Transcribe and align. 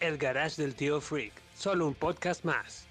El 0.00 0.16
Garage 0.16 0.62
del 0.62 0.76
Tío 0.76 1.00
Freak, 1.00 1.32
solo 1.56 1.88
un 1.88 1.94
podcast 1.94 2.44
más. 2.44 2.86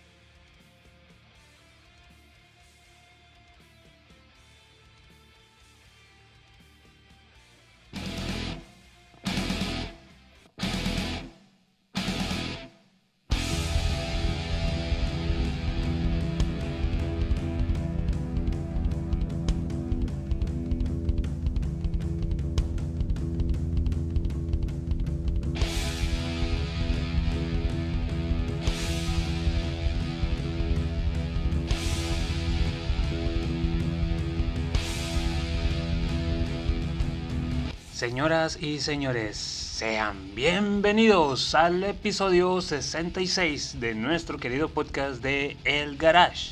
Señoras 37.98 38.60
y 38.62 38.80
señores, 38.80 39.38
sean 39.38 40.36
bienvenidos 40.36 41.56
al 41.56 41.84
episodio 41.84 42.62
66 42.62 43.80
de 43.80 43.96
nuestro 43.96 44.38
querido 44.38 44.70
podcast 44.70 45.24
de 45.24 45.58
El 45.64 45.98
Garage. 45.98 46.52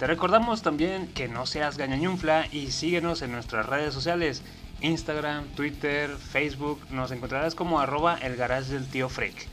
Te 0.00 0.08
recordamos 0.08 0.62
también 0.62 1.06
que 1.06 1.28
no 1.28 1.46
seas 1.46 1.78
gañañunfla 1.78 2.48
y 2.50 2.72
síguenos 2.72 3.22
en 3.22 3.30
nuestras 3.30 3.66
redes 3.66 3.94
sociales, 3.94 4.42
Instagram, 4.80 5.44
Twitter, 5.54 6.10
Facebook, 6.16 6.80
nos 6.90 7.12
encontrarás 7.12 7.54
como 7.54 7.78
arroba 7.78 8.18
el 8.20 8.34
garage 8.34 8.72
del 8.72 8.88
tío 8.88 9.08
Freak. 9.08 9.46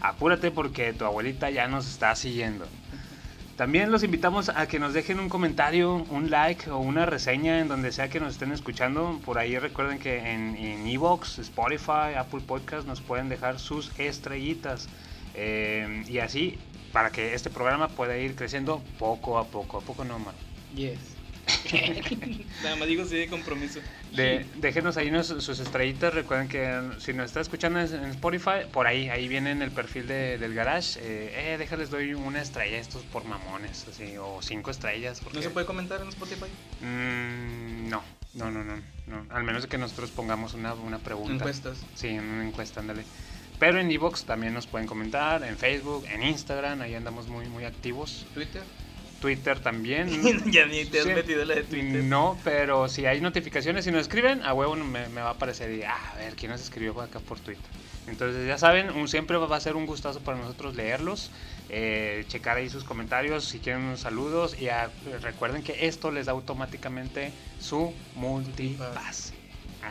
Apúrate 0.00 0.52
porque 0.52 0.92
tu 0.92 1.04
abuelita 1.04 1.50
ya 1.50 1.66
nos 1.66 1.88
está 1.88 2.14
siguiendo. 2.14 2.64
También 3.56 3.90
los 3.90 4.02
invitamos 4.02 4.50
a 4.50 4.68
que 4.68 4.78
nos 4.78 4.92
dejen 4.92 5.18
un 5.18 5.30
comentario, 5.30 6.04
un 6.10 6.30
like 6.30 6.70
o 6.70 6.78
una 6.78 7.06
reseña 7.06 7.60
en 7.60 7.68
donde 7.68 7.90
sea 7.90 8.10
que 8.10 8.20
nos 8.20 8.34
estén 8.34 8.52
escuchando. 8.52 9.18
Por 9.24 9.38
ahí 9.38 9.58
recuerden 9.58 9.98
que 9.98 10.18
en 10.30 10.86
Evox, 10.86 11.38
Spotify, 11.38 12.14
Apple 12.18 12.42
Podcast 12.46 12.86
nos 12.86 13.00
pueden 13.00 13.30
dejar 13.30 13.58
sus 13.58 13.98
estrellitas. 13.98 14.88
Eh, 15.34 16.04
y 16.08 16.18
así 16.18 16.58
para 16.92 17.10
que 17.10 17.34
este 17.34 17.50
programa 17.50 17.88
pueda 17.88 18.16
ir 18.16 18.34
creciendo 18.34 18.82
poco 18.98 19.38
a 19.38 19.44
poco. 19.44 19.78
¿A 19.78 19.80
poco 19.80 20.04
no? 20.04 20.18
Yes. 20.74 21.15
Nada 22.62 22.76
más 22.76 22.88
digo 22.88 23.04
sí 23.04 23.16
de 23.16 23.28
compromiso. 23.28 23.80
De, 24.12 24.46
déjenos 24.56 24.96
ahí 24.96 25.10
nos- 25.10 25.28
sus 25.28 25.58
estrellitas. 25.60 26.12
Recuerden 26.14 26.48
que 26.48 26.80
si 27.00 27.12
nos 27.12 27.26
está 27.26 27.40
escuchando 27.40 27.80
en 27.80 27.86
en 27.94 28.10
Spotify, 28.10 28.66
por 28.72 28.86
ahí, 28.86 29.08
ahí 29.08 29.28
viene 29.28 29.50
en 29.52 29.62
el 29.62 29.70
perfil 29.70 30.06
de- 30.06 30.38
del 30.38 30.54
garage. 30.54 30.98
Eh, 31.00 31.52
eh, 31.54 31.56
déjales 31.58 31.90
doy 31.90 32.14
una 32.14 32.40
estrella 32.42 32.76
a 32.76 32.80
estos 32.80 33.02
por 33.04 33.24
mamones, 33.24 33.86
así, 33.88 34.16
o 34.16 34.40
cinco 34.42 34.70
estrellas. 34.70 35.20
Porque, 35.22 35.38
¿No 35.38 35.42
se 35.42 35.50
puede 35.50 35.66
comentar 35.66 36.00
en 36.00 36.08
Spotify? 36.08 36.46
Mm, 36.80 37.88
no, 37.90 38.02
no, 38.34 38.50
no, 38.50 38.64
no, 38.64 38.76
no. 39.06 39.26
Al 39.30 39.44
menos 39.44 39.66
que 39.66 39.78
nosotros 39.78 40.10
pongamos 40.10 40.54
una, 40.54 40.74
una 40.74 40.98
pregunta. 40.98 41.34
Encuestas. 41.34 41.78
Sí, 41.94 42.08
en 42.08 42.24
una 42.24 42.46
encuesta, 42.46 42.80
ándale. 42.80 43.04
Pero 43.58 43.78
en 43.80 43.90
Evox 43.90 44.24
también 44.24 44.52
nos 44.52 44.66
pueden 44.66 44.86
comentar, 44.86 45.42
en 45.42 45.56
Facebook, 45.56 46.04
en 46.12 46.22
Instagram, 46.22 46.82
ahí 46.82 46.94
andamos 46.94 47.26
muy, 47.28 47.46
muy 47.48 47.64
activos. 47.64 48.26
¿Twitter? 48.34 48.62
Twitter 49.20 49.60
también. 49.60 50.08
ya 50.52 50.66
ni 50.66 50.84
te 50.84 51.00
has 51.00 51.06
Sí. 51.06 51.12
metido 51.12 51.44
la 51.44 51.54
de 51.54 51.62
Twitter. 51.64 52.02
No, 52.04 52.38
pero 52.44 52.88
si 52.88 53.06
hay 53.06 53.20
notificaciones, 53.20 53.84
si 53.84 53.90
nos 53.90 54.02
escriben, 54.02 54.42
a 54.42 54.52
huevo 54.52 54.76
me, 54.76 55.08
me 55.08 55.20
va 55.20 55.28
a 55.28 55.32
aparecer 55.32 55.70
y, 55.72 55.82
ah, 55.82 56.12
a 56.12 56.16
ver, 56.16 56.34
¿quién 56.36 56.52
nos 56.52 56.60
escribió 56.60 57.00
acá 57.00 57.20
por 57.20 57.40
Twitter? 57.40 57.70
Entonces, 58.06 58.46
ya 58.46 58.56
saben, 58.56 58.90
un, 58.90 59.08
siempre 59.08 59.36
va 59.36 59.56
a 59.56 59.60
ser 59.60 59.74
un 59.74 59.86
gustazo 59.86 60.20
para 60.20 60.38
nosotros 60.38 60.76
leerlos, 60.76 61.32
eh, 61.68 62.24
checar 62.28 62.56
ahí 62.56 62.68
sus 62.68 62.84
comentarios, 62.84 63.44
si 63.44 63.58
quieren 63.58 63.82
unos 63.82 64.00
saludos, 64.00 64.56
y 64.60 64.68
recuerden 65.22 65.62
que 65.62 65.86
esto 65.86 66.10
les 66.10 66.26
da 66.26 66.32
automáticamente 66.32 67.32
su 67.58 67.92
multipase. 68.14 69.35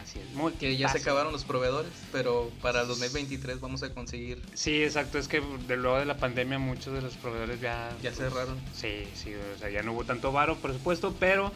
Así 0.01 0.19
es, 0.19 0.33
multipase. 0.33 0.67
Que 0.67 0.77
ya 0.77 0.89
se 0.89 0.97
acabaron 0.99 1.31
los 1.31 1.45
proveedores, 1.45 1.91
pero 2.11 2.51
para 2.61 2.81
el 2.81 2.87
2023 2.87 3.59
vamos 3.59 3.83
a 3.83 3.93
conseguir. 3.93 4.41
Sí, 4.53 4.83
exacto, 4.83 5.17
es 5.17 5.27
que 5.27 5.41
de 5.67 5.77
luego 5.77 5.99
de 5.99 6.05
la 6.05 6.17
pandemia 6.17 6.59
muchos 6.59 6.93
de 6.93 7.01
los 7.01 7.13
proveedores 7.15 7.61
ya... 7.61 7.91
Ya 8.01 8.11
cerraron. 8.11 8.57
Sí, 8.73 9.07
sí, 9.13 9.33
o 9.33 9.57
sea, 9.59 9.69
ya 9.69 9.83
no 9.83 9.93
hubo 9.93 10.03
tanto 10.03 10.31
varo, 10.31 10.55
por 10.57 10.73
supuesto, 10.73 11.15
pero 11.19 11.51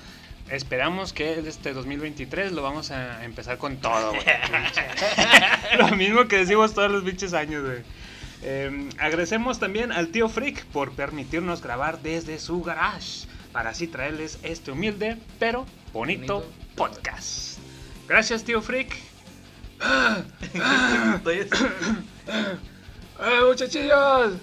esperamos 0.50 1.14
que 1.14 1.40
este 1.40 1.74
2023 1.74 2.52
lo 2.54 2.62
vamos 2.62 2.92
a 2.92 3.24
empezar 3.26 3.58
con 3.58 3.78
todo, 3.78 4.12
güey. 4.12 4.24
lo 5.78 5.96
mismo 5.96 6.28
que 6.28 6.38
decimos 6.38 6.74
todos 6.74 6.92
los 6.92 7.04
pinches 7.04 7.34
años, 7.34 7.64
güey. 7.64 7.80
Eh, 8.42 8.90
agradecemos 9.00 9.60
también 9.60 9.92
al 9.92 10.10
tío 10.10 10.30
Freak 10.30 10.66
por 10.68 10.94
permitirnos 10.94 11.62
grabar 11.62 12.02
desde 12.02 12.40
su 12.40 12.62
garage 12.62 13.28
para 13.52 13.72
así 13.72 13.88
traerles 13.88 14.40
este 14.44 14.72
humilde 14.72 15.18
pero 15.40 15.66
bonito, 15.92 16.36
Bonito. 16.36 16.54
podcast. 16.76 17.60
Gracias, 18.10 18.44
tío 18.44 18.60
Freak. 18.60 18.98
¡Eh, 23.20 23.42
muchachillos! 23.48 24.34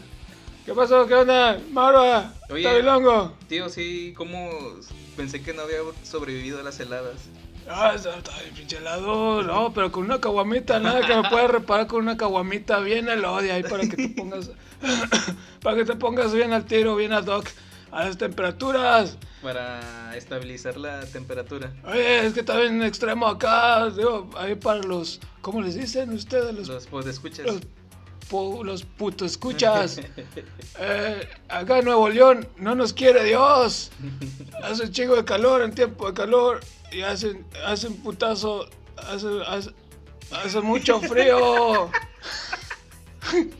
¿Qué 0.65 0.73
pasó? 0.73 1.05
¿Qué 1.09 1.15
onda? 1.15 1.59
Marva. 1.73 2.33
Tabilongo. 2.49 3.35
Tío, 3.49 3.69
sí, 3.69 4.15
¿cómo 4.17 4.51
pensé 5.17 5.43
que 5.43 5.53
no 5.53 5.63
había 5.63 5.79
sobrevivido 6.05 6.61
a 6.61 6.63
las 6.63 6.79
heladas? 6.79 7.17
Ah, 7.69 7.95
está, 7.97 8.13
bien 8.13 8.55
pinche 8.55 8.77
helado. 8.77 9.43
No, 9.43 9.73
pero 9.75 9.91
con 9.91 10.05
una 10.05 10.21
caguamita, 10.21 10.79
nada 10.79 11.05
que 11.05 11.17
me 11.17 11.29
pueda 11.29 11.49
reparar 11.49 11.89
con 11.89 12.03
una 12.03 12.17
caguamita 12.17 12.79
bien 12.79 13.09
elodia 13.09 13.55
ahí 13.55 13.65
para 13.65 13.83
que 13.83 13.97
te 13.97 14.09
pongas. 14.17 14.53
para 15.63 15.77
que 15.77 15.85
te 15.85 15.97
pongas 15.97 16.33
bien 16.33 16.53
al 16.53 16.67
tiro, 16.67 16.95
bien 16.95 17.13
ad 17.13 17.27
hoc 17.27 17.49
a 17.97 18.05
las 18.05 18.19
temperaturas. 18.19 19.17
Para 19.43 20.15
estabilizar 20.17 20.77
la 20.77 21.01
temperatura. 21.07 21.73
Oye, 21.85 22.27
es 22.27 22.35
que 22.35 22.41
está 22.41 22.59
bien 22.59 22.83
extremo 22.83 23.27
acá. 23.27 23.89
Digo, 23.91 24.29
ahí 24.37 24.55
para 24.55 24.83
los. 24.83 25.21
¿Cómo 25.41 25.63
les 25.63 25.75
dicen 25.77 26.11
ustedes? 26.13 26.55
Los, 26.55 26.69
Los 26.69 26.87
pues 26.87 27.07
escuchas. 27.07 27.47
los, 27.47 27.61
pu- 28.31 28.65
los 28.65 28.83
puto 28.85 29.25
escuchas. 29.25 30.01
Eh, 30.79 31.27
acá 31.49 31.79
en 31.79 31.87
Nuevo 31.87 32.07
León 32.11 32.47
no 32.59 32.75
nos 32.75 32.93
quiere 32.93 33.25
Dios. 33.25 33.91
Hace 34.63 34.83
un 34.85 34.93
chingo 34.93 35.17
de 35.17 35.25
calor 35.25 35.63
en 35.63 35.75
tiempo 35.75 36.07
de 36.07 36.13
calor 36.13 36.61
y 36.93 37.01
hace, 37.01 37.43
hace 37.65 37.89
un 37.89 37.97
putazo, 38.03 38.69
hace, 38.99 39.27
hace, 39.47 39.71
hace 40.45 40.61
mucho 40.61 41.01
frío. 41.01 41.91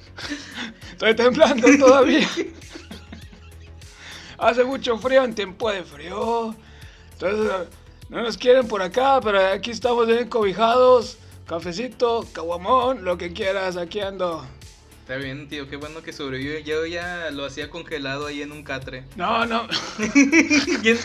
Estoy 0.93 1.15
temblando 1.17 1.67
todavía. 1.79 2.29
Hace 4.39 4.65
mucho 4.65 4.99
frío 4.99 5.25
en 5.25 5.35
tiempo 5.35 5.71
de 5.71 5.83
frío. 5.83 6.55
Entonces, 7.13 7.69
no 8.09 8.23
nos 8.23 8.37
quieren 8.37 8.69
por 8.69 8.83
acá, 8.83 9.21
pero 9.23 9.45
aquí 9.47 9.71
estamos 9.71 10.07
bien 10.07 10.29
cobijados. 10.29 11.19
Cafecito, 11.47 12.25
caguamón, 12.33 13.05
lo 13.05 13.17
que 13.17 13.33
quieras, 13.33 13.77
aquí 13.77 14.01
ando. 14.01 14.45
Está 15.07 15.19
bien, 15.19 15.47
tío, 15.49 15.69
qué 15.71 15.77
bueno 15.77 16.03
que 16.03 16.13
sobrevivió. 16.13 16.59
Yo 16.59 16.85
ya 16.85 17.31
lo 17.31 17.45
hacía 17.45 17.71
congelado 17.71 18.27
ahí 18.27 18.43
en 18.43 18.51
un 18.51 18.65
catre. 18.65 19.05
No, 19.15 19.47
no. 19.47 19.69
bien, 20.83 20.99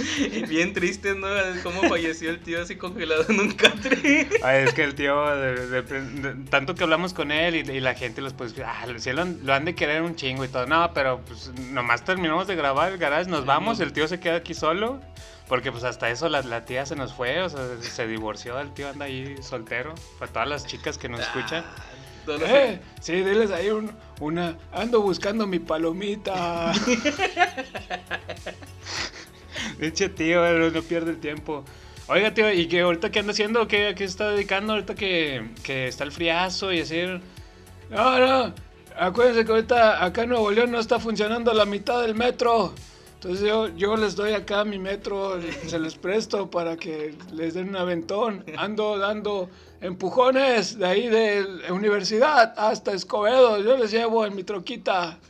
bien 0.49 0.73
triste, 0.73 1.13
¿no? 1.13 1.27
Cómo 1.61 1.83
falleció 1.83 2.31
el 2.31 2.39
tío 2.39 2.63
así 2.63 2.77
congelado 2.77 3.25
en 3.29 3.39
un 3.39 3.51
catre. 3.51 4.27
Ay, 4.43 4.63
es 4.63 4.73
que 4.73 4.83
el 4.85 4.95
tío, 4.95 5.23
de- 5.35 5.67
de- 5.67 5.81
de- 5.83 6.49
tanto 6.49 6.73
que 6.73 6.83
hablamos 6.83 7.13
con 7.13 7.31
él 7.31 7.55
y, 7.55 7.59
y 7.59 7.79
la 7.79 7.93
gente, 7.93 8.21
los 8.21 8.33
pues, 8.33 8.55
ah, 8.65 8.87
sí 8.97 9.11
lo, 9.11 9.21
han- 9.21 9.39
lo 9.43 9.53
han 9.53 9.65
de 9.65 9.75
querer 9.75 10.01
un 10.01 10.15
chingo 10.15 10.43
y 10.45 10.47
todo. 10.47 10.65
No, 10.65 10.91
pero 10.95 11.21
pues 11.23 11.51
nomás 11.69 12.03
terminamos 12.03 12.47
de 12.47 12.55
grabar 12.55 12.91
el 12.91 12.97
garage, 12.97 13.29
nos 13.29 13.45
vamos, 13.45 13.79
el 13.81 13.93
tío 13.93 14.07
se 14.07 14.19
queda 14.19 14.37
aquí 14.37 14.55
solo. 14.55 14.99
Porque 15.47 15.69
pues 15.69 15.83
hasta 15.83 16.09
eso 16.09 16.29
la, 16.29 16.41
la 16.43 16.63
tía 16.63 16.85
se 16.85 16.95
nos 16.95 17.13
fue, 17.13 17.41
o 17.41 17.49
sea, 17.49 17.59
se 17.81 18.07
divorció, 18.07 18.57
el 18.57 18.73
tío 18.73 18.87
anda 18.87 19.03
ahí 19.05 19.35
soltero. 19.41 19.93
Para 20.17 20.31
todas 20.31 20.47
las 20.47 20.65
chicas 20.65 20.97
que 20.97 21.09
nos 21.09 21.19
escuchan. 21.19 21.65
Eh, 22.27 22.79
sí, 22.99 23.13
diles 23.13 23.51
ahí 23.51 23.69
un- 23.69 23.91
una. 24.19 24.57
Ando 24.71 25.01
buscando 25.01 25.47
mi 25.47 25.59
palomita. 25.59 26.73
Diche 29.79 30.09
tío, 30.09 30.41
no, 30.57 30.69
no 30.69 30.81
pierde 30.81 31.11
el 31.11 31.19
tiempo. 31.19 31.63
Oiga, 32.07 32.33
tío, 32.33 32.51
¿y 32.51 32.67
qué 32.67 32.81
ahorita 32.81 33.11
qué 33.11 33.19
anda 33.19 33.31
haciendo? 33.31 33.67
¿Qué, 33.67 33.93
qué 33.95 34.05
se 34.05 34.11
está 34.11 34.29
dedicando 34.31 34.73
ahorita 34.73 34.95
que, 34.95 35.49
que 35.63 35.87
está 35.87 36.03
el 36.03 36.11
friazo 36.11 36.71
y 36.73 36.81
así? 36.81 37.01
No, 37.89 38.19
no, 38.19 38.53
acuérdense 38.97 39.45
que 39.45 39.51
ahorita 39.51 40.03
acá 40.03 40.23
en 40.23 40.29
Nuevo 40.29 40.51
León 40.51 40.71
no 40.71 40.79
está 40.79 40.99
funcionando 40.99 41.53
la 41.53 41.65
mitad 41.65 42.01
del 42.01 42.15
metro. 42.15 42.73
Entonces 43.23 43.47
yo, 43.47 43.67
yo 43.75 43.95
les 43.97 44.15
doy 44.15 44.33
acá 44.33 44.63
mi 44.65 44.79
metro, 44.79 45.39
se 45.67 45.77
les 45.77 45.93
presto 45.93 46.49
para 46.49 46.75
que 46.75 47.13
les 47.31 47.53
den 47.53 47.69
un 47.69 47.75
aventón. 47.75 48.43
Ando 48.57 48.97
dando 48.97 49.47
empujones 49.79 50.79
de 50.79 50.85
ahí 50.87 51.07
de 51.07 51.45
universidad 51.71 52.55
hasta 52.57 52.93
Escobedo. 52.93 53.59
Yo 53.63 53.77
les 53.77 53.91
llevo 53.91 54.25
en 54.25 54.35
mi 54.35 54.43
troquita. 54.43 55.19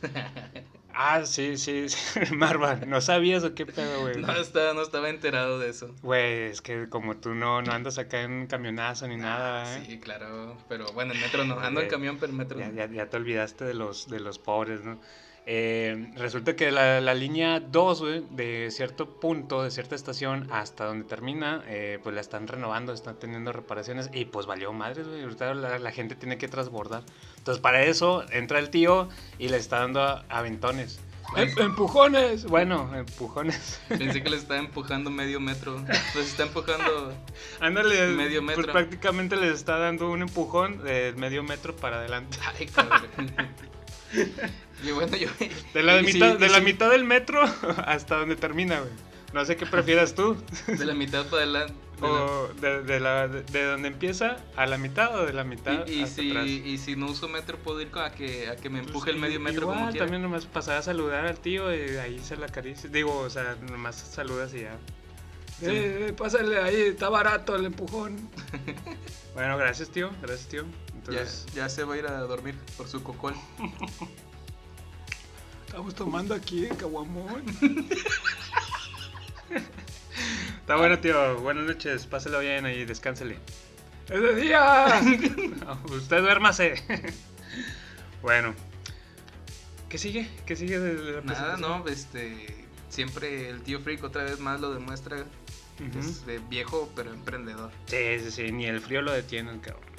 Ah, 0.94 1.24
sí, 1.24 1.56
sí, 1.56 1.88
sí. 1.88 2.20
Marva, 2.34 2.74
¿no 2.86 3.00
sabías 3.00 3.42
o 3.44 3.54
qué 3.54 3.64
pedo, 3.64 4.02
güey? 4.02 4.20
No 4.20 4.30
estaba, 4.36 4.74
no 4.74 4.82
estaba 4.82 5.08
enterado 5.08 5.58
de 5.58 5.70
eso. 5.70 5.90
Güey, 6.02 6.42
es 6.50 6.60
que 6.60 6.86
como 6.90 7.16
tú 7.16 7.30
no, 7.34 7.62
no 7.62 7.72
andas 7.72 7.96
acá 7.96 8.20
en 8.20 8.30
un 8.32 8.46
camionazo 8.46 9.08
ni 9.08 9.16
nada, 9.16 9.78
¿eh? 9.78 9.84
Sí, 9.88 9.98
claro. 10.00 10.54
Pero 10.68 10.84
bueno, 10.92 11.14
el 11.14 11.18
metro 11.20 11.46
no. 11.46 11.58
Ando 11.58 11.80
en 11.80 11.86
Eh, 11.86 11.88
camión, 11.88 12.18
pero 12.20 12.30
el 12.30 12.36
metro 12.36 12.58
Ya, 12.58 12.68
no. 12.68 12.74
ya- 12.74 12.90
ya 12.92 13.06
te 13.08 13.16
olvidaste 13.16 13.64
de 13.64 13.72
los, 13.72 14.06
de 14.10 14.20
los 14.20 14.38
pobres, 14.38 14.82
¿no? 14.84 15.00
Eh, 15.44 16.12
resulta 16.16 16.54
que 16.54 16.70
la, 16.70 17.00
la 17.00 17.14
línea 17.14 17.58
2, 17.58 18.00
güey, 18.00 18.24
de 18.30 18.68
cierto 18.70 19.08
punto, 19.18 19.64
de 19.64 19.70
cierta 19.72 19.96
estación 19.96 20.48
hasta 20.52 20.84
donde 20.84 21.04
termina, 21.04 21.64
eh, 21.66 21.98
pues 22.02 22.14
la 22.14 22.20
están 22.20 22.46
renovando, 22.46 22.92
están 22.92 23.16
teniendo 23.18 23.52
reparaciones 23.52 24.08
y 24.12 24.24
pues 24.26 24.46
valió 24.46 24.72
madres, 24.72 25.08
güey. 25.08 25.22
Ahorita 25.22 25.52
la, 25.54 25.78
la 25.80 25.90
gente 25.90 26.14
tiene 26.14 26.38
que 26.38 26.46
transbordar. 26.46 27.02
Entonces, 27.38 27.60
para 27.60 27.82
eso 27.82 28.24
entra 28.30 28.60
el 28.60 28.70
tío 28.70 29.08
y 29.38 29.48
le 29.48 29.56
está 29.56 29.80
dando 29.80 30.00
aventones. 30.28 31.00
Em- 31.36 31.50
empujones. 31.58 32.44
Bueno, 32.44 32.90
empujones. 32.94 33.80
Pensé 33.88 34.22
que 34.22 34.30
le 34.30 34.36
estaba 34.36 34.60
empujando 34.60 35.10
medio 35.10 35.40
metro. 35.40 35.82
Pues 36.12 36.26
está 36.28 36.44
empujando. 36.44 37.14
Ándale, 37.60 38.06
Medio 38.08 38.44
Pues 38.44 38.58
metro. 38.58 38.72
prácticamente 38.72 39.36
le 39.36 39.50
está 39.50 39.78
dando 39.78 40.10
un 40.10 40.22
empujón 40.22 40.84
de 40.84 41.14
medio 41.16 41.42
metro 41.42 41.74
para 41.74 41.96
adelante. 41.96 42.38
Ay, 42.58 42.66
cabrón. 42.66 43.08
Y 44.84 44.90
bueno, 44.90 45.16
yo. 45.16 45.28
De 45.74 45.82
la, 45.82 46.00
sí, 46.04 46.12
mitad, 46.14 46.34
y 46.34 46.38
de 46.38 46.48
la 46.48 46.58
sí, 46.58 46.64
mitad 46.64 46.90
del 46.90 47.04
metro 47.04 47.42
hasta 47.86 48.16
donde 48.18 48.36
termina, 48.36 48.80
güey. 48.80 48.92
No 49.32 49.44
sé 49.46 49.56
qué 49.56 49.64
prefieras 49.66 50.14
tú. 50.14 50.36
De 50.66 50.84
la 50.84 50.94
mitad 50.94 51.24
para 51.26 51.42
adelante. 51.44 51.72
de 52.00 52.08
la- 52.08 52.08
O 52.24 52.48
de, 52.60 52.82
de 52.82 53.00
la, 53.00 53.28
de, 53.28 53.42
de 53.44 53.64
donde 53.64 53.88
empieza 53.88 54.36
a 54.56 54.66
la 54.66 54.76
mitad 54.76 55.18
o 55.18 55.24
de 55.24 55.32
la 55.32 55.44
mitad 55.44 55.86
Y, 55.86 55.92
y 56.00 56.02
hasta 56.02 56.16
si, 56.22 56.30
atrás. 56.30 56.46
y 56.46 56.76
si 56.78 56.96
no 56.96 57.06
uso 57.06 57.28
metro, 57.28 57.56
puedo 57.58 57.80
ir 57.80 57.88
a 57.94 58.10
que, 58.12 58.48
a 58.48 58.56
que 58.56 58.68
me 58.68 58.80
Pues, 58.80 58.88
empuje 58.88 59.10
el 59.10 59.16
medio 59.18 59.40
metro 59.40 59.62
igual, 59.62 59.78
como 59.78 59.90
quiera. 59.90 60.04
también 60.04 60.20
nomás 60.22 60.44
pasar 60.44 60.76
a 60.78 60.82
saludar 60.82 61.24
al 61.26 61.38
tío 61.38 61.74
y 61.74 61.96
ahí 61.96 62.18
se 62.18 62.36
la 62.36 62.46
acaricia. 62.46 62.90
Digo, 62.90 63.16
o 63.20 63.30
sea, 63.30 63.56
nomás 63.70 63.96
saludas 63.96 64.52
y 64.52 64.62
ya. 64.62 64.76
Eh, 65.62 66.08
eh, 66.08 66.12
pásale 66.12 66.58
ahí, 66.60 66.80
está 66.82 67.08
barato 67.08 67.56
el 67.56 67.64
empujón. 67.66 68.28
Bueno, 69.34 69.56
gracias, 69.56 69.88
tío. 69.88 70.10
Gracias, 70.20 70.46
tío. 70.50 70.64
Ya, 71.06 71.20
Entonces, 71.20 71.46
ya 71.54 71.68
se 71.68 71.84
va 71.84 71.94
a 71.94 71.98
ir 71.98 72.06
a 72.06 72.20
dormir 72.20 72.54
por 72.76 72.88
su 72.88 73.02
cocol. 73.02 73.34
Estamos 75.66 75.94
tomando 75.94 76.34
aquí 76.34 76.66
en 76.66 76.76
Caguamón. 76.76 77.42
está 80.60 80.76
bueno, 80.76 80.98
tío. 80.98 81.40
Buenas 81.40 81.64
noches. 81.64 82.06
Páselo 82.06 82.38
bien 82.40 82.66
ahí, 82.66 82.84
descánsele. 82.84 83.38
¡Es 84.08 84.20
de 84.20 84.34
día! 84.36 85.00
Usted 85.84 86.20
duérmase. 86.20 86.74
bueno. 88.20 88.54
¿Qué 89.88 89.98
sigue? 89.98 90.28
¿Qué 90.46 90.56
sigue 90.56 90.78
de 90.78 91.12
la 91.12 91.20
Nada, 91.22 91.56
no, 91.56 91.86
este. 91.88 92.66
Siempre 92.90 93.48
el 93.48 93.62
tío 93.62 93.80
Freak 93.80 94.04
otra 94.04 94.24
vez 94.24 94.38
más 94.38 94.60
lo 94.60 94.72
demuestra. 94.74 95.24
Es 95.98 96.24
de 96.26 96.38
viejo, 96.38 96.92
pero 96.94 97.12
emprendedor. 97.12 97.72
Sí, 97.86 98.20
sí, 98.20 98.30
sí, 98.30 98.52
ni 98.52 98.66
el 98.66 98.80
frío 98.80 99.02
lo 99.02 99.10
detiene, 99.10 99.58
cabrón. 99.60 99.91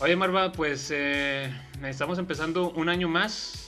Oye, 0.00 0.14
Marva, 0.16 0.52
pues 0.52 0.90
eh, 0.94 1.52
estamos 1.84 2.18
empezando 2.18 2.70
un 2.70 2.88
año 2.88 3.08
más. 3.08 3.64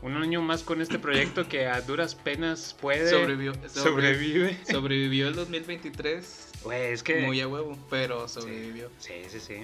Un 0.00 0.16
año 0.16 0.40
más 0.42 0.62
con 0.62 0.80
este 0.80 0.98
proyecto 1.00 1.48
que 1.48 1.66
a 1.66 1.80
duras 1.80 2.14
penas 2.14 2.76
puede. 2.80 3.10
Sobrevivió, 3.10 3.52
sobre- 3.54 3.68
Sobrevive. 3.68 4.58
sobrevivió 4.70 5.28
el 5.28 5.34
2023. 5.34 6.50
Güey, 6.62 6.92
es 6.92 7.02
que. 7.02 7.22
Muy 7.22 7.40
a 7.40 7.48
huevo, 7.48 7.76
pero 7.90 8.28
sobrevivió. 8.28 8.90
Sí, 8.98 9.14
sí, 9.28 9.40
sí. 9.40 9.54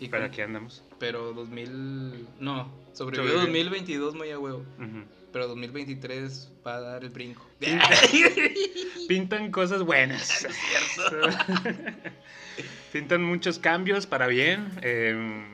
Y 0.00 0.08
Pero 0.08 0.24
con- 0.24 0.32
aquí 0.32 0.40
andamos. 0.42 0.82
Pero 0.98 1.32
2000. 1.32 2.26
No, 2.40 2.68
sobrevivió 2.92 3.32
Sobrevivió. 3.32 3.40
2022 3.40 4.14
muy 4.16 4.30
a 4.30 4.38
huevo. 4.38 4.64
Pero 5.36 5.48
2023 5.48 6.48
va 6.66 6.76
a 6.76 6.80
dar 6.80 7.04
el 7.04 7.10
brinco. 7.10 7.46
Pintan 9.06 9.50
cosas 9.50 9.82
buenas. 9.82 10.46
Pintan 12.92 13.22
muchos 13.22 13.58
cambios 13.58 14.06
para 14.06 14.28
bien. 14.28 14.66
eh, 14.80 15.44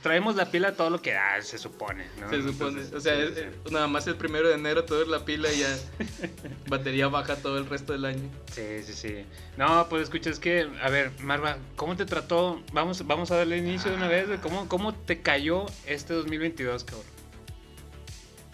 traemos 0.00 0.36
la 0.36 0.52
pila 0.52 0.68
a 0.68 0.76
todo 0.76 0.90
lo 0.90 1.02
que 1.02 1.10
da, 1.12 1.42
se 1.42 1.58
supone. 1.58 2.06
¿no? 2.20 2.30
Se 2.30 2.40
supone. 2.40 2.82
Entonces, 2.82 2.92
O 2.92 3.00
sea, 3.00 3.16
sí, 3.16 3.22
es- 3.22 3.34
sí. 3.34 3.44
es- 3.64 3.72
nada 3.72 3.88
más 3.88 4.06
el 4.06 4.14
primero 4.14 4.46
de 4.46 4.54
enero 4.54 4.84
todo 4.84 5.02
es 5.02 5.08
la 5.08 5.24
pila 5.24 5.52
y 5.52 5.58
ya 5.58 5.76
batería 6.68 7.08
baja 7.08 7.34
todo 7.34 7.58
el 7.58 7.66
resto 7.66 7.92
del 7.94 8.04
año. 8.04 8.30
Sí, 8.52 8.84
sí, 8.84 8.92
sí. 8.92 9.24
No, 9.56 9.88
pues 9.88 10.04
escucha, 10.04 10.30
es 10.30 10.38
que, 10.38 10.68
a 10.80 10.88
ver, 10.88 11.10
Marva, 11.18 11.58
¿cómo 11.74 11.96
te 11.96 12.06
trató? 12.06 12.62
Vamos, 12.72 13.04
vamos 13.08 13.32
a 13.32 13.38
darle 13.38 13.56
inicio 13.56 13.90
de 13.90 13.96
una 13.96 14.06
vez. 14.06 14.28
¿Cómo, 14.40 14.68
¿Cómo 14.68 14.94
te 14.94 15.20
cayó 15.20 15.66
este 15.84 16.14
2022, 16.14 16.84
cabrón? 16.84 17.21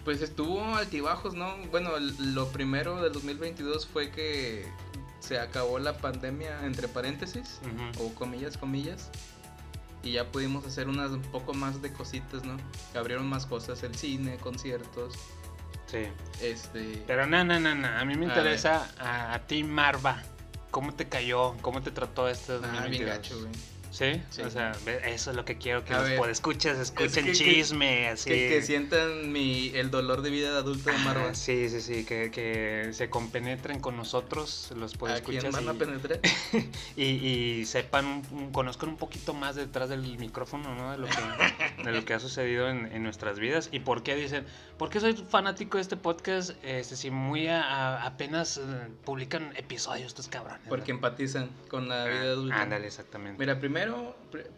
Pues 0.09 0.23
estuvo 0.23 0.65
altibajos, 0.75 1.35
¿no? 1.35 1.55
Bueno, 1.71 1.91
lo 2.19 2.49
primero 2.49 3.03
del 3.03 3.13
2022 3.13 3.87
fue 3.87 4.11
que 4.11 4.67
se 5.21 5.39
acabó 5.39 5.79
la 5.79 5.99
pandemia, 5.99 6.65
entre 6.65 6.89
paréntesis, 6.89 7.61
o 8.01 8.15
comillas, 8.15 8.57
comillas. 8.57 9.11
Y 10.03 10.13
ya 10.13 10.25
pudimos 10.25 10.65
hacer 10.65 10.89
unas 10.89 11.11
un 11.11 11.21
poco 11.21 11.53
más 11.53 11.83
de 11.83 11.93
cositas, 11.93 12.43
¿no? 12.43 12.57
Abrieron 12.99 13.29
más 13.29 13.45
cosas, 13.45 13.83
el 13.83 13.95
cine, 13.97 14.39
conciertos, 14.39 15.13
Sí. 15.89 16.07
este... 16.41 17.05
Pero 17.07 17.27
no, 17.27 17.45
no, 17.45 17.61
no, 17.61 17.75
no. 17.75 17.87
A 17.89 18.03
mí 18.07 18.15
me 18.17 18.25
interesa 18.25 18.89
a, 18.99 19.35
a 19.35 19.41
ti, 19.47 19.63
Marva. 19.63 20.23
¿Cómo 20.71 20.95
te 20.95 21.07
cayó? 21.07 21.55
¿Cómo 21.61 21.83
te 21.83 21.91
trató 21.91 22.29
este 22.31 22.55
Ah, 22.55 22.61
2022? 22.61 22.91
bien 22.91 23.07
gacho, 23.07 23.39
güey. 23.41 23.53
¿Sí? 23.99 24.23
Sí. 24.31 24.43
O 24.43 24.51
sea, 24.51 24.71
eso 25.07 25.31
es 25.33 25.37
lo 25.37 25.45
que 25.45 25.59
quiero 25.59 25.85
que 25.85 25.93
A 25.93 26.03
los 26.03 26.11
podescuchas 26.13 26.79
escuchen 26.79 27.25
que- 27.25 27.33
que- 27.33 27.37
chisme, 27.37 28.07
así. 28.09 28.31
Que, 28.31 28.49
que 28.49 28.63
sientan 28.63 29.33
mi, 29.33 29.71
el 29.75 29.91
dolor 29.91 30.23
de 30.23 30.31
vida 30.31 30.53
de 30.53 30.59
adulto 30.59 30.91
de 30.93 30.99
Marva. 30.99 31.31
Ah, 31.31 31.35
sí, 31.35 31.69
sí, 31.69 31.81
sí, 31.81 32.05
que, 32.05 32.31
que 32.31 32.91
se 32.93 33.11
compenetren 33.11 33.81
con 33.81 33.97
nosotros, 33.97 34.71
los 34.77 34.93
¿A 34.95 34.97
quién 34.97 34.99
podescuchas 35.01 35.55
a 35.57 35.63
y, 35.63 35.77
penetrar? 35.77 36.21
y, 36.97 37.03
y 37.05 37.65
sepan, 37.67 38.23
conozcan 38.53 38.91
un 38.91 38.99
poquito 38.99 39.35
más 39.35 39.57
detrás 39.57 39.89
del 39.89 40.17
micrófono, 40.19 40.77
¿no? 40.77 40.93
De 40.93 40.99
lo 40.99 41.07
que, 41.09 41.83
de 41.83 41.91
lo 41.93 42.05
que 42.05 42.15
ha 42.15 42.21
sucedido 42.21 42.69
en, 42.69 42.87
en 42.93 43.03
nuestras 43.03 43.41
vidas 43.41 43.69
y 43.73 43.81
por 43.81 44.05
qué 44.05 44.15
dicen, 44.15 44.47
¿por 44.79 44.91
qué 44.91 45.01
soy 45.01 45.15
fanático 45.29 45.79
de 45.79 45.83
este 45.83 45.97
podcast? 45.97 46.53
Este, 46.63 46.95
si 46.95 47.11
muy 47.11 47.49
a- 47.49 47.63
a- 47.65 48.07
apenas 48.07 48.59
eh, 48.59 48.61
publican 49.05 49.53
episodios 49.57 50.07
estos 50.07 50.29
cabrones. 50.29 50.63
¿no? 50.63 50.69
Porque 50.69 50.93
empatizan 50.93 51.51
con 51.69 51.89
la 51.89 52.05
vida 52.05 52.21
Ah, 52.21 52.33
adulta. 52.33 52.63
Ándale, 52.63 52.87
exactamente. 52.87 53.39
Mira, 53.41 53.59
primero 53.59 53.88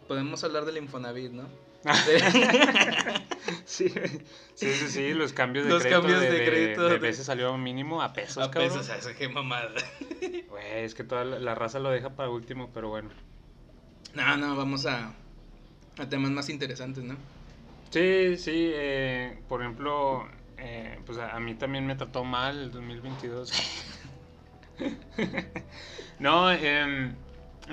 podemos 0.07 0.43
hablar 0.43 0.65
del 0.65 0.77
Infonavit, 0.77 1.31
¿no? 1.31 1.43
Sí, 3.65 3.89
sí, 3.89 4.67
sí, 4.73 4.87
sí, 4.89 5.13
los 5.13 5.33
cambios 5.33 5.65
de 5.65 5.71
Los 5.71 5.81
crédito. 5.81 6.01
cambios 6.01 6.21
de, 6.21 6.29
de 6.31 6.45
crédito 6.45 6.83
de 6.83 6.89
de- 6.91 6.99
veces 6.99 7.25
salió 7.25 7.57
mínimo 7.57 8.01
a 8.03 8.13
pesos, 8.13 8.37
a 8.47 8.51
cabrón. 8.51 8.69
pesos, 8.77 8.89
a 8.89 8.97
eso, 8.97 9.09
qué 9.17 9.27
mamada. 9.29 9.71
Güey, 10.49 10.83
es 10.83 10.93
que 10.93 11.03
toda 11.03 11.23
la, 11.25 11.39
la 11.39 11.55
raza 11.55 11.79
lo 11.79 11.89
deja 11.89 12.11
para 12.15 12.29
último, 12.29 12.69
pero 12.73 12.89
bueno. 12.89 13.09
No, 14.13 14.37
no, 14.37 14.55
vamos 14.55 14.85
a, 14.85 15.13
a 15.97 16.09
temas 16.09 16.29
más 16.31 16.49
interesantes, 16.49 17.03
¿no? 17.03 17.15
Sí, 17.89 18.37
sí, 18.37 18.71
eh, 18.73 19.41
por 19.47 19.61
ejemplo, 19.61 20.27
eh, 20.57 20.99
pues 21.05 21.17
a, 21.17 21.35
a 21.35 21.39
mí 21.39 21.55
también 21.55 21.87
me 21.87 21.95
trató 21.95 22.23
mal 22.23 22.57
el 22.59 22.71
2022. 22.71 23.51
no, 26.19 26.51
em, 26.51 27.15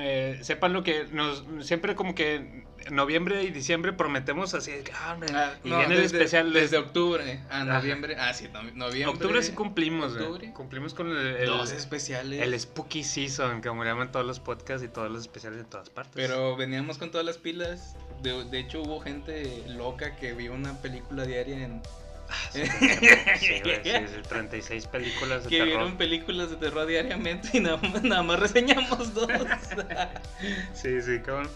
eh, 0.01 0.39
sepan 0.43 0.73
lo 0.73 0.83
que 0.83 1.05
nos 1.13 1.45
siempre 1.67 1.95
como 1.95 2.15
que 2.15 2.65
noviembre 2.91 3.43
y 3.43 3.51
diciembre 3.51 3.93
prometemos 3.93 4.55
así, 4.55 4.73
ah, 4.95 5.13
hombre, 5.13 5.29
y 5.65 5.69
no, 5.69 5.79
viene 5.79 5.95
el 5.97 6.03
desde, 6.03 6.17
especial 6.19 6.53
de- 6.53 6.61
desde 6.61 6.79
octubre 6.79 7.41
a 7.51 7.63
Ajá. 7.63 7.65
noviembre. 7.65 8.17
Ah, 8.19 8.33
sí, 8.33 8.49
no- 8.53 8.63
noviembre. 8.63 9.07
octubre 9.07 9.43
sí 9.43 9.53
cumplimos, 9.53 10.13
octubre. 10.13 10.53
cumplimos 10.55 10.95
con 10.95 11.11
el, 11.11 11.17
el- 11.37 11.47
Dos 11.47 11.73
especiales. 11.73 12.41
el 12.41 12.59
spooky 12.59 13.03
season, 13.05 13.61
como 13.61 13.85
llaman 13.85 14.11
todos 14.13 14.25
los 14.25 14.41
podcasts 14.41 14.85
y 14.85 14.89
todos 14.89 15.11
los 15.11 15.23
especiales 15.23 15.59
de 15.59 15.65
todas 15.65 15.91
partes. 15.91 16.15
Pero 16.15 16.57
veníamos 16.57 16.99
con 16.99 17.11
todas 17.11 17.27
las 17.27 17.37
pilas. 17.39 17.97
De, 18.23 18.45
de 18.45 18.59
hecho, 18.59 18.83
hubo 18.83 19.01
gente 19.01 19.65
loca 19.69 20.17
que 20.17 20.33
vio 20.33 20.53
una 20.55 20.81
película 20.81 21.25
diaria 21.25 21.65
en. 21.65 21.83
Sí, 22.53 23.61
güey, 23.63 23.81
sí, 23.85 24.07
sí, 24.09 24.23
36 24.29 24.87
películas 24.87 25.45
de 25.45 25.51
que 25.51 25.57
terror. 25.59 25.67
vieron 25.69 25.97
películas 25.97 26.51
de 26.51 26.57
terror 26.57 26.87
diariamente 26.87 27.49
y 27.55 27.61
nada 27.61 27.77
más, 27.79 28.03
nada 28.03 28.23
más 28.23 28.39
reseñamos 28.41 29.15
dos. 29.15 29.29
Sí, 30.75 31.03
sí, 31.03 31.21
cabrón. 31.21 31.49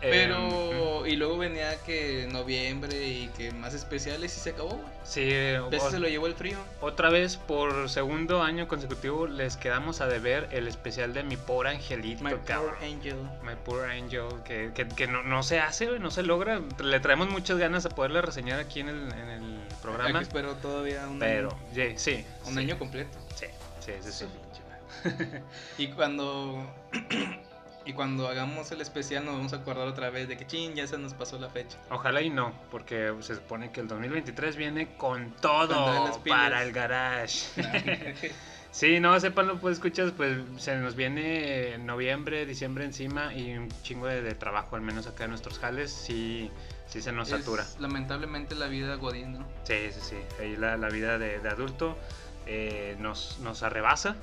Pero, 0.00 1.06
y 1.06 1.16
luego 1.16 1.38
venía 1.38 1.76
que 1.84 2.28
noviembre 2.30 3.06
y 3.08 3.28
que 3.36 3.52
más 3.52 3.74
especiales 3.74 4.36
y 4.36 4.40
se 4.40 4.50
acabó, 4.50 4.70
güey. 4.70 4.84
sí, 5.04 5.32
A 5.54 5.62
veces 5.68 5.90
se 5.92 5.98
lo 5.98 6.08
llevó 6.08 6.26
el 6.26 6.34
frío. 6.34 6.58
otra 6.80 7.08
vez 7.10 7.36
por 7.36 7.88
segundo 7.88 8.42
año 8.42 8.68
consecutivo 8.68 9.26
les 9.26 9.56
quedamos 9.56 10.00
a 10.00 10.06
deber 10.06 10.48
el 10.52 10.68
especial 10.68 11.14
de 11.14 11.22
mi 11.22 11.36
pobre 11.36 11.70
angelito, 11.70 12.22
My 12.24 12.34
cabrón. 12.44 12.74
poor 12.74 12.84
angel. 12.84 13.16
My 13.42 13.54
Poor 13.64 13.88
Angel, 13.90 14.24
que, 14.44 14.72
que, 14.74 14.86
que 14.88 15.06
no, 15.06 15.22
no 15.22 15.42
se 15.42 15.58
hace, 15.58 15.86
güey, 15.86 15.98
no 16.00 16.10
se 16.10 16.22
logra. 16.22 16.60
Le 16.82 17.00
traemos 17.00 17.30
muchas 17.30 17.56
ganas 17.58 17.86
a 17.86 17.88
poderle 17.88 18.20
reseñar 18.20 18.60
aquí 18.60 18.80
en 18.80 18.88
el, 18.90 19.12
en 19.12 19.28
el 19.30 19.58
programa. 19.80 20.18
Aquí 20.18 20.28
espero 20.28 20.54
todavía 20.56 21.06
un 21.08 21.18
Pero, 21.18 21.50
año. 21.50 21.72
yeah, 21.72 21.98
sí. 21.98 22.24
Un 22.46 22.54
sí, 22.54 22.58
año 22.60 22.78
completo. 22.78 23.16
Sí, 23.34 23.46
sí, 23.80 23.92
sí. 24.02 24.12
sí. 24.12 24.26
Y 25.78 25.88
cuando. 25.88 26.66
y 27.86 27.92
cuando 27.92 28.28
hagamos 28.28 28.70
el 28.72 28.80
especial 28.80 29.24
nos 29.24 29.36
vamos 29.36 29.52
a 29.52 29.56
acordar 29.56 29.86
otra 29.88 30.10
vez 30.10 30.28
de 30.28 30.36
que 30.36 30.46
chin, 30.46 30.74
ya 30.74 30.86
se 30.86 30.96
nos 30.98 31.14
pasó 31.14 31.38
la 31.38 31.48
fecha. 31.50 31.78
Ojalá 31.90 32.22
y 32.22 32.30
no, 32.30 32.52
porque 32.70 33.12
se 33.20 33.34
supone 33.34 33.70
que 33.72 33.80
el 33.80 33.88
2023 33.88 34.56
viene 34.56 34.96
con 34.96 35.32
todo 35.40 36.20
para 36.26 36.62
el 36.62 36.72
garage. 36.72 37.46
sí, 38.70 39.00
no, 39.00 39.18
sépanlo, 39.20 39.58
pues 39.60 39.74
escuchas, 39.74 40.12
pues 40.16 40.38
se 40.56 40.76
nos 40.76 40.94
viene 40.96 41.78
noviembre, 41.78 42.46
diciembre 42.46 42.84
encima 42.84 43.34
y 43.34 43.56
un 43.56 43.68
chingo 43.82 44.06
de, 44.06 44.22
de 44.22 44.34
trabajo, 44.34 44.76
al 44.76 44.82
menos 44.82 45.06
acá 45.06 45.24
en 45.24 45.30
nuestros 45.30 45.58
jales, 45.58 45.92
sí, 45.92 46.50
sí 46.86 47.02
se 47.02 47.12
nos 47.12 47.30
Es 47.30 47.40
satura. 47.40 47.66
lamentablemente 47.78 48.54
la 48.54 48.66
vida 48.66 48.94
godín, 48.96 49.34
¿no? 49.38 49.46
Sí, 49.64 49.76
sí, 49.92 50.00
sí. 50.00 50.16
Ahí 50.40 50.56
la, 50.56 50.76
la 50.76 50.88
vida 50.88 51.18
de, 51.18 51.38
de 51.40 51.48
adulto 51.48 51.98
eh, 52.46 52.96
nos, 52.98 53.38
nos 53.40 53.62
arrebasa. 53.62 54.16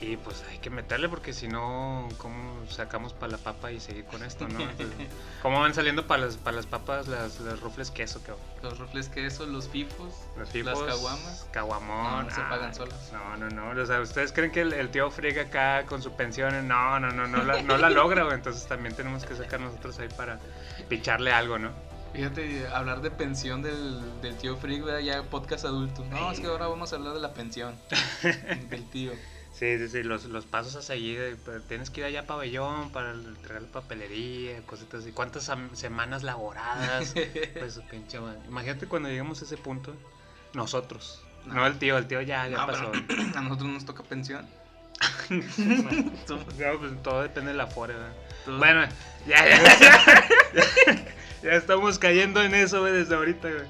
Y 0.00 0.16
pues 0.16 0.44
hay 0.50 0.58
que 0.58 0.70
meterle 0.70 1.08
porque 1.08 1.32
si 1.32 1.46
no, 1.48 2.08
¿cómo 2.18 2.66
sacamos 2.68 3.12
para 3.12 3.32
la 3.32 3.38
papa 3.38 3.70
y 3.70 3.80
seguir 3.80 4.04
con 4.04 4.24
esto, 4.24 4.48
no? 4.48 4.60
Entonces, 4.70 5.08
¿Cómo 5.40 5.60
van 5.60 5.72
saliendo 5.72 6.06
para 6.06 6.26
las, 6.26 6.36
para 6.36 6.56
las 6.56 6.66
papas 6.66 7.06
las, 7.06 7.40
las 7.40 7.60
rufles 7.60 7.90
queso, 7.90 8.20
cabrón? 8.20 8.44
Los 8.62 8.78
rufles 8.78 9.08
queso, 9.08 9.46
los 9.46 9.68
fifos, 9.68 10.12
Los 10.36 10.50
fifos, 10.50 10.78
las 10.80 10.94
caguamas. 10.94 11.48
Caguamón. 11.52 12.04
No, 12.04 12.22
no 12.24 12.30
se 12.30 12.40
pagan 12.42 12.70
ah, 12.70 12.74
solas. 12.74 13.12
No, 13.12 13.36
no, 13.36 13.48
no. 13.50 13.80
O 13.80 13.86
sea, 13.86 14.00
¿ustedes 14.00 14.32
creen 14.32 14.50
que 14.50 14.62
el, 14.62 14.72
el 14.72 14.90
tío 14.90 15.10
friega 15.10 15.42
acá 15.42 15.86
con 15.86 16.02
su 16.02 16.12
pensión? 16.12 16.66
No, 16.66 16.98
no, 16.98 17.10
no, 17.12 17.26
no 17.26 17.42
la, 17.44 17.62
no 17.62 17.78
la 17.78 17.88
logra, 17.88 18.24
güey. 18.24 18.34
Entonces 18.34 18.66
también 18.66 18.94
tenemos 18.94 19.24
que 19.24 19.36
sacar 19.36 19.60
nosotros 19.60 19.98
ahí 20.00 20.08
para 20.16 20.40
picharle 20.88 21.32
algo, 21.32 21.58
¿no? 21.58 21.70
Fíjate, 22.14 22.68
hablar 22.68 23.00
de 23.00 23.10
pensión 23.10 23.60
del, 23.62 24.20
del 24.22 24.36
tío 24.36 24.56
Frick, 24.56 24.84
¿verdad? 24.84 25.00
ya 25.00 25.22
podcast 25.24 25.64
adulto. 25.64 26.04
No, 26.10 26.30
es 26.30 26.38
que 26.38 26.46
ahora 26.46 26.68
vamos 26.68 26.92
a 26.92 26.96
hablar 26.96 27.12
de 27.12 27.20
la 27.20 27.32
pensión 27.32 27.74
del 28.70 28.88
tío. 28.90 29.12
Sí, 29.58 29.78
sí, 29.78 29.88
sí, 29.88 30.02
los, 30.02 30.24
los 30.24 30.44
pasos 30.46 30.74
a 30.74 30.82
seguir, 30.82 31.20
eh, 31.20 31.36
pero 31.44 31.60
tienes 31.62 31.88
que 31.90 32.00
ir 32.00 32.06
allá 32.06 32.20
a 32.20 32.26
pabellón 32.26 32.90
para 32.90 33.12
entregar 33.12 33.62
la 33.62 33.68
papelería, 33.68 34.60
cositas 34.66 35.02
así. 35.02 35.12
¿Cuántas 35.12 35.48
semanas 35.74 36.24
laboradas? 36.24 37.14
pues 37.58 37.80
pinche 37.90 38.18
madre. 38.18 38.40
Imagínate 38.48 38.86
cuando 38.88 39.08
lleguemos 39.08 39.40
a 39.42 39.44
ese 39.44 39.56
punto, 39.56 39.94
nosotros. 40.54 41.22
No, 41.46 41.54
No. 41.54 41.66
el 41.66 41.78
tío, 41.78 41.96
el 41.98 42.06
tío 42.08 42.20
ya, 42.22 42.48
ya 42.48 42.56
No, 42.56 42.66
pasó. 42.66 42.90
a 43.36 43.40
nosotros 43.42 43.68
nos 43.70 43.84
toca 43.84 44.02
pensión. 44.02 44.44
No, 45.28 46.78
pues 46.78 47.02
todo 47.02 47.22
depende 47.22 47.50
de 47.52 47.56
la. 47.56 47.68
Todo- 47.68 48.58
Bueno, 48.58 48.86
ya, 49.26 49.48
ya, 49.48 49.58
ya, 50.54 51.04
ya 51.42 51.50
estamos 51.52 51.98
cayendo 51.98 52.42
en 52.42 52.54
eso, 52.54 52.80
güey, 52.80 52.92
desde 52.92 53.14
ahorita, 53.14 53.48
güey. 53.50 53.62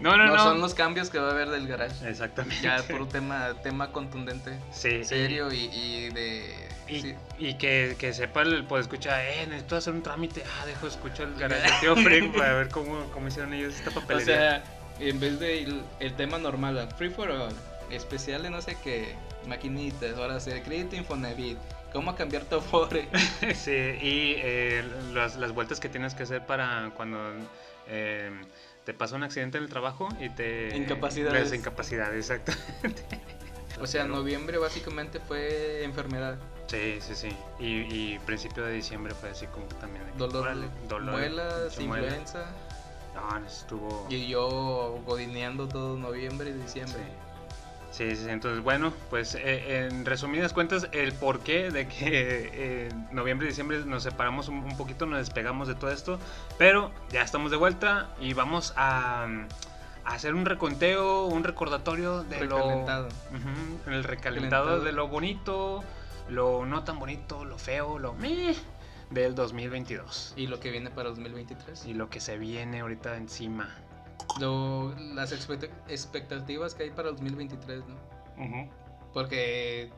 No, 0.00 0.16
no, 0.16 0.26
no, 0.26 0.34
no. 0.34 0.42
son 0.42 0.60
los 0.60 0.74
cambios 0.74 1.08
que 1.10 1.18
va 1.18 1.28
a 1.28 1.30
haber 1.30 1.48
del 1.50 1.66
garage. 1.68 2.08
Exactamente. 2.08 2.62
Ya 2.62 2.82
por 2.82 3.08
tema, 3.08 3.54
tema 3.62 3.92
contundente, 3.92 4.58
Sí, 4.72 5.04
serio 5.04 5.52
y, 5.52 5.66
y 5.72 6.10
de... 6.10 6.68
Y, 6.86 7.00
sí. 7.00 7.14
y 7.38 7.54
que, 7.54 7.96
que 7.98 8.12
sepa 8.12 8.42
el 8.42 8.64
pues 8.64 8.82
escuchar, 8.82 9.20
eh, 9.24 9.46
necesito 9.46 9.76
hacer 9.76 9.94
un 9.94 10.02
trámite. 10.02 10.42
Ah, 10.60 10.66
dejo, 10.66 10.86
escucho 10.86 11.22
el 11.22 11.34
garage 11.36 11.70
tío 11.80 11.96
Frick 11.96 12.36
para 12.36 12.54
ver 12.54 12.68
cómo, 12.68 13.04
cómo 13.12 13.28
hicieron 13.28 13.54
ellos 13.54 13.74
esta 13.74 13.90
O 13.90 13.94
papelería. 14.02 14.24
sea, 14.26 14.64
en 15.00 15.18
vez 15.18 15.40
de 15.40 15.62
el, 15.62 15.82
el 16.00 16.12
tema 16.14 16.36
normal, 16.38 16.86
free 16.98 17.08
for 17.08 17.30
all, 17.30 17.54
especial 17.90 18.42
de 18.42 18.50
no 18.50 18.60
sé 18.60 18.76
qué, 18.84 19.14
maquinitas, 19.46 20.18
ahora 20.18 20.36
hacer 20.36 20.62
crédito 20.62 20.96
Infonavit, 20.96 21.56
cómo 21.92 22.14
cambiar 22.14 22.42
tu 22.44 22.56
Afore. 22.56 23.08
sí, 23.54 23.70
y 23.72 24.34
eh, 24.42 24.84
las, 25.14 25.36
las 25.36 25.52
vueltas 25.52 25.80
que 25.80 25.88
tienes 25.88 26.14
que 26.14 26.24
hacer 26.24 26.44
para 26.44 26.90
cuando 26.96 27.18
eh, 27.88 28.30
te 28.84 28.94
pasa 28.94 29.16
un 29.16 29.22
accidente 29.22 29.58
en 29.58 29.64
el 29.64 29.70
trabajo 29.70 30.08
y 30.20 30.28
te... 30.30 30.76
Incapacidades. 30.76 31.50
Las 31.50 31.58
incapacidades, 31.58 32.30
exacto. 32.30 32.52
O 33.80 33.88
sea, 33.88 34.04
noviembre 34.04 34.56
básicamente 34.56 35.18
fue 35.18 35.82
enfermedad, 35.82 36.38
Sí, 36.66 36.98
sí, 37.00 37.14
sí. 37.14 37.28
Y, 37.58 38.14
y 38.14 38.18
principio 38.20 38.64
de 38.64 38.72
diciembre 38.72 39.14
fue 39.14 39.30
así 39.30 39.46
como 39.48 39.68
que 39.68 39.74
también. 39.74 40.04
de 40.06 40.12
que, 40.12 40.18
dolor, 40.18 40.42
órale, 40.42 40.66
dolor, 40.88 41.12
muelas, 41.12 41.78
muela. 41.80 42.06
influenza. 42.06 42.46
No, 43.14 43.38
no, 43.38 43.46
estuvo... 43.46 44.06
Y 44.10 44.28
yo 44.28 45.00
godineando 45.06 45.68
todo 45.68 45.96
noviembre 45.98 46.50
y 46.50 46.52
diciembre. 46.54 46.98
Sí, 46.98 47.10
sí, 47.96 48.16
sí, 48.16 48.26
entonces 48.28 48.62
bueno, 48.62 48.92
pues 49.10 49.34
eh, 49.34 49.86
en 49.86 50.04
resumidas 50.04 50.52
cuentas 50.52 50.88
el 50.92 51.12
porqué 51.12 51.70
de 51.70 51.86
que 51.86 52.50
eh, 52.52 52.88
noviembre 53.12 53.46
y 53.46 53.50
diciembre 53.50 53.84
nos 53.84 54.02
separamos 54.02 54.48
un, 54.48 54.58
un 54.58 54.76
poquito, 54.76 55.06
nos 55.06 55.18
despegamos 55.20 55.68
de 55.68 55.74
todo 55.74 55.90
esto, 55.90 56.18
pero 56.58 56.90
ya 57.10 57.22
estamos 57.22 57.50
de 57.50 57.56
vuelta 57.56 58.10
y 58.20 58.32
vamos 58.34 58.72
a, 58.76 59.24
a 60.04 60.14
hacer 60.14 60.34
un 60.34 60.44
reconteo, 60.44 61.26
un 61.26 61.44
recordatorio 61.44 62.24
de 62.24 62.40
Recalentado. 62.40 63.08
lo... 63.08 63.38
Ujú, 63.38 63.90
el 63.90 64.04
recalentado 64.04 64.64
Recalentado. 64.64 64.80
de 64.80 64.92
lo 64.92 65.08
bonito, 65.08 65.84
lo 66.28 66.66
no 66.66 66.84
tan 66.84 66.98
bonito, 66.98 67.44
lo 67.44 67.58
feo, 67.58 67.98
lo 67.98 68.12
meh 68.14 68.54
del 69.10 69.34
2022 69.34 70.32
Y 70.36 70.46
lo 70.46 70.58
que 70.58 70.70
viene 70.70 70.90
para 70.90 71.10
2023. 71.10 71.84
y 71.86 71.94
lo 71.94 72.08
que 72.10 72.20
se 72.20 72.38
viene 72.38 72.80
ahorita 72.80 73.16
encima. 73.16 73.68
Lo- 74.40 74.94
las 75.14 75.32
expect- 75.32 75.70
expectativas 75.88 76.74
que 76.74 76.84
hay 76.84 76.90
para 76.90 77.10
2023, 77.10 77.82
¿no? 77.86 77.94
Ujú. 78.44 78.70
Porque 79.12 79.90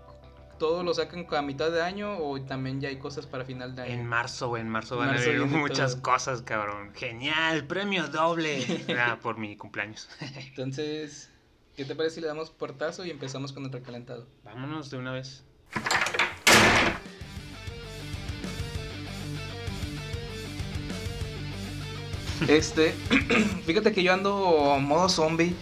todo 0.58 0.82
lo 0.82 0.94
sacan 0.94 1.26
a 1.34 1.42
mitad 1.42 1.70
de 1.70 1.82
año 1.82 2.18
o 2.18 2.40
también 2.40 2.80
ya 2.80 2.88
hay 2.88 2.98
cosas 2.98 3.26
para 3.26 3.44
final 3.44 3.74
de 3.76 3.82
año. 3.82 3.92
En 3.92 4.06
marzo, 4.06 4.48
güey, 4.48 4.62
en 4.62 4.68
marzo 4.68 4.96
van 4.96 5.08
Marzo 5.08 5.30
a 5.30 5.34
haber 5.34 5.46
muchas 5.46 5.92
todo. 5.94 6.02
cosas, 6.02 6.42
cabrón. 6.42 6.92
Genial, 6.94 7.66
premio 7.66 8.08
doble. 8.08 8.64
Ah, 8.98 9.18
por 9.22 9.38
mi 9.38 9.56
cumpleaños. 9.56 10.08
Entonces, 10.36 11.30
¿qué 11.76 11.84
te 11.84 11.94
parece 11.94 12.16
si 12.16 12.20
le 12.22 12.26
damos 12.28 12.50
portazo 12.50 13.04
y 13.04 13.10
empezamos 13.10 13.52
con 13.52 13.64
el 13.64 13.72
recalentado? 13.72 14.26
Vámonos 14.44 14.90
de 14.90 14.98
una 14.98 15.12
vez. 15.12 15.44
Este, 22.48 22.94
fíjate 23.66 23.92
que 23.92 24.02
yo 24.02 24.12
ando 24.12 24.78
modo 24.80 25.08
zombie. 25.08 25.54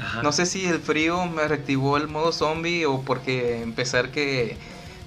Ajá. 0.00 0.22
No 0.22 0.32
sé 0.32 0.46
si 0.46 0.66
el 0.66 0.80
frío 0.80 1.26
me 1.26 1.46
reactivó 1.46 1.96
el 1.96 2.08
modo 2.08 2.32
zombie 2.32 2.86
o 2.86 3.02
porque 3.02 3.62
empezar 3.62 4.10
que 4.10 4.56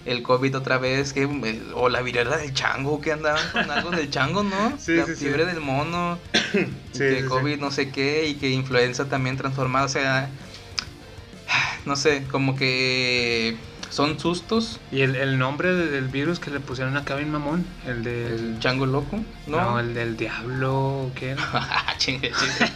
el 0.05 0.21
COVID 0.21 0.57
otra 0.57 0.77
vez, 0.77 1.13
que 1.13 1.27
o 1.73 1.89
la 1.89 2.01
viruela 2.01 2.37
del 2.37 2.53
chango, 2.53 3.01
que 3.01 3.11
andaban 3.11 3.41
con 3.51 3.69
algo 3.71 3.89
del 3.89 4.09
chango, 4.09 4.43
¿no? 4.43 4.73
Sí, 4.79 4.93
la 4.93 5.05
sí, 5.05 5.15
sí. 5.15 5.25
fiebre 5.25 5.45
del 5.45 5.61
mono, 5.61 6.19
que. 6.97 7.25
COVID 7.25 7.57
no 7.57 7.71
sé 7.71 7.89
qué, 7.89 8.27
y 8.27 8.35
que 8.35 8.49
influenza 8.49 9.05
también 9.05 9.35
transformada, 9.35 9.85
o 9.85 9.89
sea, 9.89 10.29
no 11.85 11.95
sé, 11.95 12.23
como 12.31 12.55
que 12.55 13.57
son 13.95 14.19
sustos, 14.19 14.79
Y 14.91 15.01
el, 15.01 15.15
el 15.15 15.37
nombre 15.39 15.73
de- 15.73 15.87
del 15.89 16.09
virus 16.09 16.39
que 16.39 16.51
le 16.51 16.59
pusieron 16.59 16.97
acá 16.97 17.15
bien 17.15 17.31
mamón, 17.31 17.65
el 17.87 18.03
del... 18.03 18.31
el 18.55 18.59
chango 18.59 18.85
loco, 18.85 19.23
¿no? 19.47 19.61
No, 19.61 19.79
el 19.79 19.93
del 19.93 20.17
diablo, 20.17 21.09
¿qué 21.15 21.29
era? 21.31 21.85
chingue, 21.97 22.31
chingue. 22.31 22.71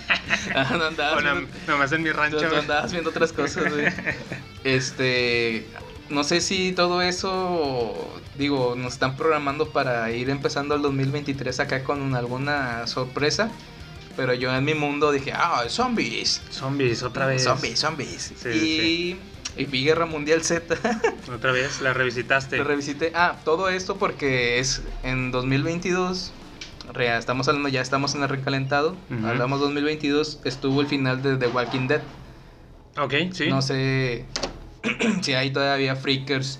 Ah, 0.55 0.75
no 0.77 0.85
andabas 0.85 1.15
Bueno, 1.15 1.35
viendo- 1.35 1.51
nomás 1.67 1.91
en 1.91 2.03
mi 2.03 2.11
rancho. 2.11 2.37
tú 2.39 2.45
güey. 2.47 2.59
andabas 2.59 2.91
viendo 2.91 3.09
otras 3.09 3.33
cosas, 3.33 3.71
güey. 3.71 3.85
Este, 4.63 5.67
no 6.09 6.23
sé 6.23 6.41
si 6.41 6.71
todo 6.73 7.01
eso, 7.01 8.21
digo, 8.37 8.75
nos 8.77 8.93
están 8.93 9.15
programando 9.15 9.69
para 9.69 10.11
ir 10.11 10.29
empezando 10.29 10.75
el 10.75 10.81
2023 10.81 11.59
acá 11.59 11.83
con 11.83 12.15
alguna 12.15 12.85
sorpresa. 12.87 13.49
Pero 14.17 14.33
yo 14.33 14.53
en 14.53 14.65
mi 14.65 14.73
mundo 14.73 15.11
dije, 15.13 15.31
ah, 15.33 15.63
zombies. 15.69 16.41
Zombies, 16.51 17.03
otra 17.03 17.25
vez. 17.25 17.43
Zombies, 17.45 17.79
zombies. 17.79 18.33
Sí, 18.35 18.49
y, 18.49 19.19
y 19.55 19.65
vi 19.65 19.83
Guerra 19.83 20.05
Mundial 20.05 20.43
Z. 20.43 20.75
Otra 21.33 21.51
vez, 21.51 21.81
la 21.81 21.93
revisitaste. 21.93 22.57
Lo 22.57 22.63
revisité. 22.63 23.11
Ah, 23.15 23.39
todo 23.43 23.69
esto 23.69 23.97
porque 23.97 24.59
es 24.59 24.81
en 25.03 25.31
2022. 25.31 26.31
rea- 26.93 27.17
Estamos 27.17 27.47
hablando, 27.47 27.69
ya 27.69 27.81
estamos 27.81 28.15
en 28.15 28.23
el 28.23 28.29
recalentado. 28.29 28.95
Ujú. 29.09 29.27
Hablamos 29.27 29.59
2022. 29.59 30.39
Estuvo 30.45 30.81
el 30.81 30.87
final 30.87 31.21
de 31.21 31.37
The 31.37 31.47
Walking 31.47 31.87
Dead. 31.87 32.01
Ok, 32.97 33.13
sí. 33.33 33.47
No 33.49 33.61
sé 33.61 34.25
si 35.21 35.33
hay 35.33 35.51
todavía 35.51 35.95
freakers 35.95 36.59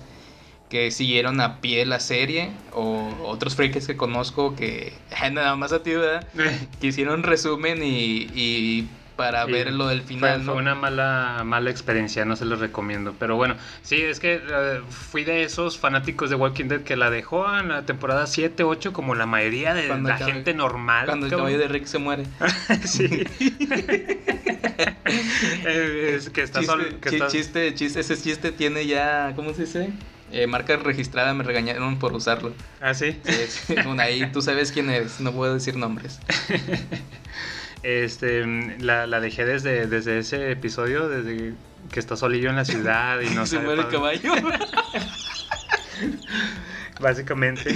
que 0.68 0.92
siguieron 0.92 1.40
a 1.40 1.60
pie 1.60 1.84
la 1.84 1.98
serie 1.98 2.52
o 2.72 3.08
otros 3.24 3.56
freakers 3.56 3.88
que 3.88 3.96
conozco 3.96 4.54
que 4.54 4.92
nada 5.32 5.56
más 5.56 5.72
a 5.72 5.82
ti, 5.82 5.90
¿verdad? 5.92 6.26
Que 6.80 6.86
hicieron 6.88 7.22
resumen 7.24 7.82
y, 7.82 8.28
y 8.34 8.88
para 9.20 9.44
Sí, 9.44 9.52
ver 9.52 9.72
lo 9.72 9.86
del 9.88 10.02
final, 10.02 10.36
fue 10.42 10.54
¿no? 10.54 10.58
una 10.60 10.74
mala, 10.74 11.42
mala 11.44 11.70
experiencia, 11.70 12.24
no 12.24 12.36
se 12.36 12.44
los 12.46 12.58
recomiendo. 12.58 13.14
Pero 13.18 13.36
bueno, 13.36 13.56
sí, 13.82 14.00
es 14.00 14.18
que 14.18 14.40
eh, 14.42 14.80
fui 14.88 15.24
de 15.24 15.42
esos 15.44 15.78
fanáticos 15.78 16.30
de 16.30 16.36
Walking 16.36 16.66
Dead 16.66 16.80
que 16.82 16.96
la 16.96 17.10
dejó 17.10 17.46
en 17.58 17.68
la 17.68 17.84
temporada 17.84 18.26
7, 18.26 18.62
8, 18.64 18.92
como 18.92 19.14
la 19.14 19.26
mayoría 19.26 19.74
de 19.74 19.88
Cuando 19.88 20.08
la 20.08 20.18
caballo- 20.18 20.32
gente 20.34 20.54
normal. 20.54 21.06
Cuando 21.06 21.26
el 21.26 21.32
caballo 21.32 21.58
de 21.58 21.68
Rick 21.68 21.84
se 21.86 21.98
muere. 21.98 22.24
sí. 22.84 23.24
Eh, 25.64 26.14
es 26.16 26.30
que 26.30 26.42
está 26.42 26.60
chiste, 26.60 26.72
sol- 26.74 26.98
que 27.00 27.10
chi- 27.10 27.16
está- 27.16 27.26
chiste, 27.28 27.74
chiste, 27.74 28.00
ese 28.00 28.16
chiste 28.16 28.52
tiene 28.52 28.86
ya, 28.86 29.32
¿cómo 29.36 29.52
se 29.54 29.62
dice? 29.62 29.90
Eh, 30.32 30.46
marca 30.46 30.76
registrada, 30.76 31.34
me 31.34 31.42
regañaron 31.44 31.98
por 31.98 32.12
usarlo. 32.12 32.52
Ah, 32.80 32.94
sí. 32.94 33.18
Sí, 33.24 33.32
sí, 33.66 33.74
bueno, 33.84 34.00
ahí 34.02 34.30
tú 34.32 34.40
sabes 34.42 34.70
quién 34.72 34.88
eres, 34.90 35.20
no 35.20 35.32
puedo 35.32 35.54
decir 35.54 35.76
nombres. 35.76 36.20
Este, 37.82 38.44
la, 38.78 39.06
la 39.06 39.20
dejé 39.20 39.44
desde, 39.44 39.86
desde 39.86 40.18
ese 40.18 40.50
episodio, 40.50 41.08
desde 41.08 41.54
que 41.90 42.00
está 42.00 42.16
solillo 42.16 42.50
en 42.50 42.56
la 42.56 42.64
ciudad 42.64 43.20
y 43.20 43.34
no 43.34 43.46
se 43.46 43.58
muere 43.58 43.82
el 43.82 43.88
caballo. 43.88 44.32
básicamente. 47.00 47.74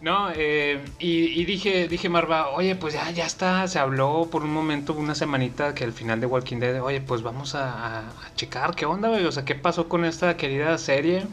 No, 0.00 0.30
eh, 0.34 0.82
y, 0.98 1.40
y 1.40 1.44
dije, 1.44 1.88
dije 1.88 2.08
Marva, 2.08 2.50
oye, 2.50 2.74
pues 2.76 2.94
ya, 2.94 3.10
ya 3.10 3.26
está, 3.26 3.66
se 3.68 3.78
habló 3.78 4.28
por 4.30 4.42
un 4.42 4.52
momento, 4.52 4.94
una 4.94 5.14
semanita, 5.14 5.74
que 5.74 5.84
al 5.84 5.92
final 5.92 6.20
de 6.20 6.26
Walking 6.26 6.58
Dead, 6.58 6.82
oye, 6.82 7.00
pues 7.00 7.22
vamos 7.22 7.54
a, 7.54 7.72
a- 7.72 7.98
a 8.08 8.34
checar 8.34 8.74
qué 8.74 8.86
onda, 8.86 9.08
güey, 9.10 9.24
o 9.24 9.32
sea, 9.32 9.44
qué 9.44 9.54
pasó 9.54 9.88
con 9.88 10.04
esta 10.04 10.36
querida 10.36 10.76
serie. 10.78 11.26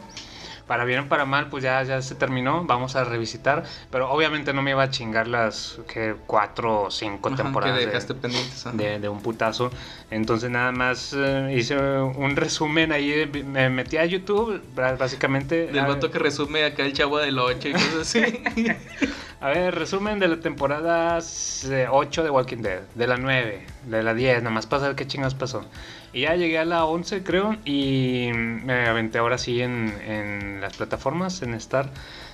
Para 0.70 0.84
bien 0.84 1.00
o 1.00 1.08
para 1.08 1.24
mal, 1.24 1.48
pues 1.48 1.64
ya, 1.64 1.82
ya 1.82 2.00
se 2.00 2.14
terminó, 2.14 2.62
vamos 2.64 2.94
a 2.94 3.02
revisitar, 3.02 3.64
pero 3.90 4.08
obviamente 4.08 4.52
no 4.52 4.62
me 4.62 4.70
iba 4.70 4.84
a 4.84 4.88
chingar 4.88 5.26
las 5.26 5.80
que 5.92 6.14
cuatro 6.28 6.82
o 6.82 6.90
cinco 6.92 7.28
Ajá, 7.28 7.42
temporadas 7.42 7.74
que 7.74 7.80
de- 7.80 7.86
dejaste 7.86 8.14
pendientes. 8.14 8.64
ajá. 8.68 8.76
de, 8.76 9.00
de 9.00 9.08
un 9.08 9.20
putazo. 9.20 9.72
Entonces 10.12 10.48
nada 10.48 10.70
más 10.70 11.12
eh, 11.12 11.52
hice 11.58 11.76
un 11.76 12.36
resumen 12.36 12.92
ahí, 12.92 13.10
de- 13.26 13.42
me 13.42 13.68
metí 13.68 13.96
a 13.96 14.04
YouTube, 14.04 14.62
básicamente. 14.96 15.66
Del 15.66 15.80
a, 15.80 15.88
vato 15.88 16.08
que 16.08 16.20
resume 16.20 16.62
acá 16.64 16.84
el 16.84 16.92
chavo 16.92 17.18
del 17.18 17.36
8 17.40 17.68
y 17.70 17.72
cosas 17.72 17.94
así. 18.02 18.20
a 19.40 19.48
ver, 19.48 19.74
resumen 19.74 20.20
de 20.20 20.28
la 20.28 20.36
temporada 20.36 21.18
8 21.18 22.22
de 22.22 22.30
Walking 22.30 22.58
Dead, 22.58 22.82
de 22.94 23.06
la 23.08 23.16
9, 23.16 23.66
de 23.86 24.02
la 24.04 24.14
10, 24.14 24.44
nada 24.44 24.54
más 24.54 24.66
para 24.66 24.82
saber 24.82 24.94
qué 24.94 25.04
chingas 25.08 25.34
pasó. 25.34 25.64
Y 26.12 26.22
ya 26.22 26.34
llegué 26.34 26.58
a 26.58 26.64
la 26.64 26.84
11 26.84 27.22
creo 27.22 27.56
y 27.64 28.30
me 28.34 28.86
aventé 28.86 29.18
ahora 29.18 29.38
sí 29.38 29.60
en, 29.62 29.94
en 30.04 30.60
las 30.60 30.76
plataformas, 30.76 31.42
en 31.42 31.54
Star. 31.54 31.90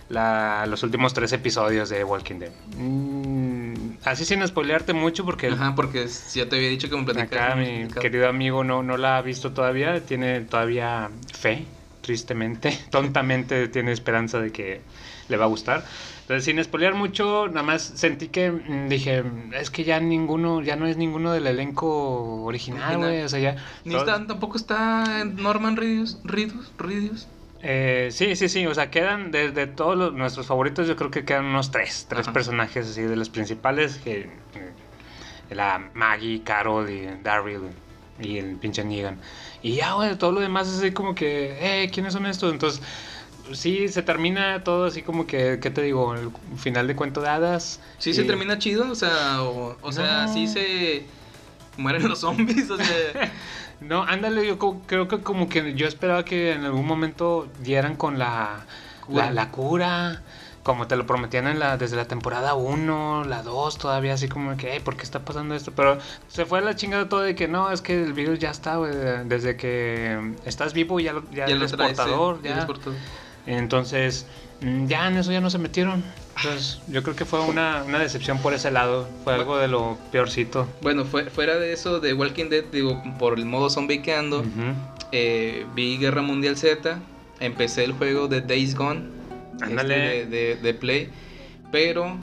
La, 0.09 0.66
los 0.68 0.85
últimos 0.85 1.14
tres 1.14 1.33
episodios 1.33 1.88
de 1.88 2.04
Walking 2.04 2.37
Dead. 2.37 2.52
Mm, 2.76 3.99
así 4.04 4.25
sin 4.25 4.47
spoilearte 4.47 4.92
mucho 4.92 5.25
porque 5.25 5.49
Ajá, 5.49 5.75
porque 5.75 6.06
ya 6.33 6.49
te 6.49 6.56
había 6.56 6.68
dicho 6.68 6.88
que 6.88 6.97
me 6.97 7.02
platicaste. 7.02 7.37
Acá 7.37 7.56
mi 7.56 7.88
querido 7.88 8.28
amigo 8.28 8.62
no, 8.62 8.85
no 8.85 8.97
la 8.97 9.18
ha 9.18 9.23
visto 9.23 9.50
todavía, 9.50 10.00
tiene 10.06 10.42
todavía 10.42 11.11
fe, 11.37 11.64
tristemente, 12.02 12.78
tontamente 12.90 13.66
tiene 13.66 13.90
esperanza 13.90 14.38
de 14.38 14.52
que 14.52 14.80
le 15.28 15.37
va 15.37 15.47
a 15.47 15.49
gustar. 15.49 15.85
Entonces, 16.26 16.45
sin 16.45 16.62
spoilear 16.64 16.95
mucho, 16.95 17.47
nada 17.47 17.62
más 17.62 17.83
sentí 17.83 18.26
que 18.26 18.50
mm, 18.50 18.88
dije, 18.88 19.23
es 19.61 19.71
que 19.71 19.85
ya 19.85 20.00
ninguno, 20.00 20.61
ya 20.61 20.75
no 20.75 20.88
es 20.88 20.97
ninguno 20.97 21.33
del 21.33 21.47
elenco 21.47 22.42
original, 22.42 22.99
güey, 22.99 23.23
o 23.23 23.28
sea, 23.28 23.38
ya... 23.38 23.56
Ni 23.85 23.92
todo- 23.92 24.00
está- 24.04 24.26
tampoco 24.26 24.56
está 24.56 25.25
Norman 25.25 25.76
Reedus. 25.76 26.18
Reedus, 26.25 26.73
Reedus. 26.78 27.28
Eh, 27.62 28.09
sí, 28.11 28.35
sí, 28.35 28.49
sí, 28.49 28.66
o 28.66 28.75
sea, 28.75 28.90
quedan 28.90 29.30
de, 29.30 29.52
de 29.52 29.68
todos 29.68 29.97
los- 29.97 30.12
nuestros 30.14 30.49
favoritos, 30.49 30.88
yo 30.88 30.97
creo 30.97 31.12
que 31.12 31.25
quedan 31.25 31.45
unos 31.45 31.71
tres, 31.71 32.06
tres 32.09 32.23
Ajá. 32.26 32.33
personajes 32.33 32.88
así 32.90 33.02
de 33.02 33.14
los 33.14 33.28
principales, 33.30 33.99
que 33.99 34.23
eh, 34.23 34.73
la 35.50 35.90
Maggie, 35.95 36.42
Carol 36.42 36.90
y 36.90 37.06
Daryl 37.23 37.61
y 38.21 38.38
el 38.38 38.56
pinche 38.56 38.83
Negan. 38.83 39.18
Y 39.62 39.76
ya, 39.76 39.92
güey, 39.92 40.16
todo 40.16 40.33
lo 40.33 40.40
demás 40.40 40.66
es 40.66 40.78
así 40.78 40.90
como 40.90 41.14
que, 41.14 41.85
eh, 41.85 41.88
¿quiénes 41.92 42.12
son 42.14 42.26
estos? 42.26 42.52
Entonces, 42.52 42.83
sí, 43.53 43.88
se 43.88 44.03
termina 44.03 44.62
todo 44.65 44.87
así 44.87 45.03
como 45.03 45.26
que, 45.26 45.59
¿qué 45.61 45.71
te 45.71 45.83
digo? 45.83 46.15
El 46.15 46.31
final 46.59 46.87
de 46.87 46.97
cuento 46.97 47.21
de 47.21 47.29
hadas. 47.29 47.81
Sí 47.99 48.12
se 48.15 48.23
y- 48.23 48.26
termina 48.26 48.59
chido, 48.59 48.91
o 48.91 48.95
sea, 48.95 49.43
o, 49.43 49.76
o 49.81 49.93
sea, 49.93 50.26
No. 50.26 50.33
sí 50.33 50.47
se 50.49 51.05
mueren 51.76 52.09
los 52.09 52.21
zombies, 52.21 52.71
o 52.71 52.76
sea, 52.76 52.87
No, 53.81 54.03
ándale, 54.05 54.47
yo 54.47 54.59
creo 54.87 55.07
que 55.07 55.21
como 55.21 55.49
que 55.50 55.75
yo 55.75 55.87
esperaba 55.87 56.25
que 56.25 56.53
en 56.53 56.65
algún 56.65 56.87
momento 56.87 57.47
dieran 57.61 57.95
con 57.97 58.19
la 58.19 58.65
Cura. 59.07 59.26
la, 59.26 59.33
la 59.33 59.50
cura, 59.50 60.23
como 60.62 60.87
te 60.88 60.97
lo 60.97 61.07
prometían 61.07 61.47
en 61.47 61.59
la, 61.59 61.76
desde 61.76 61.95
la 61.95 62.07
temporada 62.09 62.55
1, 62.55 63.25
la 63.25 63.43
2, 63.43 63.76
todavía 63.76 64.15
así 64.15 64.29
como 64.29 64.57
que, 64.57 64.73
"Ey, 64.73 64.81
¿por 64.81 64.97
qué 64.97 65.03
está 65.03 65.21
pasando 65.26 65.55
esto? 65.55 65.73
Pero 65.76 65.99
se 66.29 66.47
fue 66.47 66.59
a 66.61 66.62
la 66.62 66.75
chingada 66.75 67.09
todo 67.11 67.21
de 67.21 67.35
que 67.35 67.47
no, 67.49 67.71
es 67.71 67.83
que 67.83 68.03
el 68.03 68.15
virus 68.15 68.38
ya 68.38 68.50
está, 68.50 68.79
desde 68.81 69.57
que 69.59 70.33
estás 70.47 70.73
vivo 70.73 70.99
ya, 70.99 71.12
ya, 71.31 71.47
ya 71.47 71.55
eres 71.55 71.70
traes, 71.73 71.97
portador, 71.99 72.38
ya 72.42 72.49
ya. 72.49 72.53
eres 72.55 72.64
portador. 72.64 72.97
Entonces, 73.46 74.26
mm, 74.61 74.87
ya 74.87 75.09
en 75.09 75.16
eso 75.16 75.32
ya 75.32 75.40
no 75.40 75.50
se 75.50 75.59
metieron. 75.59 76.02
Entonces, 76.37 76.80
yo 76.88 77.02
creo 77.02 77.16
que 77.16 77.24
fue 77.24 77.40
una, 77.40 77.82
una 77.87 77.98
decepción 77.98 78.38
por 78.38 78.52
ese 78.52 78.70
lado, 78.70 79.09
fue 79.24 79.35
algo 79.35 79.56
de 79.59 79.68
lo 79.68 79.96
peorcito. 80.12 80.68
Bueno, 80.82 81.04
fue- 81.04 81.30
fuera 81.30 81.56
de 81.56 81.72
eso 81.72 81.98
de 82.00 82.12
Walking 82.12 82.50
Dead, 82.50 82.64
digo, 82.70 83.02
por 83.18 83.38
el 83.38 83.46
modo 83.46 83.70
zombie 83.70 84.02
que 84.02 84.14
ando, 84.14 84.44
eh, 85.12 85.64
vi 85.74 85.96
Guerra 85.96 86.20
Mundial 86.22 86.56
Z, 86.59 86.98
empecé 87.40 87.85
el 87.85 87.92
juego 87.92 88.28
de 88.28 88.42
Days 88.42 88.74
Gone, 88.74 89.04
Ándale. 89.62 90.20
este, 90.20 90.26
de, 90.26 90.54
de- 90.56 90.56
de 90.56 90.74
Play, 90.74 91.09
pero, 91.72 92.18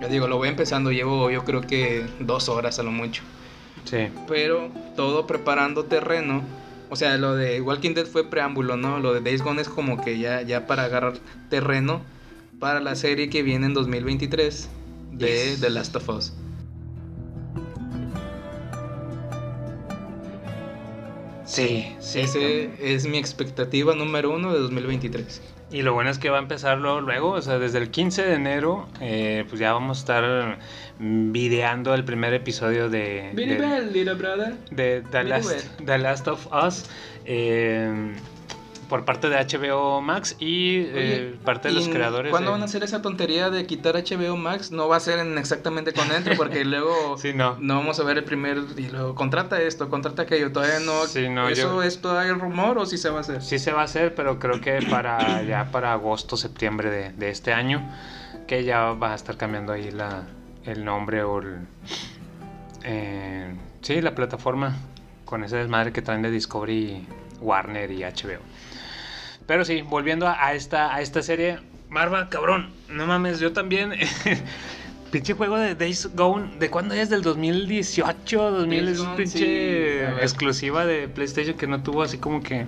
ya 0.00 0.08
digo, 0.08 0.28
lo 0.28 0.36
voy 0.36 0.48
empezando, 0.50 0.90
llevo 0.92 1.30
yo 1.30 1.44
creo 1.44 1.62
que 1.62 2.04
dos 2.20 2.48
horas 2.50 2.78
a 2.78 2.82
lo 2.82 2.90
mucho. 2.90 3.22
Sí. 3.84 4.08
pero 4.26 4.70
todo 4.96 5.26
preparando 5.26 5.84
terreno. 5.84 6.42
O 6.94 6.96
sea, 6.96 7.18
lo 7.18 7.34
de 7.34 7.60
Walking 7.60 7.94
Dead 7.94 8.06
fue 8.06 8.30
preámbulo, 8.30 8.76
¿no? 8.76 9.00
Lo 9.00 9.12
de 9.12 9.20
Days 9.20 9.42
Gone 9.42 9.60
es 9.60 9.68
como 9.68 10.00
que 10.00 10.16
ya, 10.16 10.42
ya 10.42 10.68
para 10.68 10.84
agarrar 10.84 11.14
terreno 11.50 12.00
para 12.60 12.78
la 12.78 12.94
serie 12.94 13.28
que 13.28 13.42
viene 13.42 13.66
en 13.66 13.74
2023 13.74 14.68
de 15.10 15.26
Yes. 15.26 15.60
The 15.60 15.70
Last 15.70 15.96
of 15.96 16.08
Us. 16.08 16.32
Sí, 21.44 21.92
sí. 21.98 22.20
Ese 22.20 22.70
es 22.78 23.08
mi 23.08 23.18
expectativa 23.18 23.96
número 23.96 24.32
uno 24.32 24.52
de 24.52 24.60
2023. 24.60 25.42
Y 25.74 25.82
lo 25.82 25.92
bueno 25.92 26.08
es 26.08 26.20
que 26.20 26.30
va 26.30 26.36
a 26.36 26.40
empezar 26.40 26.78
luego, 26.78 27.00
luego 27.00 27.30
o 27.30 27.42
sea, 27.42 27.58
desde 27.58 27.78
el 27.78 27.90
15 27.90 28.22
de 28.22 28.34
enero, 28.34 28.86
eh, 29.00 29.44
pues 29.48 29.58
ya 29.58 29.72
vamos 29.72 29.98
a 29.98 30.00
estar 30.00 30.58
videando 31.00 31.92
el 31.94 32.04
primer 32.04 32.32
episodio 32.32 32.88
de, 32.88 33.32
de, 33.34 33.82
little 33.92 34.14
brother. 34.14 34.54
de 34.70 35.02
The, 35.02 35.08
Very 35.10 35.28
Last, 35.30 35.48
well. 35.48 35.86
The 35.86 35.98
Last 35.98 36.28
of 36.28 36.46
Us 36.52 36.88
eh, 37.24 38.14
por 38.94 39.04
parte 39.04 39.28
de 39.28 39.34
HBO 39.44 40.00
Max 40.00 40.36
y 40.38 40.76
eh, 40.86 41.36
parte 41.44 41.66
de 41.66 41.74
los 41.74 41.88
creadores. 41.88 42.30
¿Cuándo 42.30 42.50
de- 42.50 42.52
van 42.52 42.62
a 42.62 42.66
hacer 42.66 42.84
esa 42.84 43.02
tontería 43.02 43.50
de 43.50 43.66
quitar 43.66 43.96
HBO 43.96 44.36
Max? 44.36 44.70
No 44.70 44.86
va 44.86 44.98
a 44.98 45.00
ser 45.00 45.18
en 45.18 45.36
exactamente 45.36 45.92
con 45.92 46.12
Entro, 46.12 46.34
porque 46.36 46.64
luego 46.64 47.18
Sí, 47.18 47.32
no. 47.34 47.56
no 47.58 47.74
vamos 47.74 47.98
a 47.98 48.04
ver 48.04 48.18
el 48.18 48.22
primer 48.24 48.58
y 48.76 48.82
luego 48.90 49.16
contrata 49.16 49.60
esto, 49.60 49.88
contrata 49.88 50.22
aquello. 50.22 50.52
Todavía 50.52 50.78
no. 50.78 51.08
Sí, 51.08 51.28
no, 51.28 51.48
¿Eso 51.48 51.74
yo- 51.74 51.82
es 51.82 52.00
todavía 52.00 52.34
rumor 52.34 52.78
o 52.78 52.86
sí 52.86 52.96
se 52.96 53.10
va 53.10 53.18
a 53.18 53.20
hacer? 53.22 53.42
Sí 53.42 53.58
se 53.58 53.72
va 53.72 53.80
a 53.80 53.84
hacer, 53.86 54.14
pero 54.14 54.38
creo 54.38 54.60
que 54.60 54.78
para 54.88 55.42
ya 55.48 55.72
para 55.72 55.92
agosto, 55.92 56.36
septiembre 56.36 56.88
de, 56.88 57.10
de 57.14 57.30
este 57.30 57.52
año, 57.52 57.82
que 58.46 58.62
ya 58.62 58.92
va 58.92 59.10
a 59.10 59.14
estar 59.16 59.36
cambiando 59.36 59.72
ahí 59.72 59.90
la, 59.90 60.22
el 60.66 60.84
nombre 60.84 61.24
o 61.24 61.40
el, 61.40 61.66
eh, 62.84 63.54
sí, 63.80 64.00
la 64.00 64.14
plataforma 64.14 64.76
con 65.24 65.42
ese 65.42 65.56
desmadre 65.56 65.92
que 65.92 66.00
traen 66.00 66.22
de 66.22 66.30
Discovery, 66.30 67.04
Warner 67.40 67.90
y 67.90 68.02
HBO. 68.04 68.40
Pero 69.46 69.64
sí, 69.64 69.82
volviendo 69.82 70.28
a, 70.28 70.54
esta, 70.54 70.94
a 70.94 71.00
esta 71.00 71.22
serie, 71.22 71.58
Marva, 71.90 72.28
cabrón, 72.28 72.70
no 72.88 73.06
mames, 73.06 73.40
yo 73.40 73.52
también... 73.52 73.92
Pinche 75.10 75.34
juego 75.34 75.56
de 75.56 75.76
Days 75.76 76.10
Gone, 76.16 76.58
¿de 76.58 76.70
cuándo 76.70 76.92
es? 76.92 77.08
¿Del 77.08 77.22
2018? 77.22 78.50
2000 78.50 78.84
Days 78.84 78.98
es 78.98 79.06
pinche 79.16 79.38
sí, 79.38 80.14
exclusiva 80.20 80.84
de 80.86 81.06
PlayStation 81.06 81.56
que 81.56 81.68
no 81.68 81.84
tuvo 81.84 82.02
así 82.02 82.18
como 82.18 82.42
que 82.42 82.66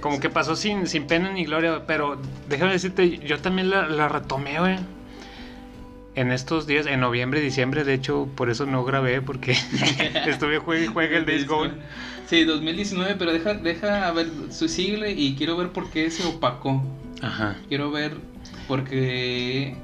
como 0.00 0.20
que 0.20 0.30
pasó 0.30 0.56
sin, 0.56 0.86
sin 0.86 1.06
pena 1.06 1.30
ni 1.30 1.44
gloria, 1.44 1.82
pero 1.86 2.18
déjame 2.48 2.72
decirte, 2.72 3.18
yo 3.18 3.38
también 3.40 3.70
la, 3.70 3.86
la 3.86 4.08
retomé, 4.08 4.58
güey. 4.58 4.76
En 6.14 6.32
estos 6.32 6.66
días, 6.66 6.86
en 6.86 7.00
noviembre 7.00 7.40
diciembre, 7.40 7.84
de 7.84 7.94
hecho, 7.94 8.28
por 8.34 8.50
eso 8.50 8.66
no 8.66 8.84
grabé, 8.84 9.20
porque 9.22 9.52
estuve 10.26 10.58
juegue 10.58 10.84
y 10.84 10.88
juegue 10.88 11.16
el 11.18 11.26
Days 11.26 11.46
Gone. 11.46 11.74
Sí, 12.28 12.44
2019, 12.44 13.16
pero 13.18 13.32
deja, 13.32 13.54
deja 13.54 14.10
ver 14.12 14.28
su 14.50 14.68
sigla 14.68 15.08
y 15.08 15.34
quiero 15.36 15.56
ver 15.56 15.70
por 15.70 15.90
qué 15.90 16.10
se 16.10 16.26
opacó. 16.26 16.82
Ajá. 17.22 17.56
Quiero 17.68 17.90
ver 17.90 18.16
porque, 18.68 19.74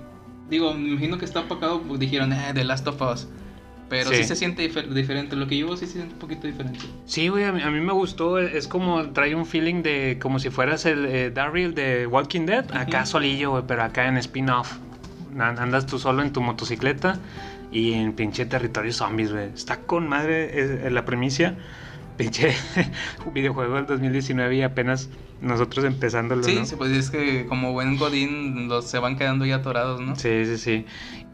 digo, 0.51 0.75
me 0.75 0.91
imagino 0.91 1.19
que 1.19 1.25
está 1.25 1.41
opacado, 1.41 1.83
pues 1.83 1.99
dijeron, 2.01 2.33
eh, 2.33 2.51
The 2.55 2.65
Last 2.65 2.87
of 2.87 3.01
Us. 3.01 3.29
Pero 3.89 4.11
sí, 4.11 4.17
Sí. 4.17 4.25
se 4.25 4.37
siente 4.37 4.69
difer- 4.69 4.89
diferente, 4.89 5.37
lo 5.37 5.47
que 5.47 5.59
yo 5.59 5.77
sí 5.77 5.87
se 5.87 5.93
siente 5.95 6.15
un 6.15 6.19
poquito 6.19 6.47
diferente. 6.47 6.81
Sí, 7.05 7.29
güey, 7.29 7.45
a 7.45 7.53
mí, 7.53 7.63
a 7.63 7.71
mí 7.71 7.81
me 7.81 7.93
gustó. 7.93 8.39
Es 8.39 8.67
como 8.67 9.11
trae 9.11 9.35
un 9.35 9.47
feeling 9.47 9.83
de 9.83 10.19
como 10.21 10.39
si 10.39 10.51
fueras 10.51 10.85
el 10.87 11.05
eh, 11.07 11.31
Daryl 11.31 11.75
de 11.75 12.07
Walking 12.07 12.47
Dead. 12.47 12.65
Acá 12.75 13.01
Ujú. 13.03 13.07
solillo, 13.11 13.51
güey, 13.51 13.65
pero 13.67 13.83
acá 13.85 14.07
en 14.09 14.17
spin-off. 14.19 14.73
An- 15.39 15.59
Andas 15.59 15.87
tú 15.87 15.99
solo 15.99 16.23
en 16.23 16.33
tu 16.33 16.41
motocicleta 16.41 17.19
y 17.73 17.93
en 17.93 18.13
pinche 18.15 18.47
territorio 18.47 18.93
zombies, 18.93 19.33
güey. 19.33 19.49
Está 19.55 19.81
con 19.81 20.09
madre 20.09 20.87
eh, 20.87 20.91
la 20.91 21.05
premisa. 21.05 21.55
Pinche 22.17 22.55
videojuego 23.33 23.75
del 23.77 23.87
2019 23.87 24.57
y 24.57 24.63
apenas 24.63 25.09
nosotros 25.41 25.85
empezándolo, 25.85 26.43
Sí, 26.45 26.55
¿no? 26.55 26.65
sí, 26.65 26.77
pues 26.77 26.91
es 26.93 27.11
que 27.11 27.45
como 27.47 27.73
buen 27.73 27.97
Godín 27.99 28.69
los 28.69 28.89
se 28.89 28.99
van 28.99 29.17
quedando 29.17 29.45
ya 29.45 29.57
atorados, 29.57 30.01
¿no? 30.01 30.15
Sí, 30.17 30.45
sí, 30.47 30.57
sí. 30.59 30.87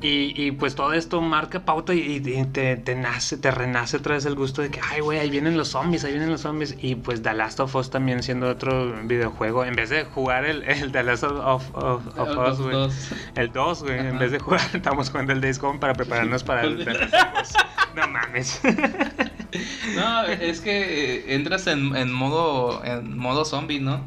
Y, 0.02 0.32
y, 0.42 0.52
pues 0.52 0.74
todo 0.74 0.94
esto 0.94 1.20
marca 1.20 1.66
pauta 1.66 1.92
y, 1.92 2.00
y 2.26 2.44
te, 2.46 2.76
te 2.78 2.94
nace, 2.94 3.36
te 3.36 3.50
renace 3.50 3.98
otra 3.98 4.14
vez 4.14 4.24
el 4.24 4.34
gusto 4.34 4.62
de 4.62 4.70
que, 4.70 4.80
ay, 4.90 5.00
güey, 5.02 5.18
ahí 5.18 5.28
vienen 5.28 5.58
los 5.58 5.68
zombies, 5.68 6.04
ahí 6.04 6.12
vienen 6.12 6.30
los 6.30 6.40
zombies. 6.40 6.74
Y 6.80 6.94
pues 6.94 7.20
The 7.22 7.34
Last 7.34 7.60
of 7.60 7.74
Us 7.76 7.90
también 7.90 8.22
siendo 8.22 8.48
otro 8.48 8.94
videojuego. 9.04 9.66
En 9.66 9.74
vez 9.76 9.90
de 9.90 10.04
jugar 10.04 10.46
el, 10.46 10.62
el 10.62 10.90
The 10.90 11.02
Last 11.02 11.24
of, 11.24 11.70
of- 11.74 12.16
of- 12.18 12.50
Us, 12.52 12.58
güey. 12.62 12.72
dos. 12.72 13.10
El 13.36 13.52
2, 13.52 13.82
güey. 13.82 13.98
En 13.98 14.18
vez 14.18 14.32
de 14.32 14.38
jugar, 14.38 14.62
estamos 14.72 15.10
jugando 15.10 15.34
el 15.34 15.42
Days 15.42 15.58
Gone 15.58 15.78
para 15.78 15.92
prepararnos 15.92 16.42
para 16.44 16.62
el 16.62 16.82
The 16.82 16.94
Last 16.94 17.14
of 17.14 17.42
Us. 17.42 17.52
No 17.94 18.08
mames. 18.08 18.60
No, 19.96 20.24
es 20.26 20.60
que 20.60 21.16
eh, 21.16 21.34
entras 21.34 21.66
en, 21.66 21.94
en 21.96 22.12
modo 22.12 22.84
en 22.84 23.16
modo 23.16 23.44
zombie, 23.44 23.80
¿no? 23.80 24.06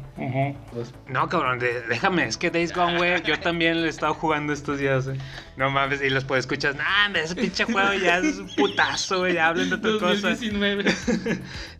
No, 1.08 1.28
cabrón, 1.28 1.58
déjame, 1.88 2.24
es 2.26 2.36
que 2.36 2.50
Days 2.50 2.72
Gone, 2.74 2.96
güey, 2.96 3.22
yo 3.22 3.38
también 3.40 3.80
lo 3.80 3.86
he 3.86 3.90
estado 3.90 4.14
jugando 4.14 4.52
estos 4.52 4.78
días, 4.78 5.06
güey. 5.06 5.18
No 5.56 5.70
mames, 5.70 6.02
y 6.02 6.10
los 6.10 6.24
puedes 6.24 6.44
escuchar, 6.46 6.74
nah, 6.76 7.16
ese 7.18 7.36
pinche 7.36 7.64
juego 7.64 7.92
ya 7.94 8.18
es 8.18 8.38
un 8.38 8.48
putazo, 8.56 9.18
güey, 9.20 9.34
ya 9.34 9.48
hablen 9.48 9.68
de 9.70 9.76
otra 9.76 9.92
cosa. 9.92 10.30
2019. 10.30 10.84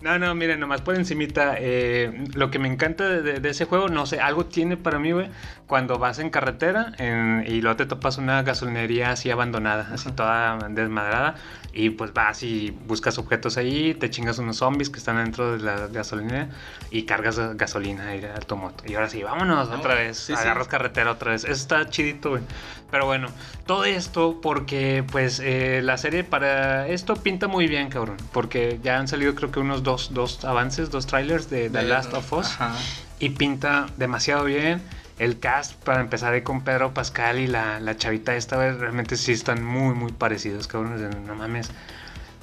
No, 0.00 0.18
no, 0.18 0.34
miren, 0.34 0.60
nomás 0.60 0.82
por 0.82 0.96
encimita, 0.96 1.54
eh, 1.58 2.24
lo 2.34 2.50
que 2.50 2.58
me 2.58 2.68
encanta 2.68 3.08
de, 3.08 3.22
de- 3.22 3.40
de 3.40 3.48
ese 3.48 3.64
juego, 3.64 3.88
no 3.88 4.04
sé, 4.04 4.20
algo 4.20 4.44
tiene 4.44 4.76
para 4.76 4.98
mí, 4.98 5.12
güey, 5.12 5.28
cuando 5.66 5.98
vas 5.98 6.18
en 6.18 6.28
carretera 6.28 6.92
en- 6.98 7.42
y 7.48 7.62
luego 7.62 7.76
te 7.76 7.86
topas 7.86 8.18
una 8.18 8.42
gasolinería 8.42 9.10
así 9.12 9.30
abandonada, 9.30 9.88
así 9.94 10.12
toda 10.12 10.58
desmadrada, 10.68 11.36
y 11.72 11.88
pues 11.90 12.12
vas 12.12 12.42
y 12.42 12.70
buscas 12.86 13.16
objetos 13.16 13.53
ahí, 13.56 13.94
te 13.94 14.10
chingas 14.10 14.38
unos 14.38 14.56
zombies 14.58 14.90
que 14.90 14.98
están 14.98 15.16
dentro 15.16 15.52
de 15.56 15.64
la 15.64 15.86
gasolinera 15.88 16.48
y 16.90 17.04
cargas 17.04 17.38
gasolina 17.56 18.08
ahí 18.08 18.24
a 18.24 18.38
tu 18.40 18.56
moto. 18.56 18.84
Y 18.86 18.94
ahora 18.94 19.08
sí, 19.08 19.22
vámonos 19.22 19.68
Ah, 19.70 19.76
otra 19.76 19.94
vez, 19.94 20.16
sí, 20.18 20.34
sí. 20.34 20.40
agarras 20.42 20.68
carretera 20.68 21.10
otra 21.12 21.32
vez. 21.32 21.44
Eso 21.44 21.52
está 21.52 21.88
chidito, 21.88 22.30
güey. 22.30 22.42
Pero 22.90 23.06
bueno, 23.06 23.28
todo 23.66 23.84
esto 23.84 24.40
porque 24.40 25.04
pues 25.10 25.40
eh, 25.42 25.80
la 25.82 25.98
serie 25.98 26.22
para 26.22 26.86
esto 26.88 27.14
pinta 27.16 27.48
muy 27.48 27.66
bien, 27.66 27.88
cabrón. 27.88 28.16
Porque 28.32 28.78
ya 28.82 28.98
han 28.98 29.08
salido 29.08 29.34
creo 29.34 29.50
que 29.50 29.60
unos 29.60 29.82
dos, 29.82 30.14
dos 30.14 30.44
avances, 30.44 30.90
dos 30.90 31.06
trailers 31.06 31.50
de 31.50 31.70
The 31.70 31.82
Last 31.82 32.14
of 32.14 32.32
Us. 32.32 32.46
Ajá. 32.46 32.72
Y 33.18 33.30
pinta 33.30 33.86
demasiado 33.96 34.44
bien. 34.44 34.82
El 35.16 35.38
cast, 35.38 35.74
para 35.84 36.00
empezar 36.00 36.32
ahí 36.34 36.42
con 36.42 36.62
Pedro 36.62 36.92
Pascal 36.92 37.38
y 37.38 37.46
la, 37.46 37.78
la 37.78 37.96
chavita 37.96 38.34
esta, 38.34 38.56
güey, 38.56 38.72
realmente 38.72 39.16
sí 39.16 39.30
están 39.30 39.62
muy, 39.64 39.94
muy 39.94 40.10
parecidos, 40.10 40.66
cabrón. 40.66 41.24
No 41.24 41.36
mames. 41.36 41.70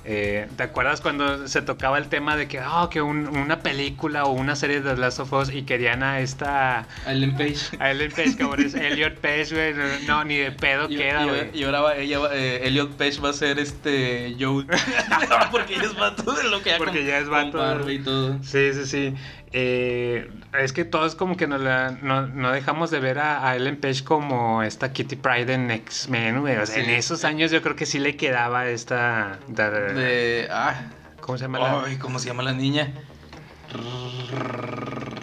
Eh, 0.04 0.48
¿Te 0.58 0.64
acuerdas 0.64 1.00
cuando 1.00 1.48
se 1.48 1.62
tocaba 1.62 1.98
el 2.00 2.08
tema 2.08 2.36
de 2.36 2.48
que, 2.48 2.60
oh, 2.60 2.90
que 2.90 3.02
un- 3.04 3.28
una 3.28 3.60
película 3.60 4.24
o 4.26 4.32
una 4.32 4.56
serie 4.56 4.82
de 4.82 4.96
The 4.96 5.00
Last 5.00 5.20
of 5.20 5.32
Us 5.34 5.54
y 5.54 5.62
querían 5.64 6.02
a 6.02 6.20
esta... 6.22 6.88
Ellen 7.06 7.34
Page. 7.38 7.78
A 7.80 7.92
Ellen 7.92 8.12
Page, 8.12 8.36
cabrón, 8.36 8.66
es 8.66 8.74
Elliot 8.74 9.20
Page, 9.20 9.48
güey. 9.52 10.06
No, 10.08 10.24
ni 10.24 10.38
de 10.38 10.52
pedo 10.52 10.88
queda, 10.88 11.24
y- 11.26 11.30
güey. 11.30 11.50
y 11.54 11.64
ahora 11.64 11.82
va- 11.82 11.96
ella, 11.98 12.20
eh, 12.34 12.62
Elliot 12.64 12.98
Page 12.98 13.20
va 13.20 13.30
a 13.30 13.34
ser 13.34 13.60
este 13.60 14.36
Joel. 14.40 14.66
Porque 15.52 15.76
ella 15.76 15.84
es 15.84 15.96
vato 15.96 16.32
de 16.32 16.44
lo 16.50 16.62
que 16.64 16.72
ya 16.72 16.78
Porque 16.78 16.98
con- 17.00 17.08
ya 17.08 17.18
es 17.20 17.24
con 17.26 17.32
vato. 17.34 17.58
barba 17.60 17.92
y 17.92 18.00
todo. 18.00 18.38
Sí, 18.44 18.74
sí, 18.74 18.86
sí. 18.86 19.14
Eh, 19.54 20.32
es 20.58 20.72
que 20.72 20.86
todos 20.86 21.16
como 21.16 21.36
que 21.36 21.46
no, 21.46 21.58
la, 21.58 21.92
no, 22.02 22.26
no 22.28 22.52
dejamos 22.52 22.90
de 22.90 23.00
ver 23.02 23.20
a, 23.20 23.46
a 23.48 23.56
Ellen 23.58 23.80
Page 23.82 24.04
como 24.06 24.64
esta 24.64 24.94
Kitty 24.94 25.18
Pride 25.18 25.54
en 25.54 25.70
X-Men, 25.72 26.40
güey. 26.40 26.56
O 26.58 26.66
sea, 26.66 26.76
Sí. 26.76 26.82
en 26.82 26.90
esos 26.92 27.26
años 27.26 27.52
yo 27.52 27.62
creo 27.62 27.76
que 27.76 27.86
sí 27.86 28.00
le 28.00 28.16
quedaba 28.16 28.68
esta... 28.68 29.40
da- 29.50 29.70
De. 29.70 30.48
Ah. 30.50 30.84
¿Cómo 31.20 31.38
se 31.38 31.44
llama? 31.44 31.60
la- 31.60 31.84
Ay, 31.86 31.98
¿cómo 31.98 32.18
se 32.20 32.28
llama 32.28 32.44
la 32.44 32.54
niña? 32.54 32.94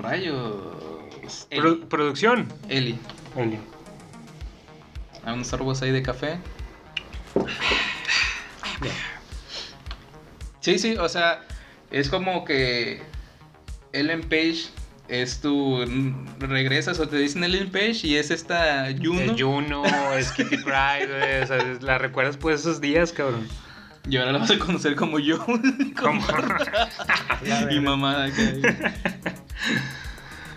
Rayos. 0.02 1.46
Pro- 1.50 1.68
Ellie. 1.72 1.86
producción. 1.86 2.52
Ellie. 2.68 2.98
Eli. 3.36 3.58
A 5.24 5.32
unos 5.32 5.46
sorbos 5.48 5.80
ahí 5.82 5.90
de 5.90 6.02
café. 6.02 6.38
Sí, 10.60 10.78
sí, 10.78 10.96
o 10.96 11.08
sea, 11.08 11.40
es 11.90 12.08
como 12.10 12.44
que 12.44 13.02
Ellen 13.92 14.22
Page 14.22 14.66
es 15.09 15.40
tu... 15.40 15.85
Regresas 16.38 17.01
o 17.01 17.09
te 17.09 17.16
dicen 17.16 17.44
Ellen 17.44 17.70
Page 17.70 18.01
y 18.05 18.16
es 18.16 18.31
esta 18.31 18.88
Juno. 18.96 19.33
Es 19.33 19.42
Juno, 19.42 19.85
es 20.14 20.33
Kitty. 20.33 20.57
O 20.57 20.66
sea, 20.66 21.79
la 21.81 21.98
recuerdas 21.98 22.37
pues 22.37 22.61
esos 22.61 22.81
días, 22.81 23.12
cabrón. 23.12 23.46
Y 24.09 24.16
ahora 24.16 24.33
la 24.33 24.38
vas 24.38 24.51
a 24.51 24.59
conocer 24.59 24.96
como 24.96 25.18
yo. 25.18 25.44
Como... 26.01 26.22
y 27.70 27.81
mamada 27.81 28.27
acá. 28.27 28.42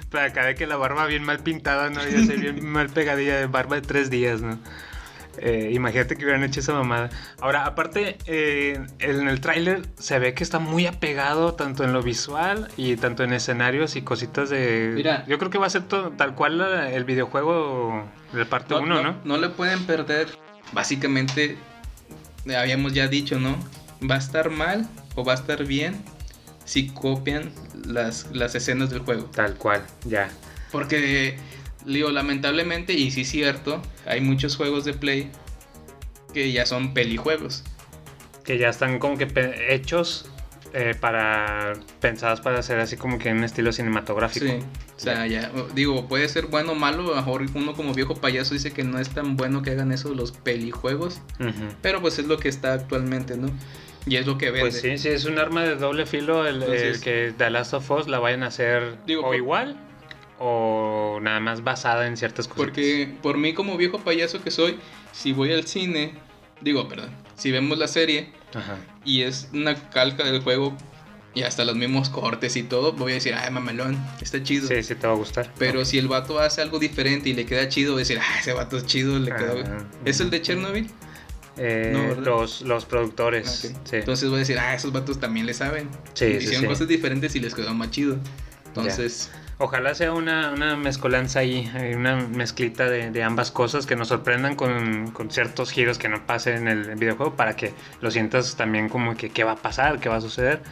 Pero 0.09 0.25
acá 0.25 0.45
de 0.45 0.55
que 0.55 0.67
la 0.67 0.75
barba 0.75 1.05
bien 1.05 1.23
mal 1.23 1.39
pintada, 1.39 1.89
¿no? 1.89 2.01
Ya 2.05 2.25
sé, 2.25 2.35
bien 2.35 2.65
mal 2.65 2.89
pegadilla 2.89 3.37
de 3.37 3.47
barba 3.47 3.77
de 3.77 3.81
tres 3.81 4.09
días, 4.09 4.41
¿no? 4.41 4.59
Eh, 5.37 5.71
imagínate 5.73 6.17
que 6.17 6.23
hubieran 6.25 6.43
hecho 6.43 6.59
esa 6.59 6.73
mamada. 6.73 7.09
Ahora, 7.39 7.65
aparte, 7.65 8.17
eh, 8.25 8.79
en 8.99 9.27
el 9.27 9.39
tráiler 9.41 9.81
se 9.97 10.19
ve 10.19 10.33
que 10.33 10.43
está 10.43 10.59
muy 10.59 10.85
apegado 10.87 11.53
tanto 11.53 11.83
en 11.83 11.93
lo 11.93 12.01
visual 12.03 12.67
y 12.77 12.97
tanto 12.97 13.23
en 13.23 13.31
escenarios 13.33 13.95
y 13.95 14.01
cositas 14.01 14.49
de... 14.49 14.91
Mira. 14.95 15.25
Yo 15.27 15.37
creo 15.39 15.49
que 15.49 15.57
va 15.57 15.67
a 15.67 15.69
ser 15.69 15.83
to- 15.83 16.11
tal 16.17 16.35
cual 16.35 16.59
el 16.61 17.03
videojuego 17.05 18.03
de 18.33 18.45
parte 18.45 18.73
1, 18.75 19.01
¿no? 19.03 19.15
no 19.23 19.37
le 19.37 19.49
pueden 19.49 19.85
perder. 19.85 20.27
Básicamente, 20.73 21.57
habíamos 22.57 22.93
ya 22.93 23.07
dicho, 23.07 23.39
¿no? 23.39 23.55
Va 24.09 24.15
a 24.15 24.19
estar 24.19 24.49
mal 24.49 24.87
o 25.15 25.23
va 25.23 25.33
a 25.33 25.35
estar 25.35 25.63
bien 25.65 26.01
si 26.65 26.87
copian 26.89 27.51
las, 27.85 28.27
las 28.33 28.55
escenas 28.55 28.89
del 28.89 28.99
juego. 28.99 29.25
Tal 29.25 29.55
cual, 29.55 29.81
ya. 30.05 30.29
Porque, 30.71 31.37
digo, 31.85 32.09
lamentablemente, 32.11 32.93
y 32.93 33.11
sí 33.11 33.21
es 33.21 33.29
cierto, 33.29 33.81
hay 34.05 34.21
muchos 34.21 34.55
juegos 34.55 34.85
de 34.85 34.93
Play 34.93 35.31
que 36.33 36.51
ya 36.51 36.65
son 36.65 36.93
pelijuegos. 36.93 37.63
Que 38.43 38.57
ya 38.57 38.69
están 38.69 38.99
como 38.99 39.17
que 39.17 39.27
hechos 39.69 40.29
eh, 40.73 40.95
para... 40.99 41.73
pensados 41.99 42.41
para 42.41 42.59
hacer 42.59 42.79
así 42.79 42.97
como 42.97 43.19
que 43.19 43.29
en 43.29 43.37
un 43.37 43.43
estilo 43.43 43.71
cinematográfico. 43.71 44.45
Sí. 44.45 44.59
O 44.95 44.99
sea, 45.03 45.25
ya, 45.25 45.51
digo, 45.73 46.07
puede 46.07 46.29
ser 46.29 46.45
bueno 46.45 46.73
o 46.73 46.75
malo. 46.75 47.03
A 47.03 47.09
lo 47.09 47.15
mejor 47.15 47.45
uno 47.55 47.73
como 47.73 47.93
viejo 47.93 48.15
payaso 48.15 48.53
dice 48.53 48.71
que 48.71 48.83
no 48.83 48.99
es 48.99 49.09
tan 49.09 49.35
bueno 49.35 49.63
que 49.63 49.71
hagan 49.71 49.91
eso 49.91 50.13
los 50.13 50.31
pelijuegos. 50.31 51.21
Ujú. 51.39 51.73
Pero 51.81 52.01
pues 52.01 52.19
es 52.19 52.27
lo 52.27 52.37
que 52.37 52.49
está 52.49 52.73
actualmente, 52.73 53.35
¿no? 53.35 53.49
Y 54.05 54.17
es 54.17 54.25
lo 54.25 54.37
que 54.37 54.51
vende. 54.51 54.69
Pues 54.69 54.81
sí, 54.81 54.97
sí, 54.97 55.09
es 55.09 55.25
un 55.25 55.39
arma 55.39 55.63
de 55.63 55.75
doble 55.75 56.05
filo 56.05 56.47
el, 56.47 56.61
Entonces- 56.61 56.97
el 56.97 57.01
que 57.01 57.33
The 57.37 57.49
Last 57.49 57.73
of 57.73 57.89
Us 57.91 58.07
la 58.07 58.19
vayan 58.19 58.43
a 58.43 58.47
hacer 58.47 58.97
Digo, 59.05 59.25
o 59.25 59.33
igual 59.33 59.77
o 60.43 61.19
nada 61.21 61.39
más 61.39 61.63
basada 61.63 62.07
en 62.07 62.17
ciertas 62.17 62.47
cosas. 62.47 62.57
Porque 62.65 63.13
por 63.21 63.37
mí 63.37 63.53
como 63.53 63.77
viejo 63.77 63.99
payaso 63.99 64.41
que 64.41 64.49
soy, 64.49 64.79
si 65.11 65.33
voy 65.33 65.53
al 65.53 65.67
cine, 65.67 66.15
digo, 66.61 66.89
perdón, 66.89 67.11
si 67.35 67.51
vemos 67.51 67.77
la 67.77 67.87
serie 67.87 68.31
Ajá. 68.55 68.77
y 69.05 69.21
es 69.21 69.49
una 69.53 69.75
calca 69.91 70.23
del 70.23 70.41
juego 70.41 70.75
y 71.35 71.43
hasta 71.43 71.63
los 71.63 71.75
mismos 71.75 72.09
cortes 72.09 72.55
y 72.55 72.63
todo, 72.63 72.93
voy 72.93 73.11
a 73.11 73.15
decir, 73.15 73.35
ay, 73.35 73.51
mamelón, 73.51 74.03
está 74.19 74.41
chido. 74.41 74.67
Sí, 74.67 74.81
sí 74.81 74.95
te 74.95 75.05
va 75.05 75.13
a 75.13 75.15
gustar. 75.15 75.53
Pero 75.59 75.85
si 75.85 75.99
el 75.99 76.07
vato 76.07 76.39
hace 76.39 76.61
algo 76.63 76.79
diferente 76.79 77.29
y 77.29 77.33
le 77.33 77.45
queda 77.45 77.69
chido, 77.69 77.93
voy 77.93 77.99
a 77.99 78.03
decir, 78.03 78.19
ah, 78.19 78.39
ese 78.39 78.53
vato 78.53 78.77
es 78.77 78.85
chido, 78.87 79.19
le 79.19 79.31
quedó. 79.35 79.63
Ah, 79.63 79.85
¿Es 80.05 80.19
el 80.21 80.31
de 80.31 80.41
Chernobyl? 80.41 80.89
Eh, 81.57 81.91
no, 81.93 82.19
los, 82.19 82.61
los 82.63 82.85
productores. 82.85 83.71
Sí. 83.83 83.95
Entonces 83.95 84.27
voy 84.29 84.37
a 84.37 84.39
decir, 84.39 84.57
ah, 84.57 84.73
esos 84.73 84.91
vatos 84.91 85.19
también 85.19 85.45
le 85.45 85.53
saben. 85.53 85.87
Sí, 86.15 86.25
Hicieron 86.25 86.61
sí. 86.61 86.67
cosas 86.67 86.87
diferentes 86.87 87.35
y 87.35 87.39
les 87.39 87.53
quedó 87.53 87.75
más 87.75 87.91
chido. 87.91 88.17
Entonces, 88.65 89.29
Ojalá 89.63 89.93
sea 89.93 90.11
una, 90.11 90.51
una 90.51 90.75
mezcolanza 90.75 91.39
ahí, 91.39 91.69
eh, 91.75 91.93
una 91.95 92.15
mezclita 92.15 92.89
de, 92.89 93.11
de 93.11 93.21
ambas 93.23 93.51
cosas 93.51 93.85
que 93.85 93.95
nos 93.95 94.07
sorprendan 94.07 94.55
con, 94.55 95.11
con 95.11 95.29
ciertos 95.29 95.69
giros 95.71 95.99
que 95.99 96.09
no 96.09 96.25
pasen 96.25 96.67
en 96.67 96.89
el 96.89 96.95
videojuego 96.95 97.35
para 97.35 97.55
que 97.55 97.71
lo 98.01 98.09
sientas 98.09 98.55
también 98.55 98.89
como 98.89 99.15
que 99.15 99.29
qué 99.29 99.43
va 99.43 99.51
a 99.51 99.55
pasar, 99.57 99.99
qué 99.99 100.09
va 100.09 100.15
a 100.15 100.21
suceder, 100.21 100.63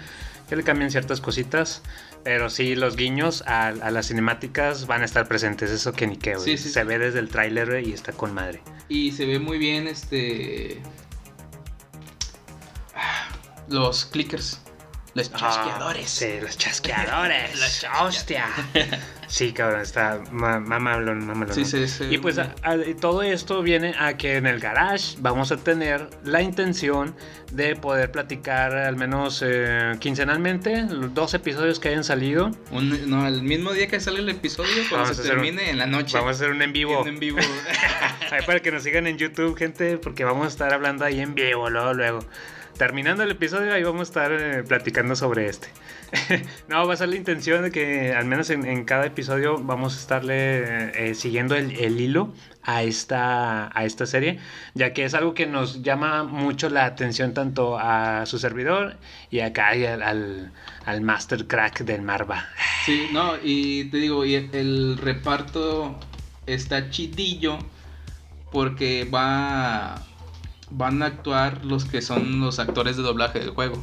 que 0.50 0.56
le 0.56 0.64
cambien 0.64 0.90
ciertas 0.90 1.22
cositas. 1.22 1.84
Pero 2.24 2.50
sí, 2.50 2.76
los 2.76 2.96
guiños 2.96 3.44
a, 3.46 3.68
a 3.68 3.92
las 3.92 4.08
cinemáticas 4.08 4.88
van 4.88 5.04
a 5.04 5.06
estar 5.06 5.28
presentes, 5.28 5.70
eso 5.70 5.94
que 5.94 6.08
ni 6.08 6.18
qué. 6.18 6.36
Sí, 6.40 6.58
sí, 6.58 6.70
Se 6.70 6.82
sí. 6.82 6.88
ve 6.88 6.98
desde 6.98 7.20
el 7.20 7.30
tráiler 7.30 7.82
y 7.88 7.94
está 7.94 8.12
con 8.12 8.34
madre. 8.34 8.62
y 8.90 9.12
se 9.12 9.26
ve 9.28 9.38
muy 9.38 9.60
bien 9.60 9.88
este. 9.88 10.82
Los 13.68 14.06
clickers. 14.06 14.60
Los 15.16 15.32
chasqueadores. 15.34 16.06
Ah, 16.06 16.08
sí, 16.08 16.40
los 16.42 16.58
chasqueadores. 16.58 17.60
Los 17.60 17.86
Hostia. 18.02 18.46
Sí, 19.30 19.54
cabrón, 19.54 19.82
está 19.82 20.20
ma- 20.32 20.60
mamalón, 20.60 21.24
mamalón. 21.28 21.54
Sí, 21.54 21.64
sí, 21.64 21.88
sí. 21.88 22.06
Y 22.10 22.18
pues 22.18 22.40
a- 22.40 22.56
a- 22.64 22.78
todo 23.00 23.22
esto 23.22 23.62
viene 23.62 23.94
a 24.00 24.18
que 24.18 24.38
en 24.38 24.48
el 24.48 24.60
garage 24.60 25.18
vamos 25.20 25.52
a 25.52 25.58
tener 25.58 26.10
la 26.24 26.42
intención 26.42 27.16
de 27.52 27.76
poder 27.76 28.12
platicar 28.12 28.76
al 28.76 28.96
menos 28.96 29.44
eh, 29.46 29.92
quincenalmente 30.00 30.82
los 30.90 31.14
dos 31.14 31.36
episodios 31.36 31.80
que 31.80 31.90
hayan 31.90 32.04
salido. 32.04 32.50
Un- 32.72 33.08
no, 33.08 33.28
el 33.28 33.44
mismo 33.44 33.72
día 33.72 33.86
que 33.86 34.00
sale 34.00 34.18
el 34.18 34.30
episodio, 34.30 34.74
cuando 34.90 35.04
Vamos 35.04 35.12
a 35.12 35.14
se 35.14 35.22
hacer 35.22 35.38
un- 35.38 35.44
termine 35.44 35.70
en 35.70 35.78
la 35.78 35.86
noche. 35.86 36.18
Vamos 36.18 36.32
a 36.32 36.36
hacer 36.36 36.50
un 36.50 36.64
en 36.64 36.74
vivo. 36.74 37.00
Un 37.04 37.08
en 37.10 37.20
vivo. 37.20 37.38
Ahí 38.32 38.44
para 38.48 38.62
que 38.62 38.72
nos 38.72 38.82
sigan 38.82 39.06
en 39.06 39.20
YouTube, 39.20 39.56
gente, 39.56 40.00
porque 40.00 40.24
vamos 40.24 40.46
a 40.46 40.48
estar 40.50 40.74
hablando 40.74 41.06
ahí 41.06 41.20
en 41.20 41.36
vivo, 41.36 41.70
luego, 41.70 41.94
luego. 41.94 42.20
Terminando 42.80 43.24
el 43.24 43.32
episodio, 43.32 43.74
ahí 43.74 43.84
vamos 43.84 44.00
a 44.00 44.04
estar 44.04 44.32
eh, 44.32 44.64
platicando 44.64 45.14
sobre 45.14 45.50
este. 45.50 45.68
no, 46.70 46.88
va 46.88 46.94
a 46.94 46.96
ser 46.96 47.10
la 47.10 47.18
intención 47.18 47.62
de 47.62 47.72
que 47.72 48.14
al 48.14 48.24
menos 48.24 48.50
en, 48.52 48.86
cada 48.86 49.06
episodio 49.06 49.58
vamos 49.58 49.98
a 49.98 50.00
estarle 50.00 51.10
eh, 51.10 51.14
siguiendo 51.14 51.56
el, 51.56 52.00
hilo 52.00 52.34
a 52.64 52.84
esta, 52.84 53.70
a 53.78 53.84
esta 53.84 54.06
serie, 54.06 54.40
ya 54.76 54.94
que 54.94 55.04
es 55.04 55.14
algo 55.14 55.34
que 55.34 55.46
nos 55.46 55.82
llama 55.82 56.24
mucho 56.24 56.70
la 56.70 56.86
atención 56.86 57.34
tanto 57.34 57.78
a 57.78 58.26
su 58.26 58.40
servidor 58.40 58.96
y 59.30 59.42
acá 59.42 59.76
y 59.76 59.86
al, 59.86 60.02
al, 60.02 60.54
al 60.86 61.02
Master 61.02 61.48
Crack 61.48 61.82
del 61.82 62.02
Marva. 62.02 62.48
Sí, 62.86 63.10
no, 63.12 63.34
y 63.44 63.90
te 63.90 63.98
digo, 63.98 64.24
y 64.24 64.36
el, 64.36 64.56
el 64.56 64.98
reparto 64.98 66.00
está 66.46 66.90
chidillo 66.90 67.60
porque 68.54 69.04
va 69.04 70.06
van 70.72 71.02
a 71.04 71.08
actuar 71.08 71.66
los 71.66 71.86
que 71.86 72.02
son 72.02 72.40
los 72.40 72.60
actores 72.60 72.98
de 72.98 73.04
doblaje 73.04 73.40
del 73.40 73.50
juego. 73.52 73.82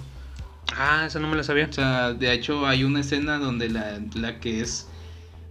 Ah, 0.76 1.04
eso 1.06 1.20
no 1.20 1.28
me 1.28 1.36
lo 1.36 1.44
sabía. 1.44 1.66
O 1.68 1.72
sea, 1.72 2.12
de 2.12 2.32
hecho 2.32 2.66
hay 2.66 2.84
una 2.84 3.00
escena 3.00 3.38
donde 3.38 3.68
la, 3.68 4.00
la 4.14 4.40
que 4.40 4.60
es 4.60 4.88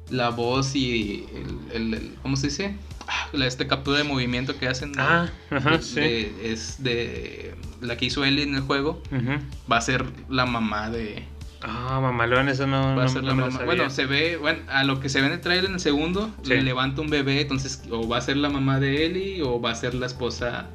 la 0.09 0.29
voz 0.29 0.75
y 0.75 1.25
el, 1.33 1.75
el- 1.75 1.93
el- 1.93 2.15
¿cómo 2.21 2.35
se 2.37 2.47
dice? 2.47 2.75
Ah, 3.07 3.27
La 3.33 3.47
este 3.47 3.67
captura 3.67 3.97
de 3.97 4.03
movimiento 4.03 4.57
que 4.57 4.67
hacen. 4.67 4.91
¿no? 4.91 5.01
Ah, 5.03 5.29
ajá, 5.51 5.77
De- 5.77 5.81
sí. 5.83 5.95
de- 5.99 6.51
es 6.53 6.83
de 6.83 7.55
la 7.81 7.97
que 7.97 8.05
hizo 8.05 8.23
Ellie 8.25 8.43
en 8.43 8.55
el 8.55 8.61
juego. 8.61 9.01
Ujú. 9.11 9.39
Va 9.71 9.77
a 9.77 9.81
ser 9.81 10.05
la 10.29 10.45
mamá 10.45 10.89
de, 10.89 11.25
Ah, 11.61 11.99
mamalón, 11.99 12.47
eso 12.49 12.67
no, 12.67 12.79
Va 12.95 13.03
a 13.03 13.05
no- 13.05 13.07
ser 13.09 13.23
no 13.23 13.29
la 13.29 13.35
mamá. 13.35 13.63
Bueno, 13.65 13.89
se 13.89 14.05
ve, 14.05 14.37
bueno, 14.37 14.59
a 14.67 14.83
lo 14.83 14.99
que 14.99 15.09
se 15.09 15.19
ve 15.21 15.27
en 15.27 15.33
el 15.33 15.41
trailer 15.41 15.65
en 15.65 15.73
el 15.73 15.79
segundo, 15.79 16.29
Sí. 16.43 16.49
le 16.49 16.61
levanta 16.61 17.01
un 17.01 17.09
bebé, 17.09 17.41
entonces 17.41 17.81
o 17.89 18.07
va 18.07 18.17
a 18.17 18.21
ser 18.21 18.37
la 18.37 18.49
mamá 18.49 18.79
de 18.79 19.05
Ellie 19.07 19.41
o 19.41 19.59
va 19.59 19.71
a 19.71 19.75
ser 19.75 19.95
la 19.95 20.05
esposa 20.05 20.67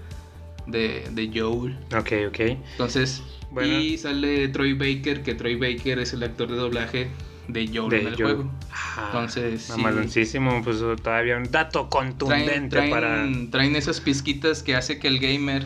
de, 0.70 1.06
de 1.10 1.30
Joel. 1.34 1.78
Ok, 1.96 2.12
ok. 2.28 2.40
Entonces, 2.72 3.22
Bueno. 3.50 3.78
y 3.78 3.98
sale 3.98 4.48
Troy 4.48 4.74
Baker, 4.74 5.22
que 5.22 5.34
Troy 5.34 5.56
Baker 5.56 5.98
es 5.98 6.12
el 6.12 6.22
actor 6.22 6.48
de 6.48 6.56
doblaje 6.56 7.08
de 7.48 7.68
Joel 7.72 7.90
De 7.90 8.00
en 8.00 8.06
el 8.08 8.16
Joel. 8.16 8.34
juego. 8.36 8.50
Ah, 8.72 9.04
Entonces. 9.06 9.68
Mamaloncísimo, 9.70 10.62
pues 10.62 10.78
todavía 11.02 11.36
un 11.36 11.50
dato 11.50 11.88
contundente 11.88 12.68
Traen, 12.68 12.68
traen, 12.68 12.90
para... 12.90 13.28
traen 13.50 13.76
esas 13.76 14.00
pizquitas 14.00 14.62
que 14.62 14.76
hace 14.76 14.98
que 14.98 15.08
el 15.08 15.18
gamer 15.18 15.64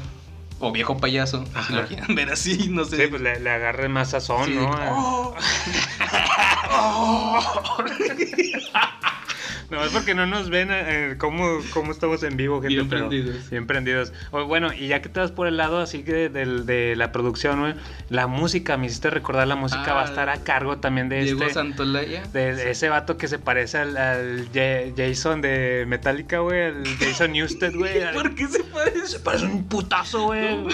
o 0.60 0.72
viejo 0.72 0.96
payaso, 0.96 1.44
si 1.44 1.50
Ajá. 1.54 1.74
lo 1.82 1.86
quieren 1.88 2.14
ver 2.14 2.30
así, 2.30 2.68
no 2.70 2.84
sé. 2.84 2.96
Sí, 2.96 3.02
pues 3.10 3.20
le, 3.20 3.40
le 3.40 3.50
agarre 3.50 3.88
más 3.88 4.10
sazón, 4.12 4.46
Sí, 4.46 4.54
¿no? 4.54 4.70
que, 4.70 4.82
"Oh". 4.88 5.34
No, 9.70 9.82
es 9.84 9.92
porque 9.92 10.14
no 10.14 10.26
nos 10.26 10.50
ven 10.50 10.68
eh, 10.70 11.14
cómo, 11.18 11.58
cómo 11.72 11.92
estamos 11.92 12.22
en 12.22 12.36
vivo, 12.36 12.60
gente. 12.60 12.74
Bien 12.76 12.88
pero- 12.88 13.08
prendidos. 13.08 13.50
Bien 13.50 13.66
prendidos. 13.66 14.12
O, 14.30 14.44
bueno, 14.44 14.72
y 14.72 14.88
ya 14.88 15.00
que 15.02 15.08
te 15.08 15.20
vas 15.20 15.32
por 15.32 15.46
el 15.46 15.56
lado 15.56 15.78
así 15.78 16.02
que 16.02 16.28
del- 16.28 16.66
de, 16.66 16.94
la 16.96 17.12
producción, 17.12 17.60
güey, 17.60 17.74
la 18.10 18.26
música, 18.26 18.76
me 18.76 18.86
hiciste 18.86 19.10
recordar, 19.10 19.48
la 19.48 19.56
música 19.56 19.84
Ah, 19.88 19.94
va 19.94 20.02
a 20.02 20.04
estar 20.06 20.28
a 20.28 20.36
cargo 20.42 20.78
también 20.78 21.08
de 21.08 21.22
Diego 21.22 21.42
este... 21.42 21.54
Santolaya. 21.54 22.22
De 22.32 22.70
ese 22.70 22.88
vato 22.88 23.16
que 23.16 23.26
se 23.28 23.38
parece 23.38 23.78
al, 23.78 23.96
al 23.96 24.48
Ja- 24.52 24.92
Jason 24.96 25.40
de 25.40 25.84
Metallica, 25.88 26.38
güey. 26.40 26.62
Al 26.62 26.84
Jason 26.98 27.32
Newsted, 27.32 27.74
güey. 27.74 27.94
¿Por 28.14 28.34
qué 28.34 28.46
se 28.48 28.62
parece? 28.64 29.06
Se 29.06 29.18
parece 29.20 29.46
un 29.46 29.64
putazo, 29.68 30.24
güey. 30.24 30.56
No. 30.56 30.68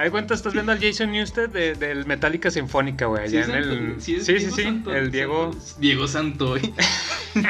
Ahí 0.00 0.08
cuenta, 0.08 0.32
estás 0.32 0.54
viendo 0.54 0.72
al 0.72 0.80
Jason 0.80 1.12
Newsted 1.12 1.50
de- 1.50 1.74
del 1.74 2.06
Metallica 2.06 2.50
Sinfónica, 2.50 3.04
güey. 3.04 3.24
Allá 3.24 3.44
en 3.44 3.50
el. 3.50 3.96
Sí, 4.00 4.18
sí, 4.22 4.40
sí. 4.50 4.82
El 4.90 5.10
Diego. 5.10 5.50
Diego 5.78 6.08
Santoy. 6.08 6.72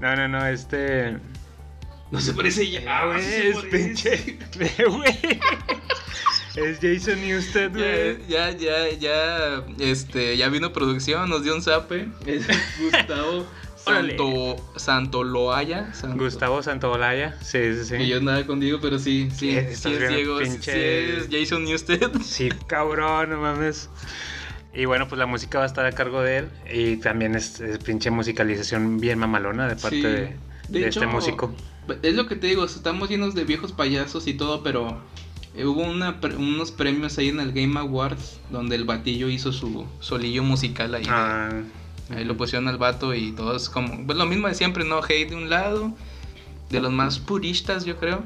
No, 0.00 0.16
no, 0.16 0.28
no, 0.28 0.46
este. 0.46 1.18
No 2.10 2.20
se 2.20 2.32
parece 2.32 2.70
ya, 2.70 2.80
Ah, 2.86 3.06
güey, 3.06 3.22
sí 3.22 3.46
es 3.48 3.56
pinche. 3.66 4.38
Güey. 4.88 5.18
Es 6.56 6.78
Jason 6.80 7.20
Newsted, 7.20 7.70
güey. 7.70 8.26
Ya, 8.28 8.50
ya, 8.50 8.88
ya, 8.88 8.98
ya, 8.98 9.64
este, 9.78 10.36
ya 10.36 10.48
vino 10.48 10.72
producción, 10.72 11.30
nos 11.30 11.44
dio 11.44 11.54
un 11.54 11.62
zape. 11.62 12.08
Es 12.26 12.44
Gustavo 12.80 13.46
Órale. 13.86 14.16
Santo, 14.16 14.56
Santoloaya. 14.76 15.92
Santo- 15.94 16.24
Gustavo 16.24 16.62
Santaolalla. 16.62 17.36
Sí, 17.42 17.58
sí, 17.74 17.84
sí. 17.84 17.96
Que 17.98 18.06
yo 18.08 18.18
andaba 18.18 18.44
contigo, 18.46 18.78
pero 18.80 18.98
sí, 18.98 19.28
sí, 19.30 19.52
Sí, 19.52 19.56
es 19.56 19.82
Diego, 20.08 20.38
sí- 20.40 20.44
pinche- 20.44 20.72
sí 20.72 20.78
es 20.78 21.28
Jason 21.30 21.64
Newsted. 21.64 22.10
Sí, 22.22 22.50
cabrón, 22.66 23.30
no 23.30 23.40
mames. 23.40 23.88
Y 24.74 24.84
bueno, 24.84 25.08
pues 25.08 25.18
la 25.18 25.26
música 25.26 25.58
va 25.58 25.64
a 25.64 25.66
estar 25.66 25.84
a 25.86 25.92
cargo 25.92 26.22
de 26.22 26.38
él. 26.38 26.48
Y 26.72 26.96
también 26.96 27.34
es, 27.34 27.60
es 27.60 27.78
pinche 27.78 28.10
musicalización 28.10 29.00
bien 29.00 29.18
mamalona 29.18 29.66
de 29.66 29.76
parte 29.76 29.96
Sí. 29.96 30.02
de, 30.02 30.36
De 30.68 30.80
de 30.80 30.88
este 30.88 31.06
músico. 31.06 31.52
Es 32.02 32.14
lo 32.14 32.26
que 32.28 32.36
te 32.36 32.46
digo, 32.46 32.64
estamos 32.64 33.08
llenos 33.10 33.34
de 33.34 33.44
viejos 33.44 33.72
payasos 33.72 34.28
y 34.28 34.34
todo, 34.34 34.62
pero 34.62 35.00
eh, 35.56 35.64
hubo 35.64 35.82
una, 35.82 36.20
pre- 36.20 36.36
unos 36.36 36.70
premios 36.70 37.18
ahí 37.18 37.30
en 37.30 37.40
el 37.40 37.50
Game 37.52 37.80
Awards 37.80 38.38
donde 38.50 38.76
el 38.76 38.84
batillo 38.84 39.28
hizo 39.28 39.52
su 39.52 39.86
solillo 39.98 40.44
musical 40.44 40.94
ahí. 40.94 41.04
Ah, 41.08 41.50
Ahí 42.14 42.24
lo 42.24 42.36
pusieron 42.36 42.68
al 42.68 42.78
vato 42.78 43.14
y 43.14 43.32
todos 43.32 43.68
como... 43.68 44.04
Pues 44.06 44.18
lo 44.18 44.26
mismo 44.26 44.48
de 44.48 44.54
siempre, 44.54 44.84
¿no? 44.84 44.98
Hate 44.98 45.30
de 45.30 45.36
un 45.36 45.48
lado, 45.48 45.92
de 46.70 46.80
los 46.80 46.92
más 46.92 47.18
puristas 47.18 47.84
yo 47.84 47.96
creo, 47.96 48.24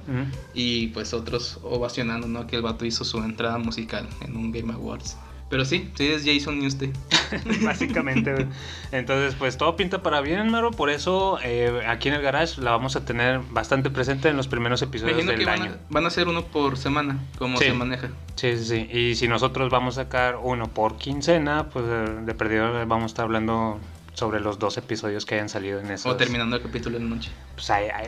y 0.55 0.89
pues 0.89 1.15
otros 1.15 1.59
ovacionando, 1.63 2.29
¿no? 2.29 2.47
Que 2.47 2.57
el 2.57 2.63
vato 2.63 2.85
hizo 2.85 3.05
su 3.05 3.19
entrada 3.19 3.59
musical 3.59 4.09
en 4.21 4.37
un 4.37 4.53
Game 4.53 4.73
Awards. 4.73 5.17
Pero 5.51 5.65
sí, 5.65 5.91
sí 5.95 6.07
es 6.09 6.25
Jason 6.25 6.59
Newsted. 6.59 6.91
Básicamente. 7.63 8.47
Entonces, 8.93 9.35
pues 9.39 9.57
todo 9.57 9.77
pinta 9.77 10.03
para 10.03 10.21
bien, 10.21 10.51
Maro. 10.51 10.71
Por 10.71 10.91
eso, 10.91 11.39
eh, 11.45 11.83
aquí 11.87 12.09
en 12.09 12.15
el 12.15 12.23
garage 12.23 12.61
la 12.61 12.71
vamos 12.73 12.97
a 12.97 13.05
tener 13.05 13.41
bastante 13.51 13.91
presente 13.91 14.29
en 14.29 14.37
los 14.37 14.49
primeros 14.49 14.81
Me 14.83 14.89
episodios 14.89 15.13
imagino 15.23 15.31
del 15.33 15.39
que 15.41 15.45
van 15.47 15.63
año. 15.63 15.73
a, 15.73 15.93
van 15.93 16.05
a 16.05 16.09
hacer 16.09 16.29
uno 16.29 16.45
por 16.47 16.77
semana, 16.77 17.19
como 17.39 17.59
Sí. 17.59 17.67
se 17.67 17.73
maneja. 17.75 18.09
Sí, 18.37 18.57
sí, 18.57 18.65
sí. 18.65 18.89
Y 18.99 19.15
si 19.15 19.29
nosotros 19.29 19.71
vamos 19.71 19.99
a 19.99 20.05
sacar 20.05 20.39
uno 20.43 20.67
por 20.69 20.97
quincena, 20.97 21.69
pues 21.69 21.85
eh, 21.89 22.05
de 22.25 22.35
perdido 22.35 22.73
vamos 22.87 23.05
a 23.05 23.07
estar 23.07 23.25
hablando 23.25 23.79
sobre 24.15 24.41
los 24.41 24.59
dos 24.59 24.77
episodios 24.79 25.27
que 25.27 25.35
hayan 25.35 25.49
salido 25.49 25.81
en 25.81 25.91
esos. 25.91 26.07
O 26.13 26.17
terminando 26.17 26.57
el 26.57 26.63
capítulo 26.63 26.97
en 26.97 27.11
noche. 27.11 27.31
Pues 27.55 27.69
ahí, 27.71 27.89
ahí. 27.93 28.07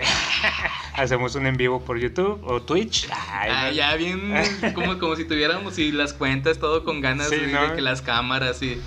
hacemos 0.94 1.34
un 1.34 1.46
en 1.46 1.56
vivo 1.56 1.80
por 1.84 1.98
YouTube 1.98 2.40
o 2.44 2.62
Twitch. 2.62 3.08
Ay, 3.10 3.50
Ah, 3.52 3.66
no. 3.68 3.72
ya 3.74 3.94
bien, 3.96 4.32
como, 4.74 4.98
como 4.98 5.16
si 5.16 5.24
tuviéramos 5.24 5.78
y 5.78 5.92
las 5.92 6.12
cuentas 6.12 6.58
todo 6.58 6.84
con 6.84 7.00
ganas 7.00 7.28
Sí, 7.28 7.36
¿no? 7.52 7.68
de 7.70 7.76
que 7.76 7.82
las 7.82 8.02
cámaras 8.02 8.62
y 8.62 8.80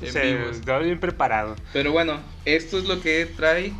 en 0.00 0.12
Se 0.12 0.34
vivos. 0.34 0.58
quedó 0.64 0.80
bien 0.80 0.98
preparado. 0.98 1.54
Pero 1.72 1.92
bueno, 1.92 2.18
esto 2.44 2.78
es 2.78 2.84
lo 2.84 3.00
que 3.00 3.26
trae 3.26 3.72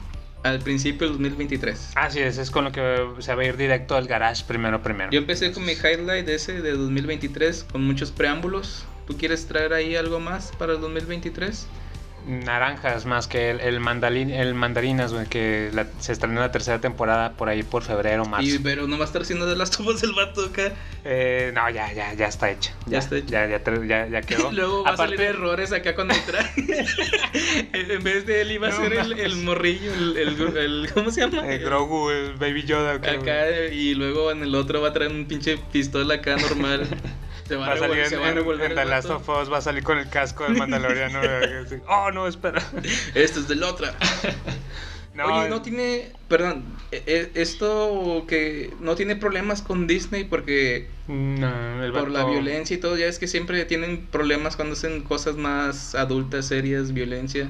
al 0.42 0.58
principio 0.60 1.06
del 1.06 1.16
2023. 1.16 1.92
Así 1.94 2.20
es, 2.20 2.36
es 2.36 2.50
con 2.50 2.64
lo 2.64 2.72
que 2.72 3.02
se 3.20 3.34
va 3.34 3.42
a 3.42 3.46
ir 3.46 3.56
directo 3.56 3.96
al 3.96 4.06
garage 4.06 4.44
primero, 4.46 4.82
primero. 4.82 5.10
Yo 5.10 5.18
empecé 5.18 5.52
con 5.52 5.64
mi 5.64 5.72
highlight 5.72 6.28
ese 6.28 6.60
de 6.60 6.72
2023 6.72 7.64
con 7.72 7.82
muchos 7.82 8.10
preámbulos. 8.12 8.84
¿Tú 9.06 9.16
quieres 9.16 9.46
traer 9.46 9.72
ahí 9.72 9.96
algo 9.96 10.20
más 10.20 10.52
para 10.58 10.74
el 10.74 10.80
2023? 10.82 11.66
Naranjas 12.26 13.04
más 13.06 13.28
que 13.28 13.50
el, 13.50 13.60
el, 13.60 13.80
mandalín, 13.80 14.30
el 14.30 14.54
mandarinas, 14.54 15.12
güey, 15.12 15.26
que 15.26 15.70
la- 15.74 15.86
se 15.98 16.12
estrenó 16.12 16.40
la 16.40 16.50
tercera 16.52 16.80
temporada 16.80 17.32
por 17.32 17.48
ahí 17.48 17.62
por 17.62 17.82
febrero, 17.82 18.24
marzo. 18.24 18.48
Y, 18.48 18.58
pero 18.58 18.86
no 18.86 18.96
va 18.96 19.04
a 19.04 19.06
estar 19.06 19.22
haciendo 19.22 19.46
de 19.46 19.56
las 19.56 19.70
tomas 19.70 20.02
el 20.02 20.12
vato 20.12 20.44
acá. 20.46 20.72
Eh, 21.04 21.52
no, 21.54 21.68
ya, 21.70 21.92
ya, 21.92 22.14
ya 22.14 22.26
está 22.26 22.50
hecha. 22.50 22.72
Ya 22.86 22.98
está 22.98 23.16
hecha. 23.16 23.46
Ya, 23.46 23.58
ya, 23.58 23.84
ya, 23.86 24.08
ya 24.08 24.20
quedó. 24.22 24.50
Luego 24.52 24.84
va 24.84 24.90
a 24.92 24.96
salir 24.96 25.20
errores 25.20 25.72
acá 25.72 25.94
cuando 25.94 26.14
entra. 26.16 26.50
en 27.72 28.02
vez 28.02 28.26
de 28.26 28.40
él 28.40 28.52
iba 28.52 28.68
a 28.68 28.70
No 28.70 28.76
ser 28.76 28.92
el, 28.94 29.36
morrillo, 29.36 29.92
el, 29.92 30.16
el- 30.16 30.56
el- 30.56 30.90
¿Cómo 30.94 31.10
se 31.10 31.20
llama? 31.20 31.46
El 31.46 31.62
Grogu, 31.64 32.10
el 32.10 32.34
Baby 32.34 32.62
Yoda. 32.64 33.00
creo. 33.00 33.20
Acá 33.20 33.50
y 33.72 33.94
luego 33.94 34.30
en 34.30 34.42
el 34.42 34.54
otro 34.54 34.80
va 34.80 34.88
a 34.88 34.92
traer 34.92 35.10
un 35.10 35.26
pinche 35.26 35.58
pistola 35.72 36.14
acá 36.14 36.36
normal. 36.36 36.86
Se 37.46 37.56
va, 37.56 37.68
Va 37.68 37.74
a 37.74 37.78
salir 37.78 37.98
en, 37.98 38.08
se 38.10 38.16
va 38.16 38.26
a 38.26 38.30
en- 38.30 38.36
revolver 38.36 38.72
en 38.72 38.78
el 38.78 38.84
The 38.84 38.90
Last 38.90 39.10
of 39.10 39.28
Us, 39.28 39.52
va 39.52 39.58
a 39.58 39.60
salir 39.60 39.82
con 39.84 39.98
el 39.98 40.08
casco 40.08 40.44
del 40.44 40.56
Mandaloriano. 40.56 41.20
oh, 41.88 42.10
no, 42.10 42.26
espera. 42.26 42.62
Este 43.14 43.40
es 43.40 43.48
del 43.48 43.62
otra. 43.62 43.94
No, 45.14 45.26
Oye, 45.26 45.48
no 45.48 45.62
tiene, 45.62 46.10
perdón, 46.26 46.64
e- 46.90 47.04
e- 47.06 47.40
esto 47.40 48.24
que 48.26 48.74
no 48.80 48.96
tiene 48.96 49.14
problemas 49.14 49.62
con 49.62 49.86
Disney 49.86 50.24
porque 50.24 50.88
no, 51.06 51.84
el 51.84 51.92
por 51.92 52.10
la 52.10 52.24
violencia 52.24 52.74
y 52.74 52.80
todo, 52.80 52.96
ya 52.96 53.06
es 53.06 53.20
que 53.20 53.28
siempre 53.28 53.64
tienen 53.64 54.06
problemas 54.08 54.56
cuando 54.56 54.72
hacen 54.72 55.02
cosas 55.02 55.36
más 55.36 55.94
adultas, 55.94 56.46
serias, 56.46 56.92
violencia. 56.92 57.48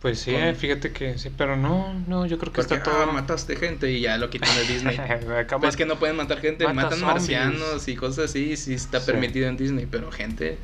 Pues 0.00 0.20
sí, 0.20 0.30
con- 0.32 0.40
eh, 0.42 0.54
fíjate 0.54 0.92
que 0.92 1.18
sí, 1.18 1.30
pero 1.36 1.56
no, 1.56 1.92
no, 2.06 2.24
yo 2.24 2.38
creo 2.38 2.52
que 2.52 2.60
Porque 2.62 2.74
está 2.74 2.82
todo. 2.84 3.02
ah, 3.02 3.12
mataste 3.12 3.56
gente 3.56 3.90
y 3.90 4.00
ya 4.02 4.16
lo 4.16 4.30
quitan 4.30 4.54
de 4.56 4.64
Disney. 4.72 4.96
Pues 5.58 5.70
es 5.70 5.76
que 5.76 5.86
no 5.86 5.98
pueden 5.98 6.14
matar 6.16 6.40
gente, 6.40 6.64
Mata 6.64 6.74
matan 6.74 6.98
zombies. 7.00 7.14
marcianos 7.14 7.88
y 7.88 7.96
cosas 7.96 8.26
así, 8.26 8.56
sí 8.56 8.74
está 8.74 9.00
Sí. 9.00 9.06
permitido 9.10 9.48
en 9.48 9.56
Disney, 9.56 9.86
pero 9.86 10.10
gente 10.12 10.58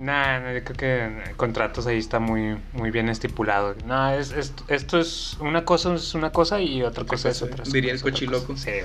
Nah, 0.00 0.40
no, 0.40 0.52
yo 0.54 0.64
creo 0.64 0.76
que 0.76 1.34
contratos 1.36 1.86
ahí 1.86 1.98
está 1.98 2.20
muy, 2.20 2.56
muy 2.72 2.90
bien 2.90 3.10
estipulado. 3.10 3.76
No, 3.86 4.10
es, 4.14 4.32
es- 4.32 4.54
esto 4.68 4.98
es 4.98 5.36
una 5.40 5.64
cosa 5.66 5.94
es 5.94 6.14
una 6.14 6.30
cosa 6.30 6.58
y 6.60 6.82
otra, 6.82 7.02
Otra 7.02 7.04
cosa, 7.04 7.28
es 7.28 7.42
otra. 7.42 7.62
diría 7.66 7.92
el 7.92 8.00
cochiloco. 8.00 8.56
Sí, 8.56 8.70
güey. 8.70 8.84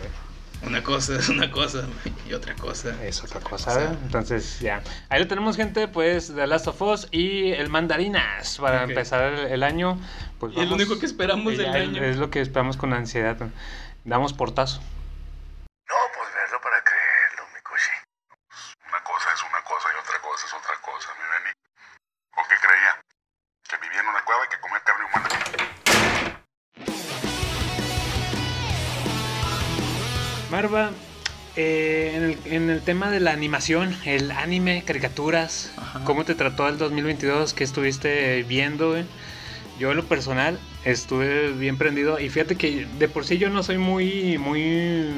Una 0.65 0.82
cosa 0.84 1.17
es 1.19 1.30
una 1.30 1.51
cosa 1.51 1.84
y 2.28 2.34
otra 2.34 2.56
cosa. 2.56 2.95
Es 3.04 3.23
otra 3.23 3.39
cosa, 3.39 3.71
O 3.71 3.73
sea- 3.73 3.84
¿verdad? 3.84 3.99
Entonces, 4.06 4.60
ya. 4.60 4.82
Ahí 5.10 5.19
lo 5.21 5.28
tenemos, 5.28 5.56
gente, 5.58 5.88
pues, 5.88 6.34
The 6.34 6.47
Last 6.47 6.67
of 6.67 6.82
Us 6.82 7.08
y 7.12 7.51
el 7.51 7.69
Mandarinas 7.69 8.58
para 8.60 8.84
empezar 8.84 9.34
el, 9.34 9.39
el 9.51 9.63
año. 9.63 9.99
Pues 10.39 10.54
Y 10.54 10.58
vamos. 10.58 10.73
único 10.73 10.99
que 10.99 11.06
esperamos 11.06 11.58
del 11.58 11.67
año. 11.69 12.04
Es 12.04 12.17
lo 12.17 12.30
que 12.30 12.41
esperamos 12.41 12.78
con 12.78 12.93
ansiedad. 12.93 13.38
Damos 14.04 14.34
portazo. 14.34 14.82
Marva, 30.56 30.91
eh, 31.58 32.13
en, 32.15 32.24
el, 32.24 32.39
en 32.46 32.70
el 32.70 32.82
tema 32.82 33.12
de 33.12 33.20
la 33.20 33.34
animación, 33.34 33.94
el 34.06 34.32
anime, 34.32 34.84
caricaturas, 34.86 35.74
Ajá. 35.76 36.00
¿cómo 36.06 36.24
te 36.24 36.34
trató 36.34 36.70
el 36.70 36.78
2022? 36.78 37.54
¿Qué 37.54 37.65
estuviste 37.65 38.41
viendo? 38.44 38.96
Yo 39.78 39.91
en 39.91 39.98
lo 39.98 40.06
personal 40.06 40.58
estuve 40.86 41.52
bien 41.52 41.78
prendido 41.78 42.22
y 42.22 42.30
fíjate 42.30 42.56
que 42.56 42.86
de 42.86 43.10
por 43.10 43.26
sí 43.26 43.38
yo 43.38 43.50
no 43.50 43.63
soy 43.63 43.80
muy, 43.80 44.38
muy, 44.38 45.13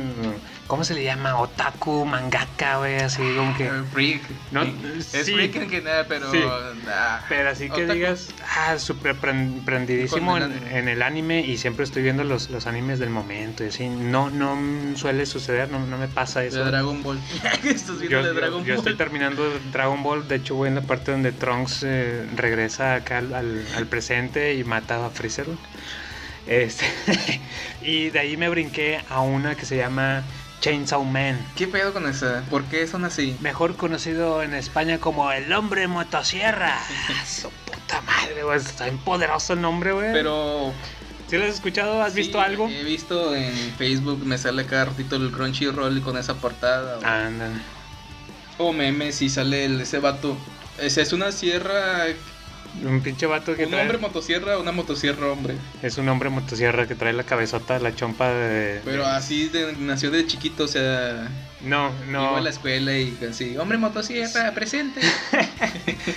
¿cómo 0.67 0.83
se 0.83 0.93
le 0.93 1.03
llama? 1.03 1.37
Otaku, 1.39 2.05
mangaka, 2.05 2.77
güey, 2.77 2.95
así 2.97 3.21
como 3.35 3.55
que... 3.57 3.65
Eh, 3.65 3.83
Freak. 3.91 4.21
No, 4.51 4.61
es 4.63 5.05
sí. 5.05 5.33
freak 5.33 5.55
en 5.55 5.69
general, 5.69 6.05
pero. 6.07 6.29
Sí. 6.31 6.39
ah, 6.89 7.21
Pero 7.29 7.49
así 7.49 7.65
que 7.69 7.83
otaku. 7.83 7.93
digas, 7.93 8.29
ah, 8.57 8.77
súper 8.77 9.15
pren- 9.15 9.63
prendidísimo 9.65 10.37
en, 10.37 10.87
el 10.87 11.01
anime 11.01 11.41
y 11.41 11.57
siempre 11.57 11.83
estoy 11.83 12.03
viendo 12.03 12.23
los, 12.23 12.49
los 12.49 12.67
animes 12.67 12.99
del 12.99 13.09
momento 13.09 13.63
y 13.63 13.67
así. 13.67 13.87
No, 13.89 14.29
no 14.29 14.57
suele 14.97 15.25
suceder, 15.25 15.69
no, 15.69 15.79
no 15.85 15.97
me 15.97 16.07
pasa 16.07 16.43
eso. 16.43 16.59
De 16.63 16.71
Dragon 16.71 17.01
Ball. 17.03 17.19
Estás 17.63 17.99
viendo 17.99 18.03
Yo, 18.09 18.17
de 18.23 18.23
yo- 18.29 18.33
Dragon 18.33 18.63
yo 18.65 18.73
estoy 18.75 18.93
Ball. 18.93 18.97
terminando 18.97 19.59
Dragon 19.71 20.03
Ball, 20.03 20.27
de 20.27 20.35
hecho 20.35 20.55
voy 20.55 20.67
en 20.69 20.75
la 20.75 20.81
parte 20.81 21.11
donde 21.11 21.31
Trunks 21.31 21.83
eh, 21.83 22.27
regresa 22.35 22.95
acá 22.95 23.19
al, 23.19 23.33
al- 23.33 23.65
al 23.75 23.85
presente 23.87 24.53
y 24.55 24.63
mata 24.63 25.05
a 25.05 25.09
Freezer. 25.09 25.45
güey. 25.45 25.57
Este, 26.45 26.85
y 27.81 28.09
de 28.09 28.19
ahí 28.19 28.37
me 28.37 28.47
brinqué 28.47 29.01
a 29.09 29.19
una 29.21 29.55
que 29.55 29.65
se 29.65 29.75
llama 29.75 30.23
Chainsaw 30.61 31.03
Man, 31.03 31.39
¿Qué 31.55 31.67
pedo 31.67 31.93
con 31.93 32.07
esa? 32.09 32.41
¿Por 32.49 32.63
qué 32.65 32.87
son 32.87 33.05
así? 33.05 33.37
mejor 33.41 33.75
conocido 33.75 34.41
en 34.41 34.53
España 34.55 34.97
como 34.99 35.31
el 35.31 35.51
hombre 35.53 35.87
motosierra. 35.87 36.79
Su 37.27 37.49
puta 37.49 38.01
madre, 38.01 38.43
güey, 38.43 38.57
está 38.57 38.85
bien 38.85 38.97
poderoso 38.97 39.53
el 39.53 39.61
nombre, 39.61 39.91
güey. 39.91 40.11
Pero. 40.13 40.73
¿Sí 41.29 41.37
lo 41.37 41.43
has 41.43 41.55
escuchado? 41.55 42.01
¿Has 42.01 42.13
sí, 42.13 42.21
visto 42.21 42.39
algo? 42.41 42.69
He 42.69 42.83
visto 42.83 43.35
en 43.35 43.53
Facebook, 43.77 44.25
me 44.25 44.37
sale 44.37 44.65
cada 44.65 44.85
ratito 44.85 45.17
el 45.17 45.29
Crunchyroll 45.31 46.01
con 46.01 46.17
esa 46.17 46.35
portada. 46.35 46.97
Andan. 47.03 47.61
O 48.57 48.71
memes 48.73 49.21
y 49.21 49.29
sale 49.29 49.65
el- 49.65 49.81
ese 49.81 49.99
vato. 49.99 50.37
Ese 50.79 51.01
es 51.01 51.13
una 51.13 51.31
sierra. 51.31 52.05
Un 52.83 53.01
pinche 53.01 53.25
vato 53.25 53.55
que 53.55 53.63
Un 53.65 53.71
trae... 53.71 53.81
hombre 53.81 53.97
motosierra, 53.97 54.57
una 54.59 54.71
motosierra 54.71 55.27
hombre. 55.27 55.55
Es 55.81 55.97
un 55.97 56.07
hombre 56.09 56.29
motosierra 56.29 56.87
que 56.87 56.95
trae 56.95 57.13
la 57.13 57.23
cabezota, 57.23 57.79
la 57.79 57.95
chompa 57.95 58.29
de... 58.29 58.81
Pero 58.85 59.03
de- 59.03 59.11
así 59.11 59.49
de- 59.49 59.73
nació 59.77 60.11
de 60.11 60.25
chiquito, 60.27 60.65
o 60.65 60.67
sea. 60.67 61.27
No, 61.61 61.91
no. 62.07 62.29
Iba 62.29 62.37
a 62.37 62.41
la 62.41 62.49
escuela 62.51 62.95
y 62.95 63.17
así. 63.27 63.57
Hombre 63.57 63.77
motosierra, 63.79 64.51
presente. 64.55 65.01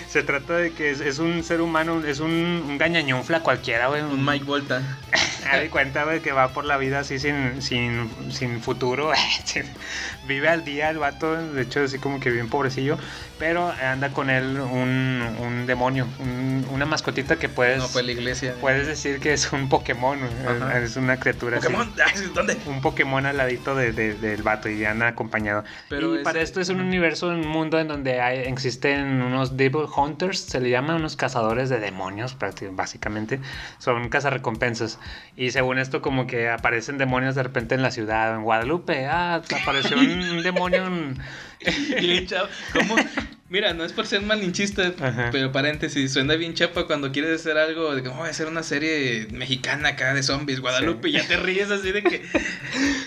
Se 0.08 0.22
trata 0.22 0.56
de 0.58 0.72
que 0.72 0.90
es, 0.90 1.00
es 1.00 1.18
un 1.18 1.42
ser 1.42 1.60
humano, 1.62 2.02
es 2.04 2.20
un, 2.20 2.30
un 2.30 2.76
gañañunfla 2.78 3.40
cualquiera, 3.40 3.88
güey. 3.88 4.02
Un 4.02 4.22
Mike 4.24 4.44
Volta. 4.44 4.82
Me 5.52 5.62
di 5.62 5.68
cuenta, 5.68 6.04
güey, 6.04 6.20
que 6.20 6.32
va 6.32 6.48
por 6.52 6.64
la 6.66 6.76
vida 6.76 7.00
así 7.00 7.18
sin, 7.18 7.62
sin, 7.62 8.10
sin 8.30 8.60
futuro. 8.60 9.10
Vive 10.30 10.48
al 10.48 10.64
día 10.64 10.90
el 10.90 10.98
vato, 10.98 11.34
de 11.34 11.62
hecho, 11.62 11.80
así 11.82 11.98
como 11.98 12.20
que 12.20 12.30
bien 12.30 12.48
pobrecillo. 12.48 12.96
Pero 13.40 13.72
anda 13.82 14.10
con 14.10 14.30
él 14.30 14.60
un, 14.60 15.26
un 15.40 15.66
demonio, 15.66 16.06
un- 16.20 16.64
una 16.70 16.86
mascotita 16.86 17.34
que 17.36 17.48
puedes, 17.48 17.78
No 17.78 17.88
fue 17.88 18.04
la 18.04 18.12
iglesia. 18.12 18.54
puedes 18.60 18.86
decir 18.86 19.18
que 19.18 19.32
es 19.32 19.50
un 19.52 19.68
Pokémon. 19.68 20.18
Ajá. 20.46 20.78
Es 20.78 20.94
una 20.96 21.18
criatura 21.18 21.58
así. 21.58 21.66
Pokémon. 21.66 21.92
Ay, 22.06 22.30
¿Dónde? 22.32 22.56
un 22.66 22.80
Pokémon 22.80 23.26
al 23.26 23.38
ladito 23.38 23.74
de- 23.74 23.92
de- 23.92 24.14
del 24.14 24.42
vato 24.44 24.68
y 24.68 24.84
anda 24.84 25.08
acompañado. 25.08 25.64
Pero 25.88 26.12
y 26.12 26.14
ese- 26.16 26.24
para 26.24 26.40
esto 26.42 26.60
es 26.60 26.68
un 26.68 26.80
universo, 26.80 27.26
un 27.28 27.48
mundo 27.48 27.80
en 27.80 27.88
donde 27.88 28.20
hay- 28.20 28.40
existen 28.40 29.20
unos 29.22 29.56
Devil 29.56 29.86
Hunters, 29.96 30.38
se 30.38 30.60
le 30.60 30.70
llaman 30.70 30.96
unos 30.96 31.16
cazadores 31.16 31.68
de 31.70 31.80
demonios, 31.80 32.36
básicamente. 32.72 33.40
Son 33.78 34.08
cazarrecompensas. 34.10 34.98
Y 35.36 35.50
según 35.50 35.78
esto, 35.78 36.02
como 36.02 36.26
que 36.26 36.48
aparecen 36.50 36.98
demonios 36.98 37.34
de 37.34 37.42
repente 37.42 37.74
en 37.74 37.82
la 37.82 37.90
ciudad, 37.90 38.34
en 38.36 38.42
Guadalupe. 38.42 39.06
Ah, 39.06 39.40
apareció 39.62 39.98
un 39.98 40.19
demonio 40.42 40.86
en... 40.86 41.18
¿Cómo? 42.72 42.96
Mira, 43.50 43.74
no 43.74 43.84
es 43.84 43.92
por 43.92 44.06
ser 44.06 44.22
malinchista, 44.22 44.92
Ajá. 45.00 45.30
pero 45.32 45.50
paréntesis, 45.50 46.12
suena 46.12 46.36
bien 46.36 46.54
chapa 46.54 46.86
cuando 46.86 47.10
quieres 47.10 47.40
hacer 47.40 47.58
algo 47.58 47.94
de 47.96 48.02
que 48.04 48.08
"Oh, 48.08 48.14
voy 48.14 48.28
a 48.28 48.30
hacer 48.30 48.46
una 48.46 48.62
serie 48.62 49.26
mexicana 49.32 49.88
acá 49.90 50.14
de 50.14 50.22
zombies, 50.22 50.60
Guadalupe, 50.60 51.08
y 51.08 51.12
ya 51.12 51.26
te 51.26 51.36
ríes 51.36 51.68
así 51.70 51.90
de 51.90 52.02
que. 52.04 52.22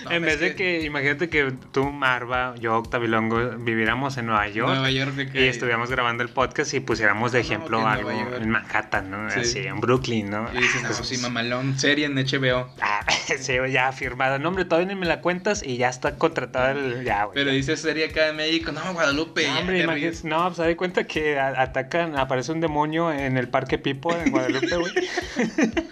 No, 0.04 0.10
en 0.10 0.22
vez 0.22 0.38
de 0.38 0.54
que, 0.54 0.82
imagínate 0.82 1.30
que 1.30 1.50
tú, 1.72 1.90
Marva, 1.90 2.54
yo, 2.60 2.76
Octavilongo, 2.76 3.56
viviéramos 3.56 4.18
en 4.18 4.26
Nueva 4.26 4.46
York. 4.48 4.68
Nueva 4.68 4.90
Y 4.90 5.44
estuviéramos 5.44 5.90
grabando 5.90 6.22
el 6.22 6.28
podcast 6.28 6.74
y 6.74 6.80
pusiéramos 6.80 7.32
de 7.32 7.38
No, 7.38 7.44
ejemplo 7.46 7.86
algo 7.86 8.10
en 8.10 8.50
Manhattan, 8.50 9.10
¿no? 9.10 9.30
Sí. 9.30 9.40
Así, 9.40 9.58
en 9.60 9.80
Brooklyn, 9.80 10.28
¿no? 10.28 10.50
Y 10.52 10.58
dices, 10.58 10.82
no, 10.82 10.88
Pues, 10.88 11.08
sí, 11.08 11.16
mamalón, 11.16 11.78
serie 11.78 12.04
en 12.04 12.16
HBO. 12.16 12.68
Ah, 12.82 13.00
sí, 13.38 13.54
ya 13.70 13.92
firmado. 13.92 14.38
No, 14.38 14.48
hombre, 14.50 14.66
todavía 14.66 14.88
ni 14.92 15.00
me 15.00 15.06
la 15.06 15.22
cuentas 15.22 15.62
y 15.62 15.78
ya 15.78 15.88
está 15.88 16.16
contratada 16.16 16.72
el. 16.72 17.02
Ya, 17.02 17.24
güey. 17.24 17.34
Pero 17.34 17.50
dices 17.52 17.80
serie 17.80 18.04
acá 18.04 18.28
en 18.28 18.36
México, 18.36 18.72
no, 18.72 18.92
Guadalupe. 18.92 19.44
Ya 19.44 19.58
hombre, 19.60 19.78
te 19.78 19.84
imagínate- 19.84 20.10
ríes. 20.10 20.24
No, 20.36 20.44
pues 20.44 20.56
se 20.56 20.62
da 20.64 20.76
cuenta 20.76 21.04
que 21.04 21.38
atacan, 21.38 22.16
aparece 22.18 22.52
un 22.52 22.60
demonio 22.60 23.12
en 23.12 23.36
el 23.36 23.48
Parque 23.48 23.78
Pipo 23.78 24.14
en 24.14 24.30
Guadalupe, 24.30 24.76
güey. 24.76 24.92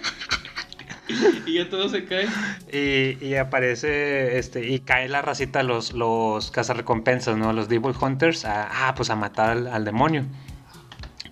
Y 1.47 1.55
ya 1.55 1.69
todo 1.69 1.89
se 1.89 2.05
cae. 2.07 2.27
Y, 2.73 3.23
y 3.23 3.35
aparece, 3.35 4.39
este, 4.39 4.67
y 4.69 4.79
cae 4.81 5.09
la 5.09 5.21
racita, 5.21 5.63
los, 5.63 5.93
los 5.93 6.51
cazarrecompensas, 6.51 7.37
¿no? 7.37 7.53
Los 7.53 7.69
Devil 7.69 7.93
Hunters, 8.01 8.45
a, 8.47 8.89
ah, 8.89 8.95
pues 8.95 9.11
a 9.11 9.17
matar 9.17 9.51
al, 9.51 9.67
al 9.67 9.85
demonio. 9.85 10.25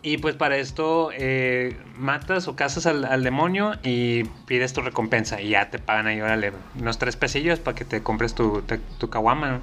Y 0.03 0.19
pues 0.19 0.35
para 0.35 0.57
esto 0.59 1.11
eh, 1.17 1.79
matas 1.97 2.49
o 2.49 2.57
cazas 2.57 2.85
al, 2.87 3.05
al 3.05 3.23
demonio 3.23 3.73
y 3.83 4.25
pides 4.47 4.73
tu 4.73 4.81
recompensa 4.83 5.41
y 5.41 5.51
ya 5.51 5.71
te 5.71 5.79
pagan 5.79 6.07
ahí, 6.09 6.21
órale, 6.21 6.53
unos 6.79 6.99
tres 6.99 7.17
pesillos 7.17 7.59
para 7.61 7.75
que 7.75 7.85
te 7.85 8.03
compres 8.03 8.35
tu, 8.35 8.63
te- 8.63 8.81
tu 8.99 9.09
caguama, 9.09 9.51
¿no? 9.51 9.61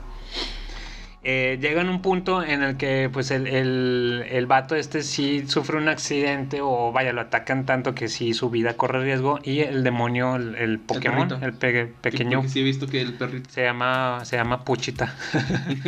Eh, 1.30 1.58
llega 1.62 1.82
en 1.82 1.90
un 1.90 2.02
punto 2.02 2.42
en 2.42 2.63
el 2.63 2.78
que 2.78 3.10
pues 3.12 3.32
el, 3.32 3.48
el, 3.48 4.24
el 4.30 4.46
vato 4.46 4.76
este 4.78 5.02
sí 5.04 5.44
sufre 5.46 5.76
un 5.78 5.90
accidente 5.90 6.60
o 6.62 6.94
vaya, 6.94 7.12
lo 7.12 7.20
atacan 7.20 7.66
tanto 7.66 7.94
que 7.94 8.08
sí 8.08 8.34
su 8.34 8.50
vida 8.50 8.76
corre 8.78 9.04
riesgo 9.04 9.38
y 9.44 9.60
el 9.60 9.84
demonio, 9.84 10.38
el, 10.38 10.56
el 10.56 10.80
Pokémon, 10.80 11.28
perrito. 11.28 11.46
el, 11.46 11.52
pe- 11.54 11.92
pequeño, 12.00 12.48
sí 12.48 12.62
he 12.62 12.63
visto 12.63 12.88
que 12.88 13.02
el 13.02 13.13
perrito. 13.16 13.50
se 13.50 13.62
llama, 13.63 14.22
se 14.24 14.38
llama 14.38 14.63
Puchita. 14.63 15.13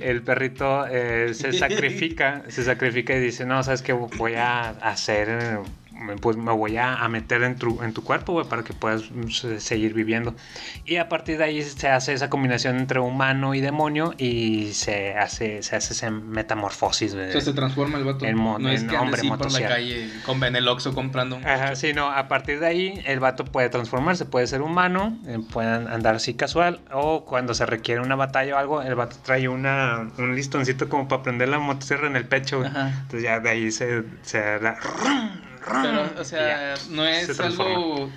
el 0.00 0.22
perrito 0.22 0.86
eh, 0.86 1.34
se 1.34 1.52
sacrifica, 1.52 2.42
se 2.46 2.62
sacrifica 2.62 3.14
y 3.16 3.20
dice, 3.20 3.44
no, 3.44 3.62
sabes 3.64 3.82
que 3.82 3.92
voy 3.92 4.34
a 4.34 4.68
hacer, 4.68 5.28
eh, 5.30 5.58
pues 6.20 6.36
me 6.36 6.52
voy 6.52 6.76
a, 6.76 6.96
a 6.96 7.08
meter 7.08 7.42
en 7.42 7.56
tu, 7.56 7.82
en 7.82 7.92
tu 7.92 8.02
cuerpo, 8.04 8.32
güey, 8.32 8.46
para 8.46 8.62
que 8.64 8.72
puedas 8.72 9.10
mm, 9.10 9.28
se- 9.28 9.60
seguir 9.60 9.94
viviendo. 9.94 10.34
Y 10.84 10.96
a 10.96 11.08
partir 11.08 11.38
de 11.38 11.44
ahí 11.44 11.62
se 11.62 11.88
hace 11.88 12.12
esa 12.12 12.30
combinación 12.30 12.76
entre 12.78 13.00
humano 13.00 13.54
y 13.54 13.60
demonio 13.60 14.14
y 14.18 14.72
se 14.72 15.14
hace, 15.14 15.62
se 15.62 15.76
hace 15.76 15.92
esa 15.94 16.10
metamorfosis, 16.10 17.14
güey. 17.14 17.28
O 17.28 17.32
sea, 17.32 17.40
se 17.40 17.52
transforma 17.52 17.98
el 17.98 18.04
vato. 18.04 18.24
En 18.24 18.36
mo- 18.36 18.58
no 18.58 18.68
es 18.70 18.82
en 18.82 18.88
que 18.88 18.96
ande 18.96 19.04
hombre 19.06 19.20
así 19.20 19.28
por 19.28 19.38
la 19.52 19.58
calle 19.68 20.10
con 20.24 20.40
Beneloxo 20.40 20.94
comprando 20.94 21.36
un. 21.36 21.46
Ajá, 21.46 21.74
sí, 21.76 21.92
no, 21.92 22.10
a 22.10 22.28
partir 22.28 22.60
de 22.60 22.66
ahí 22.66 23.02
el 23.06 23.20
vato 23.20 23.44
puede 23.44 23.68
transformarse, 23.68 24.24
puede 24.24 24.46
ser 24.46 24.62
humano, 24.62 25.16
eh, 25.26 25.38
puede 25.52 25.68
andar 25.68 26.14
así 26.16 26.34
casual, 26.34 26.80
o 26.92 27.24
cuando 27.24 27.54
se 27.54 27.66
requiere 27.66 28.00
una 28.00 28.16
batalla 28.16 28.54
o 28.56 28.58
algo, 28.58 28.82
el 28.82 28.94
vato 28.94 29.16
trae 29.22 29.48
una, 29.48 30.10
un 30.18 30.34
listoncito 30.34 30.88
como 30.88 31.08
para 31.08 31.22
prender 31.22 31.48
la 31.48 31.58
motosierra 31.58 32.06
en 32.06 32.16
el 32.16 32.26
pecho, 32.26 32.58
güey. 32.58 32.70
Entonces 32.70 33.22
ya 33.22 33.40
de 33.40 33.50
ahí 33.50 33.70
se, 33.70 34.02
se 34.22 34.40
da... 34.58 34.76
Pero, 35.66 36.20
o 36.20 36.24
sea, 36.24 36.74
no 36.90 37.04
es 37.06 37.38
algo. 37.40 38.10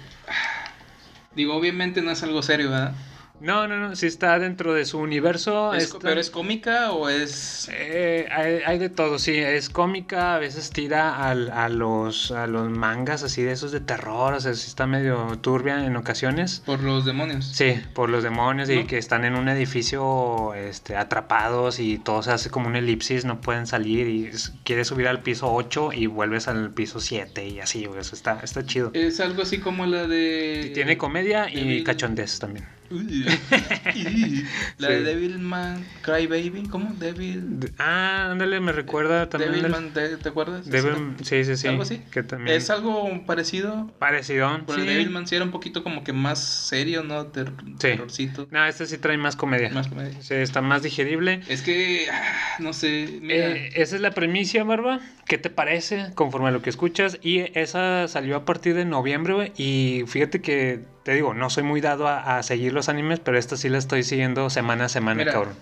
Digo, 1.35 1.55
obviamente 1.55 2.01
no 2.01 2.11
es 2.11 2.21
algo 2.23 2.41
serio, 2.41 2.69
¿verdad? 2.69 2.93
No, 3.41 3.67
no, 3.67 3.77
no, 3.77 3.95
sí 3.95 4.05
está 4.07 4.37
dentro 4.39 4.73
de 4.73 4.85
su 4.85 4.97
universo. 4.99 5.73
Es- 5.73 5.83
está- 5.85 5.99
¿Pero 5.99 6.19
es 6.19 6.29
cómica 6.29 6.91
o 6.91 7.07
es...? 7.09 7.69
Eh, 7.71 8.27
hay, 8.31 8.59
hay 8.65 8.79
de 8.79 8.89
todo, 8.89 9.17
sí, 9.19 9.37
es 9.37 9.69
cómica, 9.69 10.35
a 10.35 10.39
veces 10.39 10.69
tira 10.71 11.29
al- 11.29 11.49
a, 11.51 11.69
los, 11.69 12.31
a 12.31 12.47
los 12.47 12.69
mangas 12.69 13.23
así 13.23 13.41
de 13.41 13.51
esos 13.53 13.71
de 13.71 13.79
terror, 13.79 14.33
o 14.33 14.39
sea, 14.39 14.53
sí 14.53 14.67
está 14.67 14.87
medio 14.87 15.37
turbia 15.41 15.85
en 15.85 15.95
ocasiones. 15.95 16.63
Por 16.65 16.81
los 16.83 17.05
demonios. 17.05 17.45
Sí, 17.45 17.81
por 17.93 18.09
los 18.09 18.23
demonios 18.23 18.69
y 18.69 18.83
que 18.85 18.97
están 18.97 19.23
en 19.25 19.35
un 19.35 19.47
edificio 19.49 20.53
este, 20.53 20.95
atrapados 20.97 21.79
y 21.79 21.97
todo 21.97 22.21
se 22.23 22.31
hace 22.31 22.49
como 22.49 22.67
un 22.67 22.75
elipsis, 22.75 23.25
no 23.25 23.41
pueden 23.41 23.67
salir 23.67 24.07
y 24.07 24.29
quieres 24.63 24.87
subir 24.87 25.07
al 25.07 25.21
piso 25.21 25.51
8 25.53 25.91
y 25.93 26.07
vuelves 26.07 26.47
al 26.47 26.71
piso 26.71 26.99
7 26.99 27.47
y 27.47 27.59
así, 27.59 27.85
güey, 27.85 28.01
eso 28.01 28.15
está, 28.15 28.39
está 28.43 28.65
chido. 28.65 28.91
Es 28.93 29.19
algo 29.19 29.41
así 29.43 29.59
como 29.59 29.85
la 29.85 30.07
de... 30.07 30.63
Y 30.67 30.73
tiene 30.73 30.97
comedia 30.97 31.49
y 31.49 31.55
Devil- 31.55 31.83
cachondez 31.83 32.39
también. 32.39 32.65
La 32.91 34.87
Sí. 34.87 34.93
de 34.93 35.03
Devilman 35.03 35.85
Cry 36.01 36.27
Baby, 36.27 36.63
¿cómo? 36.69 36.93
Devil... 36.95 37.59
De- 37.59 37.71
Ah, 37.77 38.29
ándale, 38.31 38.59
me 38.59 38.71
recuerda 38.71 39.29
también. 39.29 39.51
del- 39.51 39.61
Devilman, 39.63 39.93
¿te, 39.93 40.17
te 40.17 40.29
acuerdas? 40.29 40.65
Devil- 40.67 41.15
sí, 41.23 41.43
sí, 41.43 41.55
sí. 41.55 41.67
¿Algo 41.67 41.83
así? 41.83 42.01
Que 42.11 42.23
también. 42.23 42.55
Es 42.55 42.69
algo 42.69 43.25
parecido. 43.25 43.91
Parecido. 43.99 44.61
Pero 44.65 44.79
sí. 44.79 44.85
Devilman 44.87 45.27
sí 45.27 45.35
era 45.35 45.45
un 45.45 45.51
poquito 45.51 45.83
como 45.83 46.03
que 46.03 46.13
más 46.13 46.39
serio, 46.43 47.03
¿no? 47.03 47.27
Ter- 47.27 47.51
Terrorcito. 47.79 48.47
No, 48.51 48.65
este 48.65 48.85
sí 48.85 48.97
trae 48.97 49.17
más 49.17 49.35
comedia. 49.35 49.69
Más 49.69 49.87
comedia. 49.87 50.21
Sí, 50.21 50.33
está 50.35 50.61
más 50.61 50.83
digerible. 50.83 51.41
Es 51.47 51.61
que, 51.61 52.07
ah, 52.11 52.57
no 52.59 52.73
sé, 52.73 53.19
mira. 53.21 53.49
Eh, 53.55 53.69
esa 53.75 53.95
es 53.95 54.01
la 54.01 54.11
premisa, 54.11 54.63
Barba. 54.63 54.99
¿Qué 55.27 55.37
te 55.37 55.49
parece 55.49 56.07
conforme 56.15 56.47
a 56.47 56.51
lo 56.51 56.61
que 56.61 56.69
escuchas? 56.69 57.19
Y 57.21 57.39
esa 57.57 58.07
salió 58.07 58.35
a 58.35 58.45
partir 58.45 58.73
de 58.75 58.85
noviembre, 58.85 59.33
güey. 59.33 59.51
Y 59.57 60.03
fíjate 60.07 60.41
que, 60.41 60.85
te 61.09 61.15
digo, 61.15 61.33
no 61.33 61.49
soy 61.49 61.63
muy 61.63 61.81
dado 61.81 62.07
a, 62.07 62.37
a 62.37 62.43
seguir 62.43 62.71
los 62.71 62.87
animes, 62.87 63.19
pero 63.19 63.39
esta 63.39 63.57
sí 63.57 63.67
la 63.67 63.79
estoy 63.79 64.03
siguiendo 64.03 64.51
semana 64.51 64.85
a 64.85 64.89
semana, 64.89 65.17
Mira. 65.17 65.31
cabrón. 65.31 65.55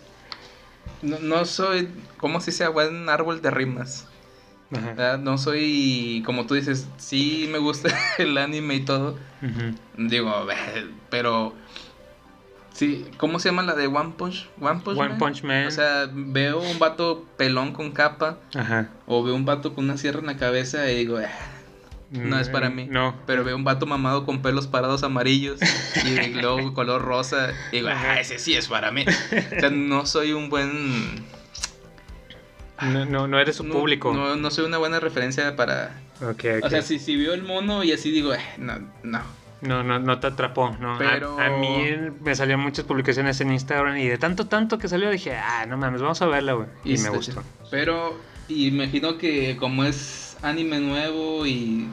no, 1.01 1.19
no 1.19 1.45
soy, 1.45 1.87
¿cómo 2.17 2.41
se 2.41 2.51
dice? 2.51 2.67
Buen 2.67 3.07
árbol 3.07 3.41
de 3.41 3.49
rimas. 3.49 4.07
Ajá. 4.73 4.87
¿verdad? 4.87 5.19
No 5.19 5.37
soy, 5.37 6.21
como 6.25 6.47
tú 6.47 6.55
dices, 6.55 6.89
sí 6.97 7.47
me 7.49 7.59
gusta 7.59 7.87
el 8.17 8.37
anime 8.37 8.75
y 8.75 8.83
todo. 8.83 9.11
Ujú. 9.41 9.73
Digo, 10.09 10.51
eh, 10.51 10.85
pero... 11.09 11.53
Sí, 12.73 13.09
¿cómo 13.15 13.39
se 13.39 13.47
llama 13.47 13.63
la 13.63 13.73
de 13.73 13.87
One 13.87 14.15
Punch? 14.17 14.49
One 14.59 14.81
Punch 14.83 14.97
One 14.99 15.09
Man? 15.11 15.17
Punch 15.17 15.43
Man. 15.43 15.67
O 15.67 15.71
sea, 15.71 16.09
veo 16.11 16.59
un 16.59 16.77
vato 16.77 17.23
pelón 17.37 17.71
con 17.71 17.91
capa 17.91 18.39
Ajá. 18.53 18.89
o 19.05 19.23
veo 19.23 19.33
un 19.33 19.45
vato 19.45 19.73
con 19.73 19.85
una 19.85 19.95
sierra 19.97 20.19
en 20.19 20.25
la 20.25 20.35
cabeza 20.35 20.91
y 20.91 20.95
digo, 20.97 21.17
"Ah, 21.19 21.56
no 22.11 22.39
es 22.39 22.49
para 22.49 22.69
mí. 22.69 22.85
Mm, 22.85 22.91
No. 22.93 23.15
Pero 23.25 23.43
veo 23.43 23.55
un 23.55 23.63
vato 23.63 23.85
mamado 23.85 24.25
con 24.25 24.41
pelos 24.41 24.67
parados 24.67 25.03
amarillos 25.03 25.59
y 26.05 26.33
luego 26.41 26.73
color 26.73 27.01
rosa. 27.01 27.53
Y 27.71 27.77
digo, 27.77 27.89
ah, 27.91 28.19
ese 28.19 28.39
sí 28.39 28.53
es 28.55 28.67
para 28.67 28.91
mí. 28.91 29.05
O 29.07 29.59
sea, 29.59 29.69
no 29.69 30.05
soy 30.05 30.33
un 30.33 30.49
buen. 30.49 31.25
No, 32.81 33.05
no, 33.05 33.27
no 33.27 33.39
eres 33.39 33.55
su 33.55 33.63
no- 33.63 33.73
público. 33.73 34.13
No, 34.13 34.35
no 34.35 34.51
soy 34.51 34.65
una 34.65 34.77
buena 34.77 34.99
referencia 34.99 35.55
para. 35.55 35.99
Ok, 36.21 36.43
ok. 36.59 36.65
O 36.65 36.69
sea, 36.69 36.81
si, 36.81 36.99
si 36.99 37.15
veo 37.15 37.33
el 37.33 37.43
mono 37.43 37.83
y 37.83 37.91
así 37.91 38.11
digo, 38.11 38.33
"Eh, 38.33 38.39
no, 38.57 38.79
no. 39.03 39.21
No, 39.61 39.81
no, 39.83 39.97
no 39.97 40.19
te 40.19 40.27
atrapó, 40.27 40.77
no. 40.79 40.97
Pero- 40.99 41.39
A, 41.39 41.49
mí 41.49 41.87
me 42.21 42.35
salieron 42.35 42.61
muchas 42.61 42.85
publicaciones 42.85 43.41
en 43.41 43.51
Instagram 43.51 43.97
y 43.97 44.07
de 44.07 44.19
tanto, 44.19 44.45
tanto 44.45 44.77
que 44.77 44.87
salió 44.87 45.09
dije, 45.09 45.35
ah, 45.35 45.65
no 45.67 45.77
mames, 45.77 45.99
vamos 46.01 46.21
a 46.21 46.27
verla, 46.27 46.53
güey. 46.53 46.67
Y, 46.85 46.99
me 46.99 47.09
gustó. 47.09 47.41
Pero 47.71 48.19
imagino 48.49 49.17
que 49.17 49.57
como 49.57 49.83
es 49.83 50.26
anime 50.41 50.79
nuevo 50.79 51.45
y 51.45 51.87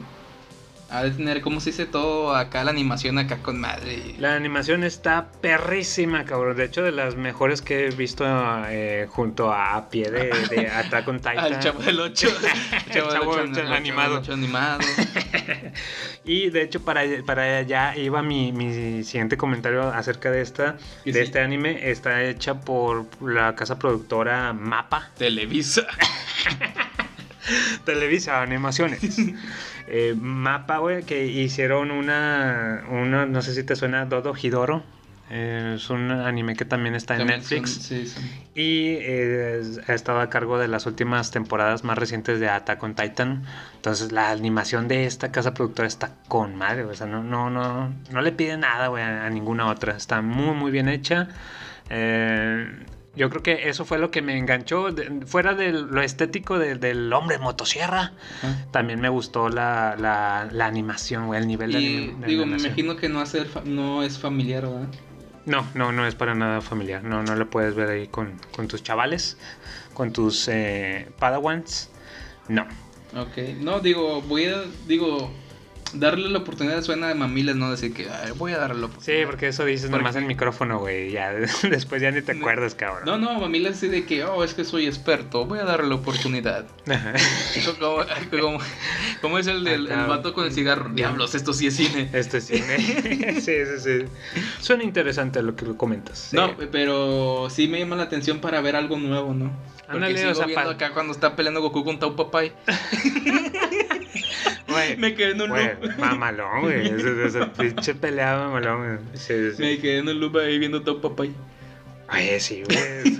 ha 0.89 1.03
de 1.03 1.11
tener, 1.11 1.41
¿cómo 1.41 1.59
se 1.59 1.71
dice 1.71 1.85
todo 1.87 2.35
acá? 2.35 2.63
La 2.63 2.69
animación 2.71 3.17
acá 3.17 3.37
con 3.41 3.59
madre. 3.59 4.15
La 4.19 4.35
animación 4.35 4.83
está 4.83 5.31
perrísima, 5.41 6.25
cabrón. 6.25 6.55
De 6.55 6.65
hecho, 6.65 6.83
de 6.83 6.91
las 6.91 7.15
mejores 7.15 7.61
que 7.61 7.87
he 7.87 7.89
visto 7.89 8.23
eh, 8.69 9.07
junto 9.09 9.51
a, 9.51 9.75
a 9.75 9.89
pie 9.89 10.11
de, 10.11 10.29
de 10.49 10.67
Attack 10.73 11.07
on 11.07 11.17
Titan. 11.17 11.39
Al 11.39 11.59
chavo 11.59 11.81
del 11.81 11.99
8. 11.99 12.27
El 12.87 12.93
Chavo 12.93 13.35
del 13.35 13.51
Ocho 13.51 13.73
animado. 13.73 14.21
animado. 14.31 14.79
Y 16.27 16.49
de 16.49 16.63
hecho, 16.63 16.83
para, 16.83 17.01
para 17.23 17.59
allá 17.59 17.95
iba 17.95 18.23
mi, 18.23 18.51
mi 18.51 19.03
siguiente 19.03 19.37
comentario 19.37 19.83
acerca 19.89 20.31
de 20.31 20.41
esta, 20.41 20.77
de 21.03 21.13
sí. 21.13 21.19
este 21.19 21.39
anime. 21.39 21.91
Está 21.91 22.23
hecha 22.23 22.61
por 22.61 23.05
la 23.21 23.53
casa 23.55 23.77
productora 23.77 24.51
Mapa. 24.53 25.11
Televisa. 25.17 25.85
Televisa 27.85 28.41
Animaciones. 28.41 29.17
Eh, 29.87 30.15
Mapa, 30.19 30.79
güey, 30.79 31.03
que 31.03 31.27
hicieron 31.27 31.91
una, 31.91 32.85
una, 32.89 33.27
no 33.27 33.43
sé 33.43 33.53
si 33.53 33.63
te 33.63 33.75
suena, 33.75 34.05
Dodo 34.05 34.33
Hidoro. 34.35 34.81
Eh, 35.29 35.73
es 35.75 35.91
un 35.91 36.09
anime 36.09 36.55
que 36.55 36.65
también 36.65 36.95
está 36.95 37.13
en 37.13 37.19
También 37.19 37.39
Netflix. 37.41 37.69
son- 37.73 37.81
sí, 37.83 38.07
son- 38.07 38.23
Y 38.55 38.95
eh, 38.99 39.61
ha 39.87 39.93
estado 39.93 40.21
a 40.21 40.29
cargo 40.31 40.57
de 40.57 40.67
las 40.67 40.87
últimas 40.87 41.29
temporadas 41.29 41.83
más 41.83 41.99
recientes 41.99 42.39
de 42.39 42.49
Attack 42.49 42.81
on 42.81 42.95
Titan. 42.95 43.43
Entonces 43.75 44.11
la 44.11 44.31
animación 44.31 44.87
de 44.87 45.05
esta 45.05 45.31
casa 45.31 45.53
productora 45.53 45.87
está 45.87 46.13
con 46.27 46.55
madre. 46.55 46.83
O 46.85 46.93
sea, 46.95 47.05
no, 47.05 47.23
no, 47.23 47.51
no, 47.51 47.93
no 48.11 48.21
le 48.23 48.31
pide 48.31 48.57
nada, 48.57 48.87
güey, 48.87 49.03
a, 49.03 49.27
a 49.27 49.29
ninguna 49.29 49.67
otra. 49.67 49.95
Está 49.95 50.19
muy, 50.23 50.55
muy 50.55 50.71
bien 50.71 50.89
hecha. 50.89 51.27
Eh, 51.91 52.67
yo 53.15 53.29
creo 53.29 53.41
que 53.43 53.69
eso 53.69 53.85
fue 53.85 53.97
lo 53.97 54.11
que 54.11 54.21
me 54.21 54.37
enganchó. 54.37 54.91
de- 54.91 55.25
fuera 55.25 55.53
de 55.53 55.71
lo 55.71 56.01
estético 56.01 56.59
de- 56.59 56.75
del 56.75 57.11
hombre 57.13 57.37
motosierra, 57.39 58.13
también 58.71 58.99
me 59.01 59.09
gustó 59.09 59.49
la, 59.49 59.95
la, 59.97 60.47
la 60.51 60.65
animación, 60.65 61.27
güey, 61.27 61.39
el 61.41 61.47
nivel 61.47 61.71
de, 61.71 61.79
Y 61.81 61.85
anim- 61.85 62.17
de 62.19 62.27
digo, 62.27 62.45
me 62.45 62.53
animación. 62.55 62.65
imagino 62.79 62.95
que 62.97 63.09
no, 63.09 63.19
hacer 63.21 63.45
fa- 63.47 63.63
no 63.65 64.03
es 64.03 64.17
familiar, 64.19 64.63
¿verdad? 64.63 64.87
No, 65.45 65.67
no, 65.75 65.91
no 65.91 66.07
es 66.07 66.15
para 66.15 66.33
nada 66.33 66.59
familiar. 66.61 67.03
No, 67.03 67.21
no 67.23 67.35
lo 67.35 67.49
puedes 67.49 67.75
ver 67.75 67.89
ahí 67.89 68.07
con, 68.07 68.33
con 68.55 68.67
tus 68.67 68.81
chavales, 68.83 69.37
con 69.93 70.11
tus 70.11 70.47
eh, 70.47 71.07
padawans. 71.19 71.89
No. 72.47 72.63
Ok. 73.15 73.37
No, 73.59 73.79
digo, 73.79 74.21
voy 74.23 74.45
a, 74.45 74.63
digo, 74.87 75.31
darle 75.93 76.29
la 76.29 76.39
oportunidad 76.39 76.81
suena 76.83 77.07
de 77.07 77.15
mamilas, 77.15 77.55
no 77.55 77.71
decir 77.71 77.93
que 77.93 78.09
"Ay, 78.09 78.31
voy 78.35 78.51
a 78.51 78.57
darle 78.57 78.81
la 78.81 78.87
Sí, 78.87 78.93
oportunidad. 78.93 79.25
porque 79.27 79.47
eso 79.47 79.63
dices 79.65 79.89
Porque- 79.89 80.03
nomás 80.03 80.15
en 80.17 80.27
micrófono, 80.27 80.79
güey. 80.79 81.11
Ya 81.11 81.31
después 81.69 82.01
ya 82.01 82.11
ni 82.11 82.21
te 82.21 82.33
acuerdas, 82.33 82.75
cabrón. 82.75 83.03
No, 83.05 83.17
no, 83.17 83.39
mamilas 83.39 83.73
así 83.77 83.87
de 83.87 84.05
que, 84.05 84.23
oh, 84.25 84.43
es 84.43 84.53
que 84.53 84.65
soy 84.65 84.87
experto, 84.87 85.45
voy 85.45 85.59
a 85.59 85.63
darle 85.63 85.87
la 85.89 85.95
oportunidad. 85.95 86.65
Ajá. 86.89 87.13
como, 87.79 87.97
como, 88.41 88.59
como 89.21 89.39
es 89.39 89.47
el 89.47 89.63
del 89.63 89.85
el 89.87 89.91
Acá. 89.93 90.05
vato 90.07 90.33
con 90.33 90.45
el 90.45 90.51
cigarro. 90.51 90.89
Diablos, 90.89 91.33
esto 91.35 91.53
sí 91.53 91.67
es 91.67 91.75
cine. 91.75 92.09
Este 92.13 92.41
cine. 92.41 92.77
sí, 93.41 93.41
sí, 93.41 93.79
sí. 93.79 94.05
Suena 94.59 94.83
interesante 94.83 95.41
lo 95.41 95.55
que 95.55 95.65
comentas. 95.77 96.27
sí. 96.31 96.35
No, 96.35 96.55
pero 96.71 97.47
sí 97.49 97.67
me 97.67 97.79
llama 97.79 97.95
la 97.95 98.03
atención 98.03 98.39
para 98.39 98.59
ver 98.61 98.75
algo 98.75 98.97
nuevo, 98.97 99.33
¿no? 99.33 99.51
Porque 99.85 99.93
Ándale, 99.97 100.17
sigo 100.17 100.31
o 100.31 100.35
sea, 100.35 100.45
viendo 100.47 100.69
acá 100.71 100.91
cuando 100.93 101.13
está 101.13 101.35
peleando 101.35 101.61
Goku 101.61 101.83
con 101.85 101.99
Tau 101.99 102.15
Papai. 102.15 102.51
Me 104.97 105.13
quedé 105.15 105.31
en 105.31 105.41
un 105.41 105.49
loop. 105.49 105.84
Mamalón, 105.97 106.61
güey. 106.61 106.87
Ese 107.25 107.45
pinche 107.57 107.95
pelea 107.95 108.37
mamalón, 108.37 108.77
güey. 108.97 109.17
Sí, 109.17 109.33
sí, 109.33 109.51
sí. 109.57 109.61
Me 109.61 109.77
quedé 109.79 109.99
en 109.99 110.09
el 110.09 110.19
loop 110.19 110.37
ahí 110.37 110.57
viendo 110.59 110.81
Tau 110.83 111.01
Papai. 111.01 111.33
Ay, 112.07 112.39
sí, 112.39 112.61
güey. 112.63 112.77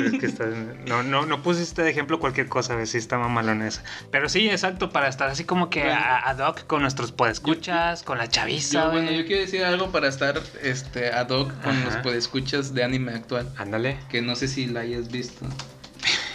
es 0.07 0.20
que 0.20 0.26
está- 0.28 0.45
no, 0.86 1.01
no, 1.01 1.26
no 1.26 1.41
pusiste 1.41 1.82
de 1.82 1.89
ejemplo 1.89 2.20
cualquier 2.20 2.47
cosa, 2.47 2.76
güey. 2.76 2.86
Sí, 2.86 2.99
está 2.99 3.18
mamalón 3.18 3.63
esa. 3.63 3.84
Pero 4.11 4.30
sí, 4.30 4.47
exacto, 4.47 4.91
para 4.91 5.07
estar 5.07 5.28
así 5.28 5.43
como 5.43 5.72
que 5.72 5.80
Bueno. 5.82 5.95
a- 5.99 6.30
ad 6.30 6.38
hoc 6.47 6.68
con 6.68 6.82
nuestros 6.84 7.11
podescuchas, 7.11 8.03
con 8.03 8.20
la 8.20 8.28
chaviza, 8.28 8.84
Yo, 8.86 8.91
bueno, 8.91 9.09
yo 9.11 9.26
quiero 9.26 9.41
decir 9.41 9.63
algo 9.63 9.91
para 9.91 10.07
estar 10.07 10.39
este, 10.61 11.11
ad 11.11 11.30
hoc 11.32 11.51
con 11.63 11.76
Ajá. 11.76 11.86
los 11.86 11.95
podescuchas 11.97 12.76
de 12.76 12.84
anime 12.84 13.13
actual. 13.13 13.51
Ándale. 13.57 13.97
Que 14.09 14.22
no 14.22 14.36
sé 14.36 14.47
si 14.47 14.68
la 14.68 14.82
hayas 14.82 15.11
visto. 15.11 15.47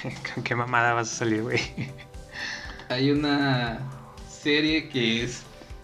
¿Con 0.35 0.43
qué 0.43 0.57
mamada 0.57 0.93
vas 0.95 1.13
a 1.13 1.17
salir, 1.19 1.43
güey? 1.43 1.61
Hay 2.89 3.13
una 3.13 3.79
serie 4.29 4.89
que 4.89 5.23
es 5.23 5.43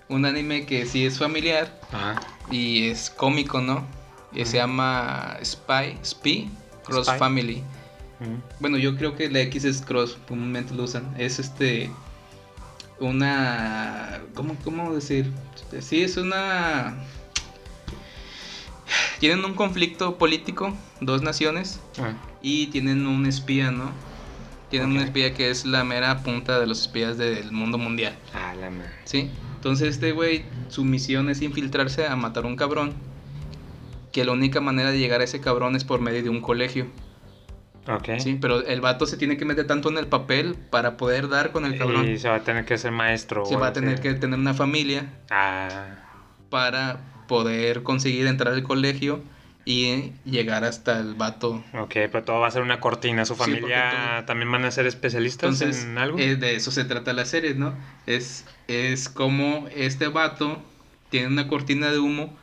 un 0.09 0.25
anime 0.25 0.67
que 0.67 0.87
sí 0.87 1.05
es 1.07 1.19
familiar 1.19 1.81
Ajá. 1.93 2.21
y 2.51 2.89
es 2.89 3.11
cómico, 3.11 3.61
¿no? 3.61 3.85
Y 4.33 4.45
se 4.45 4.59
llama 4.59 5.37
Spy, 5.45 5.99
Spy, 6.05 6.51
Cross 6.85 7.07
Spy. 7.07 7.19
Family. 7.19 7.63
Mm. 8.21 8.41
Bueno, 8.61 8.79
yo 8.79 8.97
creo 8.97 9.17
que 9.17 9.29
la 9.31 9.41
X 9.41 9.65
es 9.65 9.81
cross, 9.83 10.17
comúnmente 10.29 10.75
lo 10.75 10.85
usan. 10.85 11.15
Es 11.19 11.39
este. 11.39 11.91
Una. 13.01 14.21
¿Cómo, 14.35 14.57
cómo 14.65 14.95
decir? 14.95 15.31
Sí, 15.81 16.03
es 16.03 16.17
una. 16.17 16.97
Tienen 19.19 19.45
un 19.45 19.55
conflicto 19.55 20.17
político, 20.19 20.75
dos 21.01 21.23
naciones, 21.23 21.81
Ah, 21.99 22.13
y 22.43 22.67
tienen 22.69 23.07
un 23.07 23.27
espía, 23.27 23.71
¿no? 23.71 23.91
Tienen 24.71 24.91
un 24.93 24.99
Ok. 24.99 25.05
espía 25.05 25.35
que 25.35 25.51
es 25.51 25.65
la 25.65 25.85
mera 25.85 26.23
punta 26.23 26.61
de 26.61 26.67
los 26.67 26.83
espías 26.83 27.17
del 27.19 27.51
mundo 27.53 27.79
mundial, 27.79 28.17
Ah, 28.35 28.55
la 28.55 28.71
madre. 28.71 28.91
¿sí? 29.05 29.31
Entonces 29.67 29.89
este 29.97 30.13
güey, 30.13 30.45
su 30.69 30.85
misión 30.85 31.29
es 31.29 31.43
infiltrarse 31.43 32.07
a 32.07 32.15
matar 32.15 32.45
a 32.45 32.47
un 32.47 32.55
cabrón. 32.55 32.93
Que 34.13 34.25
la 34.25 34.31
única 34.31 34.61
manera 34.61 34.93
de 34.93 34.99
llegar 35.01 35.23
a 35.23 35.25
ese 35.25 35.41
cabrón 35.41 35.75
es 35.75 35.83
por 35.83 36.01
medio 36.01 36.23
de 36.23 36.29
un 36.29 36.41
colegio. 36.41 36.87
Ok. 37.89 38.11
Sí, 38.21 38.39
pero 38.41 38.65
el 38.65 38.81
vato 38.81 39.07
se 39.07 39.17
tiene 39.17 39.37
que 39.37 39.45
meter 39.45 39.67
tanto 39.67 39.89
en 39.91 39.99
el 39.99 40.07
papel 40.07 40.55
para 40.71 40.97
poder 40.97 41.29
dar 41.29 41.51
con 41.51 41.65
el 41.65 41.77
cabrón. 41.77 42.09
Y 42.09 42.17
se 42.17 42.29
va 42.29 42.37
a 42.37 42.45
tener 42.45 42.65
que 42.65 42.79
ser 42.79 42.93
maestro. 42.93 43.45
Se 43.45 43.57
va 43.57 43.67
a 43.67 43.73
tener 43.73 44.01
que 44.01 44.15
tener 44.15 44.39
una 44.39 44.55
familia 44.55 45.13
Ah. 45.33 45.97
para 46.49 47.01
poder 47.27 47.83
conseguir 47.83 48.29
entrar 48.29 48.55
al 48.55 48.63
colegio 48.63 49.21
y 49.67 50.13
llegar 50.25 50.65
hasta 50.65 51.01
el 51.01 51.15
vato. 51.15 51.63
Ok, 51.75 51.93
pero 51.93 52.23
todo 52.23 52.41
va 52.41 52.47
a 52.47 52.51
ser 52.53 52.63
una 52.63 52.81
cortina. 52.81 53.25
¿Su 53.27 53.35
familia 53.35 54.23
también 54.27 54.51
van 54.51 54.65
a 54.65 54.71
ser 54.71 54.87
especialistas 54.87 55.61
Entonces, 55.61 55.85
en 55.85 55.99
algo? 55.99 56.19
eh, 56.19 56.37
de 56.37 56.55
eso 56.55 56.71
se 56.71 56.85
trata 56.85 57.13
la 57.13 57.27
serie, 57.27 57.55
¿no? 57.55 57.75
Es, 58.07 58.47
es 58.69 59.09
como 59.09 59.67
este 59.75 60.07
vato 60.07 60.63
tiene 61.11 61.27
una 61.27 61.49
cortina 61.49 61.91
de 61.91 61.99
humo, 61.99 62.35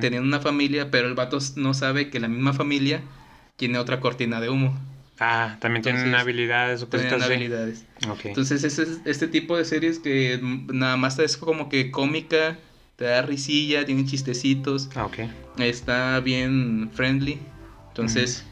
teniendo 0.00 0.26
una 0.28 0.40
familia, 0.40 0.90
pero 0.90 1.08
el 1.08 1.14
vato 1.14 1.38
no 1.56 1.72
sabe 1.72 2.10
que 2.10 2.20
la 2.20 2.28
misma 2.28 2.52
familia 2.52 3.00
tiene 3.56 3.78
otra 3.78 4.00
cortina 4.00 4.40
de 4.40 4.50
humo. 4.50 4.76
Ah, 5.18 5.56
también 5.60 5.82
tienen 5.82 6.00
Entonces, 6.02 6.20
habilidades 6.22 6.82
o 6.82 6.88
Tienen 6.88 7.14
así. 7.14 7.22
habilidades. 7.24 7.84
Entonces, 8.24 8.64
es 8.64 8.78
este 9.04 9.28
tipo 9.28 9.56
de 9.56 9.64
series 9.64 10.00
que 10.00 10.40
nada 10.42 10.96
más 10.96 11.18
es 11.20 11.36
como 11.36 11.68
que 11.68 11.90
cómica, 11.92 12.58
te 12.96 13.04
da 13.06 13.22
risilla, 13.22 13.84
tiene 13.84 14.04
chistecitos, 14.04 14.90
Ah, 14.94 15.06
ok. 15.06 15.18
está 15.58 16.20
bien 16.20 16.90
friendly. 16.92 17.38
Entonces, 17.88 18.44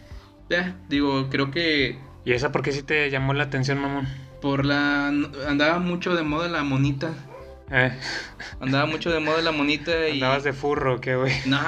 ya, 0.48 0.76
digo, 0.88 1.28
creo 1.30 1.50
que 1.50 1.98
¿Y 2.24 2.32
esa 2.32 2.52
por 2.52 2.62
qué 2.62 2.72
sí 2.72 2.82
te 2.82 3.10
llamó 3.10 3.32
la 3.34 3.44
atención, 3.44 3.78
mamón? 3.78 4.06
por 4.42 4.64
la... 4.64 5.08
andaba 5.48 5.78
mucho 5.78 6.14
de 6.14 6.22
moda 6.22 6.48
la 6.48 6.62
monita. 6.62 7.12
Eh, 7.70 7.92
Andaba 8.58 8.86
mucho 8.86 9.10
de 9.10 9.20
moda 9.20 9.40
la 9.42 9.52
monita 9.52 10.08
y... 10.08 10.12
andabas 10.14 10.44
de 10.44 10.52
furro, 10.52 11.00
¿qué, 11.00 11.14
güey? 11.16 11.32
No, 11.46 11.60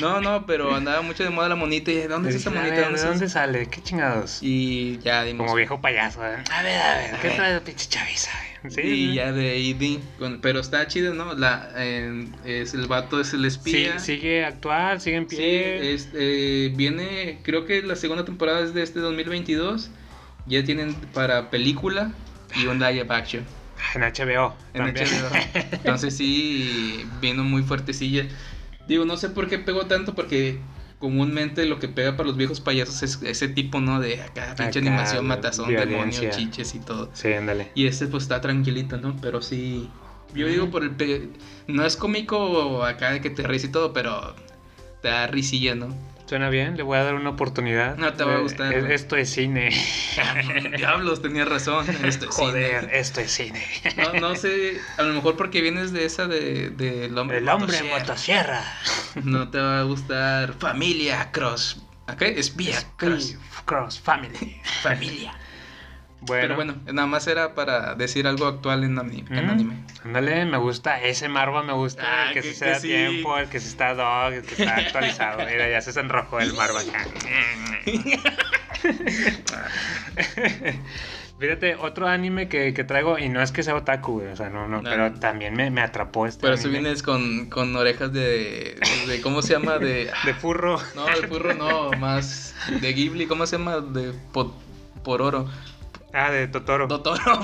no, 0.00 0.20
no, 0.20 0.46
pero 0.46 0.74
andaba 0.74 1.02
mucho 1.02 1.22
de 1.22 1.30
moda 1.30 1.48
la 1.48 1.56
monita 1.56 1.90
y 1.90 2.02
¿dónde 2.02 2.30
es 2.30 2.36
esa 2.36 2.50
Dije, 2.50 2.58
a 2.60 2.62
monita? 2.62 2.82
¿Dónde 2.82 3.00
¿De 3.00 3.06
dónde 3.06 3.28
sale? 3.28 3.68
¿Qué 3.68 3.82
chingados? 3.82 4.38
Y 4.42 4.98
ya 4.98 5.24
dimos... 5.24 5.44
Como 5.44 5.56
viejo 5.56 5.80
payaso, 5.80 6.24
¿eh? 6.26 6.36
A 6.50 6.62
ver, 6.62 6.80
a 6.80 6.94
ver, 6.96 7.20
¿qué 7.20 7.30
trae 7.30 7.52
de 7.52 7.60
pinche 7.60 7.88
chaviza? 7.88 8.30
Sí, 8.68 8.80
y 8.82 9.06
sí. 9.08 9.14
ya 9.14 9.32
de 9.32 9.50
ahí 9.52 9.72
di, 9.72 10.00
pero 10.42 10.60
está 10.60 10.86
chido, 10.86 11.14
¿no? 11.14 11.32
La, 11.34 11.70
eh, 11.76 12.26
es 12.44 12.74
el 12.74 12.86
vato 12.88 13.18
es 13.20 13.32
el 13.32 13.40
Sí, 13.42 13.46
espía. 13.46 13.98
sigue 13.98 14.44
actual, 14.44 15.00
sigue 15.00 15.16
en 15.16 15.30
Sí, 15.30 15.36
pie. 15.36 15.94
es- 15.94 16.10
eh, 16.12 16.70
viene, 16.76 17.38
creo 17.42 17.64
que 17.64 17.80
la 17.82 17.96
segunda 17.96 18.24
temporada 18.26 18.60
es 18.60 18.74
de 18.74 18.82
este 18.82 19.00
2022. 19.00 19.90
Ya 20.46 20.62
tienen 20.64 20.94
para 20.94 21.48
película 21.50 22.12
y 22.54 22.66
un 22.66 22.78
live 22.80 23.06
action 23.08 23.46
En 23.94 24.02
HBO. 24.02 24.54
en 24.74 24.84
también. 24.84 25.06
HBO. 25.08 25.30
Entonces 25.72 26.16
sí, 26.16 27.08
vino 27.20 27.44
muy 27.44 27.62
fuertecilla. 27.62 28.26
Digo, 28.88 29.04
no 29.04 29.16
sé 29.16 29.30
por 29.30 29.48
qué 29.48 29.58
pegó 29.58 29.86
tanto, 29.86 30.14
porque 30.14 30.58
comúnmente 30.98 31.64
lo 31.64 31.78
que 31.78 31.88
pega 31.88 32.16
para 32.16 32.26
los 32.28 32.36
viejos 32.36 32.60
payasos 32.60 33.02
es 33.02 33.22
ese 33.22 33.48
tipo, 33.48 33.80
¿no? 33.80 34.00
De 34.00 34.20
acá, 34.20 34.54
pinche 34.56 34.80
animación, 34.80 35.26
matazón, 35.26 35.68
demonio, 35.86 36.20
chiches 36.36 36.74
y 36.74 36.80
todo. 36.80 37.10
Sí, 37.14 37.32
ándale. 37.32 37.70
Y 37.74 37.86
este 37.86 38.06
pues 38.06 38.24
está 38.24 38.40
tranquilito, 38.40 38.98
¿no? 38.98 39.16
Pero 39.20 39.40
sí. 39.42 39.88
Yo 40.34 40.46
digo 40.46 40.70
por 40.70 40.84
el 40.84 40.90
pe- 40.90 41.28
no 41.66 41.84
es 41.84 41.96
cómico 41.96 42.84
acá 42.84 43.12
de 43.12 43.20
que 43.20 43.30
te 43.30 43.42
ríes 43.42 43.64
y 43.64 43.68
todo, 43.68 43.92
pero 43.92 44.34
te 45.02 45.08
da 45.08 45.26
risilla, 45.26 45.74
¿no? 45.74 45.88
Suena 46.30 46.48
bien, 46.48 46.76
le 46.76 46.84
voy 46.84 46.96
a 46.96 47.02
dar 47.02 47.14
una 47.16 47.30
oportunidad. 47.30 47.96
No 47.96 48.12
te 48.12 48.22
va 48.22 48.34
a 48.34 48.38
Eh, 48.38 48.42
gustar, 48.42 48.72
eh. 48.72 48.94
Esto 48.94 49.16
es 49.16 49.30
cine. 49.30 49.70
Diablos, 50.76 51.20
tenía 51.22 51.44
razón. 51.44 51.84
Esto 52.04 52.28
es 52.28 52.34
Joder, 52.36 52.82
cine. 52.82 52.98
esto 53.00 53.20
es 53.20 53.32
cine. 53.32 53.66
No, 53.96 54.12
no 54.20 54.36
sé, 54.36 54.80
a 54.96 55.02
lo 55.02 55.12
mejor 55.12 55.36
porque 55.36 55.60
vienes 55.60 55.92
de 55.92 56.04
esa 56.04 56.28
de, 56.28 56.70
de 56.70 57.06
el 57.06 57.18
hombre 57.18 57.38
El 57.38 57.48
hombre 57.48 57.82
motosierra. 57.82 58.62
motosierra. 58.62 59.24
No 59.24 59.48
te 59.50 59.58
va 59.58 59.80
a 59.80 59.82
gustar 59.82 60.52
familia 60.54 61.32
cross. 61.32 61.78
¿Acá? 62.06 62.26
Espía 62.26 62.78
cross. 62.96 63.36
Cross 63.64 63.98
Family. 63.98 64.60
Familia. 64.84 65.34
Bueno, 66.22 66.42
Pero 66.42 66.54
bueno, 66.56 66.74
nada 66.92 67.06
más 67.08 67.26
era 67.26 67.54
para 67.54 67.94
decir 67.94 68.26
algo 68.26 68.46
actual 68.46 68.84
en, 68.84 68.98
ani- 68.98 69.24
en 69.30 69.48
anime. 69.48 69.74
Ándale, 70.04 70.44
me 70.44 70.58
gusta. 70.58 71.00
Ese 71.02 71.28
Marva 71.30 71.62
me 71.62 71.72
gusta. 71.72 72.02
Ah, 72.04 72.28
el 72.28 72.34
que, 72.34 72.40
que- 72.42 72.54
se 72.54 72.64
que 72.66 72.70
da 72.70 72.78
sí. 72.78 72.88
tiempo, 72.88 73.38
el 73.38 73.48
que 73.48 73.58
sí 73.58 73.68
está 73.68 73.94
dog, 73.94 74.34
el 74.34 74.42
que 74.42 74.54
está 74.62 74.76
actualizado. 74.86 75.38
Mira, 75.46 75.68
ya 75.70 75.80
se 75.80 75.98
enrojó 75.98 76.38
el 76.40 76.52
Marva 76.52 76.80
acá. 76.80 77.06
Fíjate, 81.38 81.74
otro 81.76 82.06
anime 82.06 82.48
que, 82.50 82.74
que 82.74 82.84
traigo, 82.84 83.18
y 83.18 83.30
no 83.30 83.40
es 83.40 83.50
que 83.50 83.62
sea 83.62 83.74
otaku, 83.74 84.20
güey, 84.20 84.26
o 84.30 84.36
sea, 84.36 84.50
no, 84.50 84.68
no, 84.68 84.82
No. 84.82 84.90
pero 84.90 85.10
también 85.12 85.54
me, 85.54 85.70
me 85.70 85.80
atrapó 85.80 86.26
este 86.26 86.42
Pero 86.42 86.52
anime. 86.54 86.70
vienes 86.80 87.02
con, 87.02 87.48
con 87.48 87.74
orejas 87.76 88.12
de, 88.12 88.78
de. 89.06 89.20
¿Cómo 89.22 89.40
se 89.40 89.54
llama? 89.54 89.78
De. 89.78 90.10
De 90.26 90.34
furro. 90.34 90.78
No, 90.94 91.06
de 91.06 91.26
furro 91.28 91.54
no, 91.54 91.92
más. 91.92 92.54
De 92.82 92.92
Ghibli, 92.92 93.26
¿cómo 93.26 93.46
se 93.46 93.56
llama? 93.56 93.80
De. 93.80 94.12
po- 94.34 94.54
por 95.02 95.22
oro. 95.22 95.48
Ah, 96.12 96.30
de 96.30 96.48
Totoro. 96.48 96.88
Totoro. 96.88 97.20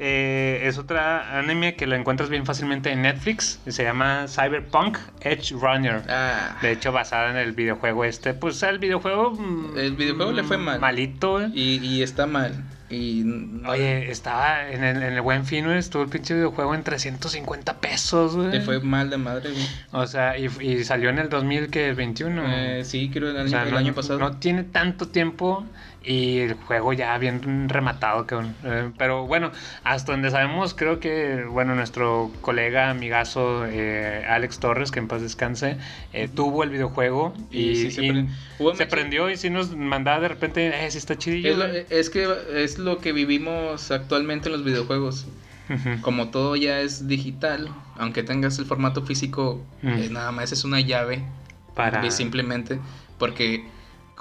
Eh, 0.00 0.62
es 0.64 0.76
otra 0.76 1.38
anime 1.38 1.76
que 1.76 1.86
lo 1.86 1.94
encuentras 1.94 2.28
bien 2.28 2.44
fácilmente 2.44 2.90
en 2.90 3.02
Netflix. 3.02 3.60
y 3.64 3.70
Se 3.70 3.84
llama 3.84 4.26
Cyberpunk 4.28 4.98
Edge 5.20 5.52
Runner. 5.54 6.02
Ah, 6.08 6.56
De 6.62 6.72
hecho, 6.72 6.90
basada 6.90 7.30
en 7.30 7.36
el 7.36 7.52
videojuego 7.52 8.04
este. 8.04 8.34
Pues 8.34 8.60
el 8.64 8.80
videojuego. 8.80 9.30
mm, 9.30 9.78
El 9.78 9.94
videojuego 9.94 10.32
le 10.32 10.42
fue 10.42 10.58
mal. 10.58 10.80
Malito, 10.80 11.46
y, 11.46 11.78
y 11.80 12.02
está 12.02 12.26
mal. 12.26 12.52
Y. 12.90 13.24
Oye, 13.66 14.10
estaba 14.10 14.68
en 14.68 14.82
el, 14.82 14.96
en 15.02 15.12
el 15.14 15.20
buen 15.20 15.46
fin, 15.46 15.64
güey, 15.64 15.78
estuvo 15.78 16.02
el 16.02 16.08
pinche 16.08 16.34
videojuego 16.34 16.74
en 16.74 16.82
350 16.82 17.78
pesos, 17.80 18.34
güey. 18.34 18.50
Le 18.50 18.60
fue 18.62 18.80
mal 18.80 19.10
de 19.10 19.16
madre, 19.16 19.50
güey. 19.52 19.66
O 19.92 20.06
sea, 20.08 20.36
y, 20.36 20.46
y 20.60 20.82
salió 20.84 21.08
en 21.10 21.18
el 21.20 21.28
2021. 21.28 22.42
Eh, 22.46 22.82
sí, 22.84 23.10
creo 23.12 23.30
el 23.30 23.36
año, 23.36 23.46
O 23.46 23.48
sea, 23.48 23.62
el 23.62 23.70
no, 23.70 23.78
año 23.78 23.94
pasado. 23.94 24.18
no 24.18 24.36
tiene 24.38 24.64
tanto 24.64 25.06
tiempo 25.08 25.64
y 26.04 26.40
el 26.40 26.54
juego 26.54 26.92
ya 26.92 27.16
bien 27.18 27.68
rematado. 27.68 28.26
cabrón. 28.26 28.54
Eh, 28.64 28.90
pero 28.98 29.26
bueno, 29.26 29.50
hasta 29.84 30.12
donde 30.12 30.30
sabemos, 30.30 30.74
creo 30.74 31.00
que, 31.00 31.44
bueno, 31.44 31.74
nuestro 31.74 32.30
colega, 32.40 32.90
amigazo 32.90 33.64
eh, 33.66 34.24
Alex 34.28 34.58
Torres, 34.60 34.90
que 34.90 34.98
en 34.98 35.08
paz 35.08 35.22
descanse, 35.22 35.78
eh, 36.12 36.28
tuvo 36.28 36.62
el 36.62 36.70
videojuego 36.70 37.34
y, 37.50 37.70
Y 37.70 37.76
sí 37.76 37.90
se 37.90 38.04
y 38.04 38.08
prend- 38.10 38.28
hubo 38.58 38.74
se 38.74 38.86
prendió 38.86 39.30
y 39.30 39.36
sí 39.36 39.50
nos 39.50 39.74
mandaba 39.76 40.20
de 40.20 40.28
repente, 40.28 40.84
eh, 40.86 40.90
sí 40.90 40.98
está 40.98 41.16
chidillo. 41.16 41.50
Es, 41.52 41.56
lo- 41.58 41.68
güey". 41.68 41.86
es 41.90 42.10
que 42.10 42.28
es 42.54 42.78
lo 42.78 42.98
que 42.98 43.12
vivimos 43.12 43.90
actualmente 43.90 44.48
en 44.48 44.52
los 44.52 44.64
videojuegos. 44.64 45.26
Como 46.02 46.28
todo 46.28 46.56
ya 46.56 46.80
es 46.80 47.08
digital, 47.08 47.70
aunque 47.96 48.22
tengas 48.22 48.58
el 48.58 48.66
formato 48.66 49.00
físico, 49.06 49.64
nada 49.82 50.30
más 50.30 50.52
es 50.52 50.62
una 50.64 50.80
llave. 50.80 51.22
Para... 51.74 52.04
Y 52.06 52.10
simplemente 52.10 52.78
porque 53.18 53.64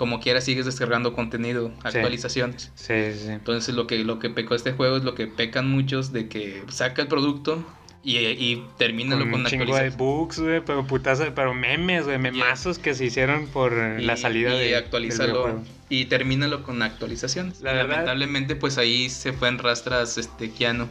como 0.03 0.19
quiera 0.19 0.41
sigues 0.41 0.65
descargando 0.65 1.13
contenido, 1.13 1.71
actualizaciones. 1.81 2.73
Sí, 2.75 3.13
sí. 3.13 3.29
Entonces 3.29 3.73
lo 3.73 3.87
que, 3.87 3.99
lo 4.03 4.19
que 4.19 4.29
pecó 4.29 4.53
este 4.53 4.73
juego 4.73 4.97
es 4.97 5.05
lo 5.05 5.15
que 5.15 5.27
pecan 5.27 5.69
muchos 5.69 6.11
de 6.11 6.27
que 6.27 6.61
saca 6.67 7.03
el 7.03 7.07
producto 7.07 7.63
y, 8.03 8.17
y 8.17 8.65
termínalo 8.77 9.21
Con 9.21 9.31
con, 9.31 9.39
un 9.43 9.47
chingo 9.47 9.77
de 9.77 9.91
bugs, 9.91 10.39
güey, 10.41 10.59
pero 10.65 11.53
memes, 11.53 12.03
güey, 12.03 12.17
memazos 12.17 12.79
que 12.79 12.93
se 12.95 13.05
hicieron 13.05 13.47
por 13.47 13.71
eh, 13.71 14.01
la 14.01 14.15
Y- 14.15 14.17
salida 14.17 14.53
y 14.61 14.67
de 14.71 14.75
actualízalo 14.75 15.61
y 15.87 16.03
termínalo 16.05 16.63
con 16.63 16.81
actualizaciones. 16.81 17.61
La 17.61 17.71
verdad- 17.71 17.91
Lamentablemente 17.91 18.57
pues 18.57 18.77
ahí 18.77 19.09
se 19.09 19.31
fue 19.31 19.47
en 19.47 19.57
rastras 19.57 20.17
este 20.17 20.51
Keanu. 20.51 20.89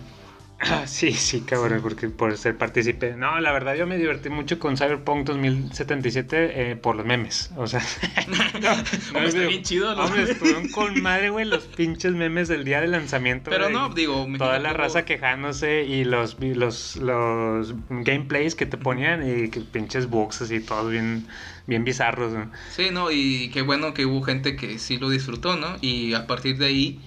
Ah, 0.65 0.87
sí, 0.87 1.13
sí, 1.13 1.41
cabrón, 1.41 1.81
porque 1.83 2.09
por 2.09 2.37
ser 2.39 2.57
partícipe. 2.57 3.15
No, 3.17 3.41
la 3.41 3.51
verdad 3.53 3.75
yo 3.75 3.87
me 3.87 3.99
divertí 3.99 4.29
mucho 4.31 4.61
con 4.61 4.77
Cyberpunk 4.77 5.27
2077 5.27 6.71
eh, 6.71 6.77
por 6.77 6.95
los 6.97 7.05
memes. 7.05 7.51
O 7.57 7.67
sea, 7.67 7.81
no, 8.29 8.71
está 9.21 9.39
digo- 9.39 9.49
bien 9.49 9.63
chido, 9.65 9.95
¿no? 9.97 10.05
Hombre, 10.05 10.23
estuvieron 10.23 10.69
con 10.69 11.03
madre, 11.03 11.31
güey, 11.31 11.47
los 11.47 11.65
pinches 11.65 12.13
memes 12.13 12.47
del 12.49 12.65
día 12.65 12.81
de 12.81 12.87
lanzamiento. 12.89 13.51
Pero 13.51 13.71
no, 13.71 13.89
digo, 13.89 14.29
me 14.29 14.39
Toda 14.39 14.59
la 14.61 14.73
raza 14.73 15.05
quejándose 15.05 15.85
y 15.85 16.05
los, 16.05 16.37
los, 16.41 16.97
los 16.97 17.75
gameplays 17.91 18.55
que 18.55 18.67
te 18.67 18.77
ponían 18.77 19.29
y 19.29 19.49
que 19.51 19.61
pinches 19.61 20.09
bugs 20.09 20.43
así, 20.43 20.61
todos 20.61 20.91
bien, 20.93 21.27
bien 21.67 21.83
bizarros. 21.85 22.35
güey. 22.35 22.45
Sí, 22.71 22.91
no, 22.93 23.11
y 23.11 23.51
qué 23.53 23.63
bueno 23.63 23.95
que 23.95 24.07
hubo 24.07 24.23
gente 24.23 24.55
que 24.55 24.79
sí 24.79 24.97
lo 24.99 25.11
disfrutó, 25.11 25.57
¿no? 25.57 25.77
Y 25.81 26.15
a 26.15 26.27
partir 26.29 26.57
de 26.59 26.67
ahí, 26.67 27.01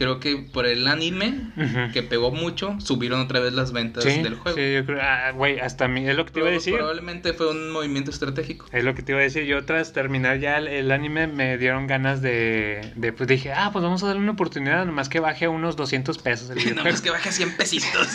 creo 0.00 0.18
que 0.18 0.36
por 0.50 0.64
el 0.66 0.88
anime, 0.88 1.52
que 1.92 2.02
pegó 2.02 2.30
mucho, 2.30 2.74
subieron 2.80 3.20
otra 3.20 3.38
vez 3.38 3.52
las 3.52 3.70
ventas 3.72 4.02
Sí, 4.02 4.22
del 4.22 4.34
juego. 4.34 4.56
sí, 4.56 4.72
yo 4.72 4.86
creo, 4.86 4.98
ah, 5.02 5.30
güey, 5.32 5.60
hasta 5.60 5.88
mí, 5.88 6.08
es 6.08 6.16
lo 6.16 6.24
que 6.24 6.30
te 6.32 6.40
iba 6.40 6.48
a 6.48 6.52
decir. 6.52 6.74
Probablemente 6.74 7.34
fue 7.34 7.50
un 7.50 7.70
movimiento 7.70 8.10
estratégico. 8.10 8.64
Es 8.72 8.82
lo 8.82 8.94
que 8.94 9.02
te 9.02 9.12
iba 9.12 9.20
a 9.20 9.24
decir. 9.24 9.44
Yo 9.44 9.62
tras 9.66 9.92
terminar 9.92 10.38
ya 10.38 10.56
el, 10.56 10.68
el 10.68 10.90
anime 10.90 11.26
me 11.26 11.58
dieron 11.58 11.86
ganas 11.86 12.22
de, 12.22 12.80
de, 12.96 13.12
Pues 13.12 13.28
dije, 13.28 13.52
ah, 13.52 13.68
pues 13.74 13.82
vamos 13.82 14.02
a 14.02 14.06
darle 14.06 14.22
una 14.22 14.32
oportunidad. 14.32 14.86
Nomás 14.86 15.10
que 15.10 15.20
baje 15.20 15.48
unos 15.48 15.76
200 15.76 16.16
pesos 16.16 16.48
el 16.48 16.56
No 16.56 16.62
videojuego. 16.64 16.90
más 16.90 17.02
que 17.02 17.10
baje 17.10 17.28
a 17.28 17.32
100 17.32 17.56
pesitos. 17.58 18.08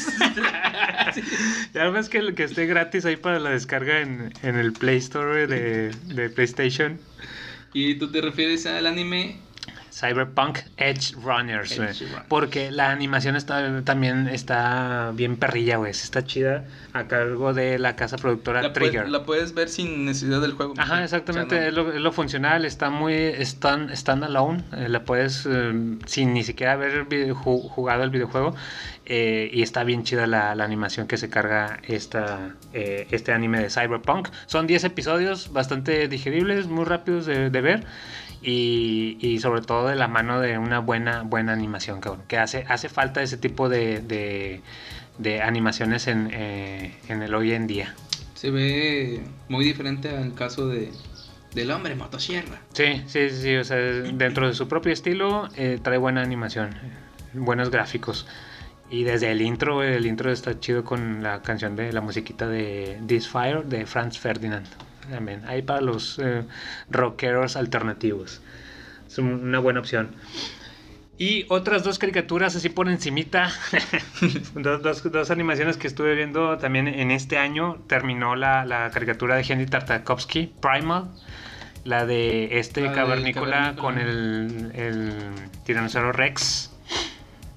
ya 1.74 1.90
ves 1.90 2.10
que, 2.10 2.34
que 2.34 2.44
esté 2.46 2.66
gratis 2.66 3.06
ahí 3.06 3.16
para 3.16 3.40
la 3.40 3.52
descarga 3.52 4.02
en, 4.02 4.34
en 4.44 4.56
el 4.56 4.74
Play 4.74 4.98
Store 4.98 5.48
de, 5.48 5.92
de 6.06 6.30
PlayStation. 6.32 7.00
¿Y 7.74 7.96
tú 7.96 8.10
te 8.12 8.22
refieres 8.22 8.66
al 8.66 8.88
anime 8.88 9.38
Cyberpunk 9.96 10.60
Edge 10.76 11.16
Runners, 11.16 11.78
güey. 11.78 11.90
Edge 11.90 12.02
Runners. 12.02 12.26
Porque 12.28 12.70
la 12.70 12.92
animación 12.92 13.38
está, 13.38 13.82
también 13.84 14.28
está 14.28 15.12
bien 15.14 15.38
perrilla, 15.38 15.78
güey. 15.78 15.92
Está 15.92 16.26
chida 16.26 16.66
a 16.92 17.06
cargo 17.06 17.54
de 17.54 17.80
la 17.80 17.96
casa 17.96 18.18
productora 18.18 18.62
La, 18.62 18.74
Trigger. 18.74 19.08
la 19.08 19.24
puedes 19.24 19.54
ver 19.54 19.70
sin 19.70 20.06
necesidad 20.06 20.42
del 20.42 20.52
juego. 20.52 20.74
Ajá, 20.78 21.04
exactamente, 21.04 21.56
O 21.56 21.60
sea, 21.60 21.68
es, 21.70 21.74
lo, 21.74 21.94
es 21.94 22.02
lo 22.02 22.12
funcional, 22.12 22.66
está 22.66 22.90
muy 22.90 23.14
stand, 23.40 23.96
standalone, 23.96 24.64
eh, 24.74 24.90
la 24.90 25.04
puedes 25.04 25.48
eh, 25.50 25.98
sin 26.06 26.34
ni 26.34 26.44
siquiera 26.44 26.74
haber 26.74 27.06
jugado 27.34 28.04
el 28.04 28.10
videojuego 28.10 28.54
eh, 29.08 29.52
y 29.54 29.62
está 29.62 29.84
bien 29.84 30.04
chida 30.04 30.26
la, 30.26 30.56
la 30.56 30.64
animación 30.64 31.06
que 31.08 31.18
se 31.18 31.30
carga 31.30 31.80
esta, 31.84 32.56
eh, 32.74 33.08
este 33.12 33.32
anime 33.32 33.60
de 33.60 33.70
Cyberpunk. 33.70 34.30
Son 34.48 34.66
10 34.66 34.84
episodios 34.86 35.54
bastante 35.54 36.08
digeribles, 36.08 36.66
muy 36.66 36.86
rápidos 36.86 37.28
de, 37.28 37.52
de 37.52 37.62
ver 37.62 37.84
y, 38.46 39.18
y 39.20 39.40
sobre 39.40 39.62
todo 39.62 39.88
de 39.88 39.96
la 39.96 40.08
mano 40.08 40.40
de 40.40 40.60
una 40.60 40.80
buena, 40.80 41.24
buena 41.24 41.52
animación, 41.52 42.00
que 42.28 42.38
hace, 42.38 42.64
hace 42.70 42.90
falta 42.90 43.24
ese 43.24 43.38
tipo 43.38 43.70
de, 43.70 44.02
de, 44.02 44.62
de 45.18 45.42
animaciones 45.42 46.06
en, 46.08 46.30
eh, 46.32 46.96
en 47.10 47.24
el 47.24 47.34
hoy 47.34 47.54
en 47.54 47.66
día. 47.66 47.96
Se 48.36 48.52
ve 48.52 49.24
muy 49.50 49.66
diferente 49.66 50.10
al 50.10 50.36
caso 50.36 50.68
de 50.68 50.92
del 51.56 51.72
hombre 51.72 51.96
motosierra. 51.96 52.60
Sí, 52.74 53.02
sí, 53.08 53.30
sí, 53.30 53.42
sí, 53.42 53.56
o 53.56 53.64
sea, 53.64 53.78
dentro 53.78 54.48
de 54.48 54.54
su 54.54 54.68
propio 54.68 54.92
estilo 54.92 55.48
eh, 55.56 55.80
trae 55.82 55.98
buena 55.98 56.22
animación, 56.22 56.72
buenos 57.34 57.72
gráficos. 57.72 58.28
Y 58.92 59.06
desde 59.06 59.32
el 59.32 59.42
intro, 59.42 59.82
el 59.82 60.06
intro 60.06 60.32
está 60.32 60.60
chido 60.60 60.84
con 60.84 61.24
la 61.24 61.42
canción 61.42 61.76
de 61.78 61.92
la 61.94 62.02
musiquita 62.02 62.48
de 62.48 63.00
This 63.08 63.28
Fire 63.28 63.64
de 63.64 63.86
Franz 63.86 64.20
Ferdinand. 64.20 64.68
También, 65.10 65.44
ahí 65.48 65.62
para 65.62 65.82
los 65.82 66.20
eh, 66.20 66.44
rockeros 66.90 67.56
alternativos. 67.56 68.42
Es 69.08 69.18
un- 69.18 69.34
una 69.48 69.60
buena 69.60 69.80
opción. 69.80 70.10
Y 71.18 71.46
otras 71.48 71.84
dos 71.84 71.98
caricaturas 71.98 72.56
así 72.58 72.68
por 72.70 72.90
encimita. 72.90 73.50
dos, 74.56 74.82
dos- 74.82 75.12
dos 75.12 75.32
animaciones 75.32 75.78
que 75.78 75.88
estuve 75.88 76.14
viendo 76.16 76.58
también 76.58 76.88
en 76.90 77.10
este 77.12 77.38
año. 77.38 77.78
Terminó 77.88 78.36
la, 78.36 78.66
la 78.66 78.90
caricatura 78.92 79.36
de 79.36 79.46
Henry 79.48 79.66
Tartakovsky, 79.66 80.54
Primal. 80.62 81.12
La 81.86 82.06
de 82.06 82.58
este 82.60 82.82
La 82.82 82.92
cavernícola 82.94 83.76
cavernícola. 83.76 83.82
con 83.82 83.98
el, 84.00 84.72
el 84.76 85.14
tiranosaurio 85.66 86.12
Rex. 86.12 86.72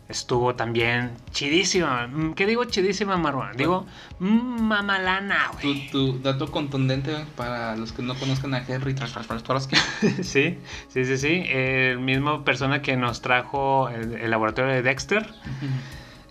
Estuvo 0.09 0.55
también 0.55 1.11
chidísima. 1.33 2.07
Mm, 2.07 2.33
¿Qué 2.33 2.47
digo 2.47 2.65
chidísima, 2.65 3.19
Marwan? 3.19 3.57
Digo 3.59 3.87
mm, 4.21 4.63
mamalana, 4.63 5.51
Tu, 5.61 5.69
güey. 5.69 5.91
tu 5.91 6.19
dato 6.21 6.51
contundente 6.51 7.15
para 7.37 7.77
los 7.77 7.93
que 7.93 8.01
no 8.03 8.15
conozcan 8.15 8.55
a 8.55 8.65
Henry 8.67 8.95
Tartakovsky. 8.95 9.77
Sí, 10.23 10.59
sí, 10.89 11.05
sí, 11.05 11.19
sí. 11.19 11.45
El 11.49 11.99
mismo 12.01 12.43
persona 12.43 12.81
que 12.81 12.97
nos 12.97 13.21
trajo 13.21 13.91
el, 13.91 14.15
el 14.15 14.31
laboratorio 14.31 14.73
de 14.73 14.83
Dexter. 14.83 15.29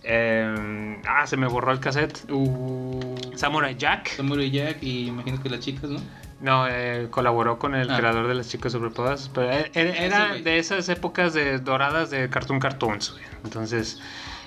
Eh, 0.02 0.96
ah, 1.06 1.26
se 1.26 1.36
me 1.36 1.46
borró 1.46 1.70
el 1.72 1.80
cassette. 1.80 2.24
Uh, 2.30 3.14
Samurai 3.36 3.76
Jack. 3.76 4.08
Samurai 4.16 4.50
Jack 4.50 4.82
y 4.82 5.06
imagino 5.08 5.40
que 5.42 5.50
las 5.50 5.60
chicas, 5.60 5.90
¿no? 5.90 6.00
No, 6.40 6.68
eh, 6.68 7.08
colaboró 7.10 7.58
con 7.58 7.74
el 7.74 7.90
Ah. 7.90 7.96
creador 7.96 8.28
de 8.28 8.34
las 8.34 8.48
chicas 8.48 8.70
superpoderosas. 8.72 9.28
Pero 9.34 9.50
e- 9.50 9.70
e- 9.74 10.04
era 10.06 10.34
de 10.34 10.58
esas 10.58 10.88
épocas 10.88 11.34
de 11.34 11.58
doradas 11.58 12.10
de 12.10 12.30
Cartoon 12.30 12.60
Cartoons. 12.60 13.10
güey. 13.12 13.24
Entonces, 13.44 14.00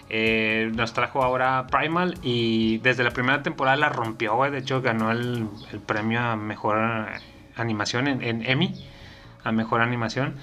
eh, 0.09 0.71
nos 0.73 0.93
trajo 0.93 1.21
ahora 1.23 1.67
Primal 1.67 2.17
y 2.23 2.77
desde 2.79 3.03
la 3.03 3.11
primera 3.11 3.43
temporada 3.43 3.75
la 3.77 3.89
rompió. 3.89 4.35
güey. 4.35 4.51
De 4.51 4.59
hecho, 4.59 4.81
ganó 4.81 5.11
el, 5.11 5.47
el 5.71 5.79
premio 5.79 6.21
a 6.21 6.35
mejor 6.37 6.77
animación 7.57 8.07
en, 8.07 8.21
en 8.21 8.45
Emmy. 8.49 8.73
A 9.43 9.51
mejor 9.51 9.81
animación. 9.81 10.35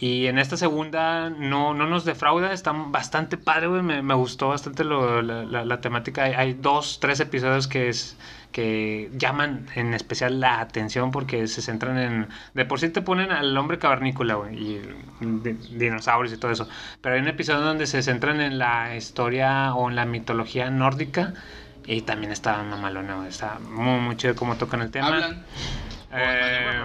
Y 0.00 0.26
en 0.26 0.38
esta 0.38 0.56
segunda 0.56 1.28
no, 1.30 1.74
no 1.74 1.86
nos 1.86 2.04
defrauda, 2.04 2.52
está 2.52 2.72
bastante 2.72 3.36
padre, 3.36 3.66
güey. 3.68 3.82
Me, 3.82 4.00
me 4.02 4.14
gustó 4.14 4.48
bastante 4.48 4.84
lo- 4.84 5.20
la, 5.22 5.44
la- 5.44 5.64
la 5.64 5.80
temática. 5.80 6.22
Hay, 6.24 6.32
hay 6.32 6.54
dos, 6.54 6.98
tres 7.00 7.20
episodios 7.20 7.66
que 7.68 7.88
es 7.88 8.16
que 8.54 9.10
llaman 9.18 9.66
en 9.74 9.94
especial 9.94 10.38
la 10.38 10.60
atención 10.60 11.10
porque 11.10 11.48
se 11.48 11.60
centran 11.60 11.98
en... 11.98 12.28
De 12.54 12.64
por 12.64 12.78
sí 12.78 12.88
te 12.88 13.02
ponen 13.02 13.32
al 13.32 13.56
hombre 13.58 13.80
cavernícola, 13.80 14.34
güey, 14.34 14.54
y 14.56 14.82
di- 15.20 15.58
dinosaurios 15.76 16.32
y 16.32 16.38
todo 16.38 16.52
eso. 16.52 16.68
Pero 17.00 17.16
hay 17.16 17.20
un 17.20 17.26
episodio 17.26 17.62
donde 17.62 17.88
se 17.88 18.00
centran 18.00 18.40
en 18.40 18.58
la 18.58 18.94
historia 18.94 19.74
o 19.74 19.90
en 19.90 19.96
la 19.96 20.04
mitología 20.04 20.70
nórdica 20.70 21.34
y 21.84 22.02
también 22.02 22.30
está 22.30 22.62
mamalona. 22.62 23.26
Está 23.26 23.58
muy, 23.58 23.98
muy 24.00 24.16
chido 24.16 24.36
cómo 24.36 24.54
tocan 24.54 24.82
el 24.82 24.92
tema. 24.92 25.08
Hablan. 25.08 25.44
Eh, 26.16 26.84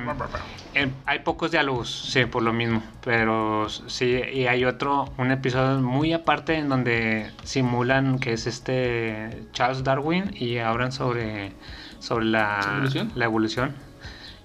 eh, 0.74 0.94
hay 1.06 1.20
pocos 1.20 1.52
diálogos, 1.52 1.90
sí, 2.12 2.26
por 2.26 2.44
lo 2.44 2.54
mismo. 2.54 2.82
Pero 3.04 3.70
sí, 3.70 4.22
y 4.34 4.48
hay 4.48 4.66
otro, 4.66 5.14
un 5.18 5.32
episodio 5.32 5.80
muy 5.80 6.14
aparte 6.14 6.56
en 6.56 6.70
donde 6.70 7.32
simulan 7.44 8.20
que 8.20 8.34
es 8.34 8.48
este 8.48 9.44
Charles 9.54 9.84
Darwin 9.84 10.32
y 10.34 10.58
hablan 10.58 10.92
sobre, 10.92 11.54
sobre 12.00 12.26
la 12.26 12.60
¿Evolución? 12.74 13.12
la 13.16 13.26
evolución. 13.26 13.89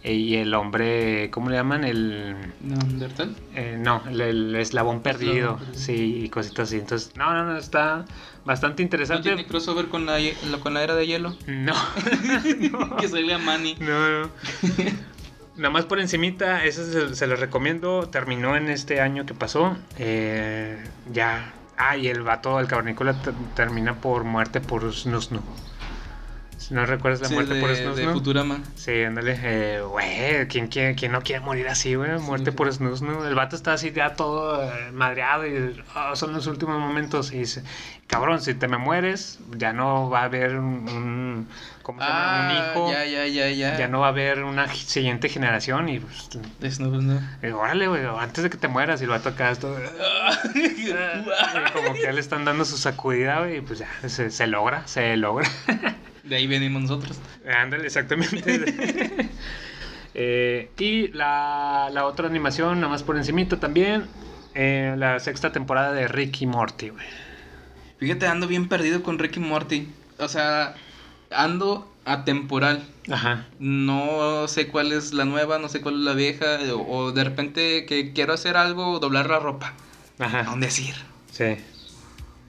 Eh, 0.04 0.12
Y 0.12 0.36
el 0.36 0.52
hombre, 0.54 1.30
¿cómo 1.30 1.50
le 1.50 1.56
llaman? 1.56 1.82
El. 1.84 2.36
¿Neandertal? 2.60 3.34
eh, 3.54 3.76
no, 3.80 4.02
el, 4.08 4.20
el 4.20 4.54
eslabón 4.56 5.00
perdido. 5.00 5.58
Sí, 5.72 6.22
y 6.24 6.28
cositas 6.28 6.68
así. 6.68 6.76
Entonces, 6.76 7.12
no, 7.16 7.32
no, 7.32 7.44
no, 7.44 7.56
está 7.56 8.04
bastante 8.44 8.82
¿No 8.82 8.84
interesante. 8.84 9.22
tiene 9.30 9.46
crossover 9.46 9.86
con 9.88 10.04
la, 10.06 10.18
con 10.62 10.74
la 10.74 10.82
era 10.84 10.94
de 10.94 11.06
hielo? 11.06 11.34
No. 11.46 11.72
que 13.00 13.08
salía 13.08 13.38
Manny. 13.38 13.74
No, 13.80 14.20
no. 14.22 14.30
Nada 15.56 15.70
más 15.70 15.84
por 15.84 16.00
encimita, 16.00 16.64
ese 16.64 16.84
se, 16.84 17.14
se 17.14 17.26
los 17.28 17.38
recomiendo. 17.38 18.08
Terminó 18.08 18.56
en 18.56 18.68
este 18.68 19.00
año 19.00 19.24
que 19.24 19.34
pasó. 19.34 19.76
Eh, 19.98 20.82
ya. 21.12 21.52
Ah, 21.76 21.96
y 21.96 22.08
el 22.08 22.22
vato, 22.22 22.58
el 22.60 22.66
cavernícola, 22.66 23.14
ter- 23.22 23.34
termina 23.54 23.94
por 23.94 24.24
muerte 24.24 24.60
por 24.60 24.92
Snusnu. 24.92 25.40
Si 26.68 26.72
no 26.72 26.86
recuerdas 26.86 27.20
la 27.20 27.28
Sí, 27.28 27.34
muerte 27.34 27.54
de, 27.54 27.60
por 27.60 27.70
de 27.70 27.76
Snusnu. 27.76 28.12
Futurama. 28.14 28.58
Sí, 28.74 29.02
ándale. 29.02 29.38
Eh, 29.42 29.80
güey, 29.82 30.48
¿quién, 30.48 30.68
quiere- 30.68 30.94
quién 30.94 31.12
no 31.12 31.20
quiere 31.20 31.40
morir 31.40 31.68
así, 31.68 31.94
güey? 31.94 32.18
Muerte 32.20 32.52
sí. 32.52 32.56
por 32.56 32.72
Snusnu. 32.72 33.24
El 33.24 33.34
vato 33.34 33.54
está 33.54 33.74
así 33.74 33.92
ya 33.92 34.14
todo 34.14 34.62
eh, 34.62 34.90
madreado 34.92 35.46
y 35.46 35.82
ah, 35.94 36.12
son 36.14 36.32
los 36.32 36.46
últimos 36.46 36.78
momentos. 36.78 37.32
Y 37.32 37.40
dice, 37.40 37.62
cabrón, 38.06 38.40
si 38.40 38.54
te 38.54 38.66
me 38.66 38.78
mueres, 38.78 39.40
ya 39.58 39.74
no 39.74 40.08
va 40.08 40.20
a 40.20 40.24
haber 40.24 40.56
un, 40.56 40.88
un- 40.88 41.48
¿cómo 41.82 42.00
se 42.00 42.08
llama? 42.08 42.20
un 42.20 42.56
Ah, 42.56 42.70
hijo 42.72 42.92
ya, 42.92 43.04
ya, 43.04 43.26
ya, 43.26 43.50
ya. 43.50 43.76
ya 43.78 43.88
no 43.88 44.00
va 44.00 44.06
a 44.06 44.10
haber 44.10 44.42
una 44.42 44.66
siguiente 44.74 45.28
generación 45.28 45.90
y 45.90 46.00
pues, 46.00 46.30
Es 46.62 46.80
no, 46.80 46.88
no. 46.88 47.20
eh, 47.42 47.52
órale, 47.52 47.88
güey, 47.88 48.06
antes 48.18 48.42
de 48.42 48.48
que 48.48 48.56
te 48.56 48.68
mueras 48.68 49.02
y 49.02 49.04
lo 49.04 49.10
va 49.10 49.18
a 49.18 49.22
tocar 49.22 49.52
esto. 49.52 49.76
y 50.54 50.92
como 51.74 51.92
que 51.94 52.02
ya 52.02 52.12
le 52.12 52.20
están 52.20 52.46
dando 52.46 52.64
su 52.64 52.78
sacudida, 52.78 53.40
güey, 53.40 53.58
y 53.58 53.60
pues 53.60 53.80
ya, 53.80 53.88
se, 54.08 54.30
se 54.30 54.46
logra, 54.46 54.86
se 54.86 55.14
logra. 55.18 55.46
De 56.24 56.36
ahí 56.36 56.46
venimos 56.46 56.82
nosotros. 56.82 57.18
Ándale, 57.46 57.86
exactamente. 57.86 59.28
Eh, 60.16 60.70
y 60.78 61.08
la, 61.08 61.88
la 61.92 62.06
otra 62.06 62.28
animación, 62.28 62.76
nada 62.80 62.88
más 62.88 63.02
por 63.02 63.16
encimito 63.16 63.58
también, 63.58 64.04
eh, 64.54 64.94
la 64.96 65.18
sexta 65.18 65.50
temporada 65.50 65.92
de 65.92 66.06
Ricky 66.06 66.46
Morty, 66.46 66.90
güey. 66.90 67.04
Fíjate, 67.98 68.28
ando 68.28 68.46
bien 68.46 68.68
perdido 68.68 69.02
con 69.02 69.18
Ricky 69.18 69.40
Morty. 69.40 69.88
O 70.18 70.28
sea, 70.28 70.76
ando 71.32 71.92
atemporal. 72.04 72.84
Ajá. 73.10 73.48
No 73.58 74.46
sé 74.46 74.68
cuál 74.68 74.92
es 74.92 75.12
la 75.12 75.24
nueva, 75.24 75.58
no 75.58 75.68
sé 75.68 75.80
cuál 75.80 75.96
es 75.96 76.02
la 76.02 76.12
vieja. 76.14 76.58
O, 76.74 76.96
o 76.96 77.10
de 77.12 77.24
repente 77.24 77.84
que 77.84 78.12
quiero 78.12 78.34
hacer 78.34 78.56
algo, 78.56 79.00
doblar 79.00 79.28
la 79.28 79.40
ropa. 79.40 79.74
¿A 80.20 80.26
Ajá. 80.26 80.42
dónde 80.44 80.66
decir? 80.66 80.94
Sí. 81.32 81.56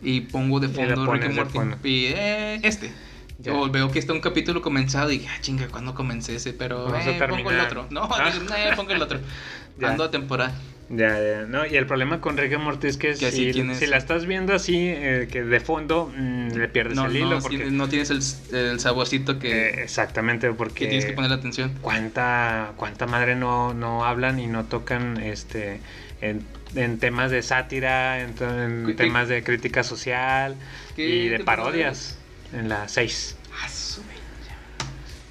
Y 0.03 0.21
pongo 0.21 0.59
de 0.59 0.69
fondo 0.69 1.11
Ricky 1.11 1.29
Morty. 1.29 1.89
Y 1.89 2.05
eh, 2.15 2.59
este. 2.61 2.93
Ya. 3.37 3.53
O 3.53 3.69
veo 3.69 3.91
que 3.91 3.99
está 3.99 4.13
un 4.13 4.21
capítulo 4.21 4.61
comenzado 4.61 5.11
y 5.11 5.17
dije, 5.19 5.29
ah, 5.35 5.41
chinga, 5.41 5.67
¿cuándo 5.67 5.93
comencé 5.93 6.35
ese? 6.35 6.53
Pero 6.53 6.93
a 6.95 7.03
eh, 7.03 7.19
pongo 7.27 7.51
el 7.51 7.59
otro. 7.59 7.85
No, 7.89 8.03
Ah. 8.11 8.31
eh, 8.57 8.71
pongo 8.75 8.91
el 8.91 9.01
otro. 9.01 9.19
Ya. 9.77 9.89
Ando 9.89 10.05
atemporal. 10.05 10.53
Ya, 10.87 11.19
ya, 11.21 11.41
no, 11.49 11.65
y 11.65 11.75
el 11.75 11.85
problema 11.85 12.21
con 12.21 12.37
Rick 12.37 12.53
and 12.53 12.63
Morty 12.63 12.87
es 12.87 12.95
que, 12.95 13.13
si, 13.15 13.51
tienes- 13.51 13.77
si 13.79 13.87
la 13.87 13.97
estás 13.97 14.25
viendo 14.25 14.53
así, 14.53 14.77
eh, 14.77 15.27
que 15.29 15.43
de 15.43 15.59
fondo, 15.59 16.09
mm, 16.15 16.51
le 16.51 16.67
pierdes 16.69 16.95
No, 16.95 17.07
el 17.07 17.17
hilo. 17.17 17.29
no, 17.31 17.39
porque, 17.39 17.57
tienes, 17.57 17.73
no 17.73 17.89
tienes 17.89 18.09
el, 18.09 18.21
el 18.57 18.79
saborcito 18.79 19.37
que, 19.37 19.67
eh, 19.67 19.83
exactamente, 19.83 20.47
que 20.47 20.53
porque 20.53 20.85
tienes 20.87 21.05
que 21.05 21.11
poner 21.11 21.33
atención. 21.33 21.73
cuánta, 21.81 22.71
cuánta 22.77 23.05
madre 23.05 23.35
no, 23.35 23.73
no 23.73 24.05
hablan 24.05 24.39
y 24.39 24.47
no 24.47 24.63
tocan 24.63 25.17
este 25.17 25.81
en, 26.21 26.45
en 26.75 26.99
temas 26.99 27.31
de 27.31 27.41
sátira, 27.41 28.21
en, 28.21 28.29
en 28.41 28.85
¿Qué- 28.85 28.93
temas 28.93 29.27
de 29.27 29.43
crítica 29.43 29.83
social 29.83 30.55
¿Qué 30.95 31.05
y 31.09 31.27
de 31.29 31.37
temporada 31.37 31.63
parodias 31.63 32.17
en 32.53 32.69
la 32.69 32.87
6. 32.87 33.37
Ah, 33.53 33.67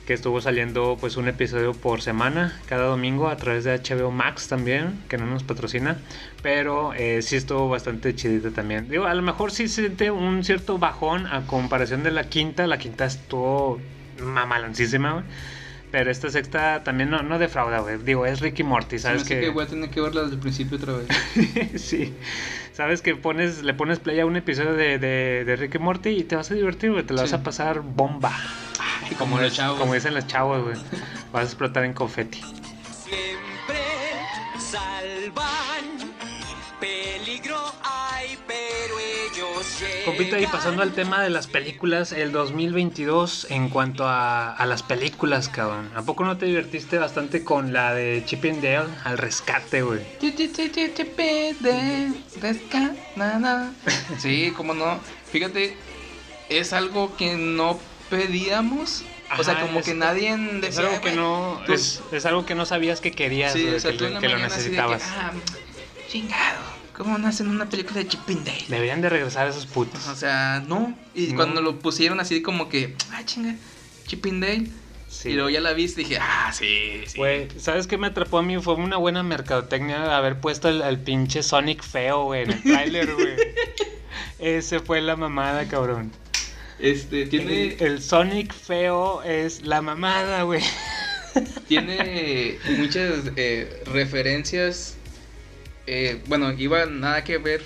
que 0.07 0.13
estuvo 0.13 0.41
saliendo 0.41 0.99
pues 1.01 1.17
un 1.17 1.29
episodio 1.29 1.73
por 1.73 2.03
semana, 2.03 2.61
cada 2.67 2.85
domingo 2.85 3.29
a 3.29 3.37
través 3.37 3.65
de 3.65 3.75
HBO 3.79 4.11
Max 4.11 4.49
también, 4.49 5.03
que 5.09 5.17
no 5.17 5.27
nos 5.27 5.45
patrocina, 5.45 5.99
pero 6.43 6.93
eh, 6.95 7.23
sí 7.23 7.37
estuvo 7.37 7.69
bastante 7.69 8.15
chidita 8.15 8.51
también. 8.51 8.89
Digo, 8.89 9.07
a 9.07 9.15
lo 9.15 9.23
mejor 9.23 9.51
sí 9.51 9.67
se 9.69 9.83
siente 9.83 10.11
un 10.11 10.45
cierto 10.45 10.79
bajón 10.79 11.27
a 11.27 11.47
comparación 11.47 12.03
de 12.03 12.11
la 12.11 12.25
quinta, 12.25 12.67
la 12.67 12.79
quinta 12.79 13.07
estuvo 13.07 13.81
mamaloncísima, 14.21 15.13
güey. 15.13 15.25
Pero 15.95 16.11
esta 16.11 16.29
sexta 16.29 16.83
también 16.83 17.09
no, 17.09 17.23
no 17.23 17.39
defrauda, 17.39 17.79
güey. 17.79 17.99
Digo, 17.99 18.27
es 18.27 18.41
Ricky 18.41 18.65
Morty, 18.65 18.99
¿sabes 18.99 19.23
hace 19.23 19.39
que 19.39 19.49
voy 19.51 19.63
a 19.63 19.69
tener 19.69 19.91
que 19.91 20.01
verla 20.01 20.23
desde 20.23 20.35
el 20.35 20.41
principio 20.41 20.77
otra 20.77 20.95
vez. 20.95 21.07
sí. 21.81 22.13
Sabes 22.73 23.01
que 23.01 23.15
pones, 23.15 23.63
le 23.63 23.75
pones 23.75 24.01
play 24.01 24.19
a 24.19 24.27
un 24.27 24.35
episodio 24.35 24.73
de, 24.73 24.99
de, 24.99 25.45
de 25.45 25.55
Ricky 25.55 25.79
Morty 25.79 26.09
y 26.09 26.25
te 26.25 26.35
vas 26.35 26.51
a 26.51 26.55
divertir, 26.55 26.91
güey. 26.91 27.05
Te 27.05 27.15
la 27.15 27.19
Sí. 27.19 27.23
vas 27.27 27.33
a 27.35 27.45
pasar 27.45 27.83
bomba. 27.83 28.33
como 29.21 29.39
los 29.41 29.53
chavos. 29.55 29.79
Como 29.79 29.95
dicen 29.95 30.15
los 30.15 30.27
chavos, 30.27 30.65
güey. 30.65 30.75
Vas 31.33 31.43
a 31.43 31.45
explotar 31.45 31.85
en 31.85 31.93
confeti. 31.93 32.41
Siempre 32.41 33.79
salvan. 34.59 35.85
Hay, 36.81 37.14
pero 38.47 38.99
ellos. 38.99 39.83
Compita, 40.05 40.39
y 40.39 40.47
pasando 40.47 40.83
al 40.83 40.93
tema 40.93 41.23
de 41.23 41.31
las 41.31 41.47
películas, 41.47 42.13
el 42.13 42.31
2022 42.33 43.47
en 43.51 43.69
cuanto 43.69 44.07
a, 44.07 44.53
a 44.53 44.67
las 44.67 44.83
películas, 44.83 45.49
cabrón. 45.49 45.91
¿A 45.95 46.03
poco 46.03 46.25
no 46.25 46.37
te 46.37 46.47
divertiste 46.47 46.99
bastante 46.99 47.43
con 47.45 47.73
la 47.73 47.95
de 47.95 48.23
Chip 48.27 48.45
and 48.45 48.63
Dale 48.63 48.89
al 49.05 49.19
rescate, 49.19 49.83
güey? 49.83 50.01
Sí, 54.19 54.53
cómo 54.57 54.75
no. 54.75 55.01
Fíjate, 55.31 55.77
es 56.49 56.73
algo 56.73 57.17
que 57.17 57.35
no 57.37 57.79
pedíamos. 58.11 59.05
o 59.37 59.43
sea, 59.43 59.61
como 59.61 59.81
es- 59.81 59.87
que 59.87 59.95
nadie 59.95 60.35
Es 60.35 60.61
decía, 60.61 60.81
algo 60.83 61.01
que 61.01 61.09
"Güey, 61.11 61.17
no, 61.17 61.61
tú- 61.67 61.73
es, 61.73 62.03
es 62.13 62.25
algo 62.27 62.45
que 62.47 62.55
no 62.55 62.67
sabías 62.67 63.01
que 63.01 63.11
querías, 63.13 63.53
Sí, 63.55 63.67
o 63.67 63.81
sea, 63.81 63.93
que, 63.93 64.11
lo- 64.11 64.21
que 64.21 64.29
que, 64.29 64.37
necesitabas. 64.37 65.03
ah, 65.17 65.33
chingado, 66.09 66.61
¿cómo 66.97 67.19
no 67.19 67.27
hacen 67.29 67.49
una 67.49 67.69
película 67.69 68.01
de 68.01 68.09
Chip 68.09 68.21
and 68.29 68.45
Dale? 68.45 68.65
Deberían 68.69 69.01
de 69.01 69.09
regresar 69.09 69.49
esos 69.49 69.67
putos. 69.67 70.07
O 70.09 70.15
sea, 70.17 70.63
no. 70.67 70.97
Y 71.15 71.29
No. 71.29 71.37
cuando 71.37 71.61
lo 71.61 71.79
pusieron 71.79 72.21
así 72.21 72.43
como 72.43 72.69
que, 72.69 72.95
ah, 73.13 73.23
chinga, 73.25 73.55
Chip 74.07 74.25
and 74.27 74.43
Dale. 74.43 74.67
Sí. 75.09 75.31
Y 75.31 75.33
luego 75.35 75.49
ya 75.49 75.61
la 75.61 75.73
viste 75.75 76.01
y 76.01 76.05
dije, 76.05 76.19
ah, 76.21 76.51
sí, 76.53 77.03
sí. 77.07 77.17
Güey, 77.19 77.49
¿sabes 77.59 77.87
qué 77.87 77.97
me 77.99 78.09
atrapó 78.09 78.39
a 78.39 78.43
mí? 78.43 78.59
Fue 78.61 78.75
una 78.75 78.97
buena 78.97 79.23
mercadotecnia 79.23 80.17
haber 80.17 80.41
puesto 80.41 80.69
el, 80.69 80.99
pinche 80.99 81.43
Sonic 81.43 81.83
feo, 81.85 82.25
güey, 82.25 82.43
en 82.43 82.51
el 82.53 82.63
tráiler, 82.63 83.15
güey. 83.15 83.35
Ese 84.39 84.81
fue 84.81 85.01
la 85.01 85.15
mamada, 85.17 85.67
cabrón. 85.69 86.11
Este, 86.81 87.27
tiene, 87.27 87.75
El, 87.75 87.83
el 87.83 88.03
Sonic 88.03 88.53
feo 88.53 89.23
es 89.23 89.63
la 89.63 89.81
mamada, 89.81 90.43
güey. 90.43 90.63
tiene 91.69 92.59
muchas 92.79 93.31
eh, 93.37 93.83
referencias. 93.87 94.97
Eh, 95.87 96.21
bueno, 96.27 96.53
iba 96.53 96.87
nada 96.87 97.25
que 97.25 97.39
ver, 97.39 97.63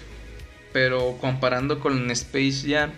pero 0.73 1.16
comparando 1.21 1.81
con 1.81 2.11
Space 2.11 2.62
Jam, 2.66 2.91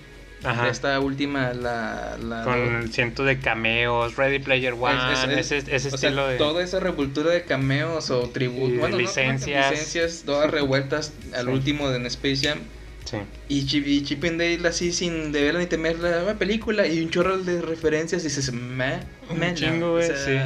Ajá. 0.42 0.68
esta 0.68 0.98
última, 1.00 1.52
la. 1.52 2.16
la 2.18 2.44
Con 2.44 2.58
el 2.82 2.92
ciento 2.92 3.24
de 3.24 3.38
cameos, 3.38 4.16
Ready 4.16 4.38
Player 4.38 4.72
One, 4.72 4.96
Es- 5.12 5.24
es- 5.38 5.52
ese, 5.52 5.76
ese 5.76 5.88
o 5.88 5.98
sea, 5.98 6.08
estilo 6.10 6.26
de... 6.26 6.36
toda 6.38 6.62
esa 6.62 6.80
revoltura 6.80 7.30
de 7.30 7.44
cameos 7.44 8.10
o 8.10 8.28
tributos, 8.30 8.72
de 8.72 8.78
bueno, 8.78 8.96
no, 8.96 9.02
licencias. 9.02 9.70
licencias, 9.70 10.22
todas 10.24 10.50
revueltas 10.50 11.12
al 11.34 11.46
Sí. 11.46 11.52
último 11.52 11.90
de 11.90 11.96
en 11.96 12.06
Space 12.06 12.48
Jam. 12.48 12.58
Sí. 13.04 13.16
Y 13.48 13.66
Chip, 13.66 13.86
y 13.86 14.04
Chip 14.04 14.22
and 14.24 14.40
Dale 14.40 14.68
así 14.68 14.92
sin 14.92 15.32
deberla 15.32 15.58
ni 15.60 15.66
temer 15.66 15.98
la 15.98 16.34
película 16.38 16.86
y 16.86 17.00
un 17.02 17.10
chorro 17.10 17.38
de 17.38 17.60
referencias 17.60 18.22
y 18.22 18.28
dices, 18.28 18.52
me, 18.52 19.00
me, 19.36 19.54
chingo, 19.54 19.92
güey, 19.94 20.06
Sí, 20.06 20.36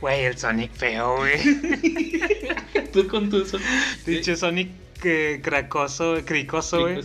güey, 0.00 0.24
el 0.24 0.36
Sonic 0.38 0.72
feo, 0.72 1.16
güey. 1.16 1.38
Tú 2.92 3.06
con 3.08 3.30
tu 3.30 3.42
eso. 3.42 3.58
Pinche 4.04 4.36
Sonic 4.36 4.70
eh, 5.04 5.40
cracoso, 5.42 6.16
cricoso, 6.24 6.80
güey. 6.80 7.00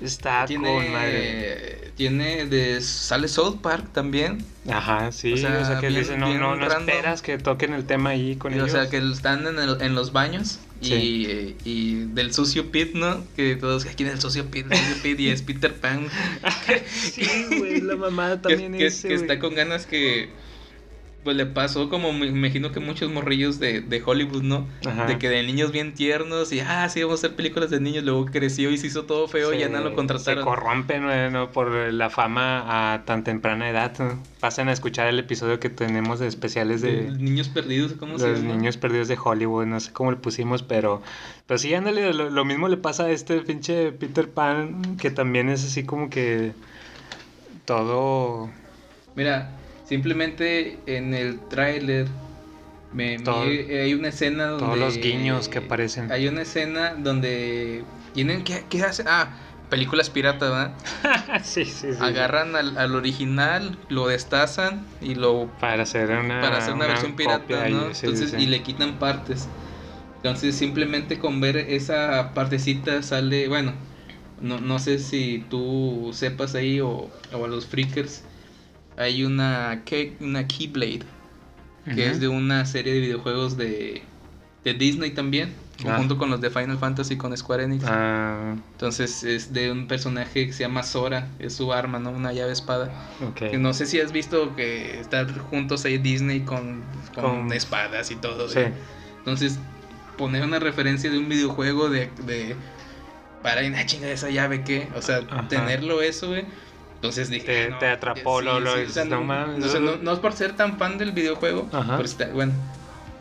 Está 0.00 0.46
con 0.46 0.62
madre. 0.62 1.76
Tiene, 1.96 2.46
de 2.46 2.80
sale 2.80 3.26
South 3.26 3.56
Park 3.60 3.92
también. 3.92 4.44
Ajá, 4.70 5.10
sí, 5.10 5.32
O 5.32 5.34
o 5.34 5.36
sea, 5.38 5.80
que 5.80 5.88
bien- 5.88 6.00
dice, 6.00 6.16
no, 6.16 6.28
bien 6.28 6.38
no, 6.38 6.54
no 6.54 6.68
random. 6.68 6.88
esperas 6.88 7.22
que 7.22 7.38
toquen 7.38 7.72
el 7.74 7.84
tema 7.86 8.10
ahí 8.10 8.36
con 8.36 8.54
Y, 8.56 8.60
o 8.60 8.68
sea, 8.68 8.88
que 8.88 8.98
están 8.98 9.44
en, 9.48 9.58
el- 9.58 9.82
en 9.82 9.96
los 9.96 10.12
baños 10.12 10.60
y, 10.80 10.86
Sí. 10.86 11.56
y 11.64 11.94
del 12.14 12.32
sucio 12.32 12.70
Pete, 12.70 12.96
¿no? 12.96 13.24
Que 13.34 13.56
todos, 13.56 13.84
¿quién 13.84 14.08
es 14.10 14.14
el 14.14 14.20
sucio 14.20 14.46
Pete? 14.48 14.72
El 14.72 14.78
sucio 14.80 15.02
Pete 15.02 15.22
y 15.22 15.28
es 15.30 15.42
Peter 15.48 15.74
Pan. 15.74 16.06
sí, 16.86 17.26
güey, 17.58 17.80
la 17.80 17.96
mamada 17.96 18.36
que, 18.40 18.48
también 18.50 18.72
que- 18.74 18.86
ese, 18.86 19.08
que 19.08 19.14
está 19.14 19.40
con 19.40 19.56
ganas 19.56 19.86
que 19.86 20.28
pues 21.24 21.36
le 21.36 21.46
pasó 21.46 21.88
como 21.90 22.12
me 22.12 22.26
imagino 22.26 22.72
que 22.72 22.80
muchos 22.80 23.10
morrillos 23.10 23.58
de, 23.58 23.80
de 23.80 24.02
Hollywood, 24.04 24.42
¿no? 24.42 24.66
Ajá. 24.86 25.06
De 25.06 25.18
que 25.18 25.28
de 25.28 25.42
niños 25.42 25.72
bien 25.72 25.92
tiernos 25.92 26.52
y 26.52 26.60
ah, 26.60 26.88
sí, 26.88 27.02
vamos 27.02 27.22
a 27.22 27.26
hacer 27.26 27.36
películas 27.36 27.70
de 27.70 27.80
niños, 27.80 28.04
luego 28.04 28.24
creció 28.26 28.70
y 28.70 28.78
se 28.78 28.86
hizo 28.86 29.04
todo 29.04 29.26
feo 29.28 29.52
y 29.52 29.58
ya 29.58 29.68
no 29.68 29.80
lo 29.80 29.94
contrataron. 29.94 30.44
Se 30.44 30.48
corrompen 30.48 31.32
¿no? 31.32 31.50
por 31.50 31.92
la 31.92 32.08
fama 32.08 32.94
a 32.94 33.04
tan 33.04 33.24
temprana 33.24 33.68
edad. 33.68 33.92
Pasen 34.40 34.68
a 34.68 34.72
escuchar 34.72 35.08
el 35.08 35.18
episodio 35.18 35.58
que 35.58 35.68
tenemos 35.70 36.20
de 36.20 36.28
especiales 36.28 36.82
de 36.82 37.10
niños 37.10 37.48
perdidos, 37.48 37.94
¿cómo 37.98 38.18
se 38.18 38.28
los 38.28 38.40
llama? 38.40 38.54
niños 38.54 38.76
perdidos 38.76 39.08
de 39.08 39.18
Hollywood. 39.22 39.66
No 39.66 39.80
sé 39.80 39.92
cómo 39.92 40.12
le 40.12 40.16
pusimos, 40.18 40.62
pero, 40.62 41.02
pero 41.46 41.58
sí, 41.58 41.74
ándale, 41.74 42.12
lo, 42.12 42.30
lo 42.30 42.44
mismo 42.44 42.68
le 42.68 42.76
pasa 42.76 43.04
a 43.04 43.10
este 43.10 43.40
pinche 43.40 43.92
Peter 43.92 44.30
Pan, 44.30 44.96
que 44.96 45.10
también 45.10 45.48
es 45.48 45.64
así 45.64 45.84
como 45.84 46.10
que 46.10 46.52
todo... 47.64 48.48
Mira, 49.14 49.50
simplemente 49.88 50.78
en 50.86 51.14
el 51.14 51.40
tráiler 51.48 52.06
me, 52.92 53.16
hay 53.26 53.94
una 53.94 54.08
escena 54.08 54.48
donde 54.48 54.64
todos 54.64 54.78
los 54.78 54.96
guiños 54.98 55.48
que 55.48 55.58
aparecen. 55.58 56.10
Hay 56.12 56.26
una 56.28 56.42
escena 56.42 56.94
donde 56.94 57.84
tienen 58.12 58.44
que 58.44 58.64
qué 58.68 58.82
hacen? 58.82 59.06
Ah, 59.08 59.30
películas 59.68 60.10
piratas, 60.10 60.50
¿verdad? 60.50 61.42
sí, 61.42 61.64
sí, 61.64 61.92
sí. 61.92 61.98
Agarran 62.00 62.56
al, 62.56 62.76
al 62.78 62.94
original, 62.94 63.78
lo 63.88 64.08
destazan 64.08 64.86
y 65.00 65.14
lo 65.14 65.48
Para 65.60 65.82
hacer 65.82 66.10
una, 66.10 66.40
para 66.40 66.58
hacer 66.58 66.74
una, 66.74 66.86
versión 66.86 67.14
pirata, 67.16 67.62
ahí, 67.62 67.74
¿no? 67.74 67.94
sí, 67.94 68.06
Entonces, 68.06 68.30
sí. 68.30 68.36
y 68.38 68.46
le 68.46 68.62
quitan 68.62 68.98
partes. 68.98 69.48
Entonces, 70.16 70.56
simplemente 70.56 71.18
con 71.18 71.40
ver 71.40 71.56
esa 71.56 72.32
partecita 72.34 73.02
sale, 73.02 73.48
bueno, 73.48 73.72
no, 74.40 74.60
no 74.60 74.78
sé 74.78 74.98
si 74.98 75.44
tú 75.50 76.10
sepas 76.12 76.54
ahí 76.54 76.80
o, 76.80 77.10
o 77.32 77.44
a 77.44 77.48
los 77.48 77.66
freakers, 77.66 78.22
hay 78.98 79.24
una, 79.24 79.82
key- 79.84 80.16
una 80.20 80.46
Keyblade, 80.46 81.02
que 81.94 82.10
es 82.10 82.20
de 82.20 82.28
una 82.28 82.66
serie 82.66 82.92
de 82.92 83.00
videojuegos 83.00 83.56
de, 83.56 84.02
de 84.64 84.74
Disney 84.74 85.12
también, 85.12 85.54
Ah. 85.86 85.94
junto 85.96 86.18
con 86.18 86.28
los 86.28 86.40
de 86.40 86.50
Final 86.50 86.76
Fantasy 86.76 87.16
con 87.16 87.36
Square 87.36 87.62
Enix. 87.62 87.84
Ah, 87.86 88.56
Entonces 88.72 89.22
es 89.22 89.52
de 89.52 89.70
un 89.70 89.86
personaje 89.86 90.46
que 90.48 90.52
se 90.52 90.64
llama 90.64 90.82
Sora, 90.82 91.28
es 91.38 91.54
su 91.54 91.72
arma, 91.72 92.00
¿no? 92.00 92.10
Una 92.10 92.32
llave 92.32 92.50
espada. 92.52 92.90
ok. 93.24 93.50
Que 93.50 93.58
no 93.58 93.72
sé 93.72 93.86
si 93.86 94.00
has 94.00 94.10
visto 94.10 94.56
que 94.56 94.98
están 94.98 95.32
juntos 95.38 95.84
ahí 95.84 95.98
Disney 95.98 96.40
con, 96.40 96.82
con, 97.14 97.22
Con- 97.46 97.52
espadas 97.52 98.10
y 98.10 98.16
todo. 98.16 98.48
Sí. 98.48 98.58
¿eh? 98.58 98.72
Entonces, 99.18 99.60
poner 100.16 100.42
una 100.42 100.58
referencia 100.58 101.08
de 101.12 101.18
un 101.18 101.28
videojuego 101.28 101.88
de. 101.90 102.10
de 102.26 102.56
para 103.44 103.64
una 103.64 103.86
chinga 103.86 104.08
esa 104.10 104.30
llave, 104.30 104.64
¿qué? 104.64 104.88
O 104.96 105.00
sea, 105.00 105.18
Ajá. 105.30 105.46
tenerlo 105.46 106.02
eso, 106.02 106.26
güey. 106.26 106.44
Entonces 106.98 107.30
dije. 107.30 107.46
Te- 107.46 107.72
te 107.78 107.86
atrapó, 107.86 108.40
lo- 108.40 108.58
lo- 108.60 108.72
o 108.74 108.88
sea, 108.88 109.04
no 109.04 109.16
no, 109.20 109.24
mames. 109.24 109.64
o 109.64 109.68
sea, 109.70 109.78
no- 109.80 109.96
no 109.96 110.12
es 110.12 110.18
por 110.18 110.32
ser 110.32 110.54
tan 110.56 110.78
fan 110.78 110.98
del 110.98 111.12
videojuego, 111.12 111.68
Ajá. 111.72 111.96
pero 111.96 112.04
está, 112.08 112.26
bueno. 112.28 112.52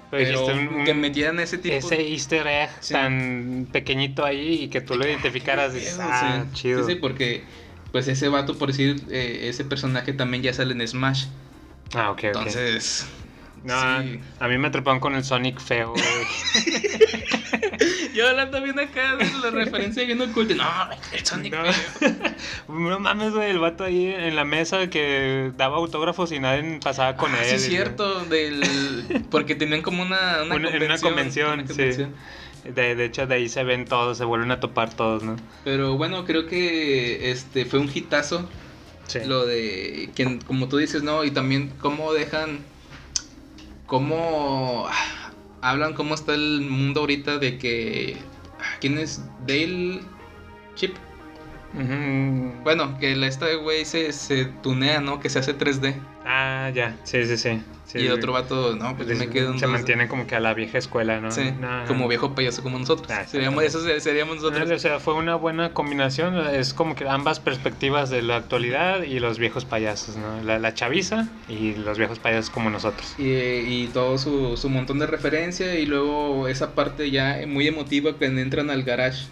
Pero 0.09 0.23
Pero, 0.23 0.39
dijiste 0.47 0.75
un- 0.77 0.85
que 0.85 0.93
metieran 0.93 1.39
ese 1.39 1.57
tipo 1.57 1.75
ese 1.75 2.01
easter 2.11 2.47
egg 2.47 2.69
Sí. 2.79 2.93
tan 2.93 3.67
pequeñito 3.71 4.23
ahí 4.25 4.63
y 4.63 4.67
que 4.69 4.79
tú 4.81 4.95
lo 4.95 5.05
identificaras, 5.05 5.73
dices, 5.73 5.93
Sí, 5.95 5.99
ah, 6.01 6.45
sí, 6.45 6.53
chido. 6.53 6.85
Sí, 6.85 6.93
sí, 6.93 6.99
porque 6.99 7.43
pues 7.91 8.07
ese 8.07 8.29
vato, 8.29 8.57
por 8.57 8.69
decir, 8.69 9.03
eh, 9.11 9.47
ese 9.49 9.63
personaje 9.65 10.13
también 10.13 10.41
ya 10.43 10.53
sale 10.53 10.73
en 10.73 10.87
Smash. 10.87 11.25
Ah, 11.93 12.11
ok. 12.11 12.23
Entonces, 12.23 13.05
No, 13.63 13.73
sí. 14.01 14.19
a 14.39 14.47
mí 14.47 14.57
me 14.57 14.69
atraparon 14.69 14.99
con 15.01 15.13
el 15.13 15.23
Sonic 15.25 15.59
feo, 15.59 15.91
güey. 15.91 16.03
Yo 18.17 18.27
hablando 18.27 18.61
bien 18.61 18.79
acá 18.79 19.15
de 19.15 19.25
la 19.43 19.51
referencia 19.51 20.03
bien 20.05 20.19
oculta. 20.21 20.55
No, 20.55 20.65
el 21.13 21.25
Sonic 21.25 21.53
No. 22.67 22.79
no 22.89 22.99
mames, 22.99 23.33
güey, 23.33 23.51
el 23.51 23.59
vato 23.59 23.83
ahí 23.83 24.07
en 24.07 24.35
la 24.35 24.43
mesa 24.43 24.89
que 24.89 25.51
daba 25.55 25.77
autógrafos 25.77 26.31
y 26.31 26.39
nadie 26.39 26.79
pasaba 26.83 27.15
con 27.15 27.31
Ah, 27.33 27.43
él. 27.43 27.49
sí, 27.49 27.55
es 27.55 27.65
cierto, 27.65 28.25
del... 28.25 28.61
porque 29.31 29.53
tenían 29.55 29.81
como 29.83 30.01
una, 30.01 30.41
una, 30.43 30.55
Una- 30.55 30.69
en 30.69 30.83
una 30.83 30.97
convención, 30.97 31.53
una 31.53 31.61
sí. 31.63 31.67
convención. 31.69 32.15
De, 32.63 32.95
de 32.95 33.05
hecho, 33.05 33.27
de 33.27 33.35
ahí 33.35 33.47
se 33.49 33.63
ven 33.63 33.85
todos, 33.85 34.17
se 34.17 34.25
vuelven 34.25 34.51
a 34.51 34.59
topar 34.59 34.93
todos, 34.93 35.23
¿no? 35.23 35.37
Pero 35.63 35.95
bueno, 35.95 36.25
creo 36.25 36.47
que 36.47 37.29
este 37.31 37.65
fue 37.65 37.79
un 37.79 37.89
hitazo 37.93 38.49
Sí. 39.05 39.19
lo 39.25 39.45
de 39.45 40.09
que 40.15 40.39
como 40.45 40.67
tú 40.67 40.75
dices, 40.77 41.01
¿no? 41.03 41.23
Y 41.23 41.31
también 41.31 41.71
cómo 41.79 42.11
dejan 42.11 42.59
cómo 43.85 44.87
hablan 45.61 45.93
cómo 45.93 46.15
está 46.15 46.33
el 46.33 46.61
mundo 46.61 47.01
ahorita 47.01 47.37
de 47.37 47.57
que 47.57 48.17
¿quién 48.79 48.97
es 48.97 49.21
Dale 49.45 50.01
Chip? 50.75 50.95
Bueno, 52.63 52.97
que 52.99 53.13
este 53.27 53.55
güey 53.55 53.85
se, 53.85 54.11
se 54.11 54.45
tunea, 54.45 54.99
¿no? 54.99 55.19
Que 55.19 55.29
se 55.29 55.39
hace 55.39 55.57
3D. 55.57 55.95
Ah, 56.29 56.69
ya, 56.73 56.97
sí, 57.03 57.23
sí, 57.25 57.37
sí. 57.37 57.61
sí, 57.85 57.99
y 57.99 58.09
otro 58.09 58.33
vato, 58.33 58.75
no, 58.75 58.97
pues 58.97 59.07
Se- 59.07 59.15
me 59.15 59.29
quedo 59.29 59.53
en 59.53 59.59
Se 59.59 59.65
2D. 59.65 59.69
mantiene 59.71 60.07
como 60.09 60.27
que 60.27 60.35
a 60.35 60.39
la 60.41 60.53
vieja 60.53 60.77
escuela, 60.77 61.21
¿no? 61.21 61.31
Sí, 61.31 61.51
No, 61.59 61.81
no, 61.81 61.87
como 61.87 62.01
no. 62.01 62.07
viejo 62.09 62.35
payaso 62.35 62.61
como 62.63 62.77
nosotros. 62.79 63.09
Ah, 63.11 63.25
seríamos, 63.25 63.63
eso 63.63 63.81
ser- 63.81 64.01
seríamos 64.01 64.35
nosotros. 64.37 64.69
O 64.69 64.77
sea, 64.79 64.99
fue 64.99 65.13
una 65.13 65.35
buena 65.35 65.73
combinación. 65.73 66.35
Es 66.53 66.73
como 66.73 66.95
que 66.95 67.07
ambas 67.07 67.39
perspectivas 67.39 68.09
de 68.09 68.21
la 68.23 68.35
actualidad 68.35 69.03
y 69.03 69.19
los 69.19 69.39
viejos 69.39 69.63
payasos, 69.65 70.17
¿no? 70.17 70.43
La, 70.43 70.59
la 70.59 70.73
chaviza 70.73 71.29
y 71.47 71.75
los 71.75 71.97
viejos 71.97 72.19
payasos 72.19 72.49
como 72.49 72.69
nosotros. 72.69 73.15
Y, 73.17 73.31
y 73.31 73.87
todo 73.93 74.17
su, 74.17 74.57
su 74.57 74.69
montón 74.69 74.99
de 74.99 75.07
referencia 75.07 75.79
y 75.79 75.85
luego 75.85 76.47
esa 76.49 76.75
parte 76.75 77.09
ya 77.09 77.39
muy 77.47 77.67
emotiva 77.67 78.17
cuando 78.17 78.41
entran 78.41 78.69
al 78.69 78.83
garage 78.83 79.29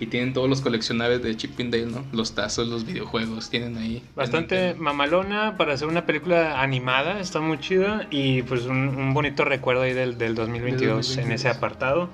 y 0.00 0.06
tienen 0.06 0.32
todos 0.32 0.48
los 0.48 0.62
coleccionables 0.62 1.22
de 1.22 1.36
Chip 1.36 1.60
and 1.60 1.70
Dale, 1.70 1.86
¿no? 1.86 2.04
Los 2.12 2.34
tazos, 2.34 2.66
los 2.66 2.86
videojuegos, 2.86 3.50
tienen 3.50 3.76
ahí. 3.76 4.02
Bastante 4.16 4.74
mamalona 4.74 5.58
para 5.58 5.74
hacer 5.74 5.86
una 5.88 6.06
película 6.06 6.62
animada, 6.62 7.20
está 7.20 7.40
muy 7.40 7.58
chida 7.58 8.06
y 8.10 8.42
pues 8.42 8.64
un, 8.64 8.88
un 8.88 9.12
bonito 9.12 9.44
recuerdo 9.44 9.82
ahí 9.82 9.92
del, 9.92 10.16
del 10.16 10.34
2022, 10.34 11.18
en 11.18 11.32
ese 11.32 11.48
2022. 11.48 11.56
apartado. 11.56 12.10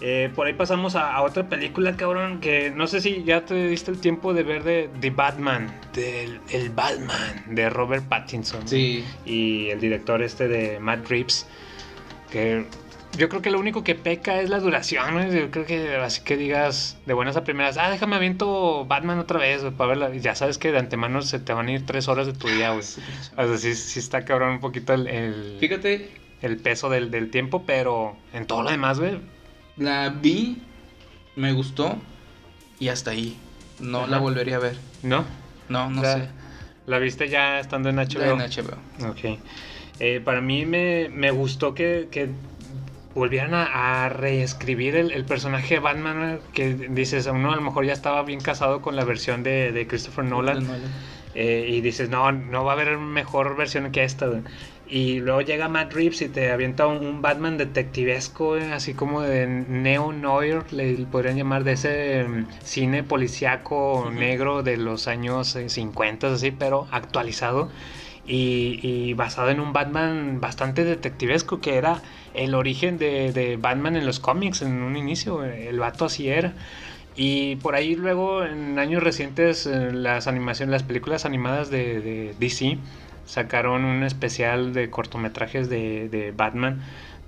Eh, 0.00 0.30
por 0.34 0.46
ahí 0.46 0.52
pasamos 0.52 0.94
a, 0.94 1.14
a 1.14 1.22
otra 1.22 1.48
película, 1.48 1.96
cabrón, 1.96 2.40
que 2.40 2.70
no 2.70 2.86
sé 2.86 3.00
si 3.00 3.24
ya 3.24 3.44
te 3.44 3.68
diste 3.68 3.90
el 3.90 3.98
tiempo 3.98 4.32
de 4.32 4.42
ver 4.44 4.62
de 4.62 4.90
The 5.00 5.10
Batman, 5.10 5.72
del 5.92 6.40
el 6.50 6.70
Batman 6.70 7.44
de 7.48 7.68
Robert 7.70 8.04
Pattinson. 8.08 8.66
Sí, 8.66 9.04
y 9.24 9.68
el 9.68 9.80
director 9.80 10.22
este 10.22 10.46
de 10.46 10.78
Matt 10.78 11.08
Reeves, 11.08 11.46
que 12.30 12.66
yo 13.16 13.28
creo 13.28 13.42
que 13.42 13.50
lo 13.50 13.58
único 13.58 13.82
que 13.82 13.94
peca 13.94 14.40
es 14.40 14.50
la 14.50 14.60
duración, 14.60 15.14
¿no? 15.14 15.32
Yo 15.32 15.50
creo 15.50 15.66
que 15.66 15.96
así 15.96 16.22
que 16.22 16.36
digas 16.36 16.98
de 17.06 17.14
buenas 17.14 17.36
a 17.36 17.44
primeras, 17.44 17.76
ah, 17.78 17.90
déjame 17.90 18.16
aviento 18.16 18.84
Batman 18.84 19.18
otra 19.18 19.38
vez, 19.38 19.62
güey, 19.62 19.72
para 19.72 19.88
verla. 19.88 20.14
Y 20.14 20.20
ya 20.20 20.34
sabes 20.34 20.58
que 20.58 20.72
de 20.72 20.78
antemano 20.78 21.22
se 21.22 21.38
te 21.38 21.52
van 21.52 21.68
a 21.68 21.72
ir 21.72 21.86
tres 21.86 22.08
horas 22.08 22.26
de 22.26 22.32
tu 22.32 22.48
día, 22.48 22.70
güey. 22.70 22.80
O 22.80 23.46
sea, 23.46 23.58
sí, 23.58 23.74
sí 23.74 23.98
está 23.98 24.24
cabrón 24.24 24.50
un 24.50 24.60
poquito 24.60 24.92
el, 24.92 25.06
el, 25.06 25.56
fíjate, 25.58 26.10
el 26.42 26.58
peso 26.58 26.90
del, 26.90 27.10
del 27.10 27.30
tiempo, 27.30 27.64
pero 27.66 28.16
en 28.32 28.46
todo 28.46 28.62
lo 28.62 28.70
demás, 28.70 29.00
güey, 29.00 29.18
la 29.76 30.10
vi, 30.10 30.62
me 31.36 31.52
gustó 31.52 31.96
y 32.78 32.88
hasta 32.88 33.12
ahí. 33.12 33.36
No 33.80 34.06
la 34.06 34.18
volvería 34.18 34.56
a 34.56 34.60
ver. 34.60 34.76
¿no? 35.02 35.24
No, 35.68 35.90
no 35.90 36.02
sé. 36.02 36.28
La 36.86 36.98
viste 36.98 37.28
ya 37.28 37.60
estando 37.60 37.88
en 37.90 37.96
HBO. 37.96 38.22
En 38.22 38.38
HBO. 38.38 39.10
Ok. 39.10 39.38
Eh, 40.00 40.20
para 40.24 40.40
mí 40.40 40.64
me, 40.64 41.08
me 41.10 41.30
gustó 41.30 41.74
que, 41.74 42.08
que 42.10 42.30
volvieran 43.18 43.52
a, 43.54 44.04
a 44.04 44.08
reescribir 44.08 44.96
el, 44.96 45.10
el 45.12 45.24
personaje 45.26 45.74
de 45.74 45.80
Batman, 45.80 46.30
eh, 46.36 46.38
que 46.52 46.74
dices, 46.74 47.26
uno 47.26 47.52
a 47.52 47.56
lo 47.56 47.62
mejor 47.62 47.84
ya 47.84 47.92
estaba 47.92 48.22
bien 48.22 48.40
casado 48.40 48.80
con 48.80 48.96
la 48.96 49.04
versión 49.04 49.42
de, 49.42 49.72
de 49.72 49.86
Christopher 49.86 50.24
Nolan, 50.24 50.60
De 50.60 50.66
Nolan. 50.66 50.92
eh, 51.34 51.66
y 51.68 51.80
dices, 51.82 52.08
no, 52.08 52.32
no 52.32 52.64
va 52.64 52.72
a 52.72 52.74
haber 52.74 52.96
mejor 52.98 53.56
versión 53.56 53.90
que 53.92 54.04
esta. 54.04 54.26
güey". 54.26 54.42
Y 54.90 55.20
luego 55.20 55.42
llega 55.42 55.68
Matt 55.68 55.92
Reeves 55.92 56.22
y 56.22 56.30
te 56.30 56.50
avienta 56.50 56.86
un, 56.86 57.04
un 57.06 57.20
Batman 57.20 57.58
detectivesco, 57.58 58.46
güey, 58.56 58.70
así 58.72 58.94
como 58.94 59.20
de 59.20 59.46
neo-noir, 59.46 60.64
le 60.72 60.94
podrían 61.06 61.36
llamar, 61.36 61.64
de 61.64 61.72
ese 61.72 62.24
mm, 62.26 62.46
cine 62.62 63.02
policíaco 63.04 64.10
negro 64.12 64.62
de 64.62 64.76
los 64.78 65.06
años 65.08 65.54
eh, 65.56 65.68
50, 65.68 66.32
así, 66.32 66.50
pero 66.52 66.88
actualizado. 66.90 67.70
Y, 68.30 69.14
basado 69.14 69.48
en 69.50 69.58
un 69.58 69.72
Batman 69.72 70.38
bastante 70.40 70.84
detectivesco, 70.84 71.60
que 71.60 71.76
era 71.76 72.02
el 72.34 72.54
origen 72.54 72.98
de, 72.98 73.32
de 73.32 73.56
Batman 73.56 73.96
en 73.96 74.04
los 74.04 74.20
cómics 74.20 74.62
en 74.62 74.82
un 74.82 74.96
inicio. 74.96 75.44
El 75.44 75.78
vato 75.78 76.04
así 76.04 76.28
era. 76.28 76.54
Y 77.16 77.56
por 77.56 77.74
ahí 77.74 77.96
luego 77.96 78.44
en 78.44 78.78
años 78.78 79.02
recientes 79.02 79.66
eh, 79.66 79.90
las 79.92 80.28
animaciones, 80.28 80.70
las 80.70 80.84
películas 80.84 81.24
animadas 81.24 81.68
de, 81.68 82.34
DC 82.38 82.78
sacaron 83.26 83.84
un 83.84 84.04
especial 84.04 84.72
de 84.72 84.88
cortometrajes 84.88 85.68
de, 85.68 86.08
de 86.08 86.30
Batman 86.30 86.80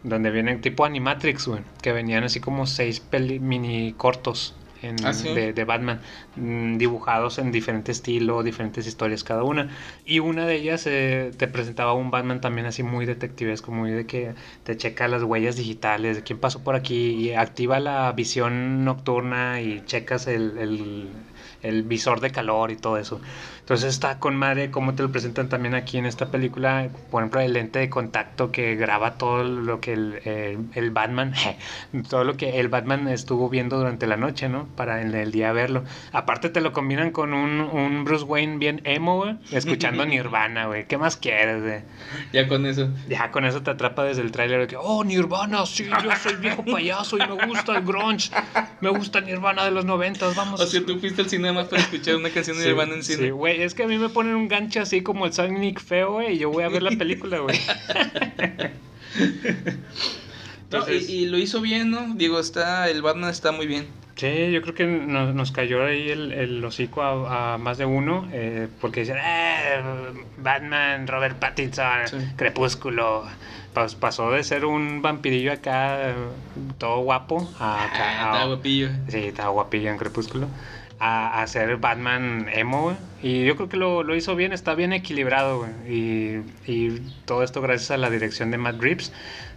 donde 0.05 0.31
vienen 0.31 0.61
tipo 0.61 0.85
Animatrix, 0.85 1.51
que 1.83 1.93
venían 1.93 2.25
así 2.25 2.41
como 2.41 2.67
seis 2.67 3.03
mini 3.41 3.93
cortos 3.95 4.55
en- 4.83 5.05
Ah, 5.05 5.13
¿sí? 5.13 5.29
de, 5.33 5.53
de 5.53 5.65
Batman, 5.65 6.01
mm, 6.37 6.77
dibujados 6.79 7.39
en 7.39 7.53
diferente 7.53 7.93
estilo, 7.93 8.43
diferentes 8.43 8.87
historias 8.87 9.25
cada 9.25 9.43
una. 9.45 9.69
Y 10.05 10.19
una 10.21 10.47
de 10.47 10.57
ellas 10.57 10.87
eh, 10.87 11.31
te 11.37 11.49
presentaba 11.49 11.93
un 11.95 12.11
Batman 12.11 12.41
también 12.41 12.67
así 12.67 12.83
muy 12.83 13.07
detectivesco, 13.07 13.73
muy 13.73 13.91
de 13.91 14.07
que 14.07 14.35
te 14.65 14.77
checa 14.77 15.09
las 15.09 15.23
huellas 15.23 15.57
digitales, 15.57 16.17
de 16.17 16.23
quién 16.23 16.39
pasó 16.39 16.63
por 16.65 16.75
aquí, 16.75 17.13
y 17.15 17.33
activa 17.35 17.81
la 17.81 18.13
visión 18.13 18.85
nocturna 18.85 19.61
y 19.61 19.83
checas 19.85 20.27
el, 20.27 20.59
el- 20.59 21.09
el 21.63 21.83
visor 21.83 22.21
de 22.21 22.31
calor 22.31 22.71
y 22.71 22.77
todo 22.77 22.97
eso. 22.97 23.21
Entonces 23.71 23.91
está 23.95 24.19
con 24.19 24.35
madre 24.35 24.73
cómo 24.73 24.95
te 24.97 25.05
lo 25.05 25.13
presentan 25.13 25.49
también 25.49 25.77
aquí 25.77 25.97
en 25.97 26.05
esta 26.05 26.27
película. 26.33 26.89
Por 27.09 27.23
ejemplo, 27.23 27.39
el 27.41 27.53
lente 27.53 27.79
de 27.79 27.89
contacto 27.89 28.51
que 28.51 28.75
graba 28.75 29.13
todo 29.15 29.45
lo 29.45 29.81
que 29.81 29.93
el, 29.93 30.15
el- 30.25 30.59
el 30.75 30.91
Batman, 30.91 31.33
todo 32.11 32.25
lo 32.25 32.37
que 32.37 32.59
el 32.59 32.67
Batman 32.67 33.07
estuvo 33.07 33.49
viendo 33.49 33.79
durante 33.79 34.09
la 34.09 34.17
noche, 34.17 34.49
¿no? 34.49 34.67
Para 34.75 35.03
en 35.03 35.15
el 35.15 35.31
día 35.31 35.53
verlo. 35.53 35.85
Aparte 36.11 36.49
te 36.49 36.61
lo 36.61 36.73
combinan 36.73 37.13
con 37.13 37.33
un, 37.33 37.61
un 37.61 38.03
Bruce 38.05 38.25
Wayne 38.25 38.57
bien 38.59 38.81
emo, 38.83 39.19
güey, 39.19 39.37
escuchando 39.53 40.05
Nirvana, 40.05 40.67
güey. 40.67 40.89
¿Qué 40.89 40.99
más 40.99 41.17
quieres, 41.17 41.63
güey? 41.63 41.83
Ya 42.33 42.49
con 42.49 42.67
eso. 42.67 42.89
Ya 43.09 43.31
con 43.31 43.45
eso 43.45 43.63
te 43.63 43.71
atrapa 43.71 44.03
desde 44.03 44.23
el 44.23 44.33
tráiler 44.33 44.63
de 44.63 44.67
que, 44.67 44.77
oh, 44.77 45.05
Nirvana, 45.05 45.65
sí, 45.65 45.85
yo 45.89 46.11
soy 46.21 46.35
viejo 46.41 46.65
payaso 46.65 47.19
y 47.19 47.21
me 47.21 47.47
gusta 47.47 47.77
el 47.77 47.85
grunge. 47.85 48.33
Me 48.81 48.89
gusta 48.89 49.21
Nirvana 49.21 49.65
de 49.65 49.71
los 49.71 49.85
noventas, 49.85 50.35
vamos. 50.35 50.61
O 50.61 50.67
sea, 50.67 50.85
tú 50.85 50.99
fuiste 50.99 51.23
al 51.23 51.29
cine 51.31 51.53
más 51.53 51.69
para 51.69 51.83
escuchar 51.83 52.17
una 52.17 52.31
canción 52.31 52.57
de 52.57 52.65
Sí, 52.65 52.69
Nirvana 52.71 52.95
en 52.95 53.05
Sí, 53.05 53.15
cine. 53.15 53.29
Güey, 53.61 53.67
es 53.67 53.75
que 53.75 53.83
a 53.85 53.87
mí 53.87 53.99
me 53.99 54.09
ponen 54.09 54.35
un 54.35 54.49
gancho 54.49 54.81
así 54.81 55.03
como 55.03 55.27
el 55.27 55.33
Sonic 55.33 55.81
feo, 55.81 56.13
güey, 56.15 56.35
y 56.35 56.39
yo 56.39 56.51
voy 56.51 56.65
a 56.65 56.69
ver 56.69 56.83
la 56.83 56.91
película, 56.93 57.39
güey. 57.39 57.59
No, 60.71 60.89
y, 60.89 60.95
y 61.13 61.27
lo 61.27 61.37
hizo 61.39 61.61
bien, 61.61 61.91
¿no? 61.91 62.15
Digo, 62.15 62.39
está, 62.39 62.89
el 62.89 63.03
Batman 63.03 63.31
está 63.31 63.51
muy 63.51 63.67
bien. 63.67 63.87
Sí, 64.15 64.53
yo 64.53 64.61
creo 64.63 64.75
que 64.75 64.85
nos, 64.87 65.35
nos 65.35 65.51
cayó 65.51 65.85
ahí 65.85 66.11
el, 66.11 66.33
el 66.33 66.65
hocico 66.65 67.03
a, 67.03 67.55
a 67.55 67.59
más 67.59 67.79
de 67.79 67.87
uno, 67.87 68.29
eh, 68.33 68.69
porque 68.81 69.01
decían, 69.01 69.19
eh, 69.21 69.81
Batman, 70.39 71.07
Robert 71.09 71.39
Pattinson, 71.39 72.07
Sí. 72.07 72.17
Crepúsculo. 72.37 73.25
Pas- 73.75 73.95
pasó 73.97 74.31
de 74.33 74.43
ser 74.45 74.65
un 74.65 75.01
vampirillo 75.01 75.53
acá, 75.53 76.13
todo 76.79 77.01
guapo, 77.01 77.49
a 77.59 77.85
acá. 77.85 77.97
Ah, 77.99 78.31
a- 78.31 78.35
está 78.35 78.47
guapillo. 78.47 78.89
Sí, 79.09 79.19
estaba 79.19 79.49
guapillo 79.51 79.91
en 79.91 79.97
Crepúsculo. 79.97 80.49
A, 81.03 81.47
ser 81.47 81.79
Batman 81.79 82.49
emo, 82.53 82.83
güey. 82.85 82.97
Y 83.23 83.45
yo 83.47 83.57
creo 83.57 83.69
que 83.71 83.79
lo, 83.79 84.03
lo 84.03 84.15
hizo 84.15 84.37
bien, 84.37 84.53
está 84.53 84.75
bien 84.75 84.93
equilibrado, 84.93 85.59
güey. 85.59 85.73
Y, 85.89 86.43
y 86.67 87.01
todo 87.25 87.43
esto 87.43 87.63
gracias 87.63 87.91
a 87.91 87.97
la 87.97 88.11
dirección 88.11 88.51
de 88.51 88.59
Matt 88.59 88.81
Reeves. 88.83 89.13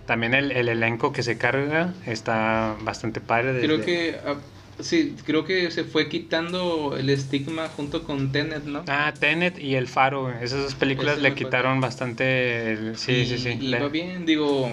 También 0.06 0.34
el, 0.34 0.52
el 0.52 0.70
elenco 0.70 1.12
que 1.12 1.22
se 1.24 1.38
carga 1.38 1.94
está 2.06 2.78
bastante 2.82 3.20
padre. 3.22 3.62
Creo 3.62 3.82
que, 3.82 4.20
ah, 4.26 4.38
sí, 4.80 5.16
creo 5.26 5.44
que 5.46 5.70
se 5.72 5.84
fue 5.84 6.10
quitando 6.10 6.96
el 6.98 7.10
estigma 7.10 7.68
junto 7.70 8.04
con 8.04 8.32
Tenet, 8.32 8.64
¿no? 8.66 8.84
Ah, 8.88 9.14
Tenet 9.18 9.60
y 9.60 9.76
El 9.76 9.88
Faro, 9.88 10.24
güey. 10.24 10.36
Esas 10.44 10.64
dos 10.64 10.76
películas 10.76 11.20
le 11.20 11.30
fue. 11.30 11.38
quitaron 11.38 11.80
bastante... 11.82 12.74
el- 12.74 12.98
Sí, 12.98 13.14
y, 13.14 13.26
sí, 13.26 13.38
sí. 13.38 13.58
Y 13.60 13.70
Le- 13.70 13.80
va 13.80 13.88
bien, 13.90 14.26
digo, 14.26 14.72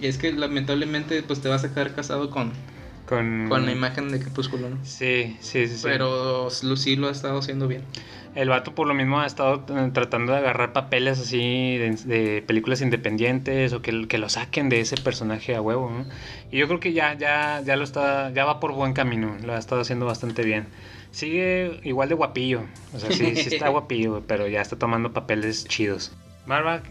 es 0.00 0.18
que 0.18 0.32
lamentablemente 0.32 1.22
pues 1.22 1.40
te 1.40 1.48
vas 1.48 1.64
a 1.64 1.72
quedar 1.74 1.94
casado 1.94 2.30
con, 2.30 2.52
con... 3.10 3.48
con 3.48 3.66
la 3.66 3.72
imagen 3.72 4.10
de 4.10 4.20
Crepúsculo, 4.20 4.70
¿no? 4.70 4.78
Sí, 4.84 5.36
sí, 5.40 5.66
sí. 5.66 5.76
sí. 5.76 5.80
Pero 5.82 6.48
sí 6.48 6.96
lo 6.96 7.08
ha 7.08 7.10
estado 7.10 7.40
haciendo 7.40 7.66
bien. 7.66 7.82
El 8.36 8.48
vato 8.48 8.76
por 8.76 8.86
lo 8.86 8.94
mismo 8.94 9.20
ha 9.20 9.26
estado 9.26 9.64
eh, 9.68 9.90
tratando 9.92 10.32
de 10.32 10.38
agarrar 10.38 10.72
papeles 10.72 11.18
así 11.18 11.76
de, 11.76 11.90
de 12.04 12.42
películas 12.42 12.80
independientes 12.80 13.72
o 13.72 13.82
que, 13.82 14.06
que 14.06 14.18
lo 14.18 14.28
saquen 14.28 14.68
de 14.68 14.80
ese 14.80 14.96
personaje 14.96 15.56
a 15.56 15.60
huevo, 15.60 15.90
¿no? 15.90 16.06
Y 16.52 16.58
yo 16.58 16.68
creo 16.68 16.78
que 16.78 16.92
ya, 16.92 17.14
ya, 17.14 17.60
ya 17.64 17.74
lo 17.74 17.82
está, 17.82 18.30
ya 18.32 18.44
va 18.44 18.60
por 18.60 18.72
buen 18.72 18.92
camino, 18.92 19.36
lo 19.44 19.54
ha 19.54 19.58
estado 19.58 19.80
haciendo 19.80 20.06
bastante 20.06 20.44
bien. 20.44 20.68
Sigue 21.10 21.80
igual 21.82 22.08
de 22.08 22.14
guapillo, 22.14 22.62
o 22.94 23.00
sea, 23.00 23.10
sí, 23.10 23.34
sí 23.34 23.52
está 23.52 23.68
guapillo, 23.70 24.22
pero 24.28 24.46
ya 24.46 24.60
está 24.60 24.76
tomando 24.76 25.12
papeles 25.12 25.64
chidos. 25.66 26.12
Marva, 26.46 26.82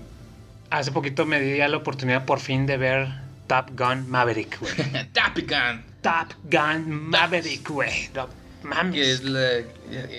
hace 0.70 0.92
poquito 0.92 1.26
me 1.26 1.40
di 1.40 1.58
ya 1.58 1.70
la 1.70 1.78
oportunidad 1.78 2.26
por 2.26 2.42
fin 2.42 2.66
de 2.66 2.76
ver 2.76 3.08
Top 3.48 3.70
Gun 3.78 4.10
Maverick, 4.10 4.60
güey. 4.60 4.74
Tapican. 5.14 5.89
Top 6.02 6.34
Gun 6.44 6.90
Maverick, 7.10 7.70
güey. 7.70 8.10
No 8.14 8.28
mames. 8.64 8.94
Que 8.96 9.12
es 9.12 9.24
la, 9.24 9.60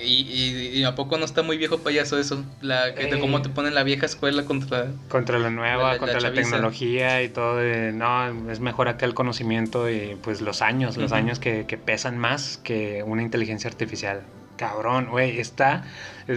y, 0.03 0.07
y, 0.07 0.79
y 0.79 0.85
a 0.85 0.95
poco 0.95 1.19
no 1.19 1.25
está 1.25 1.43
muy 1.43 1.59
viejo 1.59 1.79
payaso 1.79 2.19
eso. 2.19 2.43
La, 2.63 2.95
que 2.95 3.07
te- 3.07 3.17
Eh. 3.17 3.21
cómo 3.21 3.43
te 3.43 3.49
ponen 3.51 3.75
la 3.75 3.83
vieja 3.83 4.07
escuela 4.07 4.45
contra. 4.45 4.89
contra 5.09 5.39
la 5.39 5.51
nueva, 5.51 5.93
La- 5.93 5.99
contra 5.99 6.21
la, 6.21 6.33
tecnología 6.33 7.23
y 7.23 7.29
todo. 7.29 7.57
de, 7.59 7.93
no, 7.93 8.51
es 8.51 8.61
mejor 8.61 8.89
acá 8.89 9.05
el 9.07 9.15
conocimiento 9.15 9.91
y 9.91 10.17
pues 10.23 10.41
los 10.41 10.63
años, 10.63 10.97
los 10.97 11.13
años 11.13 11.39
que, 11.39 11.67
que 11.67 11.77
pesan 11.77 12.17
más 12.19 12.59
que 12.65 13.03
una 13.05 13.23
inteligencia 13.23 13.69
artificial. 13.69 14.23
Cabrón, 14.61 15.07
güey, 15.11 15.41
está... 15.41 15.83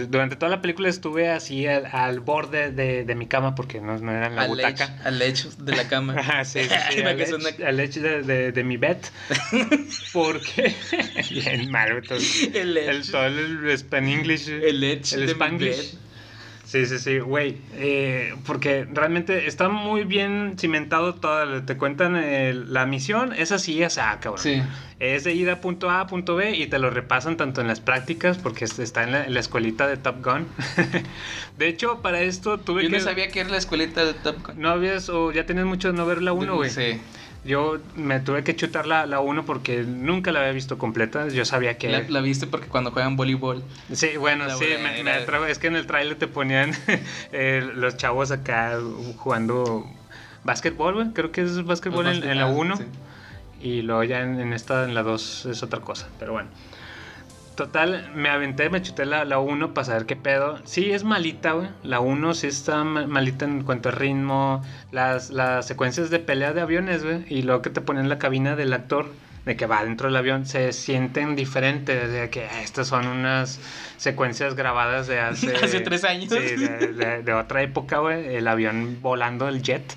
Durante 0.08 0.34
toda 0.34 0.50
la 0.50 0.60
película 0.60 0.88
estuve 0.88 1.30
así 1.30 1.68
al, 1.68 1.86
al 1.86 2.18
borde 2.18 2.72
de, 2.72 3.04
de 3.04 3.14
mi 3.14 3.28
cama 3.28 3.54
porque 3.54 3.80
no, 3.80 3.96
no 3.98 4.10
era 4.10 4.26
en 4.26 4.34
la 4.34 4.42
al 4.42 4.48
butaca. 4.48 4.84
edge, 4.86 5.06
al 5.06 5.22
edge 5.22 5.44
de 5.58 5.76
la 5.76 5.86
cama. 5.86 6.14
Ajá, 6.18 6.44
sí, 6.44 6.64
sí, 6.64 6.68
sí, 6.90 7.00
al, 7.02 7.20
edge, 7.20 7.28
suene- 7.30 7.64
al 7.64 7.78
edge 7.78 8.00
de, 8.00 8.22
de- 8.22 8.50
de 8.50 8.64
mi 8.64 8.76
bed. 8.76 8.96
Porque... 10.12 10.74
Bien 11.30 11.70
malo. 11.70 12.02
Todo 12.02 12.18
El 12.54 12.76
el, 12.76 13.08
todo 13.10 13.26
el 13.26 13.78
Span 13.78 14.08
English. 14.08 14.48
El 14.48 14.82
edge 14.82 15.12
el 15.14 15.20
de 15.20 15.26
mi 15.26 15.32
Spanglish. 15.32 15.76
bed. 15.92 15.98
Sí, 16.74 16.86
sí, 16.86 16.98
sí, 16.98 17.18
güey. 17.20 17.56
eh, 17.74 18.34
porque 18.46 18.84
realmente 18.92 19.46
está 19.46 19.68
muy 19.68 20.02
bien 20.02 20.56
cimentado 20.58 21.14
todo. 21.14 21.62
Te 21.62 21.76
cuentan 21.76 22.16
eh, 22.16 22.52
la 22.52 22.84
misión, 22.84 23.32
es 23.32 23.52
así, 23.52 23.80
es 23.82 23.96
ah, 23.98 24.18
cabrón. 24.20 24.42
Sí. 24.42 24.60
Es 24.98 25.22
de 25.22 25.34
ir 25.34 25.50
a 25.50 25.60
punto 25.60 25.88
A 25.90 26.00
a 26.00 26.06
punto 26.08 26.34
B 26.34 26.56
y 26.56 26.66
te 26.66 26.78
lo 26.80 26.90
repasan 26.90 27.36
tanto 27.36 27.60
en 27.60 27.68
las 27.68 27.78
prácticas, 27.80 28.38
porque 28.38 28.64
es- 28.64 28.78
está 28.80 29.04
en 29.04 29.12
la, 29.12 29.24
en 29.24 29.34
la 29.34 29.40
escuelita 29.40 29.86
de 29.86 29.96
Top 29.98 30.24
Gun. 30.24 30.46
de 31.58 31.68
hecho, 31.68 32.00
para 32.02 32.20
esto 32.22 32.58
tuve 32.58 32.82
Yo 32.84 32.90
que. 32.90 32.96
no 32.98 33.02
sabía 33.02 33.28
que 33.28 33.40
era 33.40 33.50
la 33.50 33.58
escuelita 33.58 34.04
de 34.04 34.14
Top 34.14 34.36
Gun. 34.46 34.60
No 34.60 34.70
habías, 34.70 35.08
o 35.08 35.30
ya 35.32 35.46
tenías 35.46 35.66
mucho 35.66 35.88
de 35.92 35.94
no 35.98 36.06
ver 36.06 36.22
la 36.22 36.32
1, 36.32 36.56
güey. 36.56 36.70
Sí. 36.70 37.00
Yo 37.44 37.78
me 37.94 38.20
tuve 38.20 38.42
que 38.42 38.56
chutar 38.56 38.86
la, 38.86 39.04
la 39.06 39.20
1 39.20 39.44
porque 39.44 39.82
nunca 39.82 40.32
la 40.32 40.40
había 40.40 40.52
visto 40.52 40.78
completa. 40.78 41.28
Yo 41.28 41.44
sabía 41.44 41.76
que. 41.76 41.90
La, 41.90 42.00
la 42.08 42.20
viste 42.20 42.46
porque 42.46 42.68
cuando 42.68 42.90
juegan 42.90 43.16
voleibol. 43.16 43.62
Sí, 43.92 44.16
bueno, 44.18 44.48
sí, 44.58 44.64
me, 44.82 45.02
me 45.02 45.10
atrajo- 45.12 45.46
Es 45.46 45.58
que 45.58 45.66
en 45.66 45.76
el 45.76 45.86
tráiler 45.86 46.16
te 46.16 46.26
ponían 46.26 46.72
eh, 47.32 47.68
los 47.74 47.96
chavos 47.98 48.30
acá 48.30 48.78
jugando 49.18 49.86
básquetbol, 50.44 50.94
güey. 50.94 51.12
Creo 51.12 51.32
que 51.32 51.42
es 51.42 51.62
básquetbol 51.64 52.06
en, 52.06 52.22
en 52.28 52.38
la 52.38 52.46
1. 52.46 52.76
Sí. 52.78 52.84
Y 53.60 53.82
luego 53.82 54.04
ya 54.04 54.20
en, 54.22 54.40
en 54.40 54.52
esta, 54.52 54.84
en 54.84 54.94
la 54.94 55.02
2, 55.02 55.46
es 55.46 55.62
otra 55.62 55.80
cosa. 55.80 56.08
Pero 56.18 56.32
bueno. 56.32 56.48
Total, 57.56 58.10
me 58.16 58.30
aventé, 58.30 58.68
me 58.68 58.82
chuté 58.82 59.04
la, 59.06 59.24
la 59.24 59.38
1 59.38 59.74
para 59.74 59.84
saber 59.84 60.06
qué 60.06 60.16
pedo. 60.16 60.58
Sí, 60.64 60.90
es 60.90 61.04
malita, 61.04 61.52
güey. 61.52 61.68
La 61.84 62.00
1 62.00 62.34
sí 62.34 62.48
está 62.48 62.82
ma- 62.82 63.06
malita 63.06 63.44
en 63.44 63.62
cuanto 63.62 63.90
a 63.90 63.92
ritmo. 63.92 64.60
Las, 64.90 65.30
las 65.30 65.64
secuencias 65.64 66.10
de 66.10 66.18
pelea 66.18 66.52
de 66.52 66.62
aviones, 66.62 67.04
güey. 67.04 67.24
Y 67.28 67.42
luego 67.42 67.62
que 67.62 67.70
te 67.70 67.80
ponen 67.80 68.04
en 68.04 68.08
la 68.08 68.18
cabina 68.18 68.56
del 68.56 68.72
actor, 68.72 69.06
de 69.44 69.56
que 69.56 69.66
va 69.66 69.84
dentro 69.84 70.08
del 70.08 70.16
avión, 70.16 70.46
se 70.46 70.72
sienten 70.72 71.36
diferentes. 71.36 72.10
De 72.10 72.28
que 72.28 72.46
ah, 72.46 72.60
estas 72.62 72.88
son 72.88 73.06
unas 73.06 73.60
secuencias 73.98 74.56
grabadas 74.56 75.06
de 75.08 75.20
hace... 75.20 75.54
Hace 75.54 75.78
tres 75.78 76.02
años. 76.02 76.30
Sí, 76.32 76.56
de, 76.56 76.88
de- 76.92 77.22
de 77.22 77.32
otra 77.34 77.62
época, 77.62 77.98
güey. 77.98 78.34
El 78.34 78.48
avión 78.48 78.98
volando, 79.00 79.46
el 79.46 79.62
jet. 79.62 79.94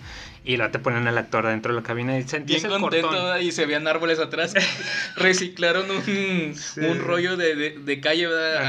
Y 0.47 0.55
luego 0.55 0.71
te 0.71 0.79
ponen 0.79 1.05
al 1.07 1.17
actor 1.17 1.45
dentro 1.45 1.73
de 1.73 1.81
la 1.81 1.85
cabina 1.85 2.17
y 2.17 2.23
sentías 2.23 2.61
Bien 2.63 2.73
el 2.73 2.79
contento 2.81 3.09
cortón. 3.09 3.41
y 3.41 3.51
se 3.51 3.65
veían 3.65 3.85
árboles 3.87 4.17
atrás. 4.19 4.53
Reciclaron 5.17 5.85
un, 5.91 6.55
un 6.89 6.99
rollo 6.99 7.35
de, 7.35 7.55
de, 7.55 7.69
de 7.71 8.01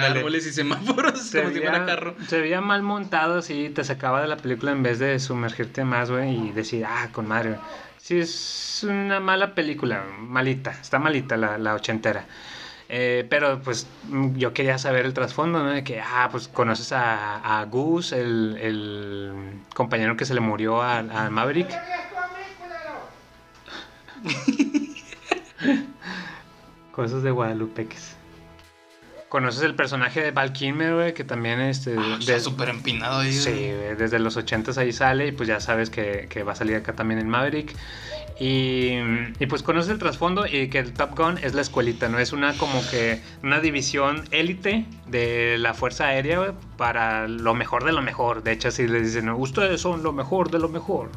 árboles 0.05 0.47
y 0.47 0.53
semáforos, 0.53 1.21
Se 1.29 1.39
como 1.41 1.53
si 1.55 1.61
fuera 1.61 1.79
veía- 1.79 1.87
carro. 1.87 2.15
Se 2.27 2.41
veía 2.41 2.61
mal 2.61 2.83
montado, 2.83 3.39
así, 3.39 3.71
te 3.71 3.85
sacaba 3.85 4.21
de 4.21 4.29
la 4.29 4.37
película 4.39 4.73
en 4.73 4.83
vez 4.83 4.99
de 4.99 5.19
sumergirte 5.21 5.85
más, 5.85 6.11
güey, 6.11 6.49
y 6.49 6.53
decir, 6.53 6.85
ah, 6.85 7.09
con 7.13 7.29
madre. 7.29 7.51
güey". 7.51 7.61
Sí, 7.99 8.19
es 8.19 8.85
una 8.89 9.21
mala 9.21 9.55
película, 9.55 10.03
malita, 10.19 10.71
está 10.71 10.99
malita 10.99 11.37
la, 11.37 11.59
la 11.59 11.75
ochentera. 11.75 12.25
Eh, 12.91 13.27
pero 13.29 13.61
pues 13.61 13.87
mm, 14.05 14.37
yo 14.37 14.55
quería 14.55 14.79
saber 14.79 15.05
el 15.05 15.13
trasfondo, 15.13 15.63
¿no? 15.63 15.71
De 15.71 15.85
que, 15.85 16.01
ah, 16.01 16.29
pues 16.31 16.49
conoces 16.49 16.93
a, 16.93 17.61
a 17.61 17.65
Gus, 17.67 18.13
el, 18.13 18.57
el 18.61 19.33
compañero 19.75 20.17
que 20.17 20.25
se 20.25 20.33
le 20.35 20.41
murió 20.41 20.81
a, 20.83 20.99
a 21.01 21.29
Maverick. 21.31 21.79
Cosas 26.93 27.23
de 27.23 27.31
Guadalupe. 27.31 27.89
Conoces 29.29 29.63
el 29.63 29.75
personaje 29.75 30.23
de 30.23 30.31
Val 30.31 30.53
Kilmer, 30.55 30.95
güey, 30.95 31.13
que 31.15 31.23
también 31.23 31.61
este, 31.61 31.95
Ah, 31.99 32.17
está 32.19 32.33
de- 32.33 32.41
súper 32.41 32.71
empinado 32.71 33.21
ahí. 33.21 33.33
Sí, 33.33 33.67
desde 33.99 34.19
los 34.19 34.37
80 34.39 34.73
ahí 34.81 34.93
sale 34.93 35.27
y 35.29 35.33
pues 35.33 35.47
ya 35.49 35.61
sabes 35.61 35.91
que, 35.91 36.27
que 36.31 36.43
va 36.43 36.53
a 36.53 36.57
salir 36.57 36.77
acá 36.77 36.95
también 36.95 37.21
en 37.21 37.29
Maverick. 37.29 37.75
Y, 38.41 38.93
y 39.41 39.47
pues 39.49 39.65
conoces 39.65 39.91
el 39.91 39.99
trasfondo 39.99 40.47
y 40.47 40.69
que 40.69 40.79
el 40.79 40.93
Top 40.93 41.17
Gun 41.19 41.39
es 41.43 41.55
la 41.55 41.61
escuelita, 41.63 42.09
¿no? 42.09 42.21
Es 42.21 42.33
una 42.33 42.57
como 42.57 42.87
que 42.89 43.21
una 43.43 43.59
división 43.59 44.23
élite 44.31 44.85
de 45.09 45.57
la 45.59 45.75
Fuerza 45.75 46.07
Aérea 46.07 46.55
para 46.77 47.27
lo 47.27 47.55
mejor 47.55 47.83
de 47.85 47.91
lo 47.93 48.01
mejor. 48.01 48.45
De 48.45 48.53
hecho, 48.53 48.69
así 48.69 48.87
les 48.87 49.07
dicen, 49.07 49.27
"No, 49.27 49.37
ustedes 49.37 49.81
son 49.81 50.05
lo 50.05 50.13
mejor 50.13 50.53
de 50.53 50.61
lo 50.61 50.69
mejor. 50.69 51.11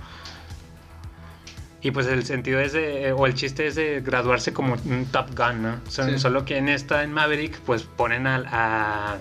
Y 1.84 1.92
pues 1.92 2.08
el 2.08 2.26
sentido 2.26 2.60
es 2.60 2.74
de, 2.74 3.12
o 3.12 3.26
el 3.28 3.34
chiste 3.36 3.68
es 3.68 3.76
de 3.76 4.02
graduarse 4.02 4.52
como 4.54 4.76
un 4.86 5.06
Top 5.12 5.30
Gun, 5.38 5.62
¿no? 5.62 5.76
Sí. 5.90 6.18
Solo 6.18 6.44
que 6.46 6.58
en 6.58 6.70
esta, 6.70 7.04
en 7.04 7.12
Maverick, 7.14 7.60
pues 7.62 7.84
ponen 7.84 8.26
a, 8.26 9.18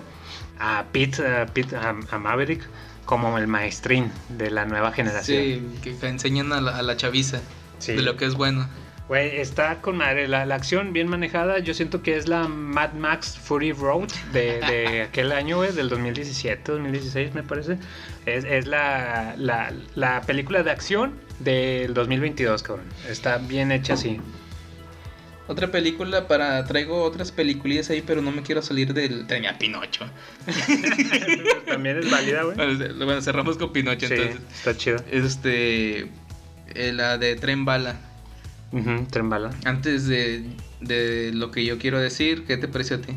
a 0.59 0.83
Pete, 0.91 1.25
a, 1.27 1.45
Pete- 1.47 1.75
a- 1.75 1.95
a 2.09 2.17
Maverick 2.19 2.67
como 3.05 3.37
el 3.37 3.45
maestrín 3.47 4.11
de 4.29 4.49
la 4.51 4.65
nueva 4.65 4.91
generación. 4.91 5.43
Sí, 5.43 5.79
que, 5.83 5.95
que 5.97 6.07
enseñan 6.07 6.51
a 6.53 6.61
la, 6.61 6.77
a 6.77 6.81
la 6.83 6.97
chaviza 6.97 7.41
Sí. 7.81 7.93
de 7.93 8.01
lo 8.01 8.15
que 8.17 8.25
es 8.25 8.35
bueno. 8.35 8.67
Güey, 9.07 9.41
está 9.41 9.81
con 9.81 9.97
madre. 9.97 10.27
La, 10.29 10.45
la 10.45 10.55
acción 10.55 10.93
bien 10.93 11.09
manejada. 11.09 11.59
Yo 11.59 11.73
siento 11.73 12.01
que 12.01 12.15
es 12.15 12.29
la 12.29 12.47
Mad 12.47 12.93
Max 12.93 13.37
Fury 13.37 13.73
Road 13.73 14.07
de, 14.31 14.61
de 14.61 15.01
aquel 15.09 15.33
año, 15.33 15.57
güey, 15.57 15.73
del 15.73 15.89
2017, 15.89 16.71
2016, 16.71 17.33
me 17.33 17.43
parece. 17.43 17.77
Es, 18.25 18.45
es 18.45 18.67
la, 18.67 19.35
la, 19.37 19.73
la 19.95 20.21
película 20.21 20.63
de 20.63 20.71
acción 20.71 21.13
del 21.39 21.93
2022, 21.93 22.63
cabrón. 22.63 22.85
Está 23.09 23.37
bien 23.39 23.73
hecha 23.73 23.95
así. 23.95 24.21
Otra 25.47 25.69
película 25.69 26.29
para. 26.29 26.63
Traigo 26.65 27.03
otras 27.03 27.33
peliculillas 27.33 27.89
ahí, 27.89 28.01
pero 28.01 28.21
no 28.21 28.31
me 28.31 28.41
quiero 28.43 28.61
salir 28.61 28.93
del. 28.93 29.27
Tenía 29.27 29.57
Pinocho. 29.57 30.05
También 31.67 31.97
es 31.97 32.09
válida, 32.09 32.43
güey. 32.43 32.55
Bueno, 32.55 33.05
bueno, 33.05 33.21
cerramos 33.21 33.57
con 33.57 33.73
Pinocho 33.73 34.07
Sí, 34.07 34.13
entonces. 34.13 34.41
está 34.55 34.77
chido. 34.77 35.03
Este. 35.11 36.09
Eh, 36.75 36.91
la 36.93 37.17
de 37.17 37.35
Tren 37.35 37.65
Bala. 37.65 37.95
Ujú, 38.71 39.05
tren 39.09 39.29
bala. 39.29 39.51
Antes 39.65 40.07
de, 40.07 40.45
de 40.79 41.31
lo 41.33 41.51
que 41.51 41.65
yo 41.65 41.77
quiero 41.77 41.99
decir, 41.99 42.45
¿qué 42.45 42.57
te 42.57 42.67
pareció 42.67 42.97
a 42.97 43.01
ti? 43.01 43.13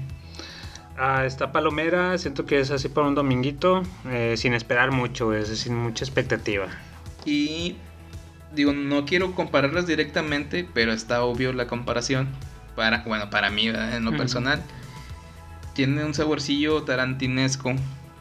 Ah, 0.97 1.25
está 1.25 1.53
Palomera, 1.53 2.19
siento 2.19 2.47
que 2.47 2.61
es 2.61 2.71
así 2.71 2.89
para 2.89 3.07
un 3.07 3.15
dominguito, 3.15 3.83
eh, 4.07 4.35
sin 4.37 4.55
esperar 4.55 4.91
mucho, 4.91 5.33
es 5.35 5.49
sin 5.59 5.77
mucha 5.77 6.05
expectativa. 6.05 6.67
Y 7.25 7.77
digo, 8.55 8.73
no 8.73 9.05
quiero 9.05 9.35
compararlas 9.35 9.87
directamente, 9.87 10.69
pero 10.73 10.93
está 10.93 11.23
obvio 11.23 11.53
la 11.53 11.67
comparación. 11.67 12.29
Para, 12.77 13.05
bueno, 13.07 13.31
para 13.31 13.51
mí, 13.51 13.69
¿verdad? 13.69 13.97
en 13.97 14.05
lo 14.05 14.17
personal. 14.17 14.61
Tiene 15.75 16.05
un 16.05 16.15
saborcillo 16.15 16.83
tarantinesco, 16.83 17.75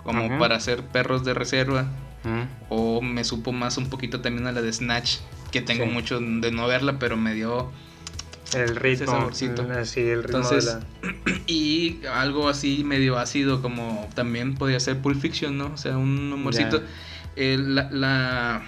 como 0.04 0.38
para 0.38 0.56
hacer 0.56 0.84
perros 0.84 1.24
de 1.24 1.34
reserva. 1.34 1.88
Mm. 2.24 2.44
O 2.70 3.02
me 3.02 3.24
supo 3.24 3.52
más 3.52 3.78
un 3.78 3.90
poquito 3.90 4.22
también 4.22 4.48
a 4.48 4.52
la 4.52 4.62
de 4.62 4.72
Snatch, 4.72 5.18
que 5.52 5.62
tengo 5.62 5.86
Sí. 5.86 5.92
mucho 5.92 6.20
de 6.20 6.52
no 6.52 6.68
verla, 6.68 7.00
pero 7.00 7.18
me 7.18 7.34
dio... 7.34 7.72
El 8.54 8.76
ritmo, 8.76 9.08
saborcito. 9.08 9.64
mm, 9.64 9.72
así, 9.72 10.02
el 10.02 10.24
ritmo 10.24 10.38
Entonces, 10.40 10.66
de 10.66 10.80
la... 11.34 11.42
Y 11.48 12.02
algo 12.06 12.50
así 12.50 12.84
medio 12.84 13.18
ácido, 13.18 13.62
como 13.62 14.08
también 14.14 14.56
podría 14.56 14.80
ser 14.80 15.00
Pulp 15.00 15.20
Fiction, 15.20 15.58
¿no? 15.58 15.72
O 15.74 15.78
sea, 15.78 15.98
un 15.98 16.32
humorcito. 16.32 16.82
Eh, 17.36 17.58
la, 17.60 17.90
la, 17.92 18.62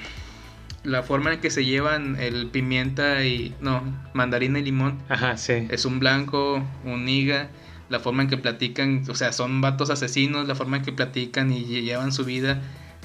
la 0.84 1.04
forma 1.04 1.34
en 1.34 1.40
que 1.40 1.52
se 1.52 1.66
llevan 1.66 2.18
el 2.20 2.48
pimienta 2.48 3.24
y... 3.26 3.56
No, 3.62 3.84
mandarina 4.14 4.58
y 4.60 4.64
limón. 4.64 5.04
Ajá, 5.08 5.38
sí. 5.38 5.68
Es 5.70 5.86
un 5.86 6.00
blanco, 6.00 6.66
un 6.84 7.06
niga. 7.06 7.50
La 7.90 8.00
forma 8.00 8.24
en 8.24 8.30
que 8.30 8.38
platican, 8.38 9.04
o 9.08 9.14
sea, 9.14 9.32
son 9.34 9.62
vatos 9.62 9.92
asesinos. 9.92 10.48
La 10.48 10.56
forma 10.56 10.78
en 10.78 10.84
que 10.84 10.92
platican 10.94 11.52
y 11.54 11.64
lle- 11.64 11.84
llevan 11.84 12.12
su 12.12 12.26
vida 12.26 12.60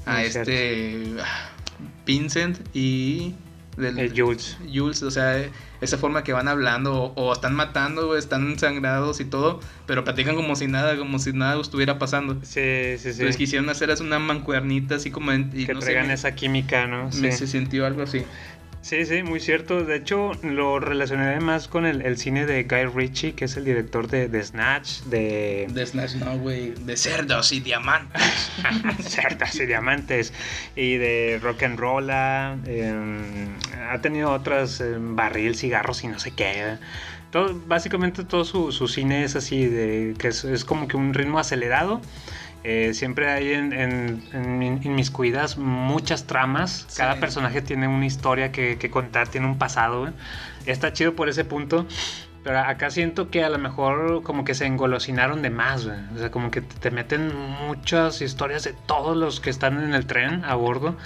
a 0.07 0.23
este... 0.23 1.15
ah, 1.23 1.51
Vincent 2.07 2.59
y... 2.75 3.35
del- 3.77 3.99
Eh, 3.99 4.13
Jules. 4.15 4.59
Jules, 4.73 5.03
o 5.03 5.11
sea, 5.11 5.43
esa 5.81 5.97
forma 5.97 6.23
que 6.25 6.33
van 6.33 6.49
hablando 6.49 6.93
o, 6.95 7.15
o 7.29 7.33
están 7.33 7.55
matando, 7.55 8.11
o 8.11 8.17
están 8.17 8.59
sangrados 8.59 9.21
y 9.21 9.25
todo, 9.25 9.61
pero 9.87 10.05
platican 10.05 10.35
como 10.37 10.57
si 10.57 10.67
nada, 10.67 10.97
como 10.97 11.19
si 11.19 11.33
nada 11.33 11.59
estuviera 11.61 11.99
pasando. 11.99 12.35
Sí, 12.43 12.61
sí, 12.99 12.99
sí. 12.99 13.09
Entonces 13.11 13.37
quisieron 13.37 13.69
hacer 13.71 13.91
una 14.01 14.19
mancuernita 14.19 14.97
así 14.97 15.11
como 15.11 15.33
en- 15.33 15.51
y 15.55 15.65
que 15.67 15.73
no 15.75 15.81
traigan 15.81 16.11
esa 16.11 16.35
química, 16.35 16.87
¿no? 16.87 17.07
me 17.07 17.13
Sí. 17.13 17.33
se 17.33 17.47
sintió 17.47 17.87
algo 17.87 18.03
así. 18.03 18.23
Sí, 18.83 19.05
sí, 19.07 19.23
muy 19.23 19.41
cierto. 19.41 19.85
De 19.85 19.97
hecho, 19.97 20.33
lo 20.43 20.81
relacionaré 20.81 21.41
más 21.41 21.69
con 21.69 21.87
el, 21.87 22.03
el 22.03 22.17
cine 22.19 22.47
de 22.47 22.65
Guy 22.65 22.87
Ritchie, 22.87 23.35
que 23.35 23.47
es 23.47 23.57
el 23.57 23.65
director 23.65 24.09
de, 24.09 24.29
de 24.29 24.43
Snatch, 24.43 25.03
de... 25.03 25.67
De 25.71 25.87
Snatch, 25.87 26.15
no, 26.15 26.39
güey, 26.39 26.71
de 26.71 26.97
cerdos 26.97 27.53
y 27.53 27.61
diamantes. 27.61 28.51
Cerdas 29.01 29.55
y 29.57 29.67
diamantes 29.67 30.33
y 30.77 30.97
de 30.97 31.39
rock 31.43 31.63
and 31.65 31.79
roll 31.79 32.11
ha 32.11 32.57
tenido 34.03 34.31
otras 34.31 34.81
eh, 34.81 34.97
barril 34.99 35.57
cigarros 35.57 36.03
y 36.05 36.09
no 36.09 36.19
sé 36.19 36.33
qué 36.33 36.79
todo, 37.31 37.61
básicamente 37.67 38.25
todo 38.25 38.45
su, 38.45 38.73
su 38.73 38.89
cine 38.89 39.25
es 39.25 39.37
así 39.37 39.67
de 39.67 40.15
que 40.19 40.29
es, 40.29 40.45
es 40.45 40.65
como 40.65 40.89
que 40.89 40.97
un 40.97 41.15
ritmo 41.15 41.39
acelerado 41.39 42.01
Eh, 42.63 42.93
siempre 42.93 43.31
hay 43.31 43.53
en, 43.53 43.73
en, 43.73 44.23
en, 44.33 44.81
en 44.85 44.95
mis 44.95 45.11
cuidas 45.11 45.57
muchas 45.57 46.27
tramas 46.27 46.85
Sí. 46.89 46.99
cada 46.99 47.19
personaje 47.19 47.63
tiene 47.63 47.89
una 47.89 48.05
historia 48.05 48.53
que, 48.53 48.77
que 48.77 48.91
contar 48.91 49.29
tiene 49.29 49.47
un 49.47 49.57
pasado 49.57 50.13
está 50.67 50.93
chido 50.93 51.15
por 51.17 51.31
ese 51.31 51.45
punto 51.47 51.87
Pero 52.43 52.59
acá 52.61 52.91
siento 52.91 53.31
que 53.31 53.45
a 53.45 53.51
lo 53.51 53.59
mejor 53.59 54.23
como 54.23 54.45
que 54.45 54.55
se 54.55 54.65
engolosinaron 54.67 55.43
de 55.43 55.51
más, 55.51 55.87
güey. 55.87 55.99
O 56.15 56.19
sea, 56.19 56.31
como 56.31 56.51
que 56.51 56.63
te 56.63 56.91
meten 56.91 57.31
muchas 57.67 58.23
historias 58.23 58.65
de 58.65 58.73
todos 58.87 59.15
los 59.17 59.41
que 59.41 59.51
están 59.51 59.83
en 59.83 59.93
el 59.93 60.07
tren 60.07 60.43
a 60.47 60.55
bordo. 60.55 60.97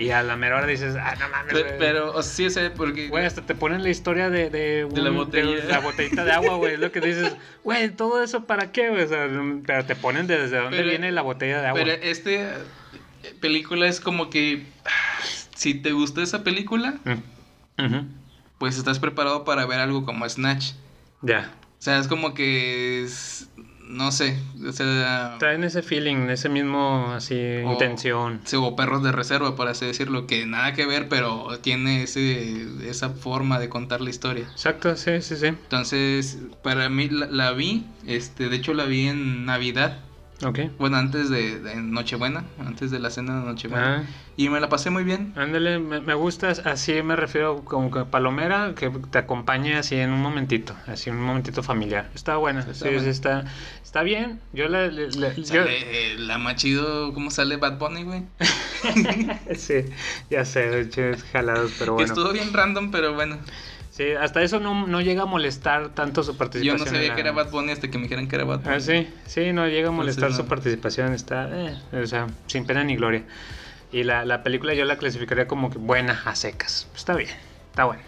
Y 0.00 0.10
a 0.10 0.22
la 0.22 0.36
mera 0.36 0.56
hora 0.56 0.66
dices, 0.66 0.96
ah, 0.98 1.14
no 1.20 1.28
mames, 1.28 1.52
Pe- 1.52 1.62
güey. 1.62 1.78
Pero, 1.78 2.12
o 2.14 2.22
sea, 2.22 2.32
sí, 2.48 2.50
sé, 2.50 2.70
porque. 2.70 3.08
Güey, 3.08 3.26
hasta 3.26 3.42
te 3.42 3.54
ponen 3.54 3.82
la 3.82 3.90
historia 3.90 4.30
de, 4.30 4.48
de, 4.50 4.86
De 4.86 5.02
la 5.02 5.10
botella. 5.10 5.64
la 5.66 5.80
botellita 5.80 6.24
de 6.24 6.32
agua, 6.32 6.56
güey. 6.56 6.74
Es 6.74 6.80
lo 6.80 6.90
que 6.92 7.00
dices, 7.00 7.36
güey, 7.64 7.90
todo 7.90 8.22
eso 8.22 8.44
para 8.46 8.72
qué, 8.72 8.88
güey. 8.90 9.02
O 9.04 9.08
sea, 9.08 9.28
pero 9.66 9.84
te 9.84 9.94
ponen 9.96 10.26
de 10.26 10.38
desde 10.40 10.56
dónde 10.56 10.78
Pero- 10.78 10.88
viene 10.90 11.12
la 11.12 11.22
botella 11.22 11.60
de 11.60 11.66
agua. 11.68 11.80
Pero 11.84 11.92
este 12.02 12.42
eh, 12.44 13.34
película 13.40 13.86
es 13.86 14.00
como 14.00 14.30
que. 14.30 14.64
Si 15.54 15.74
te 15.74 15.92
gustó 15.92 16.22
esa 16.22 16.42
película, 16.42 16.94
Mm. 17.76 18.00
Pues 18.58 18.76
estás 18.76 18.98
preparado 18.98 19.44
para 19.44 19.64
ver 19.64 19.80
algo 19.80 20.04
como 20.04 20.28
Snatch. 20.28 20.72
Ya. 21.22 21.50
O 21.78 21.82
sea, 21.82 21.98
es 21.98 22.08
como 22.08 22.34
que. 22.34 23.02
es- 23.04 23.48
no 23.90 24.12
sé. 24.12 24.38
O 24.66 24.72
sea. 24.72 25.36
Traen 25.38 25.64
ese 25.64 25.82
feeling, 25.82 26.28
ese 26.30 26.48
mismo, 26.48 27.12
así, 27.14 27.34
O- 27.64 27.72
intención. 27.72 28.40
sí, 28.44 28.56
o 28.56 28.74
perros 28.76 29.02
de 29.02 29.12
reserva, 29.12 29.56
por 29.56 29.68
así 29.68 29.86
decirlo, 29.86 30.26
que 30.26 30.46
nada 30.46 30.72
que 30.74 30.86
ver, 30.86 31.08
pero 31.08 31.58
tiene 31.60 32.04
ese, 32.04 32.66
esa 32.88 33.10
forma 33.10 33.58
de 33.58 33.68
contar 33.68 34.00
la 34.00 34.10
historia. 34.10 34.44
Exacto, 34.52 34.96
sí, 34.96 35.20
sí, 35.22 35.36
sí. 35.36 35.46
Entonces, 35.46 36.38
para 36.62 36.88
mí 36.88 37.08
la, 37.08 37.26
la 37.26 37.52
vi, 37.52 37.84
este, 38.06 38.48
de 38.48 38.56
hecho 38.56 38.74
la 38.74 38.84
vi 38.84 39.06
en 39.08 39.44
Navidad, 39.46 39.98
Ok. 40.42 40.58
bueno, 40.78 40.96
antes 40.96 41.28
de, 41.28 41.60
de 41.60 41.76
Nochebuena, 41.76 42.44
antes 42.58 42.90
de 42.90 42.98
la 42.98 43.10
cena 43.10 43.40
de 43.40 43.46
Nochebuena, 43.46 43.98
Ah, 43.98 44.02
y 44.36 44.48
me 44.48 44.58
la 44.60 44.68
pasé 44.70 44.88
muy 44.88 45.04
bien. 45.04 45.32
ándale, 45.36 45.78
me, 45.78 46.00
me 46.00 46.14
gusta, 46.14 46.48
así 46.64 47.02
me 47.02 47.14
refiero 47.16 47.62
como 47.64 47.90
que 47.90 48.04
palomera, 48.06 48.74
que 48.74 48.88
te 49.10 49.18
acompañe 49.18 49.76
así 49.76 49.96
en 49.96 50.10
un 50.10 50.20
momentito, 50.22 50.74
así 50.86 51.10
en 51.10 51.16
un 51.16 51.22
momentito 51.24 51.62
familiar. 51.62 52.10
Está 52.14 52.36
buena, 52.36 52.60
Está 52.60 52.72
sí, 52.74 52.94
buena. 52.94 53.08
está, 53.10 53.44
está 53.84 54.02
bien. 54.02 54.40
Yo 54.54 54.68
le- 54.68 54.90
le- 54.90 55.10
yo- 55.10 55.64
eh, 55.66 56.14
la 56.18 56.38
más 56.38 56.56
chido, 56.56 57.12
¿cómo 57.12 57.30
sale 57.30 57.56
Bad 57.58 57.78
Bunny, 57.78 58.04
güey? 58.04 58.22
sí, 59.56 59.74
ya 60.30 60.44
sé, 60.44 60.88
jalados, 61.32 61.72
pero 61.78 61.94
bueno. 61.94 62.06
estuvo 62.12 62.32
bien 62.32 62.52
random, 62.52 62.90
pero 62.90 63.14
bueno. 63.14 63.38
Sí, 64.00 64.12
hasta 64.12 64.40
eso 64.42 64.60
no, 64.60 64.86
no 64.86 65.02
llega 65.02 65.24
a 65.24 65.26
molestar 65.26 65.90
tanto 65.90 66.22
su 66.22 66.32
Yo 66.32 66.38
participación. 66.38 66.78
no 66.78 66.84
en 66.86 66.90
sabía 66.90 67.08
la- 67.08 67.14
que 67.16 67.20
era 67.20 67.32
Bad 67.32 67.50
Bunny 67.50 67.72
hasta 67.72 67.88
que 67.90 67.98
me 67.98 68.04
dijeran 68.04 68.28
que 68.28 68.36
era 68.36 68.46
Bad 68.46 68.60
Bunny. 68.60 68.74
Ah, 68.76 68.80
sí, 68.80 69.06
sí, 69.26 69.52
no 69.52 69.66
llega 69.68 69.88
a 69.88 69.90
molestar 69.90 70.30
Entonces, 70.30 70.36
su 70.38 70.42
no. 70.44 70.48
participación, 70.48 71.12
está, 71.12 71.50
eh, 71.52 71.76
o 72.02 72.06
sea, 72.06 72.28
sin 72.46 72.64
pena 72.64 72.82
ni 72.82 72.96
gloria. 72.96 73.24
Y 73.92 74.04
la, 74.04 74.24
la 74.24 74.42
película 74.42 74.72
yo 74.72 74.86
la 74.86 74.96
clasificaría 74.96 75.46
como 75.46 75.68
que 75.68 75.76
buena 75.76 76.22
a 76.24 76.34
secas. 76.34 76.88
Está 76.96 77.14
bien, 77.14 77.28
está 77.68 77.84
bueno. 77.84 78.00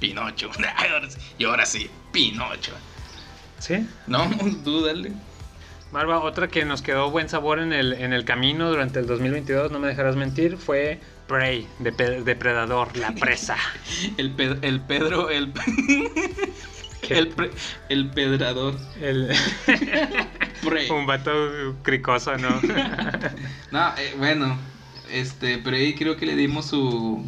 Pinocho. 0.00 0.50
Y 1.38 1.44
ahora 1.44 1.64
sí, 1.64 1.88
Pinocho. 2.10 2.72
¿Sí? 3.60 3.86
No, 4.08 4.28
tú 4.64 4.84
dale. 4.84 5.12
Marva, 5.92 6.18
otra 6.18 6.48
que 6.48 6.64
nos 6.64 6.82
quedó 6.82 7.12
buen 7.12 7.28
sabor 7.28 7.60
en 7.60 7.72
el, 7.72 7.92
en 7.92 8.12
el 8.12 8.24
camino 8.24 8.68
durante 8.70 8.98
el 8.98 9.06
2022, 9.06 9.70
no 9.70 9.78
me 9.78 9.86
dejarás 9.86 10.16
mentir, 10.16 10.56
fue 10.56 10.98
Prey, 11.28 11.68
de 11.78 11.92
Pe- 11.92 12.22
Depredador, 12.22 12.96
la 12.96 13.12
presa. 13.14 13.56
El, 14.16 14.34
Ped- 14.34 14.58
el 14.62 14.80
Pedro, 14.80 15.30
el... 15.30 15.52
El, 17.08 17.28
pre- 17.28 17.52
el 17.88 18.10
pedrador. 18.10 18.74
El, 19.00 19.30
Prey. 20.62 20.90
un 20.90 21.06
vato 21.06 21.30
cricoso, 21.82 22.36
¿no? 22.36 22.60
No, 23.70 23.94
eh, 23.96 24.14
bueno, 24.18 24.58
este, 25.10 25.62
ahí 25.72 25.94
creo 25.94 26.16
que 26.16 26.26
le 26.26 26.36
dimos 26.36 26.66
su 26.66 27.24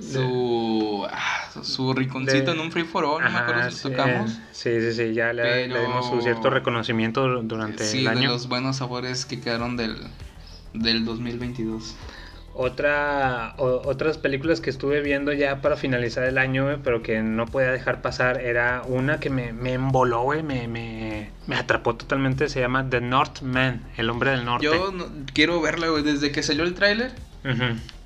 su 0.00 1.06
ah, 1.08 1.50
su 1.62 1.92
rinconcito 1.92 2.46
De- 2.46 2.52
en 2.52 2.60
un 2.60 2.72
free 2.72 2.82
for 2.84 3.04
all, 3.04 3.22
no 3.22 3.30
me 3.30 3.38
acuerdo 3.38 3.70
si 3.70 3.76
sí, 3.76 3.82
tocamos. 3.84 4.32
Sí, 4.50 4.80
sí, 4.80 4.92
sí, 4.92 5.14
ya 5.14 5.32
le, 5.32 5.68
le 5.68 5.80
dimos 5.82 6.08
su 6.08 6.20
cierto 6.20 6.50
reconocimiento 6.50 7.42
durante 7.42 7.84
Sí, 7.84 7.98
el 7.98 8.04
de 8.04 8.10
año. 8.10 8.30
los 8.30 8.48
buenos 8.48 8.76
sabores 8.76 9.24
que 9.24 9.40
quedaron 9.40 9.76
del 9.76 9.96
del 10.74 11.04
2022. 11.04 11.96
Otra, 12.56 13.54
o- 13.58 13.82
otras 13.84 14.16
películas 14.16 14.60
que 14.60 14.70
estuve 14.70 15.00
viendo 15.00 15.32
ya 15.32 15.60
para 15.60 15.76
finalizar 15.76 16.22
el 16.24 16.38
año, 16.38 16.78
pero 16.84 17.02
que 17.02 17.20
no 17.20 17.46
podía 17.46 17.72
dejar 17.72 18.00
pasar, 18.00 18.40
era 18.40 18.82
una 18.86 19.18
que 19.18 19.28
me, 19.28 19.52
me 19.52 19.72
emboló, 19.72 20.22
güey, 20.22 20.44
me, 20.44 20.68
me, 20.68 21.30
me 21.48 21.56
atrapó 21.56 21.96
totalmente, 21.96 22.48
se 22.48 22.60
llama 22.60 22.88
The 22.88 23.00
Northman, 23.00 23.82
el 23.96 24.08
hombre 24.08 24.30
del 24.30 24.44
norte. 24.44 24.66
Yo 24.66 24.92
no- 24.92 25.06
quiero 25.32 25.60
verla, 25.60 25.88
güey, 25.88 26.04
desde 26.04 26.30
que 26.30 26.44
salió 26.44 26.62
el 26.62 26.74
tráiler. 26.74 27.12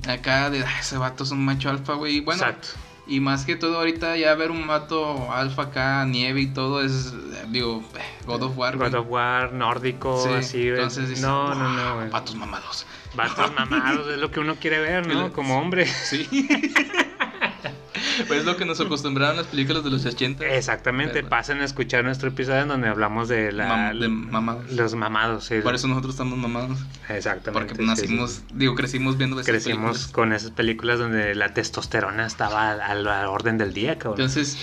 Acá 0.09 0.49
de 0.51 0.65
"Ah, 0.65 0.81
ese 0.81 0.97
vato 0.97 1.25
es 1.25 1.31
un 1.31 1.45
macho 1.45 1.69
alfa, 1.69 1.93
güey. 1.95 2.21
Bueno, 2.21 2.41
Exacto. 2.43 2.69
Y 3.09 3.21
más 3.21 3.45
que 3.45 3.57
todo 3.57 3.79
ahorita 3.79 4.17
ya 4.17 4.35
ver 4.35 4.51
un 4.51 4.67
vato 4.67 5.33
alfa 5.33 5.63
acá, 5.63 6.05
nieve 6.05 6.43
y 6.43 6.47
todo 6.49 6.83
es 6.83 7.13
digo, 7.51 7.83
God 8.27 8.43
of 8.43 8.59
War, 8.59 8.77
güey. 8.77 8.91
God 8.91 8.99
of 9.01 9.07
War, 9.09 9.53
nórdico, 9.53 10.23
Sí, 10.23 10.33
así, 10.35 10.69
entonces 10.69 11.09
dices, 11.09 11.25
no, 11.25 11.55
no, 11.55 11.65
"Wow, 11.65 11.73
no, 11.73 11.95
güey. 11.97 12.11
Vatos 12.11 12.35
mamados. 12.37 12.87
Vatos 13.15 13.53
mamados, 13.55 14.07
es 14.13 14.19
lo 14.19 14.31
que 14.31 14.41
uno 14.41 14.57
quiere 14.57 14.79
ver, 14.81 15.07
¿no? 15.07 15.33
Como 15.33 15.59
hombre. 15.59 15.87
Sí. 15.87 16.29
pues 18.27 18.41
es 18.41 18.47
lo 18.47 18.57
que 18.57 18.65
nos 18.65 18.81
acostumbraron 18.81 19.37
las 19.37 19.47
películas 19.47 19.83
de 19.85 19.91
los 19.91 20.05
80. 20.05 20.45
Exactamente, 20.47 21.15
Pero- 21.15 21.29
pasen 21.29 21.61
a 21.61 21.65
escuchar 21.65 22.05
nuestro 22.05 22.29
episodio 22.29 22.63
en 22.63 22.69
donde 22.69 22.89
hablamos 22.89 23.29
de, 23.29 23.53
la, 23.53 23.93
Mam- 23.93 23.99
de 23.99 24.09
mamados. 24.09 24.71
los 24.73 24.95
mamados. 24.95 25.45
Sí, 25.45 25.57
Por 25.63 25.75
eso 25.75 25.89
nosotros 25.89 26.15
estamos 26.15 26.39
mamados. 26.39 26.79
Exactamente. 27.09 27.67
Porque 27.75 27.83
nacimos, 27.83 28.31
sí. 28.33 28.43
digo, 28.55 28.75
crecimos 28.75 29.17
viendo 29.17 29.37
esas 29.37 29.47
Crecimos 29.51 29.79
películas. 29.93 30.07
con 30.13 30.33
esas 30.33 30.51
películas 30.51 30.99
donde 30.99 31.35
la 31.35 31.55
testosterona 31.55 32.27
estaba 32.27 32.73
a 32.73 32.95
la, 32.95 33.31
orden 33.31 33.59
del 33.59 33.73
día, 33.75 33.99
cabrón. 33.99 34.21
Entonces, 34.21 34.57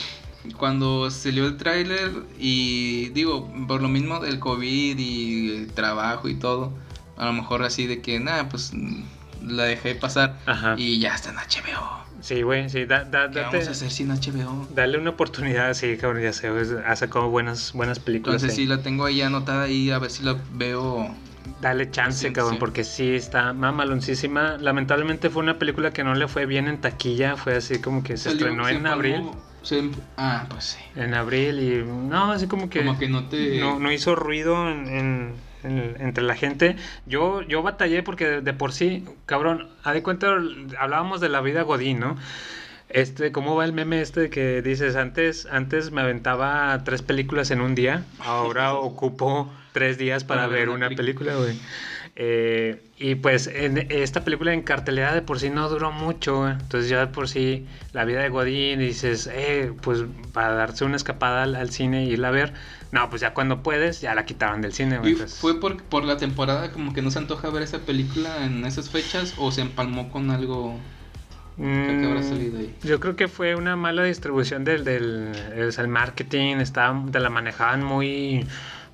cuando 0.58 1.10
salió 1.12 1.46
el 1.48 1.58
tráiler 1.58 2.12
y 2.40 3.10
digo, 3.10 3.52
por 3.68 3.82
lo 3.82 3.88
mismo 3.90 4.20
del 4.20 4.40
COVID 4.40 4.98
y 4.98 5.56
el 5.58 5.72
trabajo 5.74 6.30
y 6.30 6.36
todo, 6.36 6.72
a 7.18 7.26
lo 7.26 7.34
mejor 7.34 7.64
así 7.64 7.88
de 7.88 8.02
que, 8.02 8.20
nada, 8.20 8.48
pues 8.50 8.72
la 9.42 9.64
dejé 9.64 9.96
pasar 9.96 10.40
Ajá. 10.46 10.76
y 10.78 11.00
ya 11.00 11.16
está 11.16 11.30
en 11.30 11.36
HBO. 11.38 12.05
Sí, 12.26 12.42
güey, 12.42 12.68
sí, 12.72 12.86
da, 12.86 13.04
da- 13.04 13.30
¿Qué 13.30 13.40
date- 13.40 13.58
vamos 13.58 13.68
a 13.68 13.72
hacer 13.72 13.92
sin 13.92 14.10
HBO? 14.10 14.68
dale 14.74 14.98
una 14.98 15.12
oportunidad, 15.12 15.72
sí, 15.76 15.96
cabrón, 15.96 16.24
ya 16.24 16.34
sé, 16.34 16.50
güey, 16.50 16.66
ha 16.84 16.96
sacado 16.96 17.30
buenas, 17.30 17.72
buenas 17.74 18.00
películas. 18.00 18.42
Entonces 18.42 18.56
sí 18.56 18.66
la 18.66 18.82
tengo 18.82 19.06
ahí 19.06 19.22
anotada 19.22 19.66
ahí 19.66 19.92
a 19.92 20.00
ver 20.00 20.10
si 20.10 20.24
la 20.24 20.36
veo. 20.54 21.08
Dale 21.62 21.92
chance, 21.92 22.34
cabrón, 22.34 22.58
porque 22.58 22.84
sí 22.84 23.14
está 23.14 23.54
mamaloncísima. 23.54 24.58
Lamentablemente 24.60 25.30
fue 25.30 25.44
una 25.44 25.60
película 25.60 25.92
que 25.92 26.04
no 26.04 26.16
le 26.16 26.28
fue 26.28 26.48
bien 26.48 26.68
en 26.68 26.82
taquilla, 26.82 27.36
fue 27.38 27.58
así 27.58 27.78
como 27.80 28.02
que 28.02 28.18
se 28.18 28.32
Salió- 28.32 28.48
estrenó 28.48 28.66
se 28.66 28.72
en 28.72 28.78
empalmó- 28.78 28.92
abril. 28.94 29.22
se 29.62 29.78
em- 29.78 29.92
ah, 30.18 30.48
pues 30.50 30.64
sí. 30.66 30.80
En 31.00 31.14
abril 31.14 31.60
y 31.60 31.84
no, 32.10 32.32
así 32.32 32.48
como 32.48 32.72
que, 32.72 32.80
Como 32.80 32.98
que 32.98 33.08
no 33.08 33.26
te. 33.26 33.60
no, 33.60 33.78
no 33.80 33.92
hizo 33.92 34.16
ruido 34.16 34.68
en, 34.72 34.88
en- 34.88 35.34
en- 35.66 35.96
entre 36.00 36.24
la 36.24 36.36
gente. 36.36 36.76
Yo, 37.06 37.42
yo 37.42 37.62
batallé 37.64 38.04
porque 38.04 38.26
de, 38.26 38.42
de 38.42 38.54
por 38.54 38.72
sí, 38.72 39.06
cabrón, 39.26 39.68
a 39.84 39.94
de 39.94 40.04
cuenta, 40.04 40.36
hablábamos 40.80 41.22
de 41.22 41.30
la 41.30 41.42
vida 41.42 41.64
Godín, 41.64 42.00
¿no? 42.00 42.18
Este, 42.90 43.32
¿cómo 43.32 43.56
va 43.56 43.66
el 43.66 43.74
meme 43.74 44.00
este 44.02 44.30
que 44.30 44.62
dices 44.62 44.96
antes? 44.96 45.48
Antes 45.52 45.92
me 45.92 46.02
aventaba 46.02 46.82
tres 46.86 47.02
películas 47.02 47.50
en 47.52 47.62
un 47.62 47.74
día, 47.76 48.04
ahora 48.20 48.74
ocupo 48.76 49.52
tres 49.74 49.98
días 49.98 50.24
para, 50.24 50.48
ver 50.48 50.70
una 50.70 50.90
película, 50.90 51.36
güey. 51.36 51.60
Eh, 52.18 52.82
y 52.98 53.16
pues 53.16 53.48
en 53.48 53.78
esta 53.92 54.24
película 54.24 54.54
en 54.54 54.62
cartelera 54.62 55.14
de 55.14 55.22
por 55.22 55.38
sí 55.40 55.50
no 55.50 55.68
duró 55.68 55.92
mucho, 55.92 56.48
entonces 56.48 56.90
ya 56.90 57.02
de 57.02 57.08
por 57.08 57.28
sí 57.28 57.66
la 57.92 58.06
vida 58.06 58.22
de 58.22 58.30
Godín 58.30 58.80
dices, 58.80 59.30
eh, 59.32 59.74
pues 59.82 60.04
para 60.32 60.54
darse 60.54 60.86
una 60.86 60.96
escapada 60.96 61.44
al, 61.44 61.56
al 61.58 61.72
cine 61.72 62.06
y 62.06 62.12
irla 62.12 62.30
a 62.30 62.32
ver, 62.32 62.54
no, 62.94 63.10
pues 63.10 63.22
ya 63.22 63.34
cuando 63.34 63.62
puedes 63.64 64.00
ya 64.00 64.16
la 64.16 64.26
quitaron 64.26 64.62
del 64.62 64.72
cine, 64.72 64.98
güey. 65.00 65.10
¿Y 65.10 65.14
entonces- 65.14 65.38
fue 65.38 65.60
por, 65.60 65.84
por 65.84 66.06
la 66.06 66.16
temporada 66.16 66.72
como 66.72 66.94
que 66.94 67.02
no 67.02 67.12
se 67.12 67.20
antoja 67.20 67.50
ver 67.50 67.64
esa 67.64 67.80
película 67.80 68.46
en 68.46 68.66
esas 68.66 68.90
fechas 68.90 69.34
o 69.38 69.52
se 69.52 69.60
empalmó 69.60 70.10
con 70.10 70.32
algo 70.32 70.80
que 71.58 71.98
que 72.00 72.06
habrá 72.06 72.22
Mm, 72.22 72.24
salido 72.24 72.60
ahí? 72.60 72.74
Yo 72.84 73.02
creo 73.02 73.18
que 73.18 73.28
fue 73.28 73.56
una 73.56 73.76
mala 73.76 74.04
distribución 74.04 74.64
del, 74.64 74.86
del 74.86 75.32
el 75.78 75.88
marketing, 75.90 76.58
estaba, 76.58 77.04
te 77.12 77.20
la 77.20 77.30
manejaban 77.30 77.84
muy, 77.84 78.46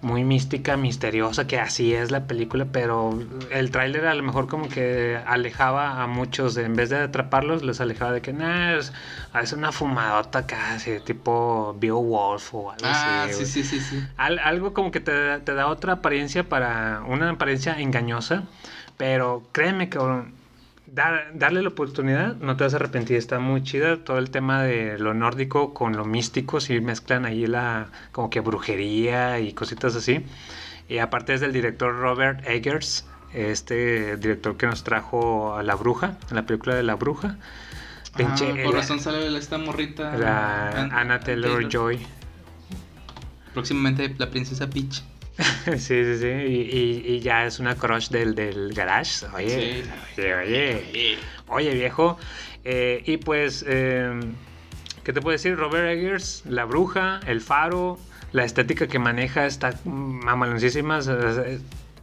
muy 0.01 0.23
mística, 0.23 0.77
misteriosa, 0.77 1.45
que 1.47 1.59
así 1.59 1.93
es 1.93 2.09
la 2.11 2.25
película, 2.25 2.65
pero 2.71 3.17
el 3.51 3.69
tráiler 3.71 4.07
a 4.07 4.15
lo 4.15 4.23
mejor 4.23 4.47
como 4.47 4.67
que 4.67 5.19
alejaba 5.27 6.01
a 6.01 6.07
muchos, 6.07 6.57
en 6.57 6.75
vez 6.75 6.89
de 6.89 6.97
atraparlos, 6.97 7.63
les 7.63 7.79
alejaba 7.81 8.11
de 8.11 8.21
que, 8.21 8.33
nah, 8.33 8.77
es, 8.77 8.91
es 9.41 9.53
una 9.53 9.71
fumadota 9.71 10.47
casi, 10.47 10.99
tipo 11.01 11.75
Beowulf 11.79 12.53
o 12.55 12.71
algo 12.71 12.85
Ah, 12.87 13.23
así. 13.25 13.45
sí, 13.45 13.63
sí, 13.63 13.63
sí, 13.63 13.79
sí. 13.79 14.03
Al- 14.17 14.39
algo 14.39 14.73
como 14.73 14.91
que 14.91 14.99
te, 15.01 15.39
te 15.39 15.53
da 15.53 15.67
otra 15.67 15.93
apariencia 15.93 16.49
para, 16.49 17.03
una 17.07 17.29
apariencia 17.29 17.79
engañosa, 17.79 18.43
pero 18.97 19.43
créeme 19.51 19.89
que 19.89 19.99
dar, 20.91 21.31
darle 21.33 21.61
la 21.61 21.69
oportunidad, 21.69 22.35
no 22.37 22.57
te 22.57 22.63
vas 22.63 22.73
a 22.73 22.77
arrepentir, 22.77 23.17
está 23.17 23.39
muy 23.39 23.63
chida 23.63 24.03
todo 24.03 24.17
el 24.17 24.29
tema 24.29 24.63
de 24.63 24.97
lo 24.99 25.13
nórdico 25.13 25.73
con 25.73 25.95
lo 25.95 26.05
místico, 26.05 26.59
si 26.59 26.79
mezclan 26.81 27.25
ahí 27.25 27.47
la 27.47 27.87
como 28.11 28.29
que 28.29 28.39
brujería 28.41 29.39
y 29.39 29.53
cositas 29.53 29.95
así. 29.95 30.25
Y 30.89 30.97
aparte 30.97 31.33
es 31.33 31.41
del 31.41 31.53
director 31.53 31.97
Robert 31.97 32.45
Eggers, 32.47 33.05
este 33.33 34.17
director 34.17 34.57
que 34.57 34.67
nos 34.67 34.83
trajo 34.83 35.55
a 35.55 35.63
La 35.63 35.75
Bruja, 35.75 36.17
la 36.31 36.45
película 36.45 36.75
de 36.75 36.83
La 36.83 36.95
Bruja. 36.95 37.37
Pinche, 38.17 38.51
Ah, 38.51 38.55
por 38.65 38.75
razón 38.75 38.99
sale 38.99 39.37
esta 39.37 39.57
morrita. 39.57 40.17
La 40.17 40.67
An- 40.71 40.91
Anna 40.91 41.19
Taylor 41.21 41.69
Joy. 41.69 42.05
Próximamente 43.53 44.13
la 44.17 44.29
princesa 44.29 44.69
Peach. 44.69 45.03
sí, 45.65 45.77
sí, 45.77 46.17
sí. 46.19 46.27
Y, 46.27 46.61
y- 46.77 47.03
y 47.15 47.19
ya 47.21 47.45
es 47.45 47.59
una 47.59 47.75
crush 47.75 48.09
del, 48.09 48.35
del 48.35 48.73
garage. 48.73 49.25
Oye, 49.33 49.83
oye, 50.17 50.35
oye. 50.35 51.19
Oye, 51.47 51.73
viejo. 51.73 52.17
Eh, 52.63 53.03
y 53.05 53.17
pues, 53.17 53.65
eh, 53.67 54.11
¿qué 55.03 55.13
te 55.13 55.21
puedo 55.21 55.31
decir? 55.33 55.55
Robert 55.57 55.89
Eggers, 55.89 56.43
La 56.45 56.65
Bruja, 56.65 57.21
El 57.25 57.41
Faro, 57.41 57.97
la 58.33 58.43
estética 58.45 58.87
que 58.87 58.99
maneja 58.99 59.45
está 59.45 59.73
mamaloncísima. 59.85 60.99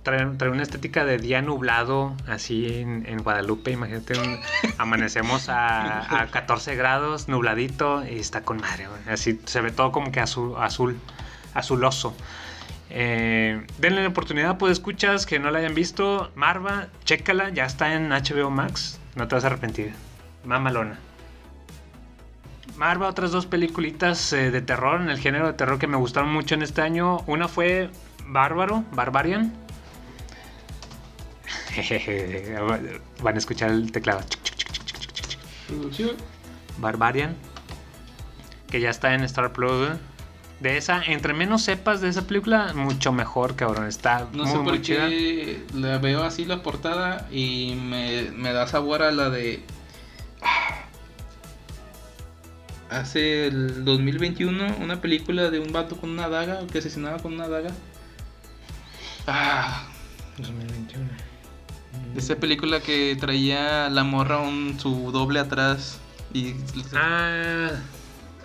Trae, 0.02 0.26
trae 0.38 0.50
una 0.50 0.62
estética 0.62 1.04
de 1.04 1.18
día 1.18 1.42
nublado, 1.42 2.14
así 2.28 2.80
en, 2.80 3.04
en 3.06 3.22
Guadalupe. 3.22 3.70
Imagínate, 3.72 4.18
un- 4.18 4.38
amanecemos 4.78 5.48
a, 5.48 6.22
a 6.22 6.26
14 6.30 6.76
grados, 6.76 7.28
nubladito, 7.28 8.04
y 8.08 8.18
está 8.18 8.42
con 8.42 8.58
madre. 8.58 8.86
Así 9.06 9.40
se 9.44 9.60
ve 9.60 9.70
todo 9.70 9.92
como 9.92 10.10
que 10.10 10.20
azul, 10.20 10.54
azul 10.58 10.98
azuloso. 11.54 12.14
Eh, 12.91 13.66
denle 13.78 14.03
la 14.03 14.09
oportunidad, 14.09 14.57
pues 14.59 14.72
escuchas 14.72 15.26
que 15.26 15.39
no 15.39 15.51
la 15.51 15.59
hayan 15.59 15.74
visto. 15.74 16.30
Marva, 16.34 16.89
chécala, 17.05 17.51
ya 17.51 17.64
está 17.64 17.95
en 17.95 18.09
HBO 18.09 18.51
Max. 18.51 18.99
No 19.14 19.28
te 19.28 19.34
vas 19.34 19.45
a 19.45 19.49
arrepentir. 19.49 19.93
Mamalona. 20.45 20.99
Marva, 22.76 23.09
otras 23.09 23.32
dos 23.32 23.47
peliculitas 23.47 24.32
eh, 24.32 24.51
de 24.51 24.62
terror, 24.62 25.01
en 25.01 25.11
el 25.11 25.18
género 25.18 25.49
de 25.49 25.53
terror 25.55 25.78
que 25.78 25.89
me 25.89 25.97
gustaron 25.97 26.32
mucho 26.32 26.55
en 26.55 26.62
este 26.62 26.81
año. 26.81 27.19
Una 27.27 27.48
fue 27.48 27.90
Bárbaro, 28.27 28.85
Barbarian. 28.93 29.52
Van 33.23 33.35
a 33.35 33.39
escuchar 33.39 33.70
el 33.70 33.90
teclado. 33.93 34.20
Barbarian. 36.78 37.36
Que 38.70 38.81
ya 38.81 38.90
está 38.90 39.15
en 39.15 39.24
Star 39.24 39.52
Plus. 39.52 39.90
De 40.60 40.76
esa, 40.76 41.02
entre 41.05 41.35
menos 41.35 41.62
sepas 41.62 42.01
de 42.01 42.09
esa 42.09 42.26
película, 42.26 42.72
mucho 42.74 43.12
mejor, 43.12 43.55
cabrón. 43.55 43.86
Está 43.86 44.26
No 44.32 44.43
muy, 44.43 44.47
sé 44.48 44.55
por 44.55 44.64
muy 44.64 44.82
chida. 44.82 45.09
qué 45.09 45.62
la 45.74 45.98
veo 45.98 46.24
así 46.24 46.44
la 46.44 46.62
portada 46.64 47.28
y 47.30 47.76
me, 47.80 48.30
me 48.32 48.52
da 48.52 48.66
sabor 48.66 49.02
a 49.02 49.12
la 49.12 49.30
de. 49.30 49.62
Ah. 50.43 50.85
Hace 52.90 53.47
el 53.48 53.85
2021 53.85 54.76
una 54.80 55.01
película 55.01 55.51
de 55.51 55.60
un 55.60 55.72
vato 55.72 55.97
con 55.97 56.10
una 56.10 56.28
daga 56.28 56.66
que 56.66 56.78
asesinaba 56.78 57.18
con 57.18 57.35
una 57.35 57.47
daga. 57.47 57.70
Ah, 59.26 59.86
2021. 60.39 61.06
esa 62.16 62.36
película 62.36 62.80
que 62.80 63.16
traía 63.20 63.90
la 63.90 64.05
morra 64.05 64.39
un, 64.40 64.80
su 64.80 65.12
doble 65.12 65.39
atrás 65.39 66.01
y 66.32 66.55
Ah. 66.97 67.70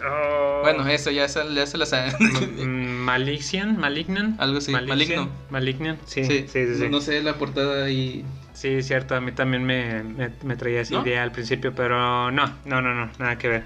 Oh. 0.05 0.59
bueno, 0.63 0.88
eso 0.88 1.11
ya 1.11 1.27
se, 1.27 1.41
ya 1.53 1.65
se 1.65 1.77
la 1.77 1.85
saben. 1.85 2.13
M- 2.59 2.88
Malixian, 3.03 3.77
Malignan. 3.77 4.35
Algo 4.39 4.57
así, 4.59 4.71
Malignan, 4.71 5.30
Malignan, 5.49 5.97
sí, 6.05 6.23
sí, 6.25 6.45
sí. 6.47 6.75
sí, 6.75 6.84
No, 6.84 6.89
no 6.89 7.01
sé 7.01 7.21
la 7.21 7.34
portada 7.35 7.89
y 7.89 8.23
Sí, 8.53 8.69
es 8.69 8.88
cierto, 8.88 9.15
a 9.15 9.19
mí 9.21 9.31
también 9.31 9.65
me, 9.65 10.03
me, 10.03 10.30
me 10.43 10.55
traía 10.55 10.81
esa 10.81 10.95
¿No? 10.95 11.01
idea 11.05 11.23
al 11.23 11.31
principio, 11.31 11.73
pero 11.75 12.31
no, 12.31 12.47
no, 12.65 12.81
no, 12.81 12.93
no, 12.93 13.09
nada 13.19 13.38
que 13.38 13.47
ver. 13.49 13.63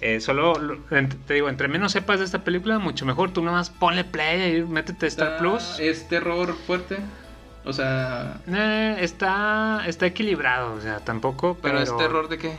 Eh, 0.00 0.20
solo, 0.20 0.52
te 1.26 1.34
digo, 1.34 1.48
entre 1.48 1.66
menos 1.66 1.90
sepas 1.90 2.20
de 2.20 2.24
esta 2.26 2.44
película, 2.44 2.78
mucho 2.78 3.04
mejor. 3.04 3.32
Tú 3.32 3.42
nomás 3.42 3.70
ponle 3.70 4.04
play 4.04 4.58
y 4.58 4.62
métete 4.62 5.06
a 5.06 5.08
Star 5.08 5.26
Está- 5.28 5.38
Plus. 5.38 5.80
Es 5.80 6.06
terror 6.08 6.54
fuerte. 6.66 6.98
O 7.64 7.72
sea, 7.72 8.40
Eh, 8.46 8.96
está, 9.00 9.82
está 9.86 10.06
equilibrado, 10.06 10.74
o 10.74 10.80
sea, 10.80 11.00
tampoco, 11.00 11.58
pero, 11.60 11.78
pero, 11.78 11.82
es 11.82 11.96
terror 11.96 12.28
de 12.28 12.38
qué? 12.38 12.52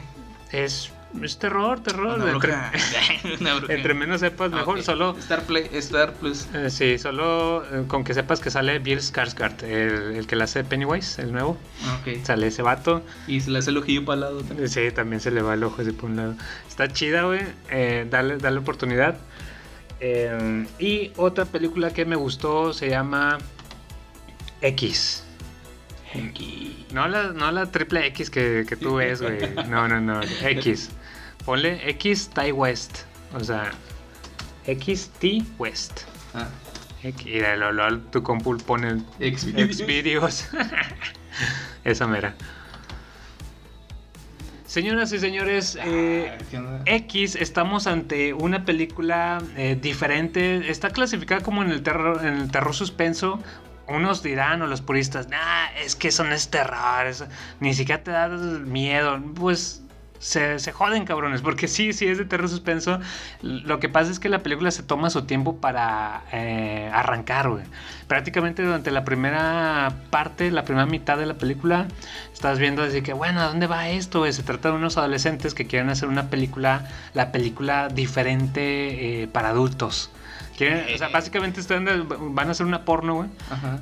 Es, 0.52 0.92
es 1.24 1.38
terror, 1.40 1.80
terror. 1.82 2.20
Una 2.20 2.32
entre, 2.32 2.50
bruja. 2.52 2.72
Una 3.42 3.54
bruja. 3.56 3.74
entre 3.74 3.94
menos 3.94 4.20
sepas, 4.22 4.52
Ah, 4.54 4.58
mejor. 4.58 4.82
Solo, 4.84 5.16
Star 5.20 5.44
Play, 5.44 5.70
Star 5.74 6.14
Plus. 6.14 6.48
eh, 6.54 6.70
sí, 6.70 6.98
solo 6.98 7.64
eh, 7.66 7.84
con 7.88 8.04
que 8.04 8.14
sepas 8.14 8.40
que 8.40 8.52
sale 8.52 8.80
Bill 8.80 9.00
Skarsgård, 9.00 9.64
el, 9.64 10.16
el 10.18 10.28
que 10.28 10.36
la 10.36 10.44
hace 10.46 10.64
Pennywise, 10.64 11.22
el 11.22 11.32
nuevo. 11.32 11.58
Ah. 11.86 12.00
Sale 12.24 12.48
ese 12.48 12.62
vato. 12.62 13.02
Y 13.28 13.42
se 13.42 13.50
le 13.52 13.60
hace 13.60 13.72
el 13.72 13.78
ojillo 13.78 14.06
para 14.06 14.14
el 14.16 14.20
lado 14.22 14.42
también. 14.44 14.70
Sí, 14.70 14.92
también 14.92 15.20
se 15.20 15.32
le 15.32 15.42
va 15.42 15.54
el 15.56 15.64
ojo 15.64 15.82
así 15.82 15.92
por 15.92 16.10
un 16.10 16.16
lado. 16.18 16.36
Está 16.68 16.88
chida, 16.88 17.24
güey. 17.24 17.42
Eh, 17.72 18.06
dale, 18.10 18.38
dale 18.38 18.60
oportunidad. 18.60 19.18
Eh, 20.02 20.66
y 20.80 21.12
otra 21.18 21.46
película 21.46 21.92
que 21.92 22.06
me 22.06 22.16
gustó 22.16 22.72
se 22.72 22.90
llama 22.90 23.38
X. 24.62 25.24
No 26.92 27.08
la, 27.08 27.34
no 27.34 27.52
la 27.52 27.68
triple 27.72 28.06
X 28.08 28.30
que, 28.30 28.66
que 28.68 28.76
tú 28.76 28.96
ves, 28.96 29.22
güey. 29.22 29.40
No, 29.70 29.88
no, 29.88 30.02
no. 30.02 30.22
X. 30.24 30.90
Ponle 31.46 31.90
X 31.90 32.30
Ty 32.34 32.52
West. 32.52 33.00
O 33.34 33.40
sea, 33.44 33.72
XT 34.66 35.44
West. 35.58 36.02
Ah, 36.34 36.48
Y 37.04 37.12
de 37.40 37.58
lo, 37.58 37.72
lo- 37.72 38.00
tu 38.00 38.22
compu 38.24 38.58
pone 38.58 39.02
Xvideos. 39.20 39.78
Xvideos. 39.78 40.50
Esa 41.84 42.08
mera. 42.08 42.36
Señoras 44.66 45.12
y 45.14 45.20
señores, 45.20 45.80
eh, 45.84 46.38
¿qué 46.52 46.58
onda? 46.60 46.82
X, 46.86 47.36
estamos 47.36 47.88
ante 47.88 48.34
una 48.34 48.66
película 48.66 49.42
eh, 49.58 49.76
diferente. 49.82 50.70
Está 50.70 50.92
clasificada 50.92 51.42
como 51.42 51.64
en 51.64 51.72
el 51.72 51.82
terror, 51.82 52.24
en 52.24 52.36
el 52.36 52.52
terror 52.52 52.76
suspenso. 52.76 53.42
Unos 53.88 54.22
dirán, 54.22 54.62
o 54.62 54.68
los 54.68 54.82
puristas, 54.82 55.28
nah, 55.30 55.66
es 55.84 55.96
que 55.96 56.10
eso 56.10 56.24
no 56.24 56.36
es 56.36 56.50
terror, 56.52 57.08
eso 57.08 57.28
ni 57.60 57.74
siquiera 57.74 58.04
te 58.04 58.12
da 58.12 58.28
miedo. 58.28 59.20
Pues 59.34 59.82
se, 60.20 60.60
se 60.60 60.72
joden, 60.72 61.06
cabrones, 61.06 61.42
porque 61.42 61.68
sí, 61.68 61.94
sí 61.94 62.06
es 62.08 62.18
de 62.18 62.26
terror 62.26 62.48
suspenso. 62.50 63.00
Lo 63.42 63.80
que 63.80 63.90
pasa 63.90 64.12
es 64.12 64.20
que 64.20 64.30
la 64.30 64.40
película 64.40 64.70
se 64.72 64.84
toma 64.84 65.10
su 65.10 65.24
tiempo 65.24 65.58
para 65.58 66.22
eh, 66.32 66.90
arrancar, 66.94 67.50
güey. 67.50 67.64
Prácticamente 68.08 68.64
durante 68.64 68.92
la 68.92 69.06
primera 69.06 69.94
parte, 70.10 70.52
la 70.52 70.64
primera 70.64 70.86
mitad 70.86 71.18
de 71.18 71.26
la 71.26 71.36
película, 71.36 71.88
estás 72.34 72.60
viendo 72.60 72.84
así 72.84 73.02
que, 73.02 73.14
bueno, 73.14 73.40
¿a 73.42 73.46
dónde 73.48 73.68
va 73.68 73.88
esto? 73.90 74.20
güey? 74.20 74.34
Se 74.34 74.44
trata 74.44 74.70
de 74.70 74.76
unos 74.76 74.98
adolescentes 74.98 75.54
que 75.54 75.68
quieren 75.68 75.90
hacer 75.90 76.10
una 76.10 76.30
película, 76.30 76.88
la 77.14 77.32
película 77.32 77.88
diferente 77.90 79.24
eh, 79.24 79.28
para 79.28 79.50
adultos. 79.50 80.10
Quieren- 80.58 80.94
o 80.94 80.98
sea, 80.98 81.08
básicamente 81.08 81.62
están, 81.62 81.86
van 82.36 82.48
a 82.50 82.52
hacer 82.52 82.66
una 82.66 82.84
porno, 82.84 83.16
güey. 83.16 83.30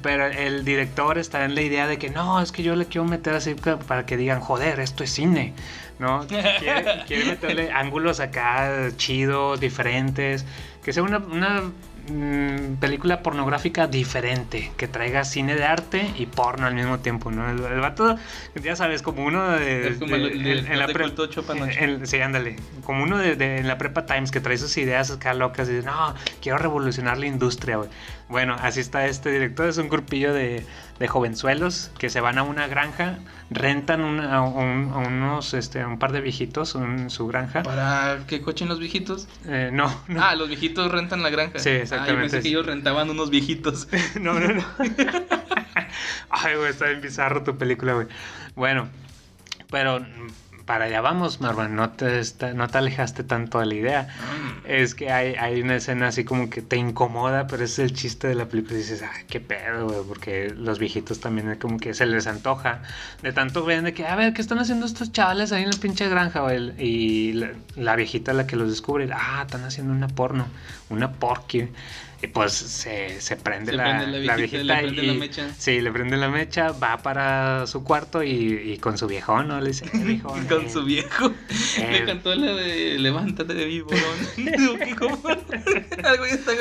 Pero 0.04 0.28
el 0.28 0.64
director 0.64 1.18
está 1.18 1.44
en 1.46 1.56
la 1.56 1.62
idea 1.62 1.88
de 1.88 1.98
que 1.98 2.10
no, 2.12 2.40
es 2.40 2.52
que 2.52 2.62
yo 2.62 2.76
le 2.76 2.86
quiero 2.86 3.06
meter 3.06 3.34
así 3.34 3.56
para 3.88 4.06
que 4.06 4.16
digan, 4.18 4.42
joder, 4.42 4.80
esto 4.80 5.04
es 5.04 5.10
cine. 5.12 5.54
¿No? 6.00 6.26
Quiere, 6.28 7.04
quiere 7.08 7.26
meterle 7.26 7.72
ángulos 7.72 8.20
acá 8.20 8.90
chidos, 8.98 9.60
diferentes. 9.60 10.46
Que 10.84 10.94
sea 10.94 11.04
una, 11.04 11.18
una, 11.18 11.64
mm, 12.10 12.76
película 12.80 13.22
pornográfica 13.22 13.88
diferente. 13.88 14.72
Que 14.78 14.88
traiga 14.88 15.26
cine 15.26 15.56
de 15.56 15.66
arte 15.66 16.10
y 16.18 16.28
porno 16.28 16.68
al 16.68 16.76
mismo 16.76 17.00
tiempo, 17.00 17.32
¿no? 17.32 17.50
El, 17.50 17.64
el 17.64 17.80
vato, 17.82 18.16
ya 18.64 18.76
sabes, 18.76 19.02
como 19.02 19.26
uno 19.26 19.50
de. 19.52 19.88
Es 19.90 19.98
como 19.98 20.16
de- 20.16 20.28
el- 20.28 20.48
el- 20.48 20.68
en 20.68 20.80
la 20.80 20.88
sí, 22.06 22.22
ándale. 22.22 22.56
Como 22.86 23.04
uno 23.04 23.18
de, 23.18 23.36
de- 23.36 23.58
en 23.58 23.68
la 23.68 23.78
Prepa 23.78 24.06
Times 24.06 24.32
que 24.32 24.40
trae 24.40 24.58
sus 24.58 24.78
ideas 24.78 25.12
acá 25.12 25.34
locas 25.34 25.68
y 25.68 25.74
dice, 25.74 25.88
no, 25.88 26.14
quiero 26.42 26.58
revolucionar 26.60 27.18
la 27.18 27.26
industria, 27.26 27.78
güey. 27.78 27.90
Bueno, 28.30 28.56
así 28.62 28.80
está 28.82 29.06
este 29.08 29.32
director. 29.32 29.68
Es 29.68 29.78
un 29.78 29.90
grupillo 29.90 30.34
de, 30.34 30.66
de 31.00 31.08
jovenzuelos 31.08 31.92
que 31.98 32.10
se 32.10 32.22
van 32.22 32.38
a 32.38 32.44
una 32.44 32.68
granja, 32.68 33.18
rentan 33.50 34.02
a, 34.20 34.42
un- 34.42 34.92
a 34.94 34.98
unos, 34.98 35.54
este, 35.54 35.82
a 35.82 35.88
un 35.88 36.00
par 36.00 36.12
de 36.12 36.22
viejitos 36.22 36.76
en 36.76 37.10
su 37.10 37.28
granja. 37.28 37.64
¿Para 37.64 38.20
que 38.28 38.42
cochen 38.42 38.68
los 38.68 38.80
viejitos? 38.80 39.28
Eh, 39.46 39.70
no, 39.72 39.90
no. 40.08 40.22
Ah, 40.24 40.36
los 40.36 40.50
viejitos 40.50 40.92
rentan 40.92 41.24
la 41.24 41.30
granja. 41.30 41.60
Sí, 41.60 41.70
exactamente. 41.70 42.12
Ah, 42.12 42.26
yo 42.26 42.32
pensé 42.32 42.42
que 42.42 42.50
ellos 42.50 42.66
rentaban 42.66 43.10
unos 43.10 43.30
viejitos. 43.30 43.88
No, 44.20 44.40
no, 44.40 44.50
no. 44.54 44.64
Ay, 46.30 46.56
güey, 46.56 46.70
está 46.70 46.86
bien 46.88 47.02
bizarro 47.02 47.44
tu 47.44 47.58
película, 47.58 47.94
güey. 47.94 48.08
Bueno, 48.56 48.90
pero 49.70 50.06
para 50.68 50.86
allá 50.86 51.02
vamos, 51.02 51.42
Marwan. 51.42 51.76
No 51.76 51.90
te, 51.90 52.20
está- 52.20 52.54
no 52.54 52.68
te 52.68 52.78
alejaste 52.78 53.24
tanto 53.24 53.60
de 53.60 53.66
la 53.66 53.74
idea. 53.74 54.08
Es 54.66 54.94
que 54.94 55.10
hay, 55.12 55.34
hay 55.36 55.62
una 55.62 55.78
escena 55.78 56.10
así 56.10 56.24
como 56.26 56.50
que 56.52 56.62
te 56.62 56.76
incomoda, 56.76 57.48
pero 57.48 57.64
es 57.64 57.80
el 57.80 57.94
chiste 57.94 58.28
de 58.28 58.36
la 58.36 58.46
película. 58.46 58.76
Y 58.76 58.78
dices, 58.80 59.02
ay, 59.02 59.24
qué 59.28 59.40
pedo, 59.40 59.88
güey, 59.88 60.02
porque 60.08 60.54
los 60.56 60.78
viejitos 60.78 61.20
también 61.22 61.50
es 61.50 61.58
como 61.58 61.80
que 61.80 61.96
se 61.96 62.06
les 62.06 62.28
antoja. 62.28 62.84
De 63.24 63.34
tanto 63.34 63.66
ven 63.66 63.86
de 63.86 63.94
que, 63.96 64.06
a 64.06 64.16
ver, 64.16 64.34
¿qué 64.34 64.42
están 64.42 64.60
haciendo 64.60 64.86
estos 64.86 65.12
chavales 65.12 65.52
ahí 65.54 65.64
en 65.64 65.72
la 65.72 65.78
pinche 65.78 66.08
granja, 66.10 66.42
güey? 66.42 66.74
Y 66.78 67.34
la, 67.34 67.50
la 67.78 67.96
viejita 67.96 68.34
la 68.34 68.46
que 68.46 68.58
los 68.58 68.70
descubre, 68.70 69.10
ah, 69.12 69.44
están 69.46 69.64
haciendo 69.64 69.94
una 69.94 70.10
porno, 70.10 70.46
una 70.90 71.14
porky. 71.14 71.70
Y 72.20 72.28
pues 72.28 72.52
se, 72.54 73.22
se 73.22 73.36
prende, 73.36 73.72
Se 73.72 73.78
la, 73.78 73.84
prende 73.84 74.08
la 74.08 74.26
la 74.26 74.36
viejita, 74.38 74.58
viejita, 74.58 74.82
le 74.82 74.88
prende 74.88 75.04
y, 75.04 75.08
la 75.08 75.14
mecha. 75.14 75.50
Sí, 75.58 75.82
le 75.82 75.92
prende 75.92 76.18
la 76.18 76.30
mecha, 76.30 76.72
va 76.72 76.98
para 76.98 77.68
su 77.68 77.84
cuarto 77.84 78.24
y, 78.24 78.32
y 78.74 78.78
con 78.80 78.98
su 78.98 79.06
viejón, 79.06 79.50
¿no? 79.50 79.62
Le 79.62 79.68
dice, 79.68 79.86
"Eh, 79.86 79.90
viejón, 80.04 80.48
Con 80.48 80.66
eh". 80.66 80.70
su 80.70 80.84
viejo. 80.84 81.32
Eh. 81.78 81.92
Le 81.92 82.06
cantó 82.06 82.34
la 82.34 82.54
de 82.54 82.98
Levántate 82.98 83.54
de. 83.54 83.84
¿Cómo? 84.98 85.22
Algo 86.04 86.26
está- 86.26 86.52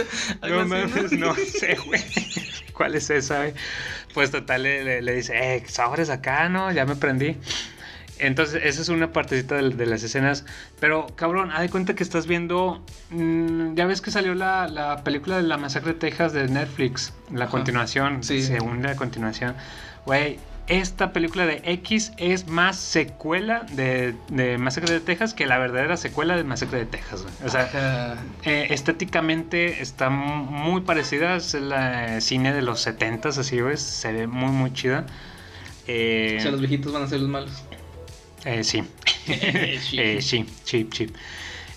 algo 0.43 0.65
No 0.65 0.75
así, 0.77 0.93
mames, 0.93 1.13
no 1.13 1.35
sé, 1.35 1.75
güey. 1.87 2.03
¿Cuál 2.75 2.95
es 2.97 3.09
esa, 3.09 3.39
güey? 3.39 3.55
Pues 4.13 4.31
total, 4.31 4.63
le, 4.65 4.85
le- 4.85 5.01
le 5.03 5.15
dice, 5.15 5.33
eh, 5.57 5.65
sobres 5.67 6.11
acá, 6.11 6.51
¿no? 6.51 6.71
Ya 6.71 6.85
me 6.85 6.97
prendí. 6.97 7.37
Entonces, 8.19 8.63
esa 8.65 8.81
es 8.83 8.89
una 8.89 9.13
partecita 9.13 9.57
de, 9.57 9.71
de 9.71 9.87
las 9.87 10.03
escenas. 10.03 10.45
Pero, 10.81 11.07
cabrón, 11.17 11.51
haz 11.53 11.61
de 11.61 11.69
cuenta 11.71 11.95
que 11.95 12.03
estás 12.03 12.27
viendo. 12.27 12.83
mm, 13.11 13.75
ya 13.75 13.87
ves 13.87 14.01
que 14.01 14.11
salió 14.11 14.35
la, 14.35 14.69
la 14.69 15.05
película 15.05 15.37
de 15.37 15.43
la 15.43 15.57
Masacre 15.59 15.93
de 15.93 15.99
Texas 15.99 16.33
de 16.33 16.49
Netflix. 16.49 17.13
La 17.33 17.45
Ajá. 17.45 17.51
continuación. 17.53 18.23
Sí. 18.23 18.43
Según 18.43 18.83
la 18.83 18.97
continuación. 18.97 19.55
Güey, 20.07 20.39
esta 20.69 21.13
película 21.13 21.47
de 21.47 21.61
X 21.65 22.13
es 22.17 22.49
más 22.49 22.77
secuela 22.77 23.67
de, 23.73 24.15
de 24.29 24.59
Masacre 24.59 24.95
de 24.95 25.01
Texas 25.01 25.33
que 25.33 25.47
la 25.47 25.59
verdadera 25.59 25.97
secuela 25.97 26.37
de 26.37 26.43
Masacre 26.43 26.79
de 26.81 26.87
Texas, 26.87 27.23
güey. 27.23 27.35
O 27.45 27.49
sea. 27.51 28.17
Eh, 28.45 28.67
estéticamente 28.71 29.81
está 29.83 30.11
mu- 30.11 30.45
muy 30.45 30.81
parecida, 30.81 31.37
es 31.37 31.55
la 31.55 32.21
cine 32.21 32.53
de 32.53 32.63
los 32.63 32.85
70s, 32.87 33.37
así 33.39 33.61
ves, 33.61 33.81
se 33.81 34.13
ve 34.13 34.27
muy 34.27 34.51
muy 34.51 34.73
chida. 34.73 35.07
Eh, 35.87 36.37
o 36.39 36.43
sea, 36.43 36.51
los 36.51 36.61
viejitos 36.61 36.93
van 36.93 37.03
a 37.05 37.07
ser 37.07 37.21
los 37.21 37.29
malos. 37.29 37.63
Eh, 38.47 38.65
sí. 38.65 38.83
Sí. 39.27 39.99
Eh, 39.99 40.23
sí, 40.23 40.47
sí, 40.65 40.89
sí. 40.93 41.13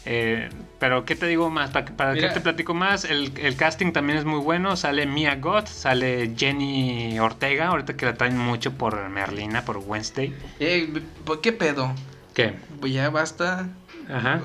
Eh, 0.05 0.49
pero, 0.79 1.03
¿qué 1.03 1.15
te 1.15 1.25
digo 1.25 1.49
más? 1.49 1.71
¿Para, 1.71 1.85
para 1.85 2.13
qué 2.13 2.29
te 2.29 2.39
platico 2.41 2.73
más? 2.73 3.05
El, 3.05 3.31
el 3.37 3.55
casting 3.55 3.91
también 3.91 4.19
es 4.19 4.25
muy 4.25 4.39
bueno. 4.39 4.75
Sale 4.75 5.05
Mia 5.05 5.35
Goth, 5.35 5.67
sale 5.67 6.31
Jenny 6.37 7.19
Ortega, 7.19 7.67
ahorita 7.67 7.97
que 7.97 8.05
la 8.05 8.13
traen 8.13 8.37
mucho 8.37 8.71
por 8.73 9.09
Merlina, 9.09 9.65
por 9.65 9.77
Wednesday. 9.77 10.33
Eh, 10.59 11.01
¿por 11.25 11.41
¿Qué 11.41 11.51
pedo? 11.51 11.93
¿Qué? 12.33 12.53
Pues 12.79 12.93
ya 12.93 13.09
basta. 13.09 13.67
Ajá. 14.09 14.41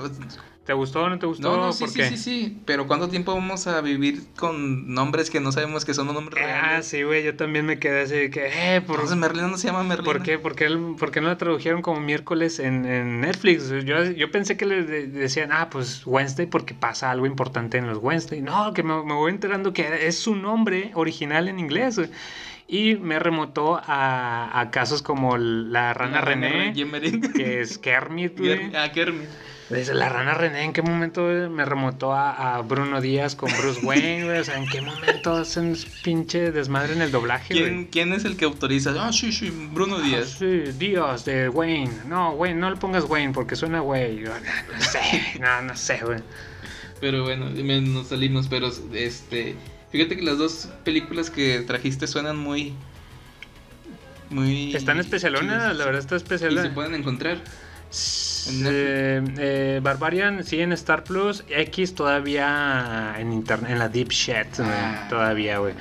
¿Te 0.64 0.72
gustó 0.72 1.02
o 1.02 1.10
no 1.10 1.18
te 1.18 1.26
gustó? 1.26 1.50
No, 1.50 1.66
no, 1.66 1.72
sí, 1.74 1.80
¿Por 1.84 1.90
sí, 1.92 2.02
sí, 2.04 2.16
sí. 2.16 2.58
Pero 2.64 2.86
¿cuánto 2.86 3.08
tiempo 3.08 3.34
vamos 3.34 3.66
a 3.66 3.82
vivir 3.82 4.22
con 4.34 4.94
nombres 4.94 5.28
que 5.28 5.38
no 5.38 5.52
sabemos 5.52 5.84
que 5.84 5.92
son 5.92 6.06
nombres 6.06 6.42
Ah, 6.42 6.46
reales? 6.46 6.86
sí, 6.86 7.02
güey, 7.02 7.22
yo 7.22 7.36
también 7.36 7.66
me 7.66 7.78
quedé 7.78 8.02
así 8.02 8.14
de 8.14 8.30
que, 8.30 8.46
eh, 8.76 8.80
por, 8.80 8.96
Entonces 8.96 9.18
Merlina 9.18 9.48
no 9.48 9.58
se 9.58 9.66
llama 9.66 9.82
Merlina. 9.82 10.04
¿Por 10.10 10.22
qué? 10.22 10.38
¿Por 10.38 10.56
qué, 10.56 10.68
por 10.98 11.10
qué 11.10 11.20
no 11.20 11.28
la 11.28 11.36
tradujeron 11.36 11.82
como 11.82 12.00
miércoles 12.00 12.60
en, 12.60 12.86
en 12.86 13.20
Netflix? 13.20 13.68
Yo, 13.84 14.04
yo 14.04 14.30
pensé 14.30 14.56
que 14.56 14.64
le 14.64 14.84
de- 14.84 15.06
decían, 15.06 15.50
ah, 15.52 15.68
pues 15.70 16.02
Wednesday 16.06 16.46
porque 16.46 16.72
pasa 16.72 17.10
algo 17.10 17.26
importante 17.26 17.76
en 17.76 17.86
los 17.86 17.98
Wednesday. 18.00 18.40
No, 18.40 18.72
que 18.72 18.82
me, 18.82 18.94
me 19.04 19.12
voy 19.12 19.32
enterando 19.32 19.74
que 19.74 20.06
es 20.06 20.18
su 20.18 20.34
nombre 20.34 20.92
original 20.94 21.48
en 21.48 21.58
inglés. 21.58 21.96
güey. 21.98 22.08
Y 22.66 22.94
me 22.94 23.18
remotó 23.18 23.76
a, 23.84 24.58
a 24.58 24.70
casos 24.70 25.02
como 25.02 25.36
la 25.36 25.92
rana 25.92 26.22
René, 26.22 26.72
que 27.36 27.60
es 27.60 27.76
Kermit, 27.76 28.38
güey. 28.38 28.70
Ah, 28.74 28.90
Kermit. 28.90 29.28
Desde 29.70 29.94
la 29.94 30.10
rana 30.10 30.34
René, 30.34 30.62
¿en 30.64 30.74
qué 30.74 30.82
momento 30.82 31.22
me 31.22 31.64
remotó 31.64 32.12
a, 32.12 32.56
a 32.56 32.60
Bruno 32.60 33.00
Díaz 33.00 33.34
con 33.34 33.50
Bruce 33.56 33.80
Wayne, 33.82 34.24
güey? 34.24 34.38
O 34.38 34.44
sea, 34.44 34.58
¿en 34.58 34.66
qué 34.66 34.82
momento 34.82 35.36
hacen 35.36 35.74
pinche 36.02 36.50
desmadre 36.52 36.92
en 36.92 37.00
el 37.00 37.10
doblaje, 37.10 37.54
güey? 37.54 37.64
¿Quién, 37.64 37.84
¿Quién 37.86 38.12
es 38.12 38.26
el 38.26 38.36
que 38.36 38.44
autoriza? 38.44 38.94
Ah, 38.98 39.10
sí, 39.10 39.32
sí, 39.32 39.50
Bruno 39.72 40.00
Díaz. 40.00 40.36
Sí, 40.38 40.72
Díaz 40.78 41.24
de 41.24 41.48
Wayne. 41.48 41.90
No, 42.06 42.32
Wayne, 42.32 42.60
no 42.60 42.70
le 42.70 42.76
pongas 42.76 43.04
Wayne 43.04 43.32
porque 43.32 43.56
suena 43.56 43.80
güey. 43.80 44.20
No, 44.20 44.30
no 44.30 44.80
sé, 44.80 45.00
no, 45.40 45.62
no 45.62 45.76
sé, 45.76 45.98
güey. 46.04 46.20
Pero 47.00 47.22
bueno, 47.22 47.48
nos 47.50 48.08
salimos, 48.08 48.48
pero 48.48 48.70
este... 48.92 49.56
Fíjate 49.90 50.16
que 50.16 50.22
las 50.22 50.38
dos 50.38 50.68
películas 50.84 51.30
que 51.30 51.60
trajiste 51.60 52.06
suenan 52.06 52.36
muy... 52.36 52.74
Muy... 54.28 54.74
Están 54.74 54.98
especialonas, 54.98 55.74
la 55.76 55.84
verdad 55.84 56.00
está 56.00 56.16
Y 56.16 56.18
se 56.18 56.34
especial. 56.34 56.74
pueden 56.74 56.94
encontrar. 56.94 57.38
Eh, 58.50 59.22
eh, 59.38 59.80
Barbarian 59.82 60.44
sí 60.44 60.60
en 60.60 60.72
Star 60.72 61.04
Plus, 61.04 61.44
X 61.48 61.94
todavía 61.94 63.14
en 63.18 63.32
internet, 63.32 63.70
en 63.70 63.78
la 63.78 63.88
Deep 63.88 64.08
güey, 64.08 64.68
Ah. 64.70 65.06
todavía, 65.08 65.58
güey. 65.58 65.74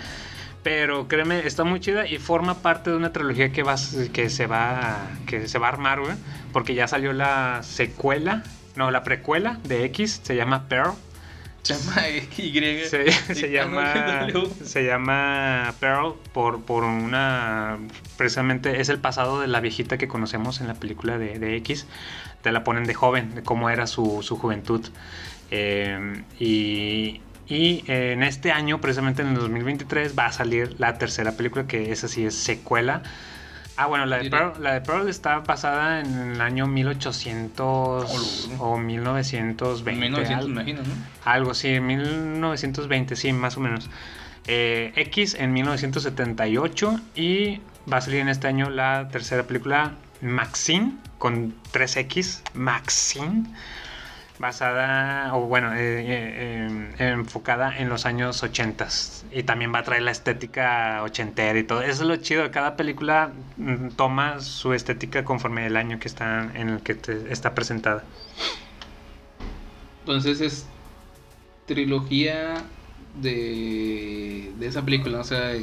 Pero 0.64 1.08
créeme, 1.10 1.46
está 1.46 1.66
muy 1.66 1.80
chida 1.82 2.08
y 2.08 2.18
forma 2.20 2.62
parte 2.62 2.90
de 2.90 2.96
una 2.96 3.12
trilogía 3.12 3.52
que 3.52 3.64
va, 3.64 3.76
que 4.14 4.30
se 4.30 4.48
va, 4.48 4.98
que 5.28 5.48
se 5.50 5.60
va 5.60 5.68
a 5.68 5.70
armar, 5.72 6.00
güey, 6.00 6.14
porque 6.54 6.74
ya 6.74 6.88
salió 6.88 7.12
la 7.12 7.62
secuela, 7.64 8.44
no, 8.78 8.90
la 8.90 9.04
precuela 9.04 9.60
de 9.66 9.84
X, 9.86 10.22
se 10.24 10.36
llama 10.38 10.70
Pearl. 10.70 10.94
Se 11.64 11.74
llama 11.74 12.10
Y. 12.38 12.86
Se, 13.34 13.50
llama 13.50 14.28
se 14.64 14.84
llama 14.84 15.74
Pearl 15.80 16.14
por, 16.34 16.64
por 16.64 16.84
una 16.84 17.80
precisamente 18.18 18.82
es 18.82 18.90
el 18.90 19.00
pasado 19.00 19.42
de 19.42 19.48
la 19.48 19.60
viejita 19.60 19.98
que 19.98 20.08
conocemos 20.08 20.62
en 20.62 20.68
la 20.68 20.76
película 20.76 21.18
de, 21.18 21.40
de 21.40 21.56
X. 21.58 21.88
Te 22.42 22.52
la 22.52 22.64
ponen 22.64 22.84
de 22.84 22.94
joven 22.94 23.36
de 23.36 23.44
cómo 23.44 23.70
era 23.70 23.88
su, 23.88 24.22
su 24.22 24.38
juventud. 24.38 24.86
Eh, 25.52 26.24
y 26.40 27.22
y 27.48 27.84
en 27.88 28.24
este 28.24 28.52
año 28.52 28.80
precisamente 28.80 29.22
en 29.22 29.30
el 29.30 29.36
2023 29.36 30.18
va 30.18 30.28
a 30.28 30.32
salir 30.32 30.76
la 30.80 30.98
tercera 30.98 31.34
película 31.34 31.68
que 31.68 31.92
esa 31.92 32.08
sí 32.08 32.26
es 32.26 32.36
secuela 32.36 33.04
Ah, 33.76 33.88
bueno, 33.88 34.06
la 34.06 34.20
de. 34.20 34.30
Pearl, 34.30 34.62
la 34.62 34.74
de 34.74 34.82
Pearl 34.82 35.10
está 35.10 35.40
basada 35.40 36.00
en 36.00 36.34
el 36.34 36.42
año 36.42 36.68
1800 36.68 38.50
o 38.60 38.78
1920. 38.78 40.02
1900, 40.02 40.38
algo. 40.38 40.50
imagino, 40.50 40.82
¿no? 40.84 40.94
Algo, 41.26 41.54
sí, 41.54 41.80
1920, 41.80 43.16
sí, 43.16 43.34
más 43.34 43.58
o 43.58 43.62
menos. 43.62 43.90
Eh, 44.46 44.92
X 44.96 45.36
en 45.36 45.54
1978 45.54 47.00
y 47.16 47.62
va 47.92 47.98
a 47.98 48.02
salir 48.02 48.20
en 48.20 48.30
este 48.30 48.48
año 48.48 48.70
la 48.70 49.08
tercera 49.10 49.44
película 49.44 49.94
Maxine 50.22 50.98
con 51.18 51.56
3X, 51.72 52.42
Maxine, 52.54 53.46
basada, 54.44 55.36
o 55.36 55.48
bueno, 55.48 55.74
eh, 55.74 55.80
eh, 55.80 56.94
eh, 57.00 57.10
enfocada 57.12 57.78
en 57.80 57.90
los 57.90 58.06
años 58.06 58.44
80 58.44 58.88
y 59.32 59.44
también 59.44 59.74
va 59.74 59.80
a 59.80 59.84
traer 59.84 60.04
la 60.04 60.12
estética 60.12 61.02
ochentera 61.04 61.58
y 61.60 61.64
todo. 61.66 61.82
Eso 61.82 62.04
es 62.04 62.08
lo 62.10 62.16
chido, 62.18 62.52
cada 62.52 62.76
película 62.78 63.34
mm, 63.58 63.90
toma 63.96 64.40
su 64.42 64.74
estética 64.74 65.26
conforme 65.26 65.66
el 65.68 65.78
año 65.78 66.00
que 66.00 66.08
está 66.08 66.52
en 66.56 66.70
el 66.70 66.84
que 66.84 66.96
te- 66.96 67.32
está 67.34 67.56
presentada. 67.56 68.10
Entonces 70.06 70.42
es 70.42 70.78
trilogía 71.66 72.76
de, 72.98 74.54
de 74.58 74.68
esa 74.68 74.84
película, 74.86 75.20
o 75.20 75.24
sea, 75.24 75.54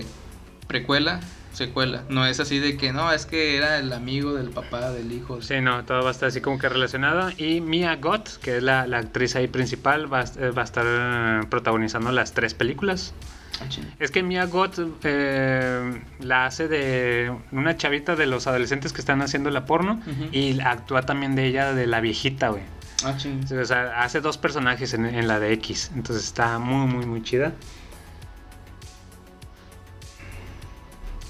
precuela, 0.66 1.20
secuela. 1.52 2.04
No 2.08 2.26
es 2.26 2.40
así 2.40 2.58
de 2.58 2.76
que 2.76 2.92
no, 2.92 3.12
es 3.12 3.26
que 3.26 3.56
era 3.56 3.78
el 3.78 3.92
amigo 3.92 4.34
del 4.34 4.50
papá, 4.50 4.90
del 4.90 5.10
hijo. 5.12 5.42
Sí, 5.42 5.60
no, 5.60 5.84
todo 5.84 6.02
va 6.02 6.08
a 6.08 6.12
estar 6.12 6.28
así 6.28 6.40
como 6.40 6.58
que 6.58 6.68
relacionado. 6.68 7.30
Y 7.36 7.60
Mia 7.60 7.96
Goth, 7.96 8.36
que 8.42 8.58
es 8.58 8.62
la, 8.62 8.86
la 8.86 8.98
actriz 8.98 9.36
ahí 9.36 9.48
principal, 9.48 10.12
va, 10.12 10.20
a- 10.20 10.24
eh, 10.38 10.50
va 10.50 10.62
a 10.62 10.64
estar 10.64 10.84
eh, 10.86 11.46
protagonizando 11.50 12.12
las 12.12 12.32
tres 12.32 12.54
películas. 12.54 13.12
Ah. 13.60 13.64
Es 13.98 14.10
que 14.10 14.22
Mia 14.22 14.46
Goth 14.46 14.78
eh, 15.02 16.02
la 16.20 16.46
hace 16.46 16.66
de 16.68 17.34
una 17.52 17.76
chavita 17.76 18.16
de 18.16 18.26
los 18.26 18.46
adolescentes 18.46 18.92
que 18.92 19.00
están 19.00 19.20
haciendo 19.20 19.50
la 19.50 19.66
porno 19.66 20.00
Ujú. 20.06 20.28
y 20.32 20.58
actúa 20.60 21.02
también 21.02 21.34
de 21.34 21.46
ella 21.46 21.74
de 21.74 21.86
la 21.86 22.00
viejita, 22.00 22.48
güey. 22.48 22.62
Ah. 23.04 23.16
O 23.60 23.64
sea, 23.64 24.02
hace 24.02 24.20
dos 24.20 24.38
personajes 24.38 24.94
en, 24.94 25.04
en 25.06 25.26
la 25.28 25.40
de 25.40 25.52
X. 25.54 25.90
Entonces 25.94 26.24
está 26.24 26.58
muy, 26.58 26.86
muy, 26.86 27.06
muy 27.06 27.22
chida. 27.22 27.52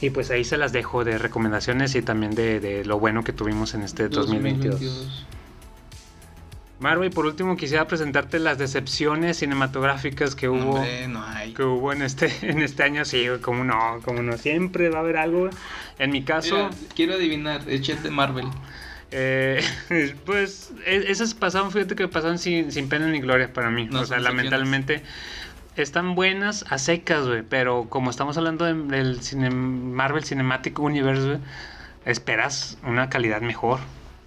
Y 0.00 0.10
pues 0.10 0.30
ahí 0.30 0.44
se 0.44 0.56
las 0.56 0.72
dejo 0.72 1.04
de 1.04 1.18
recomendaciones 1.18 1.94
y 1.94 2.02
también 2.02 2.34
de, 2.34 2.58
de 2.60 2.84
lo 2.84 2.98
bueno 2.98 3.22
que 3.22 3.32
tuvimos 3.32 3.74
en 3.74 3.82
este 3.82 4.08
2022. 4.08 5.26
Marvel, 6.78 7.10
por 7.10 7.26
último 7.26 7.58
quisiera 7.58 7.86
presentarte 7.86 8.38
las 8.38 8.56
decepciones 8.56 9.36
cinematográficas 9.38 10.34
que 10.34 10.48
hubo 10.48 10.76
Hombre, 10.76 11.08
no 11.08 11.22
hay. 11.22 11.52
que 11.52 11.62
hubo 11.62 11.92
en 11.92 12.00
este 12.00 12.32
en 12.40 12.62
este 12.62 12.82
año. 12.82 13.04
Sí, 13.04 13.26
como 13.42 13.64
no, 13.64 14.00
como 14.02 14.22
no, 14.22 14.38
siempre 14.38 14.88
va 14.88 14.98
a 14.98 15.00
haber 15.02 15.18
algo. 15.18 15.50
En 15.98 16.10
mi 16.10 16.22
caso, 16.22 16.54
Mira, 16.54 16.70
quiero 16.96 17.14
adivinar, 17.14 17.60
el 17.68 17.82
chat 17.82 17.98
de 17.98 18.10
Marvel. 18.10 18.46
eh, 19.10 19.62
pues 20.24 20.72
e- 20.86 21.04
esas 21.08 21.34
pasaron, 21.34 21.70
fíjate 21.70 21.94
que 21.96 22.08
pasaron 22.08 22.38
sin, 22.38 22.72
sin 22.72 22.88
pena 22.88 23.08
ni 23.08 23.20
gloria 23.20 23.52
para 23.52 23.68
mí. 23.70 23.84
No 23.90 24.00
o 24.00 24.06
sea, 24.06 24.18
lamentablemente 24.18 25.02
están 25.82 26.14
buenas 26.14 26.64
a 26.70 26.78
secas, 26.78 27.26
güey. 27.26 27.42
Pero 27.42 27.86
como 27.88 28.10
estamos 28.10 28.36
hablando 28.36 28.64
de- 28.64 28.74
del 28.74 29.20
cine- 29.22 29.50
Marvel 29.50 30.24
Cinematic 30.24 30.78
Universe, 30.78 31.22
güey, 31.26 31.38
esperas 32.04 32.78
una 32.84 33.08
calidad 33.10 33.40
mejor. 33.40 33.80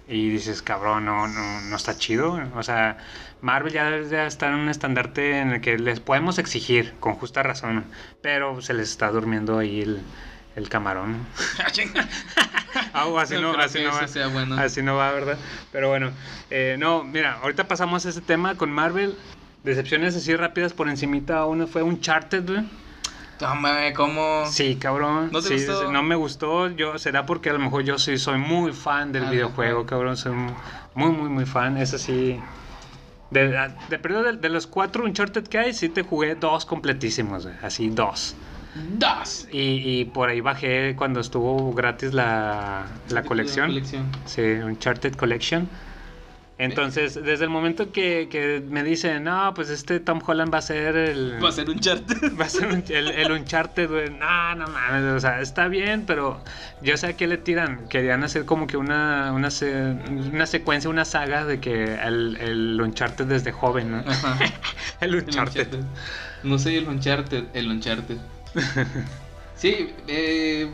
Y 0.06 0.28
dices, 0.28 0.60
cabrón, 0.60 1.06
no, 1.06 1.26
no, 1.28 1.60
no 1.62 1.76
está 1.76 1.96
chido. 1.96 2.38
O 2.56 2.62
sea, 2.62 2.98
Marvel 3.40 3.72
ya 3.72 3.84
debe 3.90 4.06
de 4.06 4.26
estar 4.26 4.52
en 4.52 4.58
un 4.60 4.68
estandarte 4.68 5.38
en 5.40 5.52
el 5.52 5.60
que 5.62 5.78
les 5.78 5.98
podemos 6.00 6.38
exigir, 6.38 6.92
con 7.00 7.14
justa 7.14 7.42
razón. 7.42 7.84
Pero 8.20 8.60
se 8.60 8.74
les 8.74 8.90
está 8.90 9.08
durmiendo 9.10 9.58
ahí 9.58 9.80
el, 9.80 10.02
el 10.56 10.68
camarón. 10.68 11.16
Así 13.22 13.34
no, 13.40 13.52
así 13.58 13.82
va. 14.20 14.26
bueno. 14.28 14.56
Así 14.58 14.82
no 14.82 14.96
va, 14.96 15.10
¿verdad? 15.12 15.38
Pero 15.72 15.88
bueno, 15.88 16.10
eh, 16.50 16.76
no, 16.78 17.02
mira, 17.04 17.38
ahorita 17.42 17.66
pasamos 17.66 18.04
a 18.04 18.10
ese 18.10 18.20
tema 18.20 18.56
con 18.56 18.70
Marvel. 18.70 19.16
Decepciones 19.64 20.14
así 20.14 20.34
rápidas 20.36 20.72
por 20.72 20.88
encimita. 20.88 21.44
Una 21.46 21.66
fue 21.66 21.82
Uncharted, 21.82 22.46
güey. 22.46 22.64
Toma, 23.38 23.76
¿cómo? 23.96 24.44
Sí, 24.46 24.76
cabrón. 24.76 25.30
¿No 25.32 25.40
te 25.42 25.58
Sí, 25.58 25.66
gustó? 25.66 25.90
no 25.90 26.02
me 26.02 26.14
gustó. 26.14 26.68
Yo, 26.70 26.98
será 26.98 27.26
porque 27.26 27.50
a 27.50 27.54
lo 27.54 27.58
mejor 27.58 27.82
yo 27.82 27.98
sí 27.98 28.16
soy 28.18 28.38
muy 28.38 28.72
fan 28.72 29.10
del 29.10 29.24
Ah, 29.24 29.30
videojuego, 29.30 29.80
no, 29.80 29.86
cabrón. 29.86 30.16
Soy 30.16 30.32
muy, 30.94 31.10
muy, 31.10 31.28
muy 31.28 31.46
fan. 31.46 31.76
Es 31.76 31.94
así. 31.94 32.38
De, 33.30 33.48
de, 33.48 33.98
de, 33.98 34.32
de 34.40 34.48
los 34.50 34.66
cuatro 34.68 35.02
Uncharted 35.04 35.44
que 35.48 35.58
hay, 35.58 35.72
sí 35.72 35.88
te 35.88 36.02
jugué 36.02 36.36
dos 36.36 36.64
completísimos, 36.66 37.44
güey. 37.46 37.56
Así, 37.62 37.88
dos. 37.90 38.36
Das. 38.98 39.48
Y, 39.50 40.00
y 40.00 40.04
por 40.04 40.28
ahí 40.28 40.40
bajé 40.40 40.94
cuando 40.96 41.20
estuvo 41.20 41.72
gratis 41.72 42.12
la, 42.12 42.84
la 43.08 43.22
colección. 43.22 43.68
colección. 43.68 44.06
Sí, 44.26 44.42
Uncharted 44.42 45.14
Collection. 45.16 45.68
Entonces, 46.56 47.14
desde 47.14 47.44
el 47.44 47.50
momento 47.50 47.90
que, 47.90 48.28
que 48.30 48.62
me 48.68 48.84
dicen, 48.84 49.24
no, 49.24 49.52
pues 49.54 49.70
este 49.70 49.98
Tom 49.98 50.20
Holland 50.24 50.54
va 50.54 50.58
a 50.58 50.62
ser 50.62 50.94
el. 50.96 51.42
Va 51.42 51.48
a 51.48 51.52
ser 51.52 51.68
un 51.68 51.80
chart. 51.80 52.02
Va 52.40 52.44
a 52.44 52.48
ser 52.48 52.68
un- 52.68 52.84
el, 52.88 53.08
el 53.08 53.32
Uncharted, 53.32 53.90
güey. 53.90 54.10
No, 54.10 54.54
no 54.54 54.68
mames. 54.68 55.02
O 55.14 55.18
sea, 55.20 55.40
está 55.40 55.66
bien, 55.66 56.04
pero 56.06 56.40
yo 56.80 56.96
sé 56.96 57.08
a 57.08 57.16
qué 57.16 57.26
le 57.26 57.38
tiran. 57.38 57.88
Querían 57.88 58.22
hacer 58.22 58.44
como 58.44 58.68
que 58.68 58.76
una, 58.76 59.32
una, 59.32 59.48
una 60.32 60.46
secuencia, 60.46 60.88
una 60.88 61.04
saga 61.04 61.44
de 61.44 61.58
que 61.58 61.94
el, 61.94 62.36
el 62.40 62.80
Uncharted 62.80 63.24
desde 63.26 63.50
joven, 63.50 63.90
¿no? 63.90 63.98
Ajá. 64.06 64.38
El 65.00 65.14
El 65.14 65.24
Uncharted. 65.24 65.60
Uncharted. 65.74 65.84
No 66.44 66.58
soy 66.58 66.76
el 66.76 66.86
Uncharted, 66.86 67.44
el 67.54 67.68
Uncharted. 67.68 68.16
Sí, 69.56 69.92
eh, 70.08 70.68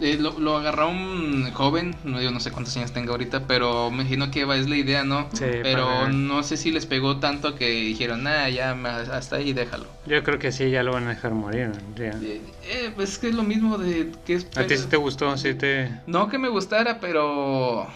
eh, 0.00 0.16
lo, 0.18 0.38
lo 0.38 0.56
agarró 0.56 0.88
un 0.88 1.50
joven, 1.52 1.94
no, 2.04 2.20
yo 2.20 2.30
no 2.30 2.40
sé 2.40 2.50
cuántos 2.50 2.76
años 2.76 2.92
tenga 2.92 3.12
ahorita, 3.12 3.46
pero 3.46 3.90
me 3.90 4.02
imagino 4.02 4.30
que 4.30 4.44
va, 4.44 4.56
es 4.56 4.68
la 4.68 4.76
idea, 4.76 5.04
¿no? 5.04 5.28
Sí, 5.32 5.44
pero 5.62 5.84
para- 5.86 6.08
no 6.12 6.42
sé 6.42 6.56
si 6.56 6.70
les 6.70 6.86
pegó 6.86 7.18
tanto 7.18 7.54
que 7.54 7.68
dijeron, 7.70 8.22
nah, 8.22 8.48
ya 8.48 8.72
hasta 9.12 9.36
ahí 9.36 9.52
déjalo. 9.52 9.86
Yo 10.06 10.22
creo 10.24 10.38
que 10.38 10.52
sí, 10.52 10.70
ya 10.70 10.82
lo 10.82 10.92
van 10.92 11.06
a 11.06 11.10
dejar 11.10 11.32
morir. 11.32 11.70
Ya. 11.96 12.18
Eh, 12.22 12.42
eh, 12.64 12.92
pues 12.94 13.10
es 13.10 13.18
que 13.18 13.28
es 13.28 13.34
lo 13.34 13.42
mismo 13.42 13.78
de 13.78 14.12
que 14.24 14.34
es... 14.34 14.46
¿A 14.56 14.66
ti 14.66 14.76
sí 14.76 14.86
te 14.88 14.96
gustó? 14.96 15.36
¿Sí 15.36 15.54
te 15.54 15.90
No 16.06 16.28
que 16.28 16.38
me 16.38 16.48
gustara, 16.48 16.98
pero... 17.00 17.86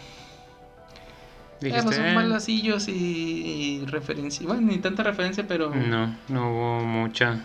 Eh, 1.60 1.68
dijiste? 1.68 1.82
pues 1.84 1.96
son 1.96 2.14
malacillos 2.14 2.88
y, 2.88 2.92
y 3.82 3.86
referencia. 3.86 4.46
Bueno, 4.46 4.62
ni 4.62 4.78
tanta 4.78 5.02
referencia, 5.02 5.46
pero 5.48 5.70
No, 5.74 6.14
no 6.28 6.50
hubo 6.50 6.84
mucha. 6.84 7.40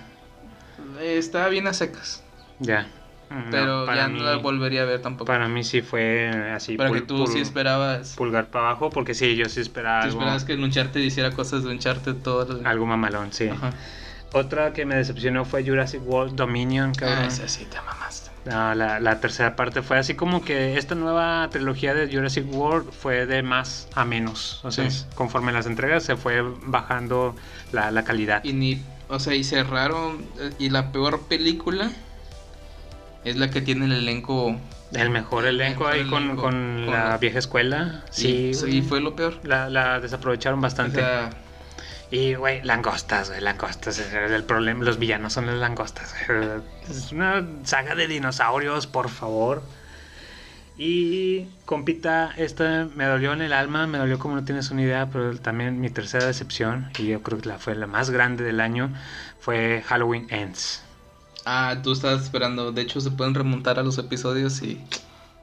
estaba 0.99 1.48
bien 1.48 1.68
a 1.68 1.73
secas. 1.73 2.22
Ya. 2.60 2.88
No, 3.30 3.45
Pero 3.51 3.85
ya 3.93 4.07
mí- 4.07 4.18
no 4.19 4.26
la 4.26 4.38
volvería 4.38 4.81
a 4.81 4.85
ver 4.85 5.01
tampoco. 5.01 5.26
Para 5.26 5.47
mí 5.47 5.64
sí 5.64 5.81
fue 5.81 6.30
así. 6.53 6.77
Para 6.77 6.91
que 6.91 7.01
tú 7.01 7.26
pul- 7.26 7.27
sí 7.31 7.39
esperabas. 7.39 8.15
Pulgar 8.15 8.47
para 8.49 8.69
abajo, 8.69 8.89
porque 8.89 9.14
sí, 9.14 9.35
yo 9.35 9.45
sí 9.49 9.60
esperaba 9.61 9.99
Tú 10.01 10.06
algo, 10.07 10.19
esperabas 10.19 10.43
que 10.45 10.56
Uncharted 10.56 10.99
hiciera 11.01 11.31
cosas 11.31 11.64
de 11.64 11.69
Uncharted 11.69 12.15
todo 12.15 12.60
el... 12.60 12.65
algo 12.65 12.85
mamalón, 12.85 13.31
sí. 13.31 13.47
Ajá. 13.49 13.72
Otra 14.34 14.73
que 14.73 14.85
me 14.85 14.95
decepcionó 14.95 15.43
fue 15.45 15.64
Jurassic 15.65 16.01
World 16.06 16.35
Dominion, 16.35 16.93
cabrón. 16.93 17.19
Ah, 17.23 17.27
esa 17.27 17.47
sí 17.47 17.65
te 17.65 17.77
mamaste. 17.81 18.30
No, 18.45 18.73
la, 18.73 18.99
la 18.99 19.19
tercera 19.19 19.56
parte 19.56 19.81
fue 19.81 19.97
así 19.97 20.15
como 20.15 20.43
que 20.43 20.77
esta 20.77 20.95
nueva 20.95 21.47
trilogía 21.51 21.93
de 21.93 22.11
Jurassic 22.14 22.45
World 22.51 22.91
fue 22.91 23.26
de 23.26 23.43
más 23.43 23.88
a 23.95 24.06
menos. 24.06 24.64
O 24.64 24.72
sea, 24.72 24.89
Sí. 24.89 25.06
conforme 25.15 25.51
las 25.51 25.65
entregas 25.65 26.03
se 26.03 26.15
fue 26.15 26.41
bajando 26.65 27.35
la, 27.72 27.91
la 27.91 28.03
calidad. 28.03 28.43
Y 28.43 28.53
ni... 28.53 28.81
O 29.07 29.19
sea, 29.19 29.34
y 29.35 29.43
cerraron... 29.43 30.23
eh, 30.39 30.51
Y 30.60 30.69
la 30.69 30.91
peor 30.91 31.22
película 31.27 31.91
es 33.25 33.35
la 33.37 33.49
que 33.49 33.61
tiene 33.61 33.85
el 33.85 33.91
elenco... 33.93 34.55
El 34.91 35.11
mejor 35.11 35.45
elenco 35.45 35.81
mejor 35.83 35.93
ahí 35.93 36.09
con, 36.09 36.23
elenco, 36.23 36.41
con 36.41 36.51
con 36.51 36.85
la 36.91 37.09
la- 37.09 37.17
vieja 37.17 37.37
escuela. 37.37 38.03
Sí, 38.09 38.51
y 38.67 38.81
fue 38.81 39.01
lo 39.01 39.15
peor. 39.15 39.35
La, 39.43 39.69
la 39.69 39.99
desaprovecharon 39.99 40.57
O 40.59 40.61
bastante. 40.63 40.97
sea, 40.99 41.29
Y, 42.09 42.33
güey, 42.33 42.63
langostas, 42.63 43.29
güey, 43.29 43.39
langostas. 43.41 43.99
El 43.99 44.43
problema, 44.45 44.83
los 44.83 44.97
villanos 44.97 45.33
son 45.33 45.45
las 45.45 45.55
langostas. 45.57 46.15
güey. 46.27 46.39
Es 46.89 47.11
una 47.11 47.45
saga 47.65 47.93
de 47.93 48.07
dinosaurios, 48.07 48.87
por 48.87 49.09
favor. 49.09 49.61
Y, 50.77 51.45
compita, 51.65 52.31
esta 52.37 52.87
me 52.95 53.05
dolió 53.05 53.33
en 53.33 53.41
el 53.41 53.51
alma, 53.53 53.85
me 53.85 53.97
dolió 53.97 54.17
como 54.17 54.35
no 54.37 54.43
tienes 54.45 54.71
una 54.71 54.81
idea, 54.81 55.09
pero 55.11 55.37
también 55.37 55.81
mi 55.81 55.89
tercera 55.89 56.25
decepción, 56.25 56.89
y 56.97 57.07
yo 57.07 57.21
creo 57.21 57.37
que 57.39 57.49
la 57.49 57.59
fue 57.59 57.75
la 57.75 57.85
más 57.85 58.09
grande 58.11 58.45
del 58.45 58.61
año, 58.61 58.89
fue 59.41 59.83
Halloween 59.85 60.27
Ends. 60.29 60.81
Ah, 61.45 61.79
tú 61.83 61.91
estabas 61.91 62.23
esperando. 62.23 62.71
De 62.71 62.81
hecho, 62.81 63.01
se 63.01 63.11
pueden 63.11 63.35
remontar 63.35 63.79
a 63.79 63.83
los 63.83 63.97
episodios 63.97 64.61
y... 64.61 64.81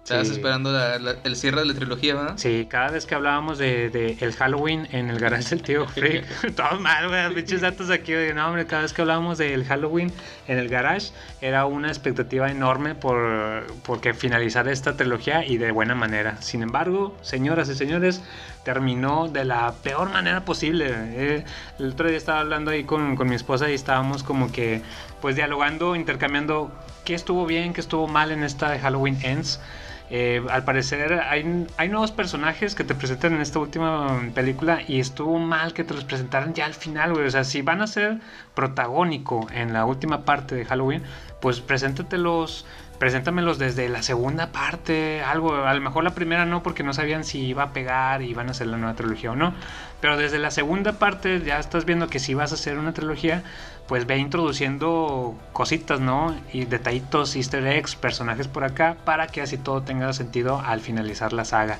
Estabas 0.06 0.28
Sí. 0.28 0.34
esperando 0.34 0.70
la- 0.70 1.00
la- 1.00 1.16
el 1.24 1.34
cierre 1.34 1.58
de 1.62 1.66
la 1.66 1.74
trilogía, 1.74 2.14
¿verdad? 2.14 2.34
Sí, 2.36 2.68
cada 2.70 2.92
vez 2.92 3.06
que 3.06 3.16
hablábamos 3.16 3.58
de, 3.58 3.90
de 3.90 4.16
el 4.20 4.34
Halloween 4.34 4.86
en 4.92 5.10
el 5.10 5.18
garage 5.18 5.48
del 5.50 5.62
tío 5.62 5.88
Freak, 5.88 6.24
todo 6.56 6.78
mal, 6.78 7.08
güey, 7.08 7.34
pinches 7.34 7.60
datos 7.60 7.90
aquí, 7.90 8.12
no, 8.32 8.46
hombre, 8.46 8.66
cada 8.66 8.82
vez 8.82 8.92
que 8.92 9.02
hablábamos 9.02 9.36
del 9.38 9.64
Halloween 9.64 10.12
en 10.46 10.58
el 10.58 10.68
garage, 10.68 11.08
era 11.40 11.66
una 11.66 11.88
expectativa 11.88 12.48
enorme 12.52 12.94
por 12.94 13.66
porque 13.84 14.14
finalizar 14.14 14.68
esta 14.68 14.96
trilogía 14.96 15.44
y 15.44 15.58
de 15.58 15.72
buena 15.72 15.96
manera. 15.96 16.40
Sin 16.40 16.62
embargo, 16.62 17.16
señoras 17.22 17.68
y 17.68 17.74
señores, 17.74 18.22
terminó 18.64 19.26
de 19.26 19.44
la 19.44 19.72
peor 19.82 20.10
manera 20.10 20.44
posible. 20.44 20.86
eh. 20.88 21.44
el 21.80 21.90
otro 21.90 22.06
día 22.08 22.16
estaba 22.16 22.38
hablando 22.40 22.70
ahí 22.70 22.84
con, 22.84 23.16
con 23.16 23.28
mi 23.28 23.34
esposa 23.34 23.68
y 23.68 23.74
estábamos 23.74 24.22
como 24.22 24.52
que, 24.52 24.82
pues, 25.20 25.34
dialogando, 25.34 25.96
intercambiando 25.96 26.70
qué 27.04 27.14
estuvo 27.14 27.44
bien, 27.44 27.72
qué 27.72 27.80
estuvo 27.80 28.06
mal 28.06 28.30
en 28.30 28.44
esta 28.44 28.70
de 28.70 28.78
Halloween 28.78 29.18
Ends. 29.22 29.60
Eh, 30.08 30.40
al 30.50 30.64
parecer 30.64 31.14
hay, 31.14 31.66
hay 31.76 31.88
nuevos 31.88 32.12
personajes 32.12 32.76
que 32.76 32.84
te 32.84 32.94
presentan 32.94 33.34
en 33.34 33.40
esta 33.40 33.58
última 33.58 34.20
película 34.34 34.80
y 34.86 35.00
estuvo 35.00 35.38
mal 35.38 35.74
que 35.74 35.82
te 35.82 35.94
los 35.94 36.04
presentaran 36.04 36.54
ya 36.54 36.66
al 36.66 36.74
final, 36.74 37.12
güey. 37.14 37.26
O 37.26 37.30
sea, 37.30 37.44
si 37.44 37.62
van 37.62 37.82
a 37.82 37.86
ser 37.86 38.18
protagónico 38.54 39.48
en 39.52 39.72
la 39.72 39.84
última 39.84 40.24
parte 40.24 40.54
de 40.54 40.64
Halloween, 40.64 41.02
pues 41.40 41.60
preséntatelos, 41.60 42.66
preséntamelos 42.98 43.58
desde 43.58 43.88
la 43.88 44.02
segunda 44.02 44.52
parte, 44.52 45.22
algo. 45.22 45.54
A 45.54 45.74
lo 45.74 45.80
mejor 45.80 46.04
la 46.04 46.14
primera 46.14 46.46
no, 46.46 46.62
porque 46.62 46.82
no 46.82 46.92
sabían 46.92 47.24
si 47.24 47.40
iba 47.40 47.64
a 47.64 47.72
pegar 47.72 48.22
y 48.22 48.30
iban 48.30 48.48
a 48.48 48.52
hacer 48.52 48.68
la 48.68 48.76
nueva 48.76 48.94
trilogía 48.94 49.32
o 49.32 49.36
no. 49.36 49.54
Pero 50.00 50.16
desde 50.16 50.38
la 50.38 50.50
segunda 50.50 50.92
parte 50.92 51.40
ya 51.44 51.58
estás 51.58 51.84
viendo 51.84 52.08
que 52.08 52.18
si 52.18 52.34
vas 52.34 52.52
a 52.52 52.54
hacer 52.54 52.78
una 52.78 52.92
trilogía, 52.92 53.42
pues 53.86 54.06
ve 54.06 54.18
introduciendo 54.18 55.36
cositas, 55.52 56.00
¿no? 56.00 56.36
Y 56.52 56.64
detallitos, 56.64 57.36
easter 57.36 57.66
eggs, 57.66 57.94
personajes 57.94 58.48
por 58.48 58.64
acá, 58.64 58.96
para 59.04 59.28
que 59.28 59.42
así 59.42 59.58
todo 59.58 59.82
tenga 59.82 60.12
sentido 60.12 60.60
al 60.64 60.80
finalizar 60.80 61.32
la 61.32 61.44
saga. 61.44 61.78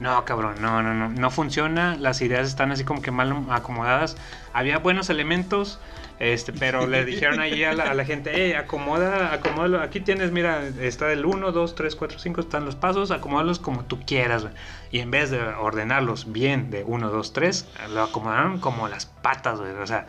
No, 0.00 0.24
cabrón, 0.24 0.56
no, 0.60 0.82
no, 0.82 0.92
no, 0.92 1.08
no 1.08 1.30
funciona. 1.30 1.96
Las 1.96 2.20
ideas 2.20 2.48
están 2.48 2.72
así 2.72 2.84
como 2.84 3.00
que 3.00 3.12
mal 3.12 3.46
acomodadas. 3.50 4.16
Había 4.52 4.78
buenos 4.78 5.08
elementos, 5.08 5.78
este, 6.18 6.52
pero 6.52 6.88
le 6.88 7.04
dijeron 7.06 7.38
ahí 7.38 7.62
a 7.62 7.72
la, 7.72 7.84
a 7.84 7.94
la 7.94 8.04
gente, 8.04 8.32
hey, 8.34 8.54
acomoda, 8.54 9.32
acomódalo. 9.32 9.80
Aquí 9.80 10.00
tienes, 10.00 10.32
mira, 10.32 10.66
está 10.80 11.12
el 11.12 11.24
1, 11.24 11.52
2, 11.52 11.74
3, 11.76 11.94
4, 11.94 12.18
5, 12.18 12.40
están 12.40 12.64
los 12.64 12.74
pasos, 12.74 13.12
acomódalos 13.12 13.60
como 13.60 13.84
tú 13.84 14.00
quieras. 14.04 14.46
Y 14.90 14.98
en 14.98 15.12
vez 15.12 15.30
de 15.30 15.40
ordenarlos 15.40 16.32
bien 16.32 16.70
de 16.70 16.82
1, 16.82 17.10
2, 17.10 17.32
3, 17.32 17.68
lo 17.90 18.02
acomodaron 18.02 18.58
como 18.58 18.88
las 18.88 19.06
patas, 19.06 19.60
güey. 19.60 19.72
O 19.74 19.86
sea, 19.86 20.06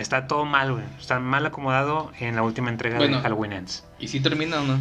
está 0.00 0.26
todo 0.26 0.44
mal, 0.44 0.72
güey. 0.72 0.84
Está 0.98 1.20
mal 1.20 1.46
acomodado 1.46 2.10
en 2.18 2.34
la 2.36 2.42
última 2.42 2.70
entrega 2.70 2.98
Bueno. 2.98 3.18
de 3.18 3.22
Halloween 3.22 3.52
Ends. 3.52 3.84
¿Y 3.98 4.08
si 4.08 4.20
termina 4.20 4.60
o 4.60 4.64
no? 4.64 4.78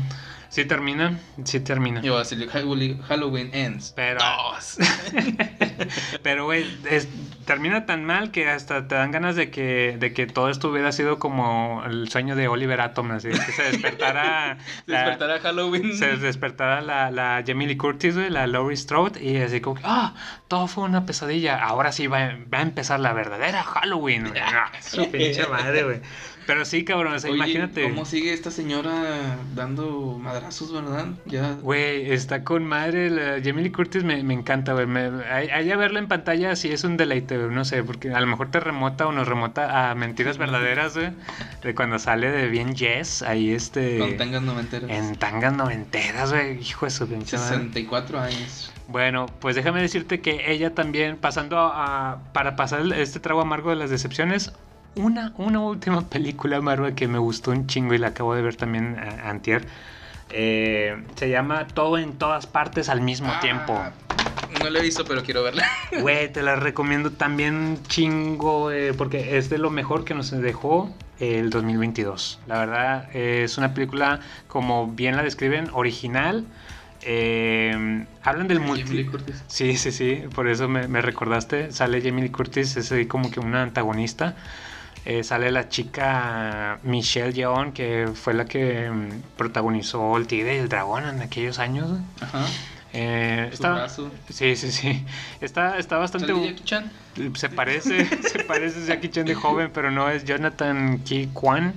Sí 0.50 0.66
termina, 0.66 1.20
sí 1.44 1.60
termina. 1.60 2.02
Yo 2.02 2.14
voy 2.14 2.22
a 2.22 2.24
decir 2.24 2.50
Halloween, 2.50 3.52
Ends. 3.54 3.94
Pero, 3.96 4.20
Dos. 4.20 4.78
pero 6.24 6.46
güey, 6.46 6.66
es- 6.90 7.08
termina 7.46 7.86
tan 7.86 8.06
mal 8.06 8.32
que 8.32 8.48
hasta 8.50 8.88
te 8.88 8.96
dan 8.96 9.12
ganas 9.12 9.36
de 9.36 9.50
que, 9.52 9.96
de 10.00 10.14
que 10.14 10.28
todo 10.28 10.50
esto 10.50 10.70
hubiera 10.70 10.92
sido 10.92 11.20
como 11.20 11.84
el 11.86 12.10
sueño 12.10 12.36
de 12.36 12.48
Oliver 12.48 12.82
Atom, 12.82 13.12
así, 13.12 13.30
que 13.30 13.36
se 13.52 13.64
despertara, 13.64 14.58
la- 14.86 14.98
Despertará 15.04 15.40
Halloween. 15.40 15.96
se 15.96 16.18
despertara 16.18 16.82
la, 16.82 17.12
la 17.12 17.44
Jamie 17.46 17.68
Lee 17.68 17.78
Curtis, 17.78 18.16
güey, 18.16 18.30
la 18.30 18.46
Laurie 18.48 18.78
Strode, 18.78 19.24
y 19.24 19.38
así 19.38 19.62
como, 19.62 19.76
que, 19.76 19.84
ah, 19.86 20.14
todo 20.48 20.68
fue 20.68 20.84
una 20.84 21.06
pesadilla, 21.06 21.58
ahora 21.64 21.92
sí 21.92 22.08
va, 22.08 22.36
va 22.54 22.60
a 22.60 22.62
empezar 22.62 23.00
la 23.00 23.14
verdadera 23.14 23.64
Halloween, 23.64 24.30
güey. 24.30 24.42
Su 24.82 25.10
pinche 25.12 25.46
madre, 25.48 25.84
güey. 25.84 26.02
Pero 26.48 26.66
sí, 26.66 26.84
cabrón, 26.84 27.14
o 27.14 27.20
sea, 27.20 27.30
Oye, 27.30 27.38
imagínate. 27.38 27.84
¿Cómo 27.84 28.06
sigue 28.06 28.34
esta 28.34 28.50
señora 28.50 29.38
dando 29.56 30.18
madrazos, 30.20 30.74
verdad? 30.74 31.08
Ya. 31.26 31.54
Güey, 31.62 32.12
está 32.12 32.44
con 32.44 32.66
madre. 32.66 33.10
La 33.12 33.34
Jamie 33.44 33.64
Lee 33.64 33.72
Curtis 33.72 34.04
me, 34.04 34.24
me 34.24 34.34
encanta, 34.34 34.74
güey. 34.74 34.88
Me, 34.88 35.02
a, 35.30 35.44
ella 35.60 35.78
verla 35.78 36.00
en 36.00 36.08
pantalla 36.08 36.56
sí 36.56 36.72
es 36.72 36.84
un 36.84 36.98
deleite, 36.98 37.38
güey. 37.38 37.54
No 37.54 37.66
sé, 37.66 37.84
porque 37.84 38.12
a 38.14 38.20
lo 38.20 38.26
mejor 38.28 38.50
te 38.50 38.60
remota 38.60 39.06
o 39.08 39.12
nos 39.12 39.28
remota 39.28 39.92
a 39.92 39.96
mentiras 39.96 40.38
verdaderas, 40.40 40.96
güey. 40.96 41.12
De 41.62 41.76
cuando 41.76 42.00
sale 42.00 42.32
de 42.32 42.48
bien 42.48 42.76
Jess, 42.76 43.22
ahí 43.22 43.52
este. 43.52 44.00
Con 44.00 44.18
tangas 44.18 44.42
noventeras. 44.42 44.90
En 44.90 45.16
tangas 45.18 45.54
noventeras, 45.54 46.32
güey. 46.34 46.60
Hijo 46.62 46.86
de 46.86 46.92
su 46.92 47.08
pinche 47.08 47.38
madre. 47.38 47.58
64 47.58 48.20
años. 48.20 48.72
Bueno, 48.88 49.28
pues 49.40 49.56
déjame 49.56 49.82
decirte 49.84 50.20
que 50.20 50.52
ella 50.52 50.74
también, 50.74 51.18
pasando 51.18 51.60
a. 51.60 52.14
a- 52.14 52.34
para 52.34 52.56
pasar 52.56 52.82
este 52.94 53.20
trago 53.20 53.42
amargo 53.42 53.70
de 53.70 53.76
las 53.76 53.92
decepciones. 53.92 54.52
Una, 54.96 55.34
una 55.38 55.60
última 55.60 56.10
película, 56.10 56.60
Marva, 56.62 56.92
que 56.94 57.08
me 57.08 57.20
gustó 57.20 57.52
un 57.52 57.68
chingo 57.68 57.94
y 57.94 57.98
la 57.98 58.08
acabo 58.08 58.36
de 58.36 58.42
ver 58.42 58.56
también 58.56 58.98
a- 59.00 59.30
antier. 59.30 59.66
Eh, 60.30 60.96
se 61.16 61.30
llama 61.30 61.68
Todo 61.68 61.98
en 61.98 62.18
todas 62.18 62.48
partes 62.48 62.90
al 62.90 63.02
mismo 63.02 63.32
Ah, 63.32 63.40
tiempo. 63.40 63.82
No 64.60 64.70
la 64.70 64.80
he 64.80 64.82
visto, 64.82 65.06
pero 65.06 65.24
quiero 65.24 65.44
verla. 65.44 65.66
Güey, 66.02 66.32
te 66.32 66.42
la 66.44 66.56
recomiendo 66.56 67.12
también 67.12 67.80
chingo, 67.88 68.72
eh, 68.72 68.94
porque 68.94 69.38
es 69.38 69.50
de 69.50 69.58
lo 69.58 69.70
mejor 69.70 70.06
que 70.06 70.14
nos 70.14 70.32
dejó 70.32 70.94
el 71.20 71.50
2022. 71.50 72.40
La 72.46 72.60
verdad, 72.60 73.10
eh, 73.14 73.44
es 73.44 73.58
una 73.58 73.74
película, 73.74 74.20
como 74.48 74.88
bien 74.92 75.16
la 75.16 75.24
describen, 75.24 75.70
original. 75.74 76.46
Eh, 77.02 78.06
hablan 78.22 78.48
del 78.48 78.60
Jamie 78.60 78.84
Lee 78.84 78.84
multi... 78.84 79.06
Curtis. 79.06 79.44
Sí, 79.48 79.78
sí, 79.78 79.92
sí, 79.92 80.24
por 80.34 80.48
eso 80.48 80.68
me, 80.68 80.88
me 80.88 81.02
recordaste. 81.02 81.72
Sale 81.72 82.02
Jamie 82.02 82.24
Lee 82.26 82.30
Curtis, 82.32 82.76
es 82.78 82.94
como 83.08 83.32
que 83.32 83.40
una 83.40 83.64
antagonista. 83.64 84.36
Eh, 85.06 85.24
sale 85.24 85.52
la 85.52 85.70
chica 85.70 86.80
Michelle 86.84 87.34
Yeoh, 87.34 87.74
que 87.74 88.10
fue 88.14 88.34
la 88.34 88.46
que 88.46 88.90
mm, 88.90 89.10
protagonizó 89.38 90.18
El 90.18 90.28
Tigre 90.28 90.56
y 90.56 90.60
el 90.60 90.70
Dragón 90.70 91.08
en 91.08 91.22
aquellos 91.22 91.58
años. 91.60 91.90
Ajá. 92.22 92.46
Eh, 92.92 93.50
está, 93.54 93.88
sí, 93.88 94.56
sí, 94.56 94.72
sí. 94.72 95.06
Está, 95.42 95.78
está 95.78 95.98
bastante... 95.98 96.28
¿Sale 96.28 96.48
Jackie 96.48 96.64
Chan? 96.64 96.92
Se 97.36 97.50
parece, 97.50 98.06
se 98.30 98.40
parece 98.44 98.82
a 98.84 98.86
Jackie 98.96 99.10
Chan 99.10 99.26
de 99.26 99.36
joven, 99.36 99.72
pero 99.74 99.90
no 99.92 100.10
es 100.10 100.26
Jonathan 100.26 101.00
Ki 101.04 101.30
Kwan. 101.34 101.74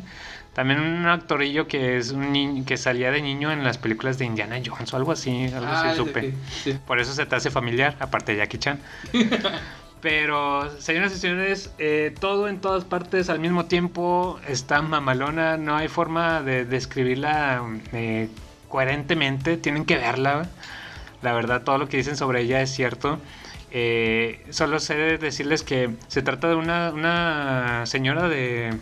También 0.54 0.80
un 0.80 1.06
actorillo 1.06 1.66
que 1.66 1.96
es 1.96 2.10
un 2.12 2.30
niño 2.32 2.64
que 2.66 2.76
salía 2.76 3.10
de 3.10 3.22
niño 3.22 3.50
en 3.52 3.64
las 3.64 3.78
películas 3.78 4.18
de 4.18 4.26
Indiana 4.26 4.56
Jones 4.64 4.92
o 4.92 4.96
algo 4.98 5.12
así, 5.12 5.46
algo 5.46 5.66
Ah, 5.66 5.88
así 5.90 5.96
supe. 5.96 6.20
que- 6.20 6.34
sí. 6.62 6.78
Por 6.86 6.98
eso 7.00 7.14
se 7.14 7.24
te 7.24 7.34
hace 7.36 7.50
familiar, 7.50 7.96
aparte 8.00 8.32
de 8.32 8.38
Jackie 8.38 8.58
Chan. 8.58 8.78
Pero, 10.02 10.68
señoras 10.80 11.14
y 11.14 11.18
señores, 11.18 11.70
eh, 11.78 12.12
todo 12.18 12.48
en 12.48 12.60
todas 12.60 12.84
partes 12.84 13.30
al 13.30 13.38
mismo 13.38 13.66
tiempo 13.66 14.40
está 14.48 14.82
mamalona. 14.82 15.56
No 15.56 15.76
hay 15.76 15.86
forma 15.86 16.42
de 16.42 16.64
describirla 16.64 17.62
eh, 17.92 18.28
coherentemente. 18.68 19.56
Tienen 19.56 19.84
que 19.84 19.96
verla. 19.96 20.48
La 21.22 21.32
verdad, 21.32 21.62
todo 21.62 21.78
lo 21.78 21.88
que 21.88 21.98
dicen 21.98 22.16
sobre 22.16 22.40
ella 22.40 22.60
es 22.60 22.70
cierto. 22.70 23.20
Eh, 23.70 24.44
solo 24.50 24.80
sé 24.80 24.96
decirles 25.18 25.62
que 25.62 25.90
se 26.08 26.20
trata 26.20 26.48
de 26.48 26.56
una, 26.56 26.90
una 26.90 27.86
señora 27.86 28.28
de, 28.28 28.74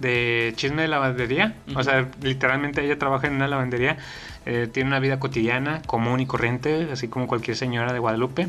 de 0.00 0.52
chisme 0.56 0.82
de 0.82 0.88
lavandería. 0.88 1.54
O 1.76 1.84
sea, 1.84 2.08
literalmente 2.20 2.84
ella 2.84 2.98
trabaja 2.98 3.28
en 3.28 3.34
una 3.36 3.46
lavandería. 3.46 3.96
eh, 4.44 4.68
tiene 4.72 4.88
una 4.88 4.98
vida 4.98 5.20
cotidiana, 5.20 5.82
común 5.86 6.18
y 6.20 6.26
corriente, 6.26 6.88
así 6.92 7.08
como 7.08 7.28
cualquier 7.28 7.56
señora 7.56 7.92
de 7.92 8.00
Guadalupe. 8.00 8.48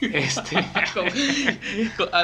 Este, 0.00 0.56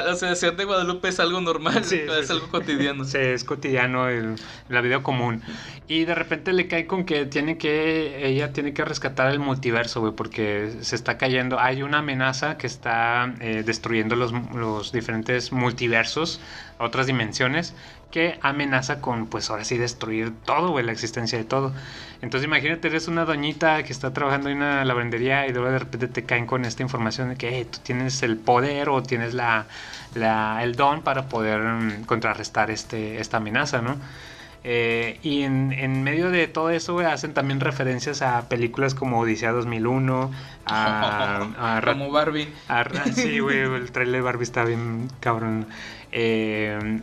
O 0.09 0.15
sea, 0.15 0.35
ser 0.35 0.55
de 0.55 0.65
Guadalupe 0.65 1.07
es 1.09 1.19
algo 1.19 1.41
normal, 1.41 1.83
Sí, 1.83 1.95
es 2.19 2.27
sí, 2.27 2.33
algo 2.33 2.45
sí. 2.45 2.51
cotidiano. 2.51 3.03
Sí, 3.05 3.17
es 3.17 3.43
cotidiano, 3.43 4.07
el- 4.09 4.35
la 4.69 4.81
vida 4.81 5.01
común. 5.03 5.41
Y 5.87 6.05
de 6.05 6.15
repente 6.15 6.53
le 6.53 6.67
cae 6.67 6.85
con 6.87 7.05
que 7.05 7.25
tiene 7.25 7.57
que, 7.57 8.27
ella 8.27 8.53
tiene 8.53 8.73
que 8.73 8.85
rescatar 8.85 9.31
el 9.31 9.39
multiverso, 9.39 10.01
güey, 10.01 10.13
porque 10.13 10.71
se 10.81 10.95
está 10.95 11.17
cayendo. 11.17 11.59
Hay 11.59 11.83
una 11.83 11.99
amenaza 11.99 12.57
que 12.57 12.67
está 12.67 13.33
eh, 13.39 13.63
destruyendo 13.65 14.15
los, 14.15 14.33
los 14.55 14.91
diferentes 14.91 15.51
multiversos, 15.51 16.39
otras 16.79 17.07
dimensiones, 17.07 17.73
que 18.13 18.37
amenaza 18.43 19.01
con, 19.01 19.25
pues 19.25 19.49
ahora 19.49 19.63
sí, 19.65 19.77
destruir 19.79 20.31
todo, 20.45 20.69
güey, 20.69 20.85
la 20.85 20.91
existencia 20.91 21.35
de 21.37 21.43
todo. 21.45 21.73
Entonces 22.21 22.45
imagínate, 22.47 22.87
eres 22.87 23.07
una 23.07 23.25
doñita 23.25 23.81
que 23.81 23.91
está 23.91 24.13
trabajando 24.13 24.49
en 24.49 24.57
una 24.57 24.85
lavandería 24.85 25.47
y 25.47 25.51
luego 25.51 25.71
de 25.71 25.79
repente 25.79 26.07
te 26.07 26.23
caen 26.23 26.45
con 26.45 26.63
esta 26.63 26.83
información 26.83 27.29
de 27.29 27.35
que 27.37 27.59
"Eh, 27.59 27.65
tú 27.65 27.79
tienes 27.81 28.21
el 28.21 28.37
poder 28.37 28.89
o 28.89 29.01
tienes 29.01 29.33
la, 29.33 29.65
la- 30.13 30.59
el 30.63 30.75
don 30.75 31.01
para 31.01 31.27
poder 31.27 31.59
mm, 31.61 32.03
contrarrestar 32.05 32.69
este, 32.69 33.19
esta 33.19 33.37
amenaza, 33.37 33.81
¿no? 33.81 33.97
Eh, 34.65 35.19
y 35.23 35.41
en, 35.41 35.73
en 35.73 36.03
medio 36.03 36.29
de 36.29 36.47
todo 36.47 36.69
eso, 36.69 36.93
güey, 36.93 37.05
hacen 37.07 37.33
también 37.33 37.59
referencias 37.59 38.21
a 38.21 38.47
películas 38.47 38.93
como 38.95 39.19
Odisea 39.19 39.51
2001, 39.51 40.31
a, 40.65 41.41
a 41.57 41.81
Como 41.85 42.11
Barbie. 42.11 42.47
a 42.69 42.85
sí, 43.13 43.39
güey, 43.39 43.57
el 43.59 43.91
trailer 43.91 44.17
de 44.17 44.21
Barbie 44.21 44.43
está 44.43 44.63
bien 44.63 45.09
cabrón. 45.19 45.65
Eh, 46.13 47.01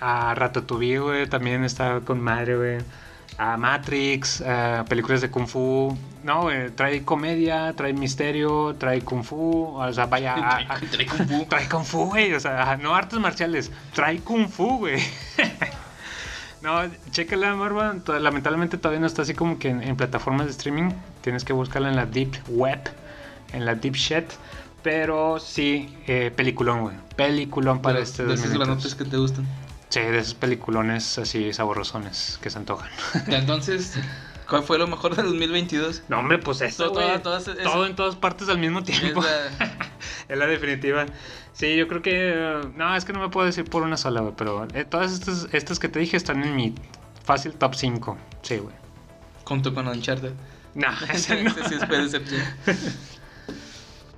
a 0.00 0.34
Ratatouille, 0.34 0.98
güey, 0.98 1.26
también 1.28 1.64
está 1.64 2.00
con 2.00 2.20
madre, 2.20 2.56
güey. 2.56 2.78
A 3.38 3.56
Matrix, 3.56 4.42
a 4.42 4.84
películas 4.88 5.20
de 5.22 5.30
Kung 5.30 5.46
Fu. 5.46 5.96
No, 6.24 6.42
güey, 6.42 6.70
trae 6.70 7.04
comedia, 7.04 7.72
trae 7.74 7.92
misterio, 7.94 8.74
trae 8.78 9.00
Kung 9.02 9.22
Fu. 9.24 9.76
O 9.76 9.92
sea, 9.92 10.06
vaya. 10.06 10.34
a- 10.36 10.74
a- 10.74 10.80
Trae 10.90 11.06
Kung 11.06 11.26
Fu. 11.28 11.46
Trae 11.48 11.68
Kung 11.68 11.84
Fu, 11.84 12.04
güey. 12.06 12.34
O 12.34 12.40
sea, 12.40 12.76
no 12.82 12.94
artes 12.94 13.18
marciales, 13.18 13.70
trae 13.94 14.18
Kung 14.20 14.48
Fu, 14.48 14.78
güey. 14.78 15.00
No, 16.62 16.82
chécala, 17.10 17.54
Marva. 17.54 17.96
Lamentablemente 18.20 18.76
todavía 18.76 19.00
no 19.00 19.06
está 19.06 19.22
así 19.22 19.32
como 19.32 19.58
que 19.58 19.70
en, 19.70 19.82
en 19.82 19.96
plataformas 19.96 20.44
de 20.44 20.52
streaming. 20.52 20.90
Tienes 21.22 21.42
que 21.44 21.54
buscarla 21.54 21.88
en 21.88 21.96
la 21.96 22.04
Deep 22.04 22.34
Web, 22.48 22.80
en 23.54 23.64
la 23.64 23.74
Deep 23.74 23.94
Shit. 23.94 24.26
Pero 24.82 25.38
sí, 25.38 25.96
eh, 26.06 26.30
peliculón, 26.36 26.82
güey. 26.82 26.96
Peliculón 27.16 27.80
para 27.80 27.96
de, 27.96 28.02
este 28.02 28.24
de 28.26 28.34
esos 28.34 28.44
2022. 28.52 28.66
granotes 28.68 28.94
que 28.94 29.04
te 29.06 29.16
gustan. 29.16 29.46
Sí, 29.90 30.00
de 30.00 30.18
esos 30.18 30.34
peliculones 30.34 31.18
así 31.18 31.52
sabrosones 31.52 32.38
que 32.42 32.48
se 32.50 32.58
antojan. 32.58 32.88
Entonces, 33.26 33.94
¿cuál 34.48 34.62
fue 34.62 34.78
lo 34.78 34.86
mejor 34.86 35.14
del 35.16 35.26
2022? 35.26 36.04
No, 36.08 36.20
hombre, 36.20 36.38
pues 36.38 36.60
eso, 36.62 36.90
Todo- 36.90 37.84
en 37.86 37.94
todas 37.96 38.16
partes 38.16 38.48
al 38.48 38.58
mismo 38.58 38.78
Es 38.80 38.84
tiempo. 38.86 39.20
la- 39.22 39.76
Es 40.28 40.38
la 40.38 40.46
definitiva. 40.46 41.06
Sí, 41.52 41.76
yo 41.76 41.88
creo 41.88 42.02
que. 42.02 42.70
No, 42.76 42.94
es 42.96 43.04
que 43.04 43.12
no 43.12 43.18
me 43.18 43.28
puedo 43.30 43.46
decir 43.46 43.64
por 43.64 43.82
una 43.82 43.96
sola, 43.96 44.20
güey. 44.20 44.32
Pero 44.36 44.66
eh, 44.74 44.84
todas 44.84 45.12
estas, 45.12 45.48
estas 45.52 45.80
que 45.80 45.88
te 45.88 45.98
dije 45.98 46.16
están 46.16 46.42
en 46.44 46.54
mi 46.54 46.74
fácil 47.24 47.52
top 47.54 47.74
5. 47.74 48.16
Sí, 48.42 48.58
güey. 48.58 48.74
junto 49.44 49.74
con 49.74 49.88
Uncharted. 49.88 50.32
No, 50.74 50.86
Ese 51.12 51.42
no. 51.42 51.50
sí 51.52 51.74
es 51.74 51.84
puede 51.84 52.08
ser, 52.08 52.22
sí. 52.28 52.36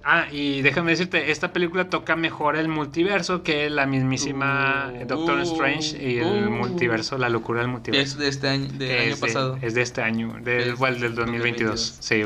Ah, 0.05 0.27
y 0.33 0.63
déjame 0.63 0.91
decirte, 0.91 1.31
esta 1.31 1.53
película 1.53 1.89
toca 1.89 2.17
mejor 2.17 2.57
el 2.57 2.69
multiverso 2.69 3.43
que 3.43 3.71
la 3.71 3.87
mismísima 3.87 4.93
Uh, 4.95 5.07
Doctor 5.07 5.39
uh, 5.39 5.43
Strange 5.43 5.97
y 6.03 6.19
el 6.19 6.49
uh. 6.49 6.51
multiverso, 6.51 7.19
la 7.19 7.29
locura 7.29 7.61
del 7.61 7.69
multiverso. 7.69 8.03
Es 8.15 8.19
de 8.19 8.29
este 8.29 8.49
año, 8.49 8.69
del 8.73 9.01
año 9.01 9.15
de- 9.15 9.21
pasado. 9.21 9.59
Es 9.63 9.75
de 9.75 9.83
este 9.83 10.03
año, 10.03 10.35
del, 10.43 10.61
Es 10.61 10.67
igual 10.69 11.01
del 11.01 11.15
2022. 11.15 11.99
2022. 11.99 11.99
Sí. 12.01 12.23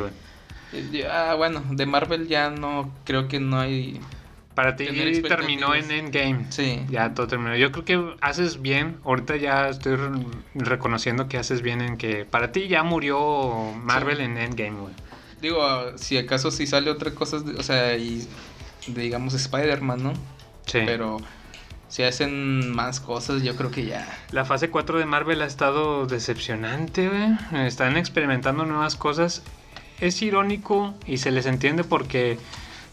Eh, 0.73 1.07
Ah, 1.11 1.35
bueno, 1.36 1.62
de 1.70 1.86
Marvel 1.86 2.28
ya 2.28 2.51
no 2.51 2.90
creo 3.05 3.28
que 3.28 3.40
no 3.40 3.59
hay. 3.61 4.01
Para 4.55 4.74
ti 4.74 4.86
terminó 5.23 5.74
en. 5.74 5.90
Endgame. 5.90 6.47
Sí. 6.51 6.81
Ya 6.89 7.12
todo 7.12 7.27
terminó. 7.27 7.55
Yo 7.57 7.70
creo 7.73 7.85
que 7.85 8.16
haces 8.23 8.62
bien. 8.62 8.97
Ahorita 9.05 9.36
ya 9.36 9.69
estoy 9.69 9.97
re- 9.97 10.09
reconociendo 10.55 11.28
que 11.28 11.36
haces 11.36 11.61
bien 11.62 11.82
en 11.82 11.97
que 11.98 12.24
para 12.24 12.53
ti 12.53 12.66
ya 12.69 12.82
murió 12.82 13.73
Marvel 13.77 14.16
Sí. 14.16 14.23
en 14.24 14.39
Endgame, 14.39 14.78
güey. 14.81 14.94
Digo, 15.47 15.62
si 15.94 16.18
acaso 16.18 16.51
si 16.51 16.66
sale 16.66 16.90
otra 16.90 17.12
cosa, 17.12 17.36
o 17.56 17.62
sea, 17.62 17.97
y 17.97 18.27
digamos 18.89 19.32
Spider-Man, 19.32 20.02
¿no? 20.02 20.12
Sí. 20.66 20.81
Pero 20.85 21.18
si 21.86 22.02
hacen 22.02 22.73
más 22.73 22.98
cosas, 22.98 23.44
yo 23.44 23.55
creo 23.55 23.70
que 23.70 23.86
ya. 23.86 24.09
La 24.32 24.44
fase 24.44 24.70
4 24.70 24.98
de 24.98 25.06
Marvel 25.06 25.40
ha 25.43 25.47
estado 25.47 26.06
decepcionante, 26.06 27.09
güey. 27.09 27.64
Están 27.64 27.97
experimentando 27.97 28.64
nuevas 28.64 28.97
cosas. 28.97 29.44
Es 30.01 30.20
irónico 30.20 30.94
y 31.06 31.18
se 31.18 31.31
les 31.31 31.47
entiende 31.47 31.85
porque... 31.85 32.39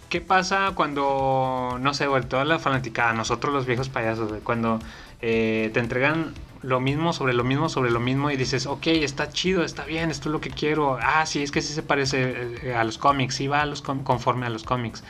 ¿Qué 0.09 0.21
pasa 0.21 0.73
cuando, 0.75 1.79
no 1.81 1.95
sé, 1.95 2.05
güey, 2.05 2.21
toda 2.21 2.45
la 2.45 2.59
fanaticada, 2.59 3.13
nosotros 3.13 3.51
los 3.51 3.65
viejos 3.65 3.89
payasos, 3.89 4.29
güey, 4.29 4.41
cuando 4.41 4.77
eh, 5.21 5.71
te 5.73 5.79
entregan 5.79 6.35
lo 6.63 6.79
mismo 6.79 7.13
sobre 7.13 7.33
lo 7.33 7.43
mismo 7.43 7.69
sobre 7.69 7.91
lo 7.91 7.99
mismo 7.99 8.31
y 8.31 8.37
dices, 8.37 8.65
ok, 8.65 8.87
está 8.87 9.29
chido, 9.29 9.63
está 9.63 9.85
bien, 9.85 10.09
esto 10.09 10.29
es 10.29 10.33
lo 10.33 10.41
que 10.41 10.49
quiero. 10.49 10.97
Ah, 11.01 11.25
sí, 11.25 11.43
es 11.43 11.51
que 11.51 11.61
sí 11.61 11.73
se 11.73 11.83
parece 11.83 12.59
eh, 12.63 12.75
a 12.75 12.83
los 12.83 12.97
cómics, 12.97 13.35
sí 13.35 13.47
va 13.47 13.61
a 13.61 13.65
los 13.65 13.81
conforme 13.81 14.45
a 14.45 14.49
los 14.49 14.63
cómics. 14.63 15.03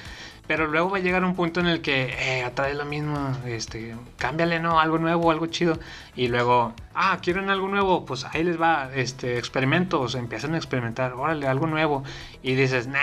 Pero 0.46 0.68
luego 0.68 0.90
va 0.90 0.98
a 0.98 1.00
llegar 1.00 1.24
un 1.24 1.36
punto 1.36 1.62
en 1.62 1.68
el 1.68 1.82
que 1.82 2.04
eh, 2.20 2.44
atrae 2.44 2.74
lo 2.74 2.84
mismo, 2.84 3.32
este, 3.46 3.96
cámbiale, 4.18 4.60
¿no? 4.60 4.78
Algo 4.80 4.98
nuevo, 5.00 5.32
algo 5.32 5.46
chido. 5.48 5.80
Y 6.16 6.28
luego, 6.28 6.74
ah, 6.94 7.18
¿quieren 7.22 7.50
algo 7.50 7.70
nuevo? 7.70 8.06
Pues 8.06 8.26
ahí 8.26 8.44
les 8.44 8.62
va, 8.62 8.90
este, 8.94 9.38
experimentos, 9.38 10.16
empiezan 10.16 10.54
a 10.54 10.58
experimentar, 10.58 11.14
órale, 11.14 11.48
algo 11.48 11.66
nuevo. 11.68 12.04
Y 12.42 12.56
dices, 12.56 12.88
nah, 12.88 13.00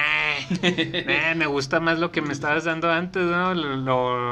nah, 1.07 1.35
me 1.35 1.47
gusta 1.47 1.81
más 1.81 1.99
lo 1.99 2.13
que 2.13 2.21
me 2.21 2.35
estabas 2.35 2.65
dando 2.65 2.91
antes, 2.93 3.23
¿no? 3.25 3.55
Lo- 3.55 3.77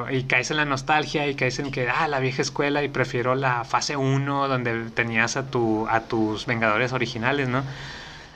lo- 0.04 0.10
y 0.10 0.24
caes 0.24 0.50
en 0.50 0.58
la 0.58 0.66
nostalgia 0.66 1.26
y 1.28 1.34
caes 1.34 1.58
en 1.60 1.70
que, 1.70 1.88
ah, 1.88 2.08
la 2.08 2.20
vieja 2.20 2.42
escuela 2.42 2.82
y 2.84 2.88
prefiero 2.88 3.34
la 3.34 3.64
fase 3.64 3.96
1 3.96 4.48
donde 4.48 4.90
tenías 4.90 5.38
a, 5.38 5.50
tu, 5.50 5.88
a 5.88 6.00
tus 6.08 6.44
Vengadores 6.44 6.92
originales, 6.92 7.48
¿no? 7.48 7.64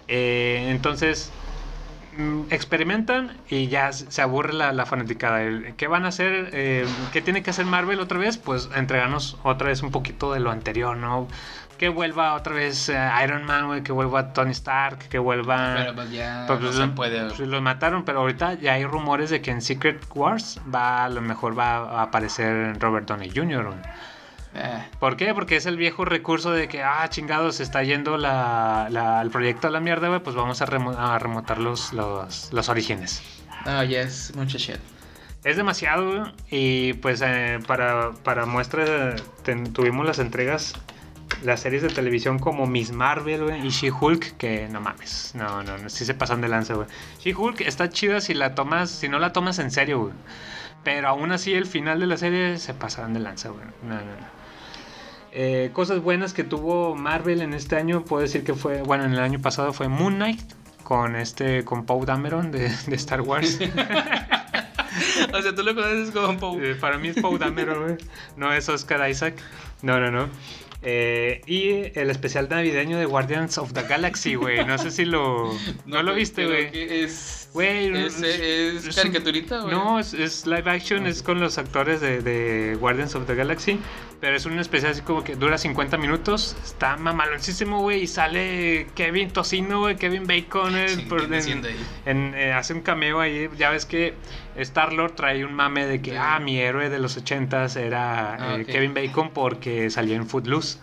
Eh, 0.09 0.69
entonces, 0.71 1.33
experimentan 2.51 3.33
y 3.49 3.69
ya 3.69 3.93
se 3.93 4.23
aburre 4.23 4.53
la, 4.53 4.73
la 4.73 4.87
fanaticada. 4.87 5.41
¿Qué 5.77 5.87
van 5.89 6.05
a 6.05 6.09
hacer? 6.09 6.51
Eh, 6.53 6.87
¿Qué 7.13 7.23
tiene 7.23 7.43
que 7.43 7.51
hacer 7.51 7.67
Marvel 7.67 8.01
otra 8.01 8.19
vez? 8.19 8.37
Pues 8.39 8.69
entregarnos 8.75 9.37
otra 9.43 9.69
vez 9.69 9.83
un 9.83 9.91
poquito 9.91 10.33
de 10.33 10.41
lo 10.41 10.51
anterior, 10.51 10.97
¿no? 10.97 11.29
Que 11.79 11.89
vuelva 11.89 12.35
otra 12.35 12.55
vez 12.55 12.89
eh, 12.91 13.11
Iron 13.25 13.45
Man, 13.45 13.67
güey, 13.67 13.83
que 13.83 13.91
vuelva 13.93 14.33
Tony 14.33 14.53
Stark, 14.53 14.99
que 15.09 15.19
vuelva... 15.19 15.75
Pero 15.79 15.95
pues 15.97 16.11
ya 16.13 16.45
Pues, 16.47 16.61
no 16.61 16.67
pues, 16.67 16.77
se 16.77 16.87
lo- 16.87 16.95
puede. 16.95 17.31
pues, 17.35 17.63
mataron, 17.63 18.05
pero 18.05 18.21
ahorita 18.21 18.55
ya 18.55 18.75
hay 18.75 18.85
rumores 18.85 19.31
de 19.31 19.41
que 19.43 19.51
en 19.51 19.61
Secret 19.63 20.01
Wars 20.15 20.61
va, 20.73 21.05
a 21.05 21.09
lo 21.09 21.21
mejor 21.23 21.59
va 21.59 21.79
a 21.99 22.03
aparecer 22.03 22.79
Robert 22.79 23.09
Downey 23.09 23.33
Jr. 23.35 23.75
Eh, 24.55 24.85
¿Por 25.01 25.17
qué? 25.17 25.33
Porque 25.35 25.57
es 25.57 25.65
el 25.67 25.77
viejo 25.77 26.05
recurso 26.05 26.51
de 26.53 26.69
que, 26.69 26.83
ah, 26.83 27.09
chingados, 27.09 27.57
se 27.57 27.63
está 27.63 27.83
yendo 27.83 28.19
la, 28.19 28.89
la- 28.91 29.23
el 29.23 29.31
proyecto 29.31 29.69
a 29.69 29.71
la 29.71 29.81
mierda, 29.81 30.09
güey, 30.09 30.21
pues 30.21 30.37
vamos 30.37 30.61
a, 30.61 30.67
remo- 30.67 30.95
a 30.97 31.19
remontar 31.19 31.59
los, 31.59 31.93
los, 31.93 32.53
los 32.53 32.69
orígenes. 32.69 33.23
no, 33.65 33.83
ya 33.85 34.03
es 34.03 34.35
mucha 34.37 34.59
shit. 34.59 34.77
Es 35.45 35.57
demasiado, 35.57 36.05
güey, 36.07 36.33
y 36.51 36.93
pues 36.95 37.23
eh, 37.25 37.61
para, 37.67 38.13
para 38.23 38.45
muestra 38.47 39.17
ten- 39.43 39.73
tuvimos 39.73 40.05
las 40.07 40.19
entregas, 40.19 40.75
las 41.43 41.61
series 41.61 41.83
de 41.83 41.89
televisión 41.89 42.39
como 42.39 42.67
Miss 42.67 42.93
Marvel, 42.93 43.45
güey, 43.45 43.67
y 43.67 43.71
She-Hulk, 43.71 44.37
que 44.37 44.69
no 44.69 44.81
mames, 44.83 45.33
no, 45.35 45.63
no, 45.63 45.79
no, 45.79 45.89
sí 45.89 46.05
se 46.05 46.13
pasan 46.15 46.43
de 46.43 46.49
lanza, 46.49 46.75
güey. 46.75 46.87
She-Hulk 47.25 47.63
está 47.63 47.89
chida 47.89 48.21
si 48.21 48.35
la 48.35 48.55
tomas, 48.55 48.91
si 48.91 49.09
no 49.09 49.19
la 49.19 49.33
tomas 49.33 49.59
en 49.59 49.71
serio, 49.71 50.01
güey. 50.01 50.13
Pero 50.85 51.09
aún 51.09 51.33
así, 51.33 51.55
el 51.55 51.67
final 51.67 52.01
de 52.01 52.07
la 52.07 52.17
serie 52.19 52.59
se 52.59 52.75
pasaron 52.75 53.15
de 53.15 53.21
lanza, 53.21 53.49
güey. 53.49 53.65
No, 53.83 53.95
no, 53.95 54.01
no. 54.01 54.42
Eh, 55.33 55.71
cosas 55.73 56.01
buenas 56.01 56.35
que 56.35 56.45
tuvo 56.45 56.95
Marvel 56.95 57.41
en 57.41 57.55
este 57.55 57.77
año, 57.77 58.05
puedo 58.05 58.23
decir 58.23 58.45
que 58.45 58.55
fue, 58.55 58.83
bueno, 58.83 59.05
en 59.05 59.13
el 59.13 59.21
año 59.21 59.41
pasado 59.41 59.73
fue 59.73 59.89
Moon 59.89 60.17
Knight 60.17 60.41
con 60.85 61.17
este, 61.17 61.65
con 61.65 61.87
Poe 61.87 62.05
Dameron 62.05 62.51
de, 62.51 62.69
de 62.87 62.97
Star 62.97 63.23
Wars. 63.23 63.59
O 65.33 65.41
sea, 65.41 65.55
tú 65.55 65.63
lo 65.63 65.75
conoces 65.75 66.11
como 66.11 66.39
Poe. 66.39 66.73
Eh, 66.73 66.75
para 66.75 66.99
mí 66.99 67.09
es 67.09 67.17
Poe 67.21 67.39
Dameron, 67.39 67.83
güey. 67.83 67.97
No 68.37 68.53
es 68.53 68.69
Oscar 68.69 69.09
Isaac. 69.09 69.35
No, 69.81 69.99
no, 69.99 70.11
no. 70.11 70.29
Eh, 70.83 71.41
y 71.47 71.99
el 71.99 72.11
especial 72.11 72.49
navideño 72.49 72.99
de 72.99 73.07
Guardians 73.07 73.57
of 73.59 73.73
the 73.73 73.83
Galaxy, 73.83 74.35
güey. 74.35 74.65
No 74.67 74.79
sé 74.79 74.91
si 74.91 75.05
lo. 75.05 75.53
No, 75.87 76.03
lo 76.03 76.15
viste, 76.15 76.47
güey. 76.47 76.71
¿qué 76.71 77.05
Es, 77.05 77.42
Güey, 77.53 77.95
es, 77.95 78.23
es- 78.23 78.41
es 78.41 78.87
es 78.87 78.97
caricaturita, 78.97 79.61
güey. 79.61 79.75
No, 79.75 79.99
es, 79.99 80.15
es 80.15 80.47
live 80.47 80.71
action, 80.71 81.07
es 81.07 81.23
con 81.23 81.39
los 81.39 81.59
actores 81.59 82.01
de, 82.01 82.23
de 82.23 82.77
Guardians 82.77 83.15
of 83.15 83.27
the 83.27 83.35
Galaxy. 83.35 83.79
Pero 84.21 84.37
es 84.37 84.47
un 84.47 84.59
especial 84.59 84.93
así 84.93 85.03
como 85.03 85.23
que 85.25 85.35
dura 85.37 85.59
50 85.59 85.99
minutos. 85.99 86.57
Está 86.65 86.97
mamaloncísimo, 86.97 87.81
güey. 87.81 88.05
Y 88.05 88.07
sale 88.07 88.87
Kevin 88.95 89.31
Tocino, 89.33 89.81
güey. 89.81 89.97
Kevin 89.97 90.27
Bacon. 90.27 90.77
eh, 90.79 90.89
Sí, 90.91 91.03
por- 91.03 91.19
¿quién 91.19 91.33
en- 91.35 91.39
haciendo 91.41 91.69
ahí? 91.69 91.77
en, 92.07 92.35
eh, 92.37 92.53
hace 92.53 92.73
un 92.73 92.81
cameo 92.83 93.21
ahí. 93.21 93.49
Ya 93.59 93.71
ves 93.71 93.85
que 93.85 94.15
Star-Lord 94.57 95.17
trae 95.17 95.45
un 95.45 95.53
mame 95.55 95.87
de 95.87 96.01
que, 96.01 96.17
ah, 96.17 96.39
mi 96.39 96.59
héroe 96.59 96.89
de 96.89 96.99
los 97.01 97.17
80s 97.19 97.77
era 97.77 98.35
Ah, 98.37 98.57
eh. 98.61 98.65
Kevin 98.65 98.95
Bacon 98.95 99.31
porque 99.31 99.91
salía 99.91 100.17
en 100.17 100.27
Footloose. 100.29 100.79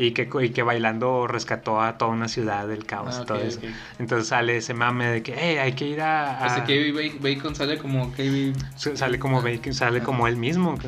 Y 0.00 0.12
que, 0.12 0.28
y 0.42 0.50
que 0.50 0.62
bailando 0.62 1.26
rescató 1.26 1.80
a 1.82 1.98
toda 1.98 2.12
una 2.12 2.28
ciudad 2.28 2.68
del 2.68 2.86
caos 2.86 3.16
Ah, 3.18 3.22
y 3.22 3.26
todo 3.26 3.38
ok, 3.38 3.44
eso. 3.44 3.58
ok. 3.58 3.64
Entonces 3.98 4.28
sale 4.28 4.56
ese 4.58 4.72
mame 4.72 5.06
de 5.08 5.22
que, 5.24 5.34
hey, 5.36 5.58
hay 5.58 5.72
que 5.72 5.86
ir 5.86 6.00
a. 6.00 6.40
a- 6.44 6.46
Ese 6.46 6.64
Kevin 6.64 6.94
Ba- 6.94 7.28
Bacon 7.28 7.54
sale 7.56 7.78
como 7.78 8.12
Kevin. 8.14 8.54
Sale 8.76 9.18
como 9.18 9.42
Bacon, 9.42 9.74
sale 9.74 10.00
como 10.00 10.28
él 10.28 10.36
mismo, 10.36 10.78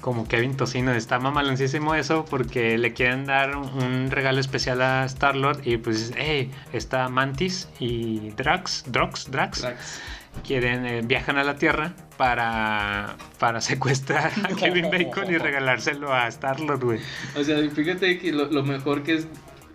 como 0.00 0.28
Kevin 0.28 0.56
Tocino. 0.56 0.92
Está 0.92 1.18
mamaloncísimo 1.18 1.96
eso 1.96 2.24
porque 2.30 2.78
le 2.78 2.92
quieren 2.92 3.26
dar 3.26 3.56
un- 3.56 4.08
regalo 4.12 4.38
especial 4.38 4.80
a 4.82 5.04
Star 5.06 5.34
Lord 5.34 5.62
y 5.64 5.76
pues, 5.78 6.12
hey, 6.16 6.52
está 6.72 7.08
Mantis 7.08 7.68
y 7.80 8.30
Drax, 8.36 8.84
Drax, 8.86 9.30
Drax, 9.32 9.62
Drax. 9.62 10.00
Quieren 10.38 10.86
eh, 10.86 11.02
viajan 11.04 11.38
a 11.38 11.44
la 11.44 11.56
Tierra 11.56 11.94
para 12.16 13.16
para 13.38 13.60
secuestrar 13.62 14.32
a 14.44 14.48
Kevin 14.54 14.90
Bacon 14.92 15.30
y 15.32 15.38
regalárselo 15.38 16.12
a 16.12 16.28
Star 16.28 16.60
Lord, 16.60 16.84
güey. 16.84 17.00
O 17.36 17.44
sea, 17.44 17.58
fíjate 17.70 18.18
que 18.18 18.32
lo, 18.32 18.46
lo 18.46 18.62
mejor 18.62 19.02
que 19.02 19.14
es. 19.14 19.28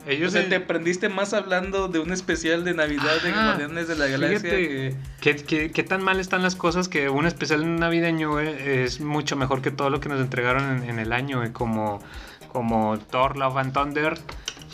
Ellos 0.05 0.29
o 0.29 0.37
sea, 0.37 0.49
te 0.49 0.55
aprendiste 0.55 1.07
más 1.07 1.33
hablando 1.33 1.87
de 1.87 1.99
un 1.99 2.11
especial 2.11 2.65
de 2.65 2.73
Navidad 2.73 3.21
de 3.23 3.29
Ajá. 3.29 3.45
Guardianes 3.45 3.87
de 3.87 3.95
la 3.95 4.07
Galaxia 4.07 4.39
Fíjate 4.39 4.67
que. 4.67 4.95
¿Qué, 5.21 5.35
qué, 5.37 5.71
qué 5.71 5.83
tan 5.83 6.03
mal 6.03 6.19
están 6.19 6.43
las 6.43 6.57
cosas 6.57 6.89
que 6.89 7.07
un 7.07 7.25
especial 7.25 7.79
navideño 7.79 8.31
güey, 8.31 8.49
es 8.49 8.99
mucho 8.99 9.37
mejor 9.37 9.61
que 9.61 9.71
todo 9.71 9.89
lo 9.89 10.01
que 10.01 10.09
nos 10.09 10.19
entregaron 10.19 10.83
en, 10.83 10.89
en 10.89 10.99
el 10.99 11.13
año, 11.13 11.37
güey, 11.37 11.53
como, 11.53 12.01
como 12.49 12.99
Thor, 12.99 13.37
Love 13.37 13.55
and 13.55 13.73
Thunder, 13.73 14.19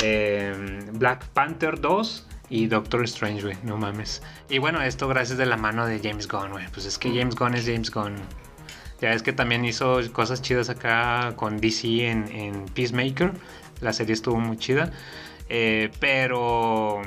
eh, 0.01 0.81
Black 0.93 1.25
Panther 1.27 1.79
2 1.79 2.28
y 2.49 2.67
Doctor 2.67 3.03
Strange, 3.03 3.43
güey, 3.43 3.57
no 3.63 3.77
mames. 3.77 4.21
Y 4.49 4.57
bueno, 4.57 4.81
esto 4.81 5.07
gracias 5.07 5.37
de 5.37 5.45
la 5.45 5.57
mano 5.57 5.85
de 5.85 5.99
James 5.99 6.27
Gunn, 6.27 6.51
güey, 6.51 6.65
pues 6.73 6.85
es 6.85 6.97
que 6.97 7.09
James 7.09 7.35
Gunn 7.35 7.55
es 7.55 7.65
James 7.65 7.91
Gunn. 7.91 8.15
Ya 9.01 9.13
es 9.13 9.23
que 9.23 9.31
también 9.31 9.63
hizo 9.63 9.99
cosas 10.11 10.41
chidas 10.41 10.69
acá 10.69 11.33
con 11.35 11.59
DC 11.59 12.09
en, 12.09 12.27
en 12.31 12.65
Peacemaker, 12.65 13.31
la 13.81 13.93
serie 13.93 14.13
estuvo 14.13 14.37
muy 14.39 14.57
chida, 14.57 14.91
eh, 15.47 15.89
pero 15.99 17.01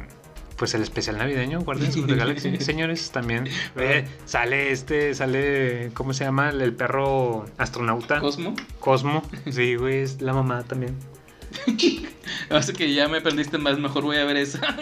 pues 0.56 0.74
el 0.74 0.82
especial 0.82 1.18
navideño, 1.18 1.60
Guardians 1.62 1.96
of 1.96 2.06
the 2.06 2.14
Galaxy, 2.14 2.56
señores, 2.60 3.10
también 3.10 3.48
eh, 3.76 4.06
sale 4.26 4.70
este, 4.70 5.12
sale, 5.14 5.90
¿cómo 5.92 6.14
se 6.14 6.24
llama? 6.24 6.50
El, 6.50 6.62
el 6.62 6.72
perro 6.72 7.46
astronauta. 7.58 8.20
Cosmo. 8.20 8.54
Cosmo. 8.78 9.22
Sí, 9.50 9.74
güey, 9.74 9.98
es 10.02 10.22
la 10.22 10.32
mamá 10.32 10.62
también. 10.62 10.96
Así 12.52 12.72
que 12.72 12.92
ya 12.92 13.08
me 13.08 13.20
perdiste 13.20 13.58
más, 13.58 13.78
mejor 13.78 14.04
voy 14.04 14.16
a 14.16 14.24
ver 14.24 14.36
esa. 14.36 14.60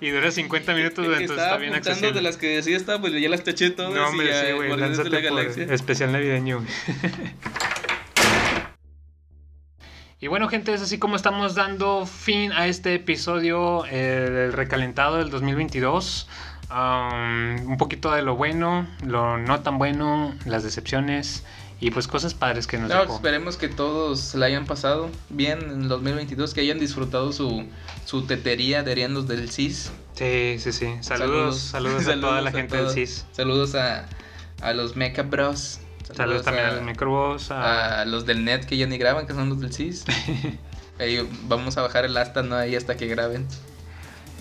Y 0.00 0.10
dura 0.10 0.30
50 0.30 0.74
minutos, 0.74 1.04
güey, 1.04 1.22
entonces 1.22 1.30
Estaba 1.30 1.46
está 1.46 1.56
bien 1.58 1.74
accesible. 1.74 2.12
de 2.12 2.22
las 2.22 2.36
que 2.36 2.56
decía 2.56 2.76
esta, 2.76 3.00
pues 3.00 3.12
ya 3.12 3.28
las 3.28 3.42
taché 3.42 3.70
todas. 3.70 3.92
No, 3.92 4.06
hombre, 4.08 4.26
y 4.26 4.30
ya, 4.30 4.46
sí, 4.46 4.52
güey, 4.52 4.70
la 4.70 4.76
lánzate 4.76 5.10
por 5.10 5.22
Galaxia. 5.22 5.64
especial 5.70 6.12
navideño. 6.12 6.58
güey. 6.60 6.68
Y 10.20 10.26
bueno, 10.26 10.48
gente, 10.48 10.74
es 10.74 10.82
así 10.82 10.98
como 10.98 11.14
estamos 11.14 11.54
dando 11.54 12.04
fin 12.04 12.50
a 12.52 12.66
este 12.66 12.94
episodio, 12.94 13.84
eh, 13.86 14.46
el 14.46 14.52
recalentado 14.52 15.18
del 15.18 15.30
2022. 15.30 16.28
Um, 16.70 17.70
un 17.70 17.76
poquito 17.78 18.10
de 18.10 18.22
lo 18.22 18.34
bueno, 18.36 18.86
lo 19.06 19.38
no 19.38 19.60
tan 19.60 19.78
bueno, 19.78 20.34
las 20.44 20.64
decepciones 20.64 21.44
y 21.80 21.90
pues 21.90 22.08
cosas 22.08 22.34
padres 22.34 22.66
que 22.66 22.78
nos 22.78 22.88
No, 22.90 23.00
dejó. 23.00 23.14
esperemos 23.14 23.56
que 23.56 23.68
todos 23.68 24.34
la 24.34 24.46
hayan 24.46 24.66
pasado 24.66 25.10
bien 25.30 25.60
en 25.70 25.82
el 25.82 25.88
2022, 25.88 26.54
que 26.54 26.60
hayan 26.62 26.78
disfrutado 26.78 27.32
su, 27.32 27.64
su 28.04 28.22
tetería 28.26 28.82
de 28.82 28.92
arianos 28.92 29.28
del 29.28 29.50
CIS. 29.50 29.90
Sí, 30.14 30.56
sí, 30.58 30.72
sí. 30.72 30.88
Saludos, 31.00 31.58
saludos, 31.58 32.06
a 32.08 32.14
toda 32.20 32.40
la 32.40 32.50
gente 32.50 32.76
del. 32.76 32.90
CIS. 32.90 33.26
Saludos 33.32 33.74
a, 33.76 34.06
a 34.60 34.72
los 34.72 34.96
Mecha 34.96 35.22
Bros. 35.22 35.80
Saludos 36.16 36.42
también 36.42 36.66
a 36.66 36.72
los 36.72 36.82
microbos, 36.82 37.50
a... 37.50 38.00
a 38.00 38.04
los 38.06 38.24
del 38.24 38.42
net 38.44 38.64
que 38.64 38.76
ya 38.78 38.86
ni 38.86 38.96
graban, 38.98 39.26
que 39.26 39.34
son 39.34 39.48
los 39.50 39.60
del 39.60 39.72
CIS. 39.72 40.04
Ahí 40.98 41.28
vamos 41.44 41.76
a 41.76 41.82
bajar 41.82 42.04
el 42.06 42.16
asta, 42.16 42.42
¿no? 42.42 42.56
Ahí 42.56 42.74
hasta 42.74 42.96
que 42.96 43.06
graben. 43.06 43.46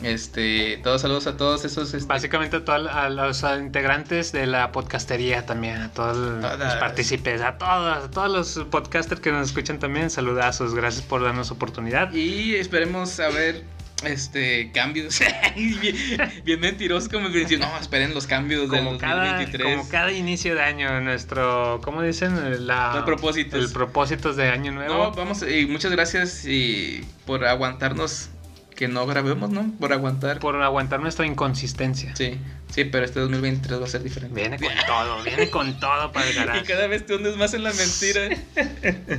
Este, 0.04 0.80
todos 0.84 1.02
saludos 1.02 1.28
a 1.28 1.38
todos 1.38 1.66
esos. 1.66 1.94
este, 1.94 2.08
Básicamente 2.08 2.58
a, 2.68 3.06
a 3.06 3.10
los 3.10 3.44
integrantes 3.60 4.32
de 4.32 4.46
la 4.46 4.72
podcastería 4.72 5.46
también, 5.46 5.78
a 5.78 5.92
todos 5.92 6.16
los 6.18 6.76
partícipes, 6.76 7.42
a 7.42 7.58
todos, 7.58 8.06
a 8.06 8.12
todos 8.12 8.32
los 8.32 8.66
podcasters 8.70 9.22
que 9.22 9.32
nos 9.32 9.48
escuchan 9.48 9.80
también, 9.80 10.10
saludazos, 10.10 10.76
gracias 10.76 11.04
por 11.06 11.24
darnos 11.24 11.52
oportunidad. 11.52 12.14
Y 12.14 12.56
esperemos 12.56 13.20
a 13.20 13.30
ver 13.30 13.64
este 14.04 14.72
cambios. 14.72 15.20
bien, 15.56 15.96
bien 16.44 16.60
mentiroso 16.60 17.10
como 17.10 17.32
que 17.32 17.40
dicen, 17.40 17.60
no, 17.60 17.78
esperen 17.80 18.14
los 18.14 18.28
cambios 18.28 18.70
del 18.70 18.84
Como 18.84 18.98
cada, 18.98 19.38
2023. 19.38 19.78
como 19.78 19.90
cada 19.90 20.12
inicio 20.12 20.54
de 20.54 20.62
año, 20.62 21.02
nuestro, 21.02 21.82
¿cómo 21.84 22.02
dicen? 22.02 22.68
La, 22.68 22.94
Los 22.96 23.06
propósitos. 23.06 23.60
El 23.66 23.72
propósitos 23.72 24.36
de 24.36 24.50
año 24.50 24.72
nuevo. 24.72 24.94
No, 24.94 25.12
vamos, 25.12 25.44
y 25.44 25.66
muchas 25.66 25.92
gracias 25.92 26.46
y 26.46 27.04
por 27.26 27.46
aguantarnos 27.46 28.30
que 28.78 28.88
no 28.88 29.06
grabemos, 29.08 29.50
¿no? 29.50 29.74
Por 29.80 29.92
aguantar. 29.92 30.40
Por 30.40 30.56
aguantar 30.62 31.02
nuestra 31.02 31.26
inconsistencia. 31.26 32.16
Sí, 32.16 32.38
sí, 32.72 32.86
pero 32.86 33.04
este 33.06 33.20
2023 33.20 33.82
va 33.82 33.86
a 33.86 33.90
ser 33.90 34.04
diferente. 34.04 34.40
Viene 34.40 34.58
con 34.60 34.70
todo, 34.86 35.24
viene 35.24 35.50
con 35.50 35.80
todo 35.80 36.12
para 36.14 36.28
el 36.28 36.32
Y 36.34 36.36
garage. 36.38 36.64
cada 36.64 36.88
vez 36.88 37.06
te 37.06 37.16
hundes 37.16 37.36
más 37.38 37.54
en 37.56 37.64
la 37.64 37.74
mentira. 37.74 38.30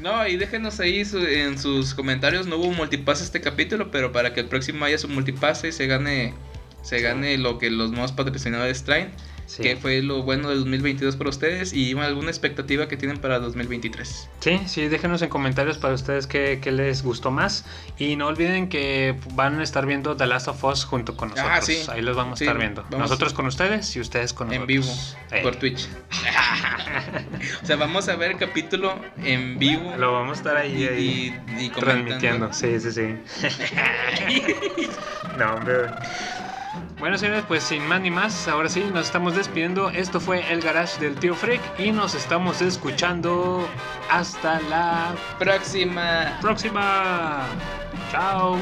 No, 0.00 0.26
y 0.26 0.36
déjenos 0.36 0.78
ahí 0.80 1.04
su- 1.04 1.24
en 1.26 1.58
sus 1.58 1.94
comentarios. 1.94 2.46
No 2.46 2.56
hubo 2.56 2.72
multipass 2.72 3.22
este 3.22 3.40
capítulo, 3.40 3.90
pero 3.90 4.12
para 4.12 4.34
que 4.34 4.40
el 4.40 4.46
próximo 4.46 4.84
haya 4.84 4.98
su 4.98 5.08
multipass 5.08 5.64
y 5.64 5.72
se 5.72 5.86
gane, 5.86 6.34
se 6.82 6.98
Sí. 6.98 7.02
gane 7.02 7.38
lo 7.38 7.58
que 7.58 7.70
los 7.70 7.90
nuevos 7.92 8.12
patrocinadores 8.12 8.82
traen. 8.84 9.10
Sí. 9.54 9.62
Que 9.62 9.76
fue 9.76 10.00
lo 10.00 10.22
bueno 10.22 10.48
del 10.48 10.60
2022 10.60 11.16
para 11.16 11.28
ustedes 11.28 11.74
y 11.74 11.92
alguna 11.98 12.30
expectativa 12.30 12.88
que 12.88 12.96
tienen 12.96 13.18
para 13.18 13.38
2023. 13.38 14.30
Sí, 14.40 14.60
sí, 14.66 14.88
déjenos 14.88 15.20
en 15.20 15.28
comentarios 15.28 15.76
para 15.76 15.92
ustedes 15.92 16.26
qué, 16.26 16.58
qué 16.62 16.72
les 16.72 17.02
gustó 17.02 17.30
más. 17.30 17.66
Y 17.98 18.16
no 18.16 18.28
olviden 18.28 18.70
que 18.70 19.14
van 19.34 19.60
a 19.60 19.62
estar 19.62 19.84
viendo 19.84 20.16
The 20.16 20.24
Last 20.26 20.48
of 20.48 20.64
Us 20.64 20.86
junto 20.86 21.18
con 21.18 21.28
nosotros. 21.28 21.52
Ah, 21.54 21.60
sí. 21.60 21.82
Ahí 21.90 22.00
los 22.00 22.16
vamos 22.16 22.34
a 22.34 22.36
Sí, 22.38 22.44
estar 22.44 22.56
viendo. 22.56 22.82
nosotros 22.90 23.34
a- 23.34 23.36
con 23.36 23.44
ustedes 23.44 23.94
y 23.94 24.00
ustedes 24.00 24.32
con 24.32 24.50
En 24.50 24.60
nosotros. 24.66 25.16
vivo, 25.20 25.38
Eh, 25.38 25.42
por 25.42 25.56
Twitch. 25.56 25.86
o 27.62 27.66
sea, 27.66 27.76
vamos 27.76 28.08
a 28.08 28.16
ver 28.16 28.30
el 28.30 28.38
capítulo 28.38 28.98
en 29.22 29.58
vivo. 29.58 29.94
Lo 29.98 30.12
vamos 30.14 30.38
a 30.38 30.40
estar 30.40 30.56
ahí, 30.56 30.82
y, 30.82 30.86
ahí 30.86 31.42
y- 31.58 31.64
y 31.66 31.68
transmitiendo. 31.68 32.50
Sí, 32.54 32.80
sí, 32.80 32.90
sí. 32.90 33.14
no, 35.38 35.54
hombre. 35.56 35.74
Bueno, 36.98 37.18
señores, 37.18 37.44
pues 37.48 37.62
sin 37.64 37.86
más 37.86 38.00
ni 38.00 38.10
más, 38.10 38.48
ahora 38.48 38.68
sí, 38.68 38.84
nos 38.92 39.06
estamos 39.06 39.34
despidiendo. 39.34 39.90
Esto 39.90 40.20
fue 40.20 40.50
el 40.52 40.60
garage 40.60 41.00
del 41.00 41.16
tío 41.16 41.34
Freak 41.34 41.60
y 41.78 41.90
nos 41.92 42.14
estamos 42.14 42.62
escuchando 42.62 43.68
hasta 44.10 44.60
la 44.70 45.12
Próxima. 45.38 46.38
próxima. 46.40 47.40
Chao. 48.10 48.56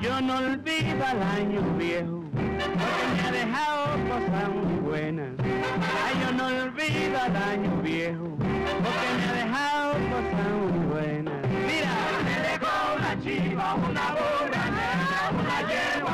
Yo 0.00 0.20
no 0.22 0.38
olvido 0.38 1.04
al 1.06 1.22
año 1.22 1.60
viejo, 1.76 2.24
porque 2.32 3.22
me 3.22 3.28
ha 3.28 3.32
dejado 3.32 3.84
cosas 4.08 4.48
muy 4.48 4.80
buenas. 4.80 5.28
Ay, 5.38 6.14
yo 6.22 6.32
no 6.32 6.46
olvido 6.46 7.20
al 7.20 7.36
año 7.36 7.82
viejo, 7.82 8.36
porque 8.38 9.08
me 9.18 9.24
ha 9.28 9.32
dejado 9.44 9.92
cosas 9.92 10.48
muy 10.58 10.86
buenas. 10.86 11.46
Mira, 11.66 11.94
me 12.24 12.48
dejó 12.48 12.96
una 12.96 13.22
chiva, 13.22 13.74
una 13.74 14.12
burra 14.12 14.69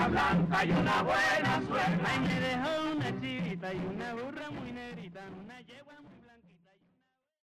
yegua 0.07 0.09
blanca 0.09 0.65
y 0.65 0.71
una 0.71 1.03
buena 1.03 1.63
suegra. 1.67 1.99
Ay, 2.07 2.21
me 2.21 2.41
dejó 2.41 2.97
una 2.97 3.21
chivita 3.21 3.75
y 3.75 3.79
una 3.79 4.15
burra 4.15 4.51
muy 4.51 4.73
negrita, 4.73 5.21
una 5.45 5.61